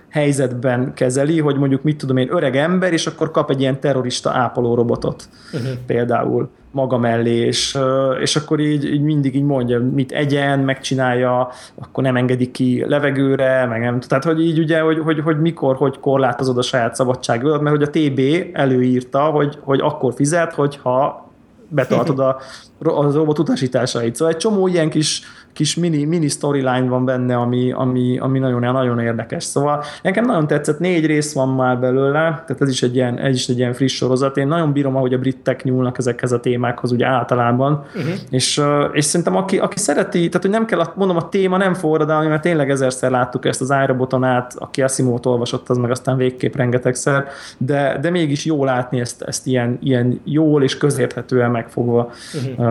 helyzetben 0.09 0.95
kezeli, 0.95 1.41
hogy 1.41 1.57
mondjuk 1.57 1.83
mit 1.83 1.97
tudom 1.97 2.17
én, 2.17 2.29
öreg 2.31 2.57
ember, 2.57 2.93
és 2.93 3.07
akkor 3.07 3.31
kap 3.31 3.51
egy 3.51 3.61
ilyen 3.61 3.81
terrorista 3.81 4.31
ápoló 4.31 4.75
robotot 4.75 5.29
uh-huh. 5.53 5.71
például 5.87 6.49
maga 6.71 6.99
mellé, 6.99 7.37
és, 7.37 7.79
és 8.21 8.37
akkor 8.37 8.61
így, 8.61 8.85
így 8.85 9.01
mindig 9.01 9.35
így 9.35 9.43
mondja, 9.43 9.81
mit 9.81 10.13
egyen, 10.13 10.59
megcsinálja, 10.59 11.49
akkor 11.79 12.03
nem 12.03 12.17
engedik 12.17 12.51
ki 12.51 12.85
levegőre, 12.87 13.67
meg 13.67 13.81
nem, 13.81 14.01
tehát 14.01 14.25
hogy 14.25 14.41
így 14.41 14.59
ugye, 14.59 14.81
hogy, 14.81 14.99
hogy, 14.99 15.21
hogy 15.21 15.41
mikor, 15.41 15.77
hogy 15.77 15.99
korlátozod 16.01 16.59
a 16.59 16.63
saját 16.63 16.95
szabadságodat, 16.95 17.61
mert 17.61 17.77
hogy 17.77 17.89
a 17.89 17.91
TB 17.91 18.21
előírta, 18.53 19.21
hogy, 19.21 19.59
hogy 19.61 19.81
akkor 19.81 20.15
fizet, 20.15 20.53
hogyha 20.53 21.31
betartod 21.69 22.19
a, 22.19 22.39
a 22.79 23.13
robot 23.13 23.39
utasításait. 23.39 24.15
Szóval 24.15 24.33
egy 24.33 24.41
csomó 24.41 24.67
ilyen 24.67 24.91
kis 24.91 25.23
kis 25.57 25.75
mini, 25.75 26.05
mini 26.05 26.29
storyline 26.29 26.89
van 26.89 27.05
benne, 27.05 27.37
ami, 27.37 27.73
ami, 27.73 28.19
ami 28.19 28.39
nagyon, 28.39 28.61
nagyon 28.61 28.99
érdekes. 28.99 29.45
Szóval 29.45 29.85
nekem 30.03 30.25
nagyon 30.25 30.47
tetszett, 30.47 30.79
négy 30.79 31.07
rész 31.07 31.33
van 31.33 31.49
már 31.49 31.79
belőle, 31.79 32.21
tehát 32.21 32.61
ez 32.61 32.69
is 32.69 32.83
egy 32.83 32.95
ilyen, 32.95 33.19
ez 33.19 33.35
is 33.35 33.49
egy 33.49 33.59
ilyen 33.59 33.73
friss 33.73 33.95
sorozat. 33.95 34.37
Én 34.37 34.47
nagyon 34.47 34.73
bírom, 34.73 34.97
ahogy 34.97 35.15
a 35.15 35.19
britek 35.19 35.65
nyúlnak 35.65 35.99
ezekhez 35.99 36.33
a 36.33 36.41
témákhoz 36.41 36.93
ugye 36.93 37.07
általában, 37.07 37.85
uh-huh. 37.95 38.13
és, 38.31 38.63
és 38.93 39.05
szerintem 39.05 39.37
aki, 39.37 39.59
aki 39.59 39.79
szereti, 39.79 40.19
tehát 40.29 40.43
hogy 40.43 40.51
nem 40.51 40.65
kell, 40.65 40.93
mondom, 40.95 41.17
a 41.17 41.29
téma 41.29 41.57
nem 41.57 41.75
forradalmi, 41.75 42.27
mert 42.29 42.43
tényleg 42.43 42.71
ezerszer 42.71 43.11
láttuk 43.11 43.45
ezt 43.45 43.61
az 43.61 43.75
iRoboton 43.85 44.25
át, 44.25 44.55
aki 44.59 44.83
Asimót 44.83 45.27
olvasott, 45.27 45.69
az 45.69 45.77
meg 45.77 45.91
aztán 45.91 46.17
végképp 46.17 46.57
rengetegszer, 46.57 47.27
de, 47.59 47.99
de 48.01 48.11
mégis 48.11 48.45
jó 48.45 48.65
látni 48.65 49.01
ezt, 49.01 49.23
ezt 49.23 49.47
ilyen, 49.47 49.79
ilyen 49.83 50.21
jól 50.25 50.63
és 50.63 50.77
közérthetően 50.77 51.51
megfogva. 51.51 52.11
Uh-huh. 52.35 52.66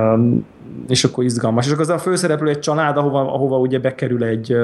És 0.88 1.04
akkor 1.04 1.24
izgalmas. 1.24 1.66
És 1.66 1.72
akkor 1.72 1.84
az 1.84 1.90
a 1.90 1.98
főszereplő 1.98 2.50
egy 2.50 2.60
család, 2.60 2.98
ahova, 2.98 3.34
ahova 3.34 3.58
ugye 3.58 3.80
bekerül 3.80 4.24
egy, 4.24 4.56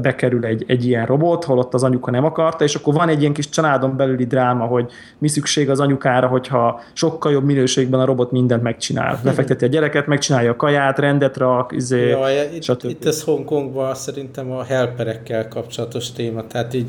bekerül 0.00 0.44
egy, 0.44 0.64
egy 0.66 0.84
ilyen 0.84 1.06
robot, 1.06 1.44
holott 1.44 1.74
az 1.74 1.82
anyuka 1.82 2.10
nem 2.10 2.24
akarta, 2.24 2.64
és 2.64 2.74
akkor 2.74 2.94
van 2.94 3.08
egy 3.08 3.20
ilyen 3.20 3.32
kis 3.32 3.48
családon 3.48 3.96
belüli 3.96 4.24
dráma, 4.24 4.64
hogy 4.64 4.90
mi 5.18 5.28
szükség 5.28 5.70
az 5.70 5.80
anyukára, 5.80 6.26
hogyha 6.26 6.80
sokkal 6.92 7.32
jobb 7.32 7.44
minőségben 7.44 8.00
a 8.00 8.04
robot 8.04 8.30
mindent 8.30 8.62
megcsinál. 8.62 9.20
Lefekteti 9.24 9.64
a 9.64 9.68
gyereket, 9.68 10.06
megcsinálja 10.06 10.50
a 10.50 10.56
kaját, 10.56 10.98
rendet 10.98 11.36
rak, 11.36 11.72
izé, 11.72 12.08
ja, 12.08 12.28
itt, 12.54 12.82
itt 12.82 13.04
ez 13.04 13.22
Hongkongban 13.24 13.94
szerintem 13.94 14.50
a 14.52 14.62
helperekkel 14.62 15.48
kapcsolatos 15.48 16.12
téma, 16.12 16.46
tehát 16.46 16.74
így 16.74 16.88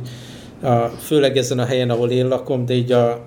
a, 0.62 0.76
főleg 0.86 1.38
ezen 1.38 1.60
a 1.60 1.66
helyen, 1.66 1.90
ahol 1.90 2.10
én 2.10 2.28
lakom, 2.28 2.66
de 2.66 2.74
így 2.74 2.92
a 2.92 3.20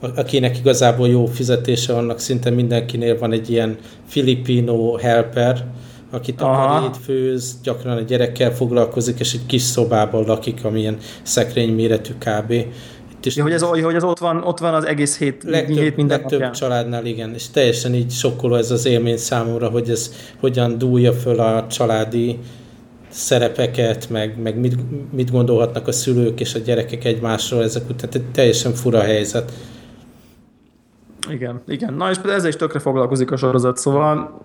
akinek 0.00 0.58
igazából 0.58 1.08
jó 1.08 1.26
fizetése, 1.26 1.96
annak 1.96 2.18
szinte 2.18 2.50
mindenkinél 2.50 3.18
van 3.18 3.32
egy 3.32 3.50
ilyen 3.50 3.76
filipino 4.06 4.96
helper, 4.96 5.64
aki 6.10 6.34
takarít, 6.34 6.96
főz, 6.96 7.58
gyakran 7.62 7.96
a 7.96 8.00
gyerekkel 8.00 8.54
foglalkozik, 8.54 9.20
és 9.20 9.34
egy 9.34 9.46
kis 9.46 9.62
szobában 9.62 10.24
lakik, 10.24 10.64
amilyen 10.64 10.96
szekrény 11.22 11.74
méretű 11.74 12.12
kb. 12.12 12.50
Itt 12.50 13.26
is 13.26 13.36
ja, 13.36 13.42
hogy, 13.42 13.52
ez, 13.52 13.62
hogy 13.62 13.94
ez 13.94 14.02
ott 14.02 14.18
van, 14.18 14.42
ott 14.42 14.58
van 14.58 14.74
az 14.74 14.86
egész 14.86 15.18
hét, 15.18 15.42
legtöbb, 15.42 15.76
hét 15.76 15.96
minden 15.96 16.18
legtöbb 16.18 16.38
napján. 16.38 16.52
családnál, 16.52 17.06
igen, 17.06 17.34
és 17.34 17.48
teljesen 17.48 17.94
így 17.94 18.10
sokkoló 18.10 18.54
ez 18.54 18.70
az 18.70 18.86
élmény 18.86 19.16
számomra, 19.16 19.68
hogy 19.68 19.90
ez 19.90 20.12
hogyan 20.40 20.78
dúlja 20.78 21.12
föl 21.12 21.40
a 21.40 21.66
családi 21.66 22.38
szerepeket, 23.08 24.10
meg, 24.10 24.40
meg 24.42 24.58
mit, 24.58 24.76
mit 25.12 25.30
gondolhatnak 25.30 25.88
a 25.88 25.92
szülők 25.92 26.40
és 26.40 26.54
a 26.54 26.58
gyerekek 26.58 27.04
egymásról, 27.04 27.62
ezek 27.62 27.88
után 27.88 28.10
teljesen 28.32 28.72
fura 28.74 29.00
helyzet. 29.00 29.52
Igen, 31.30 31.60
igen. 31.66 31.94
Na 31.94 32.10
és 32.10 32.16
ezzel 32.16 32.48
is 32.48 32.56
tökre 32.56 32.78
foglalkozik 32.78 33.30
a 33.30 33.36
sorozat, 33.36 33.76
szóval 33.76 34.40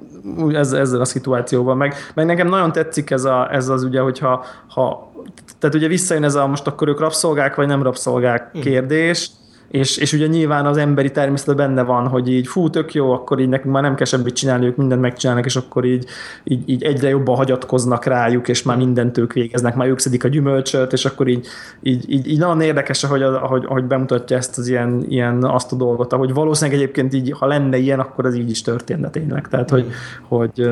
ez, 0.52 0.72
ezzel 0.72 1.02
a 1.02 1.06
szituációval 1.06 1.76
meg, 1.76 1.94
meg 2.14 2.26
nekem 2.26 2.48
nagyon 2.48 2.72
tetszik 2.72 3.10
ez, 3.10 3.24
a, 3.24 3.54
ez 3.54 3.70
az 3.70 3.84
ugye, 3.84 4.00
hogyha 4.00 4.46
ha, 4.68 5.12
tehát 5.60 5.76
ugye 5.76 5.88
visszajön 5.88 6.24
ez 6.24 6.36
a 6.36 6.48
most 6.48 6.68
akkor 6.68 6.88
ők 6.88 7.00
rabszolgák 7.00 7.56
vagy 7.56 7.68
nem 7.68 7.84
rabszolgák 7.84 8.50
hm. 8.52 8.60
kérdés, 8.60 9.30
mm 9.30 9.42
és, 9.74 9.98
és 9.98 10.14
ugye 10.14 10.28
nyilván 10.28 10.66
az 10.66 10.78
emberi 10.78 11.12
természet 11.12 11.56
benne 11.56 11.84
van, 11.84 12.08
hogy 12.08 12.32
így 12.32 12.48
fú, 12.48 12.70
tök 12.70 12.94
jó, 12.94 13.12
akkor 13.12 13.40
így 13.40 13.50
nekünk 13.50 13.74
már 13.74 13.84
nem 13.84 13.96
kell 13.96 14.06
semmit 14.06 14.34
csinálni, 14.34 14.66
ők 14.66 14.76
mindent 14.76 15.02
megcsinálnak, 15.02 15.46
és 15.46 15.56
akkor 15.56 15.86
így, 15.86 16.06
így, 16.44 16.70
így 16.70 16.84
egyre 16.84 17.10
jobban 17.10 17.36
hagyatkoznak 17.36 18.06
rájuk, 18.06 18.48
és 18.48 18.64
már 18.64 18.78
mindent 18.78 19.18
ők 19.18 19.34
végeznek, 19.34 19.76
már 19.76 19.88
ők 19.88 20.00
szedik 20.00 20.24
a 20.24 20.28
gyümölcsöt, 20.28 20.94
és 20.94 21.06
akkor 21.06 21.28
így, 21.28 21.48
így, 21.82 22.12
így, 22.12 22.28
így 22.28 22.40
nagyon 22.40 22.62
érdekes, 22.62 23.04
ahogy, 23.04 23.22
ahogy, 23.22 23.66
ahogy 23.68 23.84
bemutatja 23.84 24.38
ezt 24.38 24.58
az 24.58 24.68
ilyen, 24.68 25.06
ilyen 25.08 25.44
azt 25.44 25.72
a 25.72 25.76
dolgot, 25.76 26.14
ahogy 26.14 26.34
valószínűleg 26.34 26.80
egyébként 26.80 27.14
így, 27.14 27.32
ha 27.32 27.46
lenne 27.46 27.78
ilyen, 27.78 28.00
akkor 28.00 28.26
ez 28.26 28.36
így 28.36 28.50
is 28.50 28.62
történne 28.62 29.10
tényleg. 29.10 29.48
Tehát, 29.48 29.70
hogy, 29.70 29.86
hogy 30.28 30.70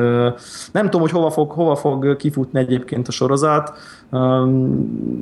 nem 0.72 0.84
tudom, 0.84 1.00
hogy 1.00 1.10
hova 1.10 1.30
fog, 1.30 1.50
hova 1.50 1.76
fog 1.76 2.16
kifutni 2.16 2.58
egyébként 2.58 3.08
a 3.08 3.12
sorozat, 3.12 3.72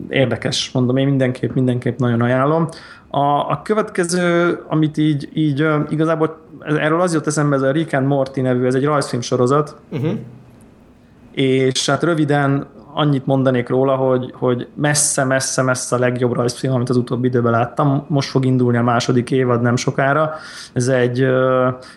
érdekes, 0.08 0.70
mondom, 0.72 0.96
én 0.96 1.06
mindenképp, 1.06 1.54
mindenképp 1.54 1.98
nagyon 1.98 2.20
ajánlom. 2.20 2.68
A, 3.10 3.50
a 3.50 3.60
következő, 3.64 4.58
amit 4.68 4.96
így, 4.96 5.28
így 5.32 5.66
igazából 5.88 6.40
erről 6.60 7.00
az 7.00 7.12
jött 7.12 7.26
eszembe, 7.26 7.56
ez 7.56 7.62
a 7.62 7.70
Rick 7.70 7.92
and 7.92 8.06
Morty 8.06 8.40
nevű, 8.40 8.66
ez 8.66 8.74
egy 8.74 8.84
rajzfilm 8.84 9.22
sorozat, 9.22 9.76
uh-huh. 9.90 10.12
és 11.32 11.88
hát 11.88 12.02
röviden 12.02 12.66
annyit 12.94 13.26
mondanék 13.26 13.68
róla, 13.68 13.96
hogy, 13.96 14.34
hogy 14.36 14.68
messze, 14.74 15.24
messze, 15.24 15.62
messze 15.62 15.96
a 15.96 15.98
legjobb 15.98 16.32
rajzfilm, 16.32 16.74
amit 16.74 16.88
az 16.88 16.96
utóbbi 16.96 17.26
időben 17.26 17.52
láttam. 17.52 18.04
Most 18.08 18.28
fog 18.28 18.44
indulni 18.44 18.76
a 18.76 18.82
második 18.82 19.30
évad 19.30 19.62
nem 19.62 19.76
sokára. 19.76 20.32
Ez 20.72 20.88
egy 20.88 21.20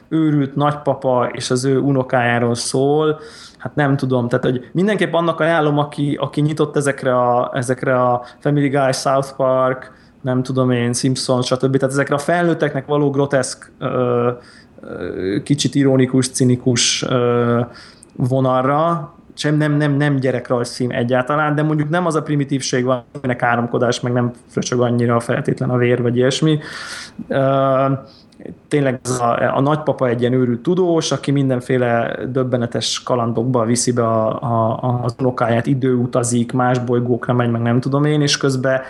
őrült 0.10 0.56
nagypapa 0.56 1.30
és 1.32 1.52
az 1.52 1.66
ő 1.66 1.80
unokájáról 1.80 2.56
szól. 2.56 3.20
Hát 3.58 3.76
nem 3.76 3.98
tudom, 3.98 4.28
tehát 4.28 4.46
hogy 4.46 4.70
mindenképp 4.72 5.14
annak 5.14 5.40
ajánlom, 5.40 5.78
aki, 5.78 6.18
aki 6.22 6.42
nyitott 6.42 6.76
ezekre 6.76 7.16
a, 7.18 7.52
ezekre 7.54 8.02
a 8.02 8.24
Family 8.40 8.70
Guy, 8.70 8.92
South 8.92 9.36
Park, 9.36 9.92
nem 10.24 10.44
tudom 10.44 10.72
én, 10.72 10.94
Simpson, 10.94 11.42
stb. 11.42 11.78
Tehát 11.78 11.94
ezekre 11.94 12.16
a 12.16 12.18
felnőtteknek 12.18 12.86
való 12.86 13.10
groteszk, 13.10 13.72
kicsit 15.44 15.76
ironikus, 15.76 16.30
cinikus 16.30 17.06
vonalra, 18.16 19.14
sem 19.36 19.58
nem, 19.58 19.74
nem, 19.74 19.94
nem 19.94 20.16
gyerekrajzfilm 20.16 20.92
egyáltalán, 20.92 21.56
de 21.56 21.64
mondjuk 21.64 21.90
nem 21.90 22.06
az 22.06 22.16
a 22.16 22.22
primitívség 22.22 22.84
van, 22.84 23.04
aminek 23.22 23.44
áramkodás, 23.44 24.00
meg 24.00 24.14
nem 24.14 24.32
fröcsög 24.48 24.82
annyira 24.82 25.20
feltétlen 25.20 25.70
a 25.70 25.78
vér, 25.78 26.02
vagy 26.02 26.18
ilyesmi. 26.18 26.60
Tényleg 28.68 29.00
az 29.04 29.20
a, 29.20 29.56
a 29.56 29.62
nagypapa 29.62 30.08
egy 30.08 30.22
ilyen 30.22 30.34
őrült 30.34 30.62
tudós, 30.62 31.12
aki 31.12 31.32
mindenféle 31.32 32.20
döbbenetes 32.28 33.04
kalandokba 33.04 33.66
viszi 33.66 33.92
be 33.92 34.04
a, 34.08 34.42
a, 34.42 35.00
az 35.04 35.16
unokáját, 35.20 35.68
időutazik, 35.68 36.52
más 36.52 36.80
bolygókra 36.80 37.34
megy, 37.34 37.52
meg 37.52 37.62
nem 37.62 37.80
tudom 37.80 38.06
én, 38.06 38.22
és 38.22 38.38
közben 38.38 38.82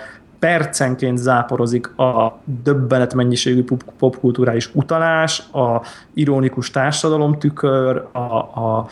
percenként 0.44 1.18
záporozik 1.18 1.98
a 1.98 2.39
döbbenet 2.64 3.14
mennyiségű 3.14 3.64
popkulturális 3.98 4.70
utalás, 4.74 5.39
a 5.39 5.82
ironikus 6.14 6.72
társadalomtükör, 6.72 8.08
a, 8.12 8.18
a, 8.18 8.88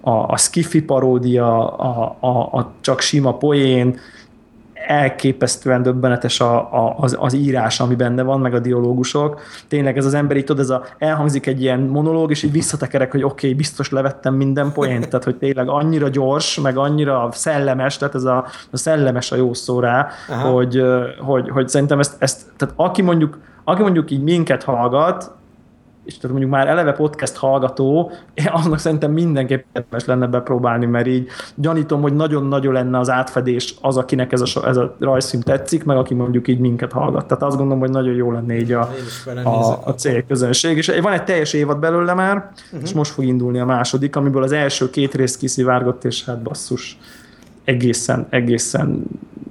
a, 0.00 0.10
a 0.10 0.36
skifi 0.36 0.82
paródia, 0.82 1.76
a, 1.76 2.16
a, 2.20 2.58
a 2.58 2.72
csak 2.80 3.00
sima 3.00 3.36
poén, 3.36 3.98
elképesztően 4.86 5.82
döbbenetes 5.82 6.40
a, 6.40 6.56
a, 6.56 6.94
az, 6.98 7.16
az 7.20 7.34
írás, 7.34 7.80
ami 7.80 7.94
benne 7.94 8.22
van, 8.22 8.40
meg 8.40 8.54
a 8.54 8.58
dialógusok. 8.58 9.40
Tényleg 9.68 9.96
ez 9.96 10.06
az 10.06 10.14
ember 10.14 10.36
így, 10.36 10.44
tudod, 10.44 10.62
ez 10.62 10.70
a, 10.70 10.84
elhangzik 10.98 11.46
egy 11.46 11.62
ilyen 11.62 11.80
monológ, 11.80 12.30
és 12.30 12.42
így 12.42 12.52
visszatekerek, 12.52 13.10
hogy 13.10 13.22
oké, 13.22 13.46
okay, 13.46 13.58
biztos 13.58 13.90
levettem 13.90 14.34
minden 14.34 14.72
poént, 14.72 15.08
tehát 15.08 15.24
hogy 15.24 15.36
tényleg 15.36 15.68
annyira 15.68 16.08
gyors, 16.08 16.60
meg 16.60 16.76
annyira 16.76 17.28
szellemes, 17.32 17.96
tehát 17.96 18.14
ez 18.14 18.24
a, 18.24 18.46
a 18.70 18.76
szellemes 18.76 19.32
a 19.32 19.36
jó 19.36 19.54
szó 19.54 19.80
rá, 19.80 20.08
hogy, 20.42 20.82
hogy, 21.18 21.48
hogy, 21.48 21.68
szerintem 21.68 21.98
ezt, 21.98 22.14
ezt, 22.18 22.42
tehát 22.56 22.74
aki 22.76 23.02
mondjuk, 23.02 23.38
aki 23.64 23.82
mondjuk 23.82 24.10
így 24.10 24.22
minket 24.22 24.62
hallgat, 24.62 25.32
és 26.04 26.14
tehát 26.14 26.30
mondjuk 26.30 26.50
már 26.50 26.68
eleve 26.68 26.92
podcast 26.92 27.36
hallgató, 27.36 28.10
annak 28.64 28.78
szerintem 28.78 29.12
mindenképp 29.12 29.64
érdemes 29.72 30.04
lenne 30.04 30.26
bepróbálni, 30.26 30.86
mert 30.86 31.06
így 31.06 31.28
gyanítom, 31.54 32.00
hogy 32.00 32.14
nagyon-nagyon 32.14 32.72
lenne 32.72 32.98
az 32.98 33.10
átfedés 33.10 33.74
az, 33.80 33.96
akinek 33.96 34.32
ez 34.32 34.40
a, 34.40 34.66
ez 34.66 34.76
a 34.76 34.96
rajzfilm 34.98 35.42
tetszik, 35.42 35.84
meg 35.84 35.96
aki 35.96 36.14
mondjuk 36.14 36.48
így 36.48 36.58
minket 36.58 36.92
hallgat. 36.92 37.26
Tehát 37.26 37.42
azt 37.42 37.56
gondolom, 37.56 37.80
hogy 37.80 37.90
nagyon 37.90 38.14
jó 38.14 38.32
lenne 38.32 38.56
így 38.56 38.72
a, 38.72 38.90
a, 39.44 39.80
a 39.84 39.94
célközönség. 39.94 40.76
És 40.76 40.92
van 41.02 41.12
egy 41.12 41.24
teljes 41.24 41.52
évad 41.52 41.78
belőle 41.78 42.14
már, 42.14 42.36
uh-huh. 42.36 42.80
és 42.82 42.92
most 42.92 43.10
fog 43.10 43.24
indulni 43.24 43.58
a 43.58 43.64
második, 43.64 44.16
amiből 44.16 44.42
az 44.42 44.52
első 44.52 44.90
két 44.90 45.14
rész 45.14 45.36
kiszivárgott, 45.36 46.04
és 46.04 46.24
hát 46.24 46.42
basszus, 46.42 46.98
egészen, 47.64 48.26
egészen 48.30 49.04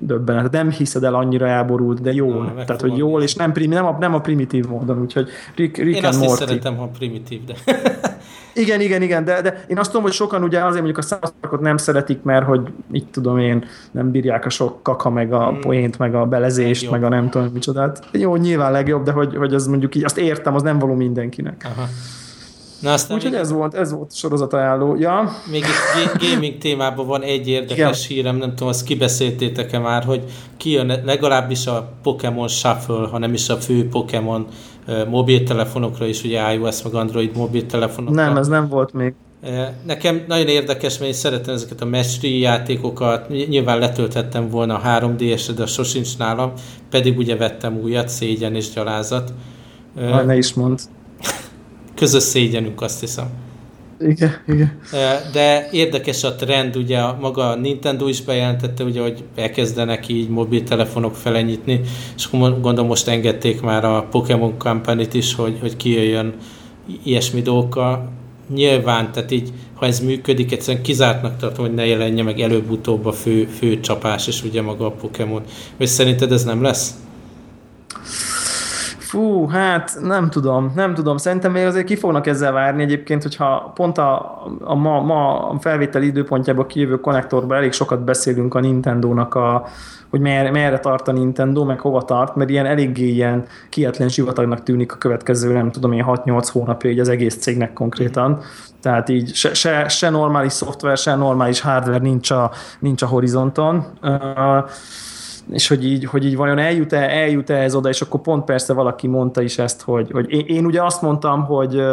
döbbenet. 0.06 0.52
Nem 0.52 0.72
hiszed 0.72 1.04
el 1.04 1.16
annyira 1.16 1.48
elborult, 1.48 2.02
de 2.02 2.14
jól. 2.14 2.54
Na, 2.56 2.64
Tehát, 2.64 2.82
hogy 2.82 2.98
jól, 2.98 3.22
és 3.22 3.36
nem, 3.36 3.52
prim, 3.52 3.70
nem, 3.70 3.86
a, 3.86 3.98
nem 4.00 4.14
a 4.14 4.20
primitív 4.20 4.66
módon, 4.66 5.02
úgyhogy 5.02 5.30
Rick, 5.56 5.78
Rick 5.78 5.98
Én 5.98 6.06
azt 6.06 6.20
Morty. 6.20 6.32
is 6.32 6.48
szeretem, 6.48 6.78
ha 6.78 6.86
primitív, 6.98 7.40
de... 7.44 7.54
igen, 8.64 8.82
igen, 8.82 9.02
igen, 9.02 9.26
de, 9.26 9.42
de 9.42 9.66
én 9.68 9.78
azt 9.78 9.90
tudom, 9.90 10.04
hogy 10.04 10.14
sokan 10.14 10.44
ugye 10.44 10.60
azért 10.60 10.84
mondjuk 10.84 10.98
a 10.98 11.02
South 11.02 11.62
nem 11.62 11.78
szeretik, 11.78 12.24
mert 12.24 12.46
hogy 12.46 12.62
itt 12.92 13.12
tudom 13.12 13.38
én, 13.38 13.66
nem 13.92 14.12
bírják 14.12 14.46
a 14.46 14.50
sok 14.50 14.84
kaka, 14.84 15.10
meg 15.10 15.34
a 15.34 15.48
hmm. 15.48 15.60
poént, 15.60 15.98
meg 15.98 16.16
a 16.16 16.26
belezést, 16.26 16.82
legjobb. 16.82 17.02
meg 17.02 17.12
a 17.12 17.16
nem 17.16 17.30
tudom 17.30 17.50
micsodát. 17.54 18.08
Jó, 18.12 18.36
nyilván 18.36 18.72
legjobb, 18.72 19.04
de 19.04 19.12
hogy, 19.12 19.36
hogy 19.36 19.54
az 19.54 19.68
mondjuk 19.68 19.96
így, 19.96 20.04
azt 20.04 20.18
értem, 20.18 20.56
az 20.56 20.62
nem 20.62 20.80
való 20.80 20.94
mindenkinek. 20.94 21.68
Aha. 21.76 21.88
Úgyhogy 23.10 23.36
ez 23.36 23.52
volt, 23.52 23.74
ez 23.74 23.94
volt 23.94 24.16
sorozat 24.16 24.54
ajánló. 24.54 24.96
Ja. 24.96 25.32
Még 25.52 25.64
itt 26.04 26.22
gaming 26.22 26.58
témában 26.58 27.08
van 27.08 27.22
egy 27.22 27.48
érdekes 27.48 28.06
Igen. 28.06 28.18
hírem, 28.18 28.36
nem 28.36 28.50
tudom, 28.50 28.68
azt 28.68 28.84
kibeszéltétek-e 28.84 29.80
már, 29.80 30.04
hogy 30.04 30.24
kijön 30.58 31.02
legalábbis 31.06 31.68
a 31.68 31.92
Pokémon 32.04 32.48
Shuffle, 32.48 33.08
ha 33.08 33.18
nem 33.18 33.34
is 33.34 33.50
a 33.50 33.56
fő 33.56 33.88
Pokémon 33.88 34.48
mobiltelefonokra 35.10 36.06
is, 36.06 36.24
ugye 36.24 36.54
iOS 36.54 36.84
meg 36.84 36.94
Android 36.94 37.36
mobiltelefonokra. 37.36 38.24
Nem, 38.24 38.38
ez 38.38 38.48
nem 38.48 38.68
volt 38.68 38.94
még. 38.94 39.14
Nekem 39.86 40.24
nagyon 40.28 40.48
érdekes, 40.48 40.98
mert 40.98 41.12
én 41.12 41.18
szeretem 41.18 41.54
ezeket 41.54 41.82
a 41.82 41.86
match 41.86 42.40
játékokat, 42.40 43.30
nyilván 43.30 43.80
letölthettem 43.80 44.50
volna 44.50 44.76
a 44.76 45.00
3DS-re, 45.00 45.54
de 45.54 45.66
sosincs 45.66 46.18
nálam, 46.18 46.52
pedig 46.90 47.18
ugye 47.18 47.36
vettem 47.36 47.80
újat, 47.84 48.10
szégyen 48.10 48.56
és 48.56 48.70
gyalázat. 48.70 49.34
Ha, 49.96 50.22
ne 50.22 50.36
is 50.36 50.54
mond. 50.54 50.80
Közös 51.96 52.24
szégyenünk, 52.24 52.82
azt 52.82 53.00
hiszem. 53.00 53.30
Igen, 54.00 54.32
igen. 54.48 54.80
De 55.32 55.70
érdekes 55.72 56.24
a 56.24 56.36
trend, 56.36 56.76
ugye 56.76 57.02
maga 57.20 57.50
a 57.50 57.56
Nintendo 57.56 58.08
is 58.08 58.22
bejelentette, 58.22 58.84
ugye, 58.84 59.02
hogy 59.02 59.24
elkezdenek 59.36 60.08
így 60.08 60.30
mobiltelefonok 60.30 61.16
fele 61.16 61.42
nyitni, 61.42 61.82
és 62.16 62.30
gondolom 62.32 62.88
most 62.88 63.08
engedték 63.08 63.62
már 63.62 63.86
a 63.86 64.08
Pokémon 64.12 64.58
company 64.58 65.08
is, 65.12 65.36
hogy, 65.36 65.58
hogy 65.60 65.78
kijöjjön 65.78 66.34
ilyesmi 67.04 67.42
dolgokkal. 67.42 68.12
Nyilván, 68.54 69.12
tehát 69.12 69.32
így, 69.32 69.50
ha 69.74 69.86
ez 69.86 70.00
működik, 70.00 70.52
egyszerűen 70.52 70.84
kizártnak 70.84 71.38
tartom, 71.38 71.66
hogy 71.66 71.74
ne 71.74 71.86
jelenje 71.86 72.24
meg 72.24 72.40
előbb-utóbb 72.40 73.06
a 73.06 73.12
fő, 73.12 73.46
fő 73.46 73.80
csapás, 73.80 74.28
és 74.28 74.44
ugye 74.44 74.62
maga 74.62 74.86
a 74.86 74.92
Pokémon. 74.92 75.42
Vagy 75.78 75.88
szerinted 75.88 76.32
ez 76.32 76.44
nem 76.44 76.62
lesz? 76.62 76.94
Fú, 79.14 79.48
hát 79.48 79.98
nem 80.02 80.30
tudom, 80.30 80.72
nem 80.76 80.94
tudom. 80.94 81.18
Szerintem 81.18 81.52
még 81.52 81.66
azért 81.66 81.86
ki 81.86 81.96
fognak 81.96 82.28
ezzel 82.28 82.52
várni 82.52 82.82
egyébként, 82.82 83.22
hogyha 83.22 83.72
pont 83.76 83.98
a, 83.98 84.42
a 84.64 84.76
ma, 84.76 85.02
ma 85.02 85.48
a 85.50 85.60
felvételi 85.60 86.06
időpontjába 86.06 86.66
kijövő 86.66 87.00
konnektorban 87.00 87.58
elég 87.58 87.72
sokat 87.72 88.04
beszélünk 88.04 88.54
a 88.54 88.60
Nintendo-nak 88.60 89.36
a, 89.36 89.68
hogy 90.10 90.20
merre, 90.20 90.52
merre 90.52 90.80
tart 90.80 91.08
a 91.08 91.12
Nintendo, 91.12 91.64
meg 91.64 91.80
hova 91.80 92.02
tart, 92.02 92.36
mert 92.36 92.50
ilyen 92.50 92.66
eléggé 92.66 93.08
ilyen 93.08 93.46
kietlen 93.70 94.10
sivatagnak 94.10 94.64
tűnik 94.64 94.94
a 94.94 94.98
következő, 94.98 95.54
nem 95.54 95.72
tudom 95.72 95.92
én, 95.92 96.06
6-8 96.08 96.48
hónapja 96.52 96.90
így 96.90 97.00
az 97.00 97.10
egész 97.10 97.38
cégnek 97.38 97.74
konkrétan. 97.74 98.40
Tehát 98.82 99.10
így 99.10 99.34
se, 99.34 99.54
se, 99.54 99.88
se 99.88 100.10
normális 100.10 100.54
szoftver, 100.54 100.98
se 100.98 101.16
normális 101.16 101.62
hardware 101.62 101.98
nincs 101.98 102.32
a, 102.32 102.52
nincs 102.80 103.02
a 103.02 103.08
horizonton. 103.08 103.86
Uh, 104.02 104.70
és 105.52 105.68
hogy 105.68 105.86
így, 105.86 106.06
hogy 106.06 106.26
így 106.26 106.36
vajon 106.36 106.58
eljut-e, 106.58 107.10
eljut-e 107.10 107.56
ez 107.56 107.76
oda, 107.76 107.90
és 107.90 108.02
akkor 108.02 108.22
pont 108.22 108.44
persze 108.44 108.74
valaki 108.74 109.08
mondta 109.08 109.42
is 109.42 109.58
ezt, 109.58 109.82
hogy, 109.82 110.12
hogy 110.12 110.32
én, 110.32 110.46
én 110.48 110.66
ugye 110.66 110.84
azt 110.84 111.02
mondtam, 111.02 111.46
hogy, 111.46 111.84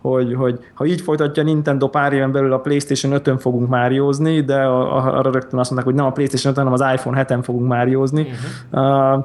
hogy, 0.00 0.34
hogy 0.34 0.58
ha 0.74 0.84
így 0.84 1.00
folytatja 1.00 1.42
Nintendo 1.42 1.88
pár 1.88 2.12
éven 2.12 2.32
belül 2.32 2.52
a 2.52 2.58
PlayStation 2.58 3.20
5-ön 3.22 3.38
fogunk 3.38 3.68
máriózni, 3.68 4.40
de 4.40 4.62
arra 4.64 5.30
rögtön 5.30 5.58
azt 5.58 5.70
mondták, 5.70 5.84
hogy 5.84 5.94
nem 5.94 6.04
a 6.04 6.12
PlayStation 6.12 6.52
5 6.52 6.58
hanem 6.58 6.72
az 6.72 6.94
iPhone 6.94 7.24
7-en 7.28 7.40
fogunk 7.42 7.68
máriózni. 7.68 8.26
Uh-huh. 8.70 9.16
Uh, 9.16 9.24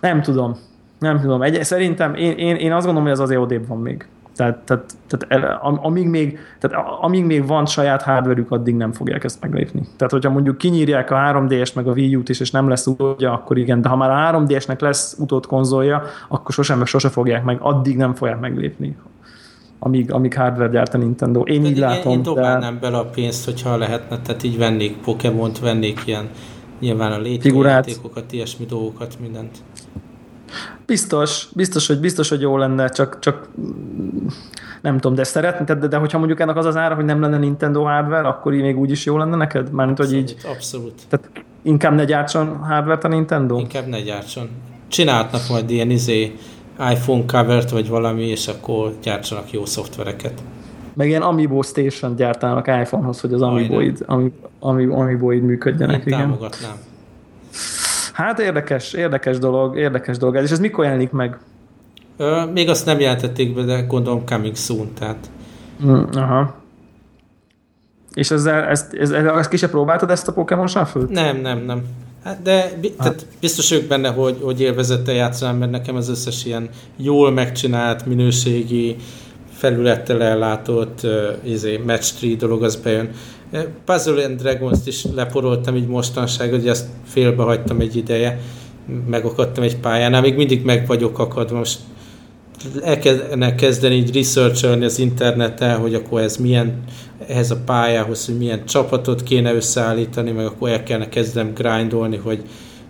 nem 0.00 0.22
tudom. 0.22 0.56
Nem 0.98 1.20
tudom. 1.20 1.42
Egy, 1.42 1.64
szerintem 1.64 2.14
én, 2.14 2.32
én, 2.32 2.56
én 2.56 2.72
azt 2.72 2.84
gondolom, 2.84 3.02
hogy 3.02 3.12
ez 3.12 3.20
azért 3.20 3.40
odébb 3.40 3.66
van 3.66 3.78
még. 3.78 4.06
Tehát, 4.36 4.58
tehát, 4.58 4.96
tehát 5.06 5.58
amíg, 5.60 6.06
még, 6.06 6.38
tehát 6.58 6.86
amíg 7.00 7.24
még 7.24 7.46
van 7.46 7.66
saját 7.66 8.02
hardware 8.02 8.44
addig 8.48 8.74
nem 8.74 8.92
fogják 8.92 9.24
ezt 9.24 9.40
meglépni. 9.40 9.80
Tehát, 9.96 10.12
hogyha 10.12 10.30
mondjuk 10.30 10.58
kinyírják 10.58 11.10
a 11.10 11.14
3DS 11.14 11.74
meg 11.74 11.86
a 11.86 11.92
Wii 11.92 12.16
U-t 12.16 12.28
is, 12.28 12.40
és 12.40 12.50
nem 12.50 12.68
lesz 12.68 12.86
utódja, 12.86 13.32
akkor 13.32 13.58
igen, 13.58 13.82
de 13.82 13.88
ha 13.88 13.96
már 13.96 14.34
a 14.34 14.38
3DS-nek 14.38 14.80
lesz 14.80 15.16
utód 15.18 15.46
konzolja, 15.46 16.02
akkor 16.28 16.54
sosem 16.54 16.78
meg 16.78 16.86
sose 16.86 17.08
fogják 17.08 17.44
meg, 17.44 17.58
addig 17.60 17.96
nem 17.96 18.14
fogják 18.14 18.40
meglépni 18.40 18.96
amíg, 19.78 20.12
amíg 20.12 20.34
hardware 20.34 20.70
gyárt 20.70 20.94
a 20.94 20.98
Nintendo. 20.98 21.40
Én 21.40 21.62
de 21.62 21.68
így 21.68 21.76
igen, 21.76 21.88
látom. 21.88 22.12
Én 22.12 22.22
dobálnám 22.22 22.74
de... 22.74 22.80
bele 22.80 22.98
a 22.98 23.04
pénzt, 23.04 23.44
hogyha 23.44 23.76
lehetne, 23.76 24.20
tehát 24.20 24.42
így 24.42 24.58
vennék 24.58 24.96
Pokémon-t, 24.96 25.58
vennék 25.58 26.02
ilyen 26.04 26.28
nyilván 26.80 27.12
a 27.12 27.18
létjátékokat, 27.18 28.32
ilyesmi 28.32 28.66
dolgokat, 28.66 29.16
mindent. 29.20 29.58
Biztos, 30.86 31.48
biztos, 31.54 31.86
hogy 31.86 31.98
biztos, 32.00 32.28
hogy 32.28 32.40
jó 32.40 32.56
lenne, 32.56 32.88
csak, 32.88 33.18
csak 33.18 33.48
nem 34.80 34.98
tudom, 34.98 35.16
de 35.16 35.24
szeretni, 35.24 35.64
de, 35.64 35.74
de 35.74 35.96
hogyha 35.96 36.18
mondjuk 36.18 36.40
ennek 36.40 36.56
az 36.56 36.66
az 36.66 36.76
ára, 36.76 36.94
hogy 36.94 37.04
nem 37.04 37.20
lenne 37.20 37.38
Nintendo 37.38 37.82
hardware, 37.82 38.28
akkor 38.28 38.54
így 38.54 38.62
még 38.62 38.78
úgy 38.78 38.90
is 38.90 39.04
jó 39.04 39.16
lenne 39.16 39.36
neked? 39.36 39.70
Mármint, 39.70 39.98
hogy 39.98 40.12
így... 40.12 40.36
Abszolút. 40.44 41.02
Tehát 41.08 41.30
inkább 41.62 41.94
ne 41.94 42.04
gyártson 42.04 42.56
hardware 42.56 43.00
a 43.02 43.08
Nintendo? 43.08 43.58
Inkább 43.58 43.86
ne 43.86 44.00
gyártson. 44.00 44.48
Csinálhatnak 44.88 45.48
majd 45.48 45.70
ilyen 45.70 45.90
izé 45.90 46.36
iPhone 46.90 47.24
covert, 47.26 47.70
vagy 47.70 47.88
valami, 47.88 48.22
és 48.22 48.48
akkor 48.48 48.92
gyártsanak 49.02 49.52
jó 49.52 49.64
szoftvereket. 49.64 50.42
Meg 50.94 51.08
ilyen 51.08 51.22
Amiibo 51.22 51.62
Station 51.62 52.16
gyártának 52.16 52.66
iPhone-hoz, 52.66 53.20
hogy 53.20 53.32
az 53.32 53.42
Amiibo-id, 53.42 54.04
Amiibo 54.90 55.26
működjenek. 55.26 56.00
Én 56.00 56.06
igen. 56.06 56.18
támogatnám. 56.18 56.76
Hát 58.14 58.38
érdekes, 58.38 58.92
érdekes 58.92 59.38
dolog, 59.38 59.76
érdekes 59.76 60.16
dolog. 60.16 60.42
És 60.42 60.50
ez 60.50 60.58
mikor 60.58 60.84
jelenik 60.84 61.10
meg? 61.10 61.38
Ö, 62.16 62.44
még 62.52 62.68
azt 62.68 62.86
nem 62.86 63.00
jelentették 63.00 63.54
be, 63.54 63.62
de 63.62 63.80
gondolom 63.80 64.24
coming 64.24 64.56
soon, 64.56 64.92
tehát. 64.98 65.30
Mm, 65.84 66.02
aha. 66.12 66.54
És 68.12 68.30
ezzel, 68.30 68.62
ezt, 68.62 68.94
ezt, 68.94 69.12
ezt 69.12 69.48
ki 69.48 69.56
se 69.56 69.68
próbáltad 69.68 70.10
ezt 70.10 70.28
a 70.28 70.32
Pokémon 70.32 70.66
shuffle 70.66 71.02
Nem, 71.08 71.36
nem, 71.36 71.58
nem. 71.58 71.82
Hát 72.24 72.42
de 72.42 72.70
tehát 72.98 73.26
biztos 73.40 73.70
ők 73.70 73.88
benne, 73.88 74.08
hogy, 74.08 74.38
hogy 74.42 74.60
élvezettel 74.60 75.14
játszanám, 75.14 75.56
mert 75.56 75.70
nekem 75.70 75.96
az 75.96 76.08
összes 76.08 76.44
ilyen 76.44 76.68
jól 76.96 77.30
megcsinált, 77.30 78.06
minőségi, 78.06 78.96
felülettel 79.52 80.22
ellátott 80.22 81.00
uh, 81.02 81.10
izé, 81.42 81.76
match 81.86 82.20
3 82.20 82.36
dolog 82.36 82.62
az 82.62 82.76
bejön. 82.76 83.10
Puzzle 83.84 84.24
and 84.24 84.40
Dragons-t 84.40 84.86
is 84.86 85.04
leporoltam 85.14 85.76
így 85.76 85.86
mostanság, 85.86 86.50
hogy 86.50 86.68
ezt 86.68 86.86
félbehagytam 87.06 87.80
egy 87.80 87.96
ideje, 87.96 88.40
megakadtam 89.06 89.64
egy 89.64 89.76
pályánál, 89.76 90.20
még 90.20 90.36
mindig 90.36 90.64
meg 90.64 90.86
vagyok 90.86 91.18
akadva, 91.18 91.58
most 91.58 91.78
el 92.82 92.98
kellene 92.98 93.54
kezdeni 93.54 93.94
így 93.94 94.14
researcholni 94.14 94.84
az 94.84 94.98
interneten, 94.98 95.78
hogy 95.78 95.94
akkor 95.94 96.20
ez 96.20 96.36
milyen, 96.36 96.84
ehhez 97.28 97.50
a 97.50 97.56
pályához, 97.64 98.26
hogy 98.26 98.38
milyen 98.38 98.64
csapatot 98.66 99.22
kéne 99.22 99.54
összeállítani, 99.54 100.30
meg 100.30 100.46
akkor 100.46 100.68
el 100.68 100.82
kellene 100.82 101.08
kezdenem 101.08 101.54
grindolni, 101.54 102.16
hogy 102.16 102.42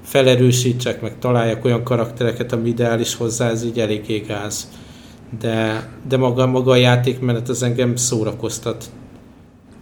felerősítsek, 0.02 1.00
meg 1.00 1.18
találjak 1.18 1.64
olyan 1.64 1.84
karaktereket, 1.84 2.52
ami 2.52 2.68
ideális 2.68 3.14
hozzá, 3.14 3.50
ez 3.50 3.64
így 3.64 3.80
elég 3.80 4.24
gáz. 4.26 4.68
De, 5.40 5.88
de 6.08 6.16
maga, 6.16 6.46
maga 6.46 6.70
a 6.70 6.76
játékmenet 6.76 7.48
az 7.48 7.62
engem 7.62 7.96
szórakoztat. 7.96 8.84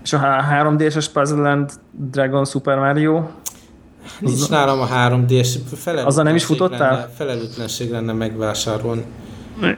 És 0.02 0.12
a 0.12 0.18
3D-es 0.50 1.06
Puzzle 1.12 1.50
and 1.50 1.70
Dragon 1.90 2.44
Super 2.44 2.78
Mario? 2.78 3.28
Nincs 4.18 4.48
nálam 4.48 4.80
a 4.80 4.86
3D-es. 4.86 5.48
Azzal 6.04 6.24
nem 6.24 6.34
is 6.34 6.44
futottál? 6.44 6.92
Lenne, 6.92 7.08
felelőtlenség 7.16 7.90
lenne 7.90 8.12
megvásárolni. 8.12 9.04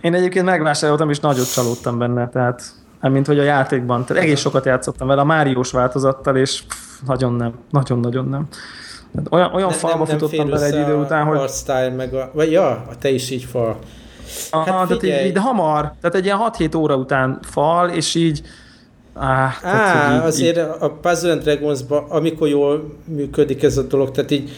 Én 0.01 0.15
egyébként 0.15 0.45
megvásároltam, 0.45 1.11
és 1.11 1.21
nagyot 1.21 1.53
csalódtam 1.53 1.99
benne, 1.99 2.29
tehát 2.29 2.63
mint 3.01 3.27
hogy 3.27 3.39
a 3.39 3.43
játékban. 3.43 4.05
Tehát 4.05 4.23
egész 4.23 4.41
sokat 4.41 4.65
játszottam 4.65 5.07
vele 5.07 5.21
a 5.21 5.25
Máriós 5.25 5.71
változattal, 5.71 6.37
és 6.37 6.63
pff, 6.63 7.07
nagyon 7.07 7.33
nem, 7.33 7.53
nagyon-nagyon 7.71 8.29
nem. 8.29 8.49
Tehát 9.15 9.33
olyan, 9.33 9.55
olyan 9.55 9.69
ne, 9.69 9.75
falba 9.75 9.97
nem, 9.97 10.07
nem 10.07 10.19
futottam 10.19 10.51
bele 10.51 10.67
egy 10.67 10.81
idő 10.81 10.95
után, 10.95 11.25
hogy... 11.25 11.49
style 11.49 11.91
meg 11.91 12.15
a... 12.15 12.31
Vagy 12.35 12.51
ja, 12.51 12.69
a 12.69 12.97
te 12.99 13.11
is 13.11 13.31
így 13.31 13.45
fal. 13.45 13.79
Aha, 14.51 14.73
hát 14.73 14.89
tehát 14.89 15.03
így, 15.03 15.27
így, 15.27 15.33
de 15.33 15.41
hamar, 15.41 15.93
tehát 16.01 16.17
egy 16.17 16.25
ilyen 16.25 16.39
6-7 16.59 16.77
óra 16.77 16.97
után 16.97 17.39
fal, 17.43 17.89
és 17.89 18.15
így 18.15 18.43
Á, 19.15 19.55
Á 19.63 20.15
így, 20.15 20.27
azért 20.27 20.57
így... 20.57 20.65
a 20.81 20.91
Puzzle 20.91 21.33
and 21.33 21.43
dragons 21.43 21.81
amikor 22.09 22.49
jól 22.49 22.95
működik 23.05 23.63
ez 23.63 23.77
a 23.77 23.83
dolog, 23.83 24.11
tehát 24.11 24.31
így 24.31 24.51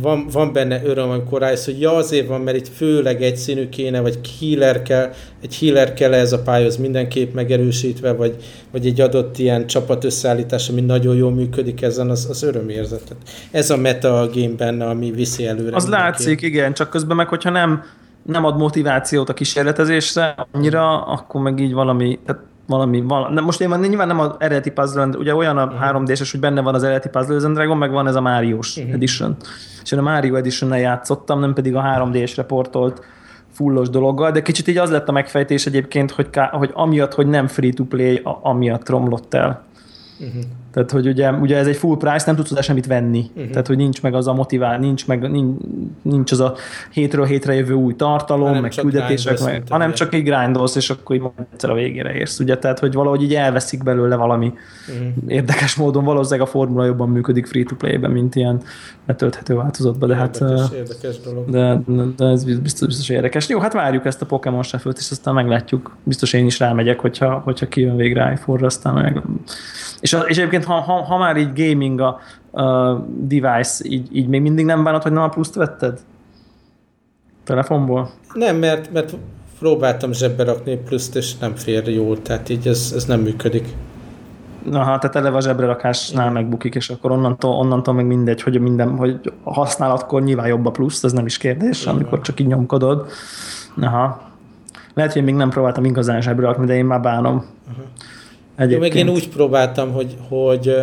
van, 0.00 0.26
van 0.32 0.52
benne 0.52 0.82
öröm, 0.84 1.10
amikor 1.10 1.40
rájössz, 1.40 1.64
hogy 1.64 1.80
ja, 1.80 1.94
azért 1.94 2.26
van, 2.26 2.40
mert 2.40 2.56
itt 2.56 2.68
főleg 2.68 3.22
egy 3.22 3.36
színű 3.36 3.68
kéne, 3.68 4.00
vagy 4.00 4.18
healer 4.40 4.82
kell, 4.82 5.10
egy 5.42 5.58
healer 5.58 5.94
kell 5.94 6.14
ez 6.14 6.32
a 6.32 6.42
pályahoz 6.42 6.76
mindenképp 6.76 7.34
megerősítve, 7.34 8.12
vagy, 8.12 8.36
vagy 8.70 8.86
egy 8.86 9.00
adott 9.00 9.38
ilyen 9.38 9.66
csapat 9.66 10.04
összeállítás, 10.04 10.68
ami 10.68 10.80
nagyon 10.80 11.16
jól 11.16 11.30
működik 11.30 11.82
ezen, 11.82 12.10
az, 12.10 12.26
az 12.30 12.42
örömérzetet. 12.42 13.16
Ez 13.50 13.70
a 13.70 13.76
meta 13.76 14.20
a 14.20 14.28
game 14.28 14.54
benne, 14.56 14.86
ami 14.86 15.10
viszi 15.10 15.46
előre. 15.46 15.76
Az 15.76 15.88
látszik, 15.88 16.42
igen, 16.42 16.72
csak 16.72 16.90
közben 16.90 17.16
meg, 17.16 17.28
hogyha 17.28 17.50
nem, 17.50 17.82
nem 18.22 18.44
ad 18.44 18.56
motivációt 18.56 19.28
a 19.28 19.34
kísérletezésre 19.34 20.34
annyira, 20.52 21.02
akkor 21.04 21.40
meg 21.40 21.60
így 21.60 21.72
valami, 21.72 22.18
tehát 22.26 22.42
valami, 22.68 23.00
valami 23.00 23.40
most 23.40 23.60
én 23.60 23.68
nyilván 23.68 24.06
nem 24.06 24.20
az 24.20 24.30
eredeti 24.38 24.70
puzzle 24.70 25.06
ugye 25.06 25.34
olyan 25.34 25.58
a 25.58 25.64
uh-huh. 25.64 26.02
3D-es, 26.02 26.28
hogy 26.30 26.40
benne 26.40 26.60
van 26.60 26.74
az 26.74 26.82
eredeti 26.82 27.08
Puzzle 27.08 27.46
and 27.46 27.54
Dragon, 27.54 27.76
meg 27.76 27.90
van 27.90 28.06
ez 28.06 28.14
a 28.14 28.20
Mario-s 28.20 28.76
uh-huh. 28.76 28.94
Edition. 28.94 29.36
És 29.82 29.92
én 29.92 29.98
a 29.98 30.02
Mario 30.02 30.34
Edition-nel 30.34 30.78
játszottam, 30.78 31.40
nem 31.40 31.52
pedig 31.52 31.74
a 31.74 31.82
3D-es 31.82 32.32
reportolt 32.36 33.04
fullos 33.52 33.88
dologgal, 33.88 34.30
de 34.30 34.42
kicsit 34.42 34.68
így 34.68 34.76
az 34.76 34.90
lett 34.90 35.08
a 35.08 35.12
megfejtés 35.12 35.66
egyébként, 35.66 36.10
hogy, 36.10 36.30
ká- 36.30 36.52
hogy 36.52 36.70
amiatt, 36.74 37.14
hogy 37.14 37.26
nem 37.26 37.46
free-to-play, 37.46 38.20
amiatt 38.42 38.88
romlott 38.88 39.34
el. 39.34 39.64
Uh-huh. 40.20 40.42
Tehát, 40.78 40.92
hogy 40.92 41.06
ugye, 41.06 41.30
ugye 41.30 41.56
ez 41.56 41.66
egy 41.66 41.76
full 41.76 41.96
price, 41.96 42.22
nem 42.26 42.36
tudsz 42.36 42.48
hozzá 42.48 42.60
semmit 42.60 42.86
venni. 42.86 43.30
Uh-huh. 43.34 43.50
Tehát, 43.50 43.66
hogy 43.66 43.76
nincs 43.76 44.02
meg 44.02 44.14
az 44.14 44.26
a 44.26 44.34
motivál, 44.34 44.78
nincs, 44.78 45.06
meg, 45.06 45.30
nincs, 45.30 45.56
nincs 46.02 46.32
az 46.32 46.40
a 46.40 46.54
hétről 46.90 47.24
hétre 47.24 47.54
jövő 47.54 47.74
új 47.74 47.96
tartalom, 47.96 48.46
hanem 48.46 48.62
meg 48.62 48.72
küldetések, 48.80 49.40
meg, 49.40 49.62
hanem 49.68 49.92
csak 49.92 50.14
egy 50.14 50.22
grindolsz, 50.22 50.76
és 50.76 50.90
akkor 50.90 51.16
így 51.16 51.22
egyszer 51.52 51.70
a 51.70 51.74
végére 51.74 52.14
érsz. 52.14 52.38
Ugye? 52.38 52.58
Tehát, 52.58 52.78
hogy 52.78 52.94
valahogy 52.94 53.22
így 53.22 53.34
elveszik 53.34 53.82
belőle 53.82 54.16
valami 54.16 54.52
uh-huh. 54.88 55.06
érdekes 55.26 55.74
módon. 55.74 56.04
Valószínűleg 56.04 56.46
a 56.46 56.50
formula 56.50 56.84
jobban 56.84 57.08
működik 57.08 57.46
free-to-play-ben, 57.46 58.10
mint 58.10 58.34
ilyen 58.34 58.62
letölthető 59.06 59.54
változatban. 59.54 60.08
De 60.08 60.14
hát, 60.14 60.40
érdekes, 60.40 60.70
érdekes 60.74 61.20
dolog. 61.20 61.50
De, 61.50 61.80
de, 61.86 62.02
de, 62.16 62.24
ez 62.24 62.44
biztos, 62.44 62.86
biztos 62.86 63.08
érdekes. 63.08 63.48
Jó, 63.48 63.58
hát 63.58 63.72
várjuk 63.72 64.06
ezt 64.06 64.22
a 64.22 64.26
Pokémon 64.26 64.62
shuffle 64.62 64.92
és 64.96 65.10
aztán 65.10 65.34
meglátjuk. 65.34 65.96
Biztos 66.02 66.32
én 66.32 66.46
is 66.46 66.58
rámegyek, 66.58 67.00
hogyha, 67.00 67.40
hogyha 67.44 67.68
kijön 67.68 67.96
végre 67.96 68.32
iPhone-ra, 68.32 68.66
aztán 68.66 68.94
meg... 68.94 69.22
És, 70.00 70.16
és 70.26 70.36
egyébként 70.36 70.64
ha, 70.68 70.80
ha, 70.80 71.02
ha 71.02 71.18
már 71.18 71.36
így 71.36 71.52
gaming 71.54 72.00
a, 72.00 72.18
a 72.62 72.94
device, 73.20 73.84
így, 73.84 74.16
így 74.16 74.28
még 74.28 74.42
mindig 74.42 74.64
nem 74.64 74.84
bánod, 74.84 75.02
hogy 75.02 75.12
nem 75.12 75.22
a 75.22 75.28
pluszt 75.28 75.54
vetted? 75.54 76.00
Telefonból? 77.44 78.10
Nem, 78.32 78.56
mert, 78.56 78.92
mert 78.92 79.16
próbáltam 79.58 80.12
zsebbe 80.12 80.44
rakni 80.44 80.76
pluszt, 80.76 81.16
és 81.16 81.38
nem 81.38 81.54
fér 81.54 81.88
jól, 81.88 82.22
tehát 82.22 82.48
így 82.48 82.66
ez, 82.66 82.92
ez 82.94 83.04
nem 83.04 83.20
működik. 83.20 83.68
Aha, 84.72 84.98
tehát 84.98 85.16
eleve 85.16 85.36
a 85.36 85.40
zsebre 85.40 85.66
rakásnál 85.66 86.30
megbukik, 86.30 86.74
és 86.74 86.90
akkor 86.90 87.10
onnantól, 87.10 87.54
onnantól 87.54 87.94
meg 87.94 88.06
mindegy, 88.06 88.42
hogy 88.42 88.60
minden, 88.60 88.96
hogy 88.96 89.32
használatkor 89.44 90.22
nyilván 90.22 90.46
jobb 90.46 90.66
a 90.66 90.70
plusz, 90.70 91.04
ez 91.04 91.12
nem 91.12 91.26
is 91.26 91.38
kérdés, 91.38 91.82
Igen. 91.82 91.94
amikor 91.94 92.20
csak 92.20 92.40
így 92.40 92.46
nyomkodod. 92.46 93.06
Aha. 93.80 94.20
Lehet, 94.94 95.12
hogy 95.12 95.24
még 95.24 95.34
nem 95.34 95.50
próbáltam 95.50 95.84
igazán 95.84 96.20
zsebre 96.20 96.46
rakni, 96.46 96.66
de 96.66 96.74
én 96.74 96.84
már 96.84 97.00
bánom. 97.00 97.44
Uh-huh. 97.70 97.84
Egyébként. 98.58 98.94
Jó, 98.94 99.00
meg 99.00 99.08
én 99.08 99.14
úgy 99.14 99.28
próbáltam, 99.28 99.92
hogy, 99.92 100.16
hogy 100.28 100.74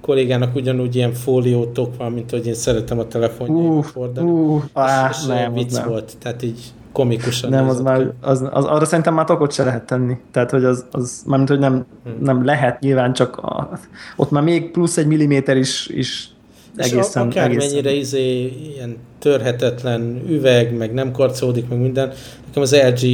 kollégának 0.00 0.54
ugyanúgy 0.54 0.96
ilyen 0.96 1.12
fóliótok 1.12 1.96
van, 1.96 2.12
mint 2.12 2.30
hogy 2.30 2.46
én 2.46 2.54
szeretem 2.54 2.98
a 2.98 3.06
telefonjaimat 3.06 3.78
uh, 3.78 3.84
fordani. 3.84 4.30
Uh, 4.30 4.62
á, 4.72 5.08
és 5.12 5.24
nem, 5.24 5.52
vicc 5.52 5.72
nem. 5.72 5.88
volt, 5.88 6.16
tehát 6.18 6.42
így 6.42 6.60
komikusan. 6.92 7.50
Nem, 7.50 7.68
az 7.68 7.80
már, 7.80 8.12
az, 8.20 8.48
az, 8.50 8.64
arra 8.64 8.84
szerintem 8.84 9.14
már 9.14 9.24
tokot 9.24 9.52
se 9.52 9.64
lehet 9.64 9.86
tenni. 9.86 10.16
Tehát, 10.30 10.50
hogy 10.50 10.64
az, 10.64 10.84
az 10.90 11.22
mármint, 11.26 11.50
hogy 11.50 11.58
nem, 11.58 11.86
hmm. 12.04 12.14
nem 12.20 12.44
lehet 12.44 12.80
nyilván, 12.80 13.12
csak 13.12 13.36
a, 13.36 13.78
ott 14.16 14.30
már 14.30 14.42
még 14.42 14.70
plusz 14.70 14.96
egy 14.96 15.06
milliméter 15.06 15.56
is, 15.56 15.86
is 15.86 16.28
egészen, 16.76 17.28
és 17.28 17.36
akármennyire 17.36 17.92
izé, 17.92 18.46
ilyen 18.74 18.96
törhetetlen 19.18 20.22
üveg, 20.28 20.76
meg 20.76 20.94
nem 20.94 21.12
karcolódik, 21.12 21.68
meg 21.68 21.78
minden. 21.78 22.12
Nekem 22.46 22.62
az 22.62 22.76
LG, 22.76 23.08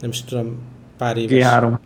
nem 0.00 0.10
is 0.10 0.24
tudom, 0.24 0.58
pár 0.98 1.16
éves. 1.16 1.46
G3. 1.46 1.78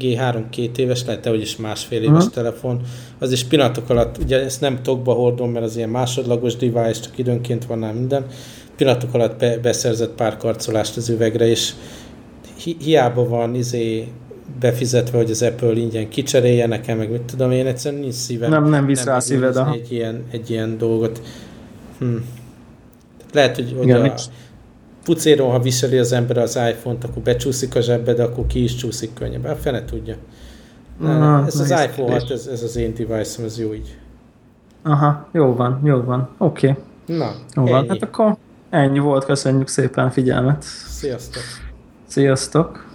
G3 0.00 0.42
két 0.50 0.78
éves, 0.78 1.04
lehet, 1.04 1.26
hogy 1.26 1.40
is 1.40 1.56
másfél 1.56 2.02
éves 2.02 2.16
uh-huh. 2.16 2.32
telefon. 2.32 2.80
Az 3.18 3.32
is 3.32 3.44
pillanatok 3.44 3.90
alatt, 3.90 4.18
ugye 4.18 4.44
ezt 4.44 4.60
nem 4.60 4.82
tokba 4.82 5.12
hordom, 5.12 5.50
mert 5.50 5.64
az 5.64 5.76
ilyen 5.76 5.88
másodlagos 5.88 6.56
device, 6.56 7.00
csak 7.00 7.18
időnként 7.18 7.66
van 7.66 7.78
már 7.78 7.92
minden. 7.92 8.26
Pillanatok 8.76 9.14
alatt 9.14 9.38
be, 9.38 9.58
beszerzett 9.58 10.14
pár 10.14 10.36
karcolást 10.36 10.96
az 10.96 11.08
üvegre, 11.08 11.46
és 11.46 11.72
hi, 12.56 12.76
hiába 12.80 13.28
van 13.28 13.54
izé 13.54 14.08
befizetve, 14.60 15.16
hogy 15.16 15.30
az 15.30 15.42
Apple 15.42 15.72
ingyen 15.72 16.08
kicserélje 16.08 16.66
nekem, 16.66 16.98
meg 16.98 17.10
mit 17.10 17.22
tudom 17.22 17.50
én, 17.50 17.66
egyszerűen 17.66 18.00
nincs 18.00 18.14
szívem. 18.14 18.50
Nem, 18.50 18.68
nem 18.68 18.86
visz 18.86 19.04
rá 19.04 19.18
szíved. 19.18 19.56
Egy 19.72 19.92
ilyen, 19.92 20.24
egy 20.30 20.50
ilyen 20.50 20.78
dolgot. 20.78 21.22
Hm. 21.98 22.16
Lehet, 23.32 23.54
hogy, 23.54 23.74
hogy 23.76 23.86
Igen, 23.86 24.04
a, 24.04 24.14
pucéron, 25.08 25.50
ha 25.50 25.58
viseli 25.58 25.98
az 25.98 26.12
ember 26.12 26.38
az 26.38 26.56
iPhone-t, 26.56 27.04
akkor 27.04 27.22
becsúszik 27.22 27.74
a 27.74 27.80
zsebbe, 27.80 28.12
de 28.12 28.22
akkor 28.22 28.46
ki 28.46 28.62
is 28.62 28.74
csúszik 28.74 29.14
könnyebben. 29.14 29.52
A 29.52 29.56
fene 29.56 29.84
tudja. 29.84 30.16
Na, 31.00 31.44
ez 31.46 31.60
az 31.60 31.70
iPhone 31.70 32.12
6, 32.12 32.30
ez, 32.30 32.46
ez 32.46 32.62
az 32.62 32.76
én 32.76 32.94
device 32.94 33.42
ez 33.44 33.58
jó 33.58 33.74
így. 33.74 33.98
Aha, 34.82 35.28
jó 35.32 35.54
van, 35.54 35.80
jó 35.84 36.00
van. 36.00 36.28
Oké. 36.38 36.68
Okay. 36.68 37.16
Na, 37.16 37.32
jó 37.54 37.62
ennyi. 37.62 37.70
van. 37.70 37.88
Hát 37.88 38.02
akkor 38.02 38.36
ennyi 38.70 38.98
volt, 38.98 39.24
köszönjük 39.24 39.68
szépen 39.68 40.04
a 40.04 40.10
figyelmet. 40.10 40.62
Sziasztok. 40.88 41.42
Sziasztok. 42.06 42.87